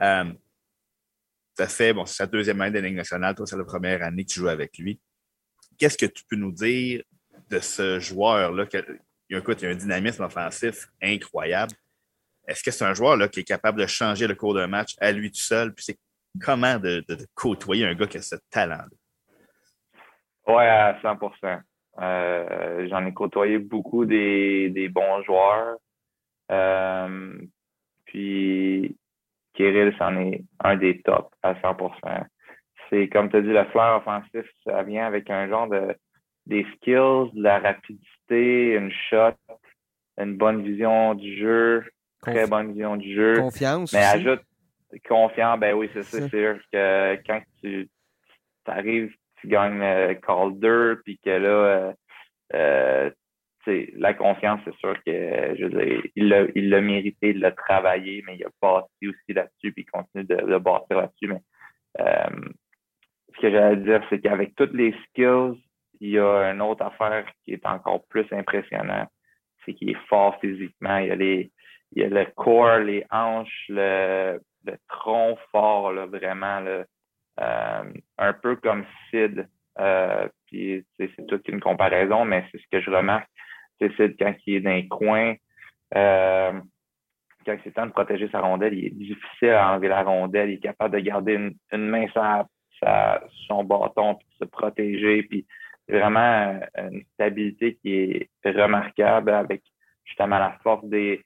Euh, 0.00 0.24
ça 1.56 1.66
fait, 1.66 1.92
bon, 1.92 2.06
c'est 2.06 2.16
sa 2.16 2.26
deuxième 2.26 2.60
année 2.60 2.80
de 2.80 2.86
Ligue 2.86 2.96
nationale. 2.96 3.34
Toi, 3.34 3.46
c'est 3.46 3.56
la 3.56 3.64
première 3.64 4.02
année 4.02 4.24
que 4.24 4.30
tu 4.30 4.40
joues 4.40 4.48
avec 4.48 4.78
lui. 4.78 5.00
Qu'est-ce 5.76 5.98
que 5.98 6.06
tu 6.06 6.22
peux 6.28 6.36
nous 6.36 6.52
dire 6.52 7.02
de 7.50 7.58
ce 7.58 7.98
joueur-là? 7.98 8.66
Il, 9.28 9.36
a 9.36 9.40
un 9.40 9.74
dynamisme 9.74 10.22
offensif 10.22 10.88
incroyable. 11.02 11.72
Est-ce 12.46 12.62
que 12.62 12.70
c'est 12.70 12.84
un 12.84 12.94
joueur 12.94 13.16
là, 13.16 13.28
qui 13.28 13.40
est 13.40 13.44
capable 13.44 13.80
de 13.80 13.86
changer 13.86 14.26
le 14.26 14.34
cours 14.34 14.54
d'un 14.54 14.68
match 14.68 14.94
à 15.00 15.10
lui 15.10 15.30
tout 15.30 15.40
seul? 15.40 15.74
Puis 15.74 15.84
c'est 15.86 15.98
comment 16.40 16.78
de, 16.78 17.04
de, 17.08 17.26
côtoyer 17.34 17.86
un 17.86 17.94
gars 17.94 18.06
qui 18.06 18.18
a 18.18 18.22
ce 18.22 18.36
talent-là? 18.50 18.86
Oui, 20.46 20.64
à 20.64 20.98
100 21.02 21.16
euh, 22.00 22.86
J'en 22.88 23.04
ai 23.06 23.12
côtoyé 23.12 23.58
beaucoup 23.58 24.04
des, 24.04 24.70
des 24.70 24.88
bons 24.88 25.22
joueurs. 25.24 25.76
Euh, 26.50 27.32
puis 28.06 28.96
Kirill, 29.54 29.94
c'en 29.98 30.16
est 30.16 30.44
un 30.60 30.76
des 30.76 31.00
tops 31.02 31.30
à 31.42 31.54
100% 31.54 31.90
C'est 32.88 33.08
comme 33.08 33.28
tu 33.30 33.36
as 33.36 33.40
dit, 33.42 33.48
le 33.48 33.64
fleur 33.66 33.98
offensif, 33.98 34.46
ça 34.64 34.82
vient 34.82 35.06
avec 35.06 35.28
un 35.30 35.48
genre 35.48 35.68
de 35.68 35.94
des 36.46 36.64
skills, 36.76 37.30
de 37.34 37.42
la 37.42 37.58
rapidité, 37.58 38.74
une 38.74 38.90
shot, 39.10 39.34
une 40.16 40.36
bonne 40.36 40.62
vision 40.62 41.14
du 41.14 41.36
jeu, 41.36 41.84
très 42.22 42.46
bonne 42.46 42.72
vision 42.72 42.96
du 42.96 43.14
jeu. 43.14 43.34
Confiance. 43.34 43.92
Mais 43.92 44.02
ajoute 44.02 44.40
confiant, 45.06 45.58
ben 45.58 45.74
oui, 45.74 45.90
c'est 45.92 46.02
ça. 46.02 46.20
C'est 46.20 46.28
sûr 46.30 46.58
que 46.72 47.16
quand 47.26 47.42
tu 47.60 47.88
arrives 48.66 49.14
tu 49.40 49.48
gagnes 49.48 49.82
euh, 49.82 50.14
Calder, 50.14 50.94
puis 51.04 51.18
que 51.24 51.30
là, 51.30 51.48
euh, 51.48 51.92
euh, 52.54 53.10
la 53.96 54.14
confiance, 54.14 54.60
c'est 54.64 54.74
sûr 54.76 54.94
que 55.04 55.54
il 56.16 56.28
l'a 56.70 56.80
mérité, 56.80 57.30
il 57.30 57.40
l'a 57.40 57.52
travaillé, 57.52 58.22
mais 58.26 58.36
il 58.36 58.44
a 58.44 58.48
bâti 58.62 59.08
aussi 59.08 59.34
là-dessus, 59.34 59.72
puis 59.72 59.82
il 59.82 59.90
continue 59.90 60.24
de, 60.24 60.36
de 60.36 60.58
bâtir 60.58 60.96
là-dessus. 60.96 61.28
Mais 61.28 61.42
ce 63.34 63.40
que 63.42 63.50
j'allais 63.50 63.76
dire, 63.76 64.02
c'est 64.08 64.20
qu'avec 64.20 64.54
toutes 64.54 64.72
les 64.72 64.94
skills, 65.08 65.60
il 66.00 66.10
y 66.10 66.18
a 66.18 66.50
une 66.50 66.62
autre 66.62 66.82
affaire 66.82 67.26
qui 67.44 67.52
est 67.52 67.66
encore 67.66 68.06
plus 68.08 68.26
impressionnante, 68.32 69.10
c'est 69.64 69.74
qu'il 69.74 69.90
est 69.90 70.06
fort 70.08 70.38
physiquement. 70.40 70.96
Il 70.96 71.08
y 71.08 71.10
a 71.10 71.16
les, 71.16 71.50
il 71.92 72.02
y 72.02 72.04
a 72.04 72.08
le 72.08 72.24
corps, 72.36 72.78
les 72.78 73.04
hanches, 73.10 73.64
le, 73.68 74.40
le 74.64 74.76
tronc 74.88 75.36
fort, 75.50 75.92
là, 75.92 76.06
vraiment. 76.06 76.60
Là. 76.60 76.84
Euh, 77.40 77.92
un 78.18 78.32
peu 78.32 78.56
comme 78.56 78.84
Sid. 79.10 79.48
Euh, 79.78 80.28
puis 80.46 80.84
c'est 80.96 81.26
toute 81.28 81.46
une 81.48 81.60
comparaison, 81.60 82.24
mais 82.24 82.44
c'est 82.50 82.58
ce 82.58 82.66
que 82.70 82.80
je 82.80 82.90
remarque. 82.90 83.28
C'est 83.78 83.94
Sid 83.94 84.16
quand 84.18 84.34
il 84.46 84.54
est 84.54 84.60
dans 84.60 84.70
les 84.70 84.88
coins, 84.88 85.34
euh, 85.94 86.52
quand 87.46 87.56
c'est 87.62 87.72
temps 87.72 87.86
de 87.86 87.92
protéger 87.92 88.28
sa 88.30 88.40
rondelle, 88.40 88.74
il 88.74 88.86
est 88.86 88.90
difficile 88.90 89.50
à 89.50 89.72
enlever 89.72 89.88
la 89.88 90.02
rondelle. 90.02 90.50
Il 90.50 90.54
est 90.54 90.62
capable 90.62 90.94
de 90.94 91.00
garder 91.00 91.34
une, 91.72 91.88
main 91.88 92.08
sur, 92.08 92.22
son 93.46 93.64
bâton 93.64 94.16
puis 94.16 94.26
de 94.32 94.44
se 94.44 94.50
protéger. 94.50 95.22
Puis 95.22 95.46
vraiment 95.88 96.60
une 96.76 97.04
stabilité 97.14 97.76
qui 97.76 97.94
est 97.94 98.28
remarquable 98.44 99.30
avec 99.30 99.62
justement 100.04 100.38
la 100.38 100.58
force 100.62 100.84
des, 100.86 101.24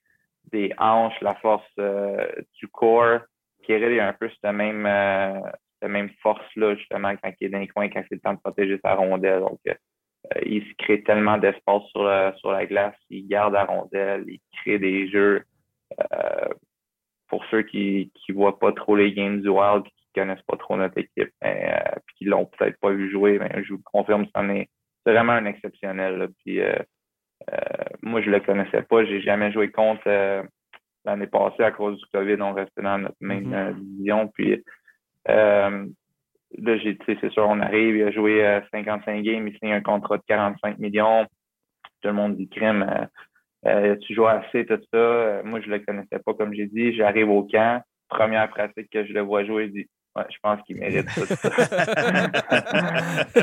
des 0.52 0.72
hanches, 0.78 1.20
la 1.22 1.34
force 1.36 1.74
du 1.76 2.68
corps. 2.68 3.20
qui 3.62 3.72
est 3.72 4.00
un 4.00 4.12
peu 4.12 4.28
cette 4.28 4.52
même, 4.52 4.86
cette 5.82 5.90
même 5.90 6.10
force-là, 6.22 6.76
justement, 6.76 7.14
quand 7.22 7.32
il 7.40 7.46
est 7.46 7.50
dans 7.50 7.58
les 7.58 7.68
coins, 7.68 7.88
quand 7.88 8.02
c'est 8.08 8.14
le 8.14 8.20
temps 8.20 8.34
de 8.34 8.40
protéger 8.40 8.78
sa 8.84 8.94
rondelle. 8.94 9.40
Donc, 9.40 9.58
euh, 9.66 9.74
il 10.46 10.62
se 10.62 10.74
crée 10.78 11.02
tellement 11.02 11.38
d'espace 11.38 11.82
sur, 11.90 12.04
la, 12.04 12.32
sur 12.36 12.52
la 12.52 12.66
glace, 12.66 12.94
il 13.10 13.26
garde 13.26 13.54
la 13.54 13.64
rondelle, 13.64 14.24
il 14.28 14.40
crée 14.62 14.78
des 14.78 15.08
jeux. 15.08 15.42
Euh, 16.00 16.48
pour 17.28 17.44
ceux 17.46 17.62
qui 17.62 18.12
ne 18.28 18.34
voient 18.34 18.58
pas 18.58 18.72
trop 18.72 18.94
les 18.94 19.12
games 19.12 19.40
du 19.40 19.48
Wild, 19.48 19.84
qui 19.84 20.06
connaissent 20.14 20.42
pas 20.46 20.56
trop 20.56 20.76
notre 20.76 20.98
équipe, 20.98 21.32
mais, 21.42 21.74
euh, 21.74 21.98
puis 22.06 22.16
qui 22.16 22.24
l'ont 22.26 22.46
peut-être 22.46 22.78
pas 22.78 22.90
vu 22.90 23.10
jouer, 23.10 23.38
mais 23.38 23.64
je 23.64 23.72
vous 23.72 23.82
confirme, 23.84 24.26
c'est 24.34 24.68
vraiment 25.12 25.32
un 25.32 25.46
exceptionnel. 25.46 26.28
Puis, 26.44 26.60
moi, 28.02 28.20
je 28.22 28.30
le 28.30 28.40
connaissais 28.40 28.82
pas, 28.82 29.04
j'ai 29.04 29.20
jamais 29.20 29.50
joué 29.52 29.70
contre 29.70 30.06
l'année 31.04 31.26
passée, 31.26 31.62
à 31.62 31.70
cause 31.70 31.98
du 31.98 32.06
COVID, 32.12 32.40
on 32.40 32.52
restait 32.52 32.82
dans 32.82 32.98
notre 32.98 33.16
même 33.20 33.46
Mhm. 33.48 33.54
euh, 33.54 33.72
division. 33.72 34.28
Puis 34.28 34.62
euh, 35.28 35.86
là, 36.58 36.78
j'ai, 36.78 36.98
c'est 37.06 37.30
sûr, 37.30 37.46
on 37.48 37.60
arrive, 37.60 37.96
il 37.96 38.02
a 38.04 38.10
joué 38.10 38.44
euh, 38.44 38.60
55 38.72 39.22
games, 39.22 39.48
il 39.48 39.58
signe 39.58 39.72
un 39.72 39.80
contrat 39.80 40.18
de 40.18 40.22
45 40.26 40.78
millions. 40.78 41.26
Tout 42.00 42.08
le 42.08 42.14
monde 42.14 42.36
dit 42.36 42.48
crime. 42.48 42.82
euh, 42.88 43.06
euh, 43.66 43.96
tu 43.96 44.14
joues 44.14 44.26
assez, 44.26 44.66
tout 44.66 44.80
ça. 44.92 44.98
Euh, 44.98 45.42
moi, 45.44 45.60
je 45.60 45.70
le 45.70 45.78
connaissais 45.78 46.18
pas, 46.18 46.34
comme 46.34 46.52
j'ai 46.52 46.66
dit. 46.66 46.94
J'arrive 46.94 47.30
au 47.30 47.44
camp. 47.44 47.82
Première 48.08 48.48
pratique 48.50 48.90
que 48.90 49.06
je 49.06 49.12
le 49.12 49.20
vois 49.20 49.44
jouer, 49.44 49.68
je 49.68 49.72
dis 49.72 49.88
Ouais, 50.14 50.24
je 50.28 50.36
pense 50.42 50.60
qu'il 50.66 50.76
mérite 50.76 51.06
tout 51.14 51.24
ça. 51.24 51.48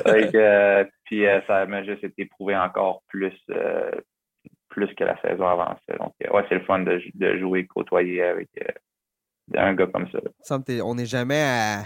Euh, 0.05 0.85
puis 1.05 1.25
euh, 1.25 1.41
ça 1.47 1.65
m'a 1.65 1.83
juste 1.83 2.03
été 2.03 2.25
prouvé 2.25 2.55
encore 2.55 3.01
plus 3.07 3.33
euh, 3.49 3.91
plus 4.69 4.93
que 4.95 5.03
la 5.03 5.19
saison 5.21 5.47
avançait. 5.47 5.97
Donc, 5.99 6.13
euh, 6.23 6.31
ouais, 6.31 6.45
c'est 6.47 6.55
le 6.55 6.65
fun 6.65 6.79
de, 6.79 7.01
de 7.15 7.37
jouer, 7.39 7.65
côtoyer 7.65 8.21
avec 8.21 8.49
euh, 8.61 8.71
un 9.57 9.73
gars 9.73 9.87
comme 9.87 10.07
ça. 10.11 10.19
Que 10.19 10.81
on 10.81 10.95
n'est 10.95 11.05
jamais 11.05 11.41
à. 11.41 11.83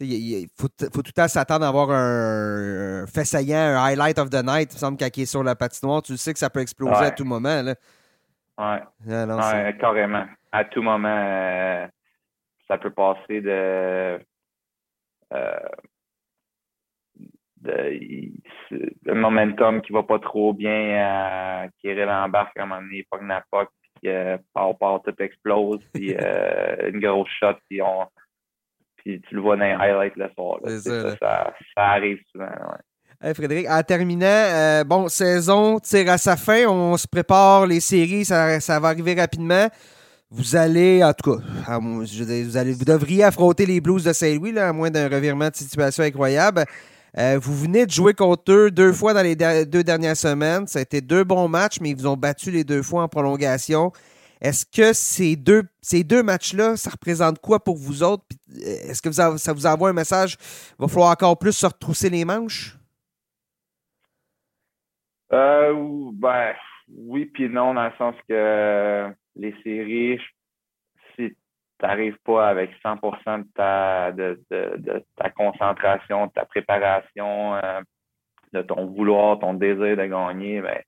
Il 0.00 0.46
faut, 0.58 0.68
faut 0.92 1.02
tout 1.02 1.10
le 1.10 1.12
temps 1.12 1.28
s'attendre 1.28 1.64
à 1.64 1.68
avoir 1.68 1.90
un, 1.90 3.02
un 3.02 3.06
fait 3.06 3.24
saillant, 3.24 3.56
un 3.58 3.76
highlight 3.84 4.18
of 4.18 4.30
the 4.30 4.42
night. 4.44 4.72
Il 4.72 4.76
me 4.76 4.78
semble 4.78 4.98
quand 4.98 5.16
il 5.16 5.22
est 5.22 5.26
sur 5.26 5.44
la 5.44 5.54
patinoire, 5.54 6.02
tu 6.02 6.16
sais 6.16 6.32
que 6.32 6.38
ça 6.38 6.50
peut 6.50 6.60
exploser 6.60 6.92
Ouais. 7.00 7.06
à 7.06 7.10
tout 7.12 7.24
moment. 7.24 7.62
Là. 7.62 7.74
Ouais, 8.58 8.82
Ah, 9.10 9.26
non, 9.26 9.36
ouais 9.38 9.76
carrément. 9.78 10.26
À 10.50 10.64
tout 10.64 10.82
moment, 10.82 11.08
euh, 11.14 11.86
ça 12.66 12.78
peut 12.78 12.90
passer 12.90 13.40
de. 13.42 14.18
euh, 15.32 15.58
de 17.60 18.00
le 19.04 19.14
momentum 19.14 19.82
qui 19.82 19.92
va 19.92 20.02
pas 20.02 20.18
trop 20.18 20.52
bien 20.52 20.96
à 20.98 21.68
Kirill 21.80 22.08
embarque 22.08 22.56
à 22.58 22.62
un 22.62 22.66
moment 22.66 22.80
donné, 22.82 23.06
la 23.28 23.44
puck, 23.52 23.68
puis 24.02 24.10
euh, 24.10 24.36
part, 24.52 24.76
part, 24.78 25.02
tout 25.02 25.14
explose, 25.20 25.80
puis 25.94 26.14
euh, 26.18 26.90
une 26.92 27.00
grosse 27.00 27.30
shot, 27.40 27.54
puis 27.68 27.80
on 27.80 28.06
puis 28.96 29.20
tu 29.28 29.34
le 29.34 29.40
vois 29.40 29.56
dans 29.56 29.64
les 29.64 29.72
highlights 29.72 30.16
le 30.16 30.30
soir. 30.34 30.58
là. 30.62 30.78
Ça, 30.78 30.90
ça, 30.90 31.02
là. 31.02 31.16
ça, 31.20 31.54
ça 31.76 31.82
arrive 31.82 32.18
souvent. 32.30 32.44
ouais. 32.46 32.78
Hey, 33.20 33.34
Frédéric, 33.34 33.68
en 33.68 33.82
terminant, 33.82 34.26
euh, 34.26 34.84
bon, 34.84 35.08
saison 35.08 35.78
tire 35.78 36.10
à 36.10 36.18
sa 36.18 36.36
fin. 36.36 36.66
On 36.66 36.96
se 36.96 37.06
prépare, 37.06 37.66
les 37.66 37.78
séries, 37.78 38.24
ça, 38.24 38.58
ça 38.58 38.80
va 38.80 38.88
arriver 38.88 39.14
rapidement. 39.14 39.68
Vous 40.30 40.56
allez, 40.56 41.04
en 41.04 41.12
tout 41.12 41.36
cas, 41.36 41.44
je 41.68 42.24
dire, 42.24 42.44
vous, 42.44 42.56
allez, 42.56 42.72
vous 42.72 42.84
devriez 42.84 43.22
affronter 43.22 43.66
les 43.66 43.80
Blues 43.80 44.02
de 44.04 44.12
Saint-Louis, 44.12 44.58
à 44.58 44.72
moins 44.72 44.90
d'un 44.90 45.08
revirement 45.08 45.48
de 45.50 45.54
situation 45.54 46.02
incroyable. 46.02 46.64
Euh, 47.18 47.38
vous 47.38 47.54
venez 47.54 47.84
de 47.84 47.90
jouer 47.90 48.14
contre 48.14 48.50
eux 48.52 48.70
deux 48.70 48.92
fois 48.92 49.12
dans 49.12 49.22
les 49.22 49.36
deux 49.66 49.84
dernières 49.84 50.16
semaines. 50.16 50.66
Ça 50.66 50.78
a 50.78 50.82
été 50.82 51.00
deux 51.00 51.24
bons 51.24 51.48
matchs, 51.48 51.80
mais 51.80 51.90
ils 51.90 51.96
vous 51.96 52.06
ont 52.06 52.16
battu 52.16 52.50
les 52.50 52.64
deux 52.64 52.82
fois 52.82 53.02
en 53.02 53.08
prolongation. 53.08 53.92
Est-ce 54.40 54.66
que 54.66 54.92
ces 54.92 55.36
deux, 55.36 55.62
ces 55.80 56.02
deux 56.02 56.22
matchs-là, 56.22 56.76
ça 56.76 56.90
représente 56.90 57.38
quoi 57.38 57.62
pour 57.62 57.76
vous 57.76 58.02
autres? 58.02 58.24
Euh, 58.50 58.90
Est-ce 58.90 59.00
que 59.00 59.12
ça 59.12 59.52
vous 59.52 59.66
envoie 59.66 59.90
un 59.90 59.92
message? 59.92 60.36
Il 60.78 60.82
va 60.82 60.88
falloir 60.88 61.10
encore 61.10 61.38
plus 61.38 61.52
se 61.52 61.66
retrousser 61.66 62.10
les 62.10 62.24
manches? 62.24 62.76
Euh, 65.32 65.72
ben, 66.14 66.54
oui, 66.88 67.26
puis 67.26 67.48
non, 67.48 67.74
dans 67.74 67.84
le 67.84 67.92
sens 67.96 68.14
que 68.28 69.08
les 69.36 69.54
séries, 69.62 70.18
n'arrives 71.86 72.18
pas 72.24 72.48
avec 72.48 72.70
100% 72.84 73.38
de 73.42 73.46
ta, 73.54 74.12
de, 74.12 74.40
de, 74.50 75.04
ta 75.16 75.30
concentration, 75.30 76.26
de 76.26 76.32
ta 76.32 76.44
préparation, 76.44 77.56
euh, 77.56 77.80
de 78.52 78.62
ton 78.62 78.86
vouloir, 78.86 79.38
ton 79.38 79.54
désir 79.54 79.96
de 79.96 80.04
gagner, 80.06 80.60
ben, 80.60 80.80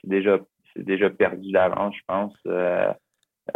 c'est 0.00 0.08
déjà, 0.08 0.38
c'est 0.74 0.84
déjà 0.84 1.10
perdu 1.10 1.50
d'avance, 1.52 1.94
je 1.96 2.02
pense. 2.06 2.34
Euh, 2.46 2.92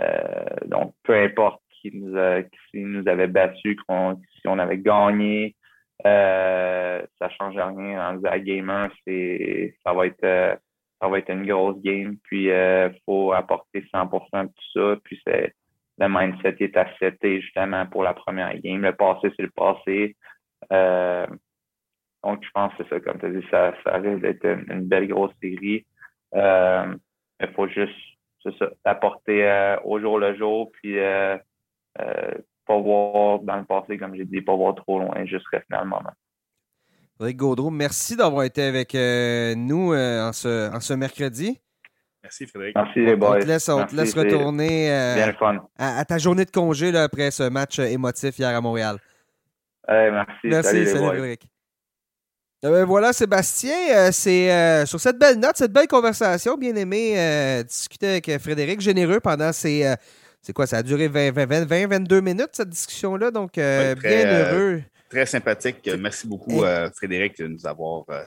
euh, 0.00 0.44
donc, 0.66 0.94
peu 1.02 1.14
importe 1.14 1.62
qui 1.80 1.90
nous, 1.94 2.16
a, 2.16 2.40
nous 2.74 3.08
avait 3.08 3.26
battus, 3.26 3.76
qu'on- 3.86 4.20
si 4.40 4.46
on 4.48 4.58
avait 4.58 4.78
gagné, 4.78 5.56
ça 6.04 7.28
change 7.38 7.56
rien. 7.56 8.10
En 8.10 8.20
la 8.22 8.38
game 8.38 8.70
1, 8.70 8.90
c'est, 9.06 9.74
ça 9.84 9.92
va 9.92 10.06
être, 10.06 10.58
ça 11.00 11.08
va 11.08 11.18
être 11.18 11.30
une 11.30 11.46
grosse 11.46 11.80
game. 11.82 12.16
Puis, 12.24 12.50
euh, 12.50 12.88
faut 13.04 13.32
apporter 13.32 13.84
100% 13.92 14.44
de 14.44 14.48
tout 14.48 14.72
ça. 14.74 15.00
Puis, 15.04 15.20
c'est, 15.26 15.52
le 15.98 16.08
mindset 16.08 16.56
est 16.60 16.98
setter 16.98 17.40
justement 17.40 17.86
pour 17.86 18.02
la 18.02 18.14
première 18.14 18.58
game. 18.60 18.82
Le 18.82 18.94
passé, 18.94 19.32
c'est 19.36 19.42
le 19.42 19.50
passé. 19.50 20.16
Euh, 20.72 21.26
donc, 22.24 22.42
je 22.44 22.50
pense 22.54 22.72
que 22.74 22.84
c'est 22.84 22.90
ça, 22.90 23.00
comme 23.00 23.18
tu 23.18 23.26
as 23.26 23.30
dit, 23.30 23.46
ça, 23.50 23.72
risque 23.98 24.22
d'être 24.22 24.44
une, 24.44 24.86
belle 24.86 25.08
grosse 25.08 25.32
série. 25.42 25.84
Euh, 26.34 26.94
il 27.40 27.48
faut 27.54 27.68
juste, 27.68 27.92
c'est 28.42 28.56
ça, 28.58 28.70
apporter 28.84 29.44
euh, 29.44 29.76
au 29.84 30.00
jour 30.00 30.18
le 30.18 30.36
jour, 30.36 30.70
puis 30.72 30.96
pas 32.64 32.78
voir 32.78 33.40
dans 33.40 33.56
le 33.56 33.64
passé, 33.64 33.98
comme 33.98 34.14
j'ai 34.14 34.24
dit, 34.24 34.40
pas 34.40 34.54
voir 34.54 34.74
trop 34.76 35.00
loin, 35.00 35.24
juste 35.26 35.46
rester 35.48 35.66
dans 35.70 35.82
le 35.82 35.88
moment. 35.88 36.12
Frédéric 37.16 37.36
Gaudreau, 37.36 37.70
merci 37.70 38.16
d'avoir 38.16 38.44
été 38.44 38.62
avec 38.62 38.94
nous 38.94 39.92
en 39.92 40.32
ce 40.32 40.94
mercredi. 40.94 41.60
Merci, 42.22 42.46
Frédéric. 42.46 42.76
Merci 42.76 43.00
les 43.00 43.14
On 43.14 43.18
boys. 43.18 43.40
te 43.40 43.44
laisse, 43.46 43.68
on 43.68 43.84
te 43.84 43.96
laisse 43.96 44.14
retourner 44.14 44.90
euh, 44.92 45.32
à, 45.78 45.98
à 45.98 46.04
ta 46.04 46.18
journée 46.18 46.44
de 46.44 46.50
congé 46.50 46.92
là, 46.92 47.04
après 47.04 47.30
ce 47.30 47.48
match 47.48 47.78
euh, 47.78 47.84
émotif 47.84 48.38
hier 48.38 48.48
à 48.56 48.60
Montréal. 48.60 48.96
Hey, 49.88 50.10
merci. 50.12 50.32
Merci, 50.44 50.68
salut, 50.70 50.86
salut. 50.86 51.06
Frédéric. 51.08 51.42
Euh, 52.64 52.70
ben 52.70 52.84
voilà, 52.84 53.12
Sébastien, 53.12 53.74
euh, 53.96 54.10
c'est 54.12 54.52
euh, 54.52 54.86
sur 54.86 55.00
cette 55.00 55.18
belle 55.18 55.40
note, 55.40 55.56
cette 55.56 55.72
belle 55.72 55.88
conversation, 55.88 56.56
bien 56.56 56.76
aimé, 56.76 57.14
euh, 57.18 57.64
discuter 57.64 58.08
avec 58.08 58.38
Frédéric 58.38 58.80
Généreux 58.80 59.18
pendant 59.18 59.52
ces. 59.52 59.84
euh, 59.84 59.96
c'est 60.40 60.52
quoi, 60.52 60.66
ça 60.66 60.78
a 60.78 60.82
duré 60.82 61.08
20, 61.08 61.32
20, 61.32 61.46
20, 61.46 61.64
20, 61.66 61.86
22 61.88 62.20
minutes, 62.20 62.50
cette 62.52 62.68
discussion-là, 62.68 63.30
donc 63.32 63.58
euh, 63.58 63.90
Ouais, 63.90 63.96
très, 63.96 64.24
bien 64.24 64.26
euh, 64.26 64.52
heureux. 64.52 64.82
Très 65.08 65.26
sympathique. 65.26 65.88
Merci 65.98 66.26
beaucoup, 66.28 66.62
euh, 66.64 66.88
Frédéric, 66.96 67.38
de 67.38 67.46
nous 67.48 67.66
avoir, 67.66 68.04
euh, 68.10 68.22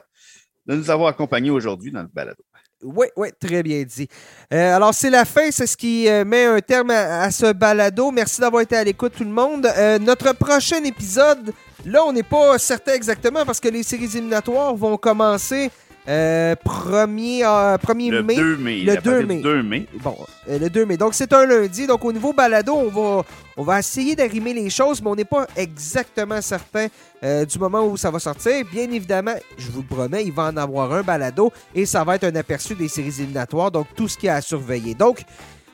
de 0.66 0.76
nous 0.76 0.90
avoir 0.90 1.08
accompagnés 1.08 1.50
aujourd'hui 1.50 1.90
dans 1.90 2.02
le 2.02 2.08
balado. 2.08 2.42
Oui, 2.82 3.06
oui, 3.16 3.28
très 3.40 3.62
bien 3.62 3.82
dit. 3.84 4.06
Euh, 4.52 4.76
alors, 4.76 4.92
c'est 4.92 5.08
la 5.08 5.24
fin, 5.24 5.50
c'est 5.50 5.66
ce 5.66 5.76
qui 5.76 6.08
euh, 6.08 6.24
met 6.26 6.44
un 6.44 6.60
terme 6.60 6.90
à, 6.90 7.30
ce 7.30 7.52
balado. 7.52 8.10
Merci 8.10 8.40
d'avoir 8.40 8.62
été 8.62 8.76
à 8.76 8.84
l'écoute, 8.84 9.14
tout 9.16 9.24
le 9.24 9.30
monde. 9.30 9.66
Euh, 9.78 9.98
notre 9.98 10.32
prochain 10.34 10.84
épisode, 10.84 11.54
là, 11.86 12.04
on 12.04 12.12
n'est 12.12 12.22
pas 12.22 12.58
certain 12.58 12.92
exactement 12.92 13.46
parce 13.46 13.60
que 13.60 13.68
les 13.68 13.82
séries 13.82 14.04
éliminatoires 14.04 14.74
vont 14.76 14.98
commencer 14.98 15.70
euh, 16.08 16.54
1er, 16.64 17.42
euh, 17.44 17.76
1er 17.78 18.10
Le 18.10 18.22
mai. 18.22 18.36
2 18.36 18.56
mai. 18.56 18.82
Le 18.82 18.92
à 18.92 18.94
partir 18.94 19.12
2 19.12 19.20
du 19.20 19.26
mai. 19.26 19.40
2 19.40 19.62
mai. 19.62 19.86
Bon, 20.02 20.16
euh, 20.48 20.58
le 20.58 20.70
2 20.70 20.86
mai. 20.86 20.96
Donc, 20.96 21.14
c'est 21.14 21.32
un 21.32 21.44
lundi. 21.44 21.86
Donc, 21.86 22.04
au 22.04 22.12
niveau 22.12 22.32
balado, 22.32 22.74
on 22.74 22.88
va, 22.88 23.24
on 23.56 23.62
va 23.64 23.78
essayer 23.80 24.14
d'arrimer 24.14 24.54
les 24.54 24.70
choses, 24.70 25.02
mais 25.02 25.10
on 25.10 25.16
n'est 25.16 25.24
pas 25.24 25.46
exactement 25.56 26.40
certain 26.40 26.86
du 27.22 27.58
moment 27.58 27.84
où 27.84 27.96
ça 27.96 28.10
va 28.10 28.20
sortir. 28.20 28.64
Bien 28.70 28.88
évidemment, 28.90 29.34
je 29.58 29.68
vous 29.70 29.80
le 29.80 29.86
promets, 29.96 30.24
il 30.24 30.32
va 30.32 30.44
en 30.44 30.56
avoir 30.56 30.92
un 30.92 31.02
balado 31.02 31.52
et 31.74 31.84
ça 31.84 32.04
va 32.04 32.14
être 32.14 32.24
un 32.24 32.36
aperçu 32.36 32.74
des 32.76 32.86
séries 32.88 33.14
éliminatoires. 33.18 33.72
Donc, 33.72 33.88
tout 33.96 34.06
ce 34.06 34.16
qu'il 34.16 34.26
y 34.26 34.30
a 34.30 34.36
à 34.36 34.40
surveiller. 34.40 34.94
Donc, 34.94 35.22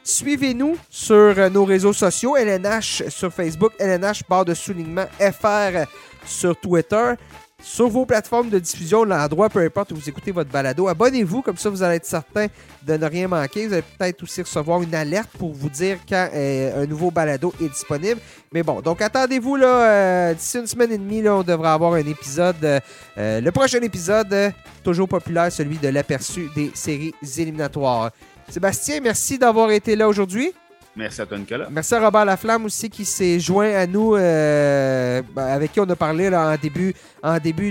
suivez-nous 0.03 0.77
sur 0.89 1.51
nos 1.51 1.65
réseaux 1.65 1.93
sociaux. 1.93 2.37
LNH 2.37 3.03
sur 3.09 3.33
Facebook, 3.33 3.73
LNH 3.79 4.23
barre 4.29 4.47
de 4.47 4.55
soulignement 4.55 5.05
FR 5.19 5.85
sur 6.25 6.57
Twitter. 6.57 7.15
Sur 7.63 7.89
vos 7.89 8.05
plateformes 8.05 8.51
de 8.51 8.59
diffusion, 8.59 9.05
l'endroit, 9.05 9.49
peu 9.49 9.61
importe 9.61 9.93
où 9.93 9.95
vous 9.95 10.09
écoutez 10.09 10.33
votre 10.33 10.51
balado, 10.51 10.89
abonnez-vous, 10.89 11.43
comme 11.43 11.57
ça 11.57 11.71
vous 11.71 11.83
allez 11.83 11.97
être 11.97 12.05
certain 12.05 12.49
de 12.83 12.97
ne 12.97 13.07
rien 13.07 13.29
manquer. 13.29 13.69
Vous 13.69 13.73
allez 13.73 13.85
peut-être 13.99 14.23
aussi 14.25 14.43
recevoir 14.43 14.83
une 14.83 14.95
alerte 14.95 15.31
pour 15.39 15.53
vous 15.53 15.71
dire 15.71 15.99
quand 16.09 16.29
euh, 16.35 16.83
un 16.83 16.87
nouveau 16.87 17.13
balado 17.13 17.55
est 17.63 17.69
disponible. 17.69 18.21
Mais 18.53 18.65
bon, 18.65 18.81
donc 18.81 19.01
attendez-vous 19.01 19.57
là, 19.57 19.87
euh, 19.87 20.35
d'ici 20.35 20.59
une 20.59 20.67
semaine 20.67 20.91
et 20.91 20.99
demie, 20.99 21.23
là, 21.23 21.37
on 21.37 21.43
devrait 21.45 21.71
avoir 21.71 21.95
un 21.95 22.07
épisode. 22.07 22.57
euh, 22.65 23.41
le 23.41 23.51
prochain 23.53 23.81
épisode, 23.81 24.53
toujours 24.83 25.09
populaire, 25.09 25.53
celui 25.53 25.79
de 25.79 25.89
l'aperçu 25.89 26.51
des 26.57 26.73
séries 26.75 27.15
éliminatoires. 27.39 28.11
Sébastien, 28.49 29.01
merci 29.01 29.39
d'avoir 29.39 29.71
été 29.71 29.95
là 29.95 30.09
aujourd'hui. 30.09 30.53
Merci 30.95 31.23
à 31.23 31.27
toi, 31.27 31.39
Nicolas. 31.39 31.69
Merci 31.71 31.95
à 31.95 32.01
Robert 32.01 32.25
Laflamme 32.25 32.67
aussi 32.67 32.91
qui 32.91 33.05
s'est 33.05 33.41
joint 33.41 33.73
à 33.75 33.87
nous, 33.87 34.15
euh, 34.15 35.23
ben, 35.35 35.47
avec 35.47 35.73
qui 35.73 35.81
on 35.81 35.89
a 35.89 35.97
parlé 35.97 36.29
en 36.29 36.57
début, 36.57 36.95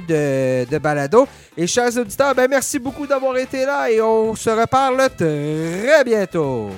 de 0.01 0.77
balado. 0.79 1.27
Et 1.55 1.67
chers 1.67 1.95
auditeurs, 1.97 2.33
ben, 2.33 2.47
merci 2.49 2.79
beaucoup 2.79 3.05
d'avoir 3.05 3.37
été 3.37 3.65
là 3.65 3.91
et 3.91 4.01
on 4.01 4.33
se 4.35 4.49
reparle 4.49 5.07
très 5.15 6.03
bientôt. 6.03 6.71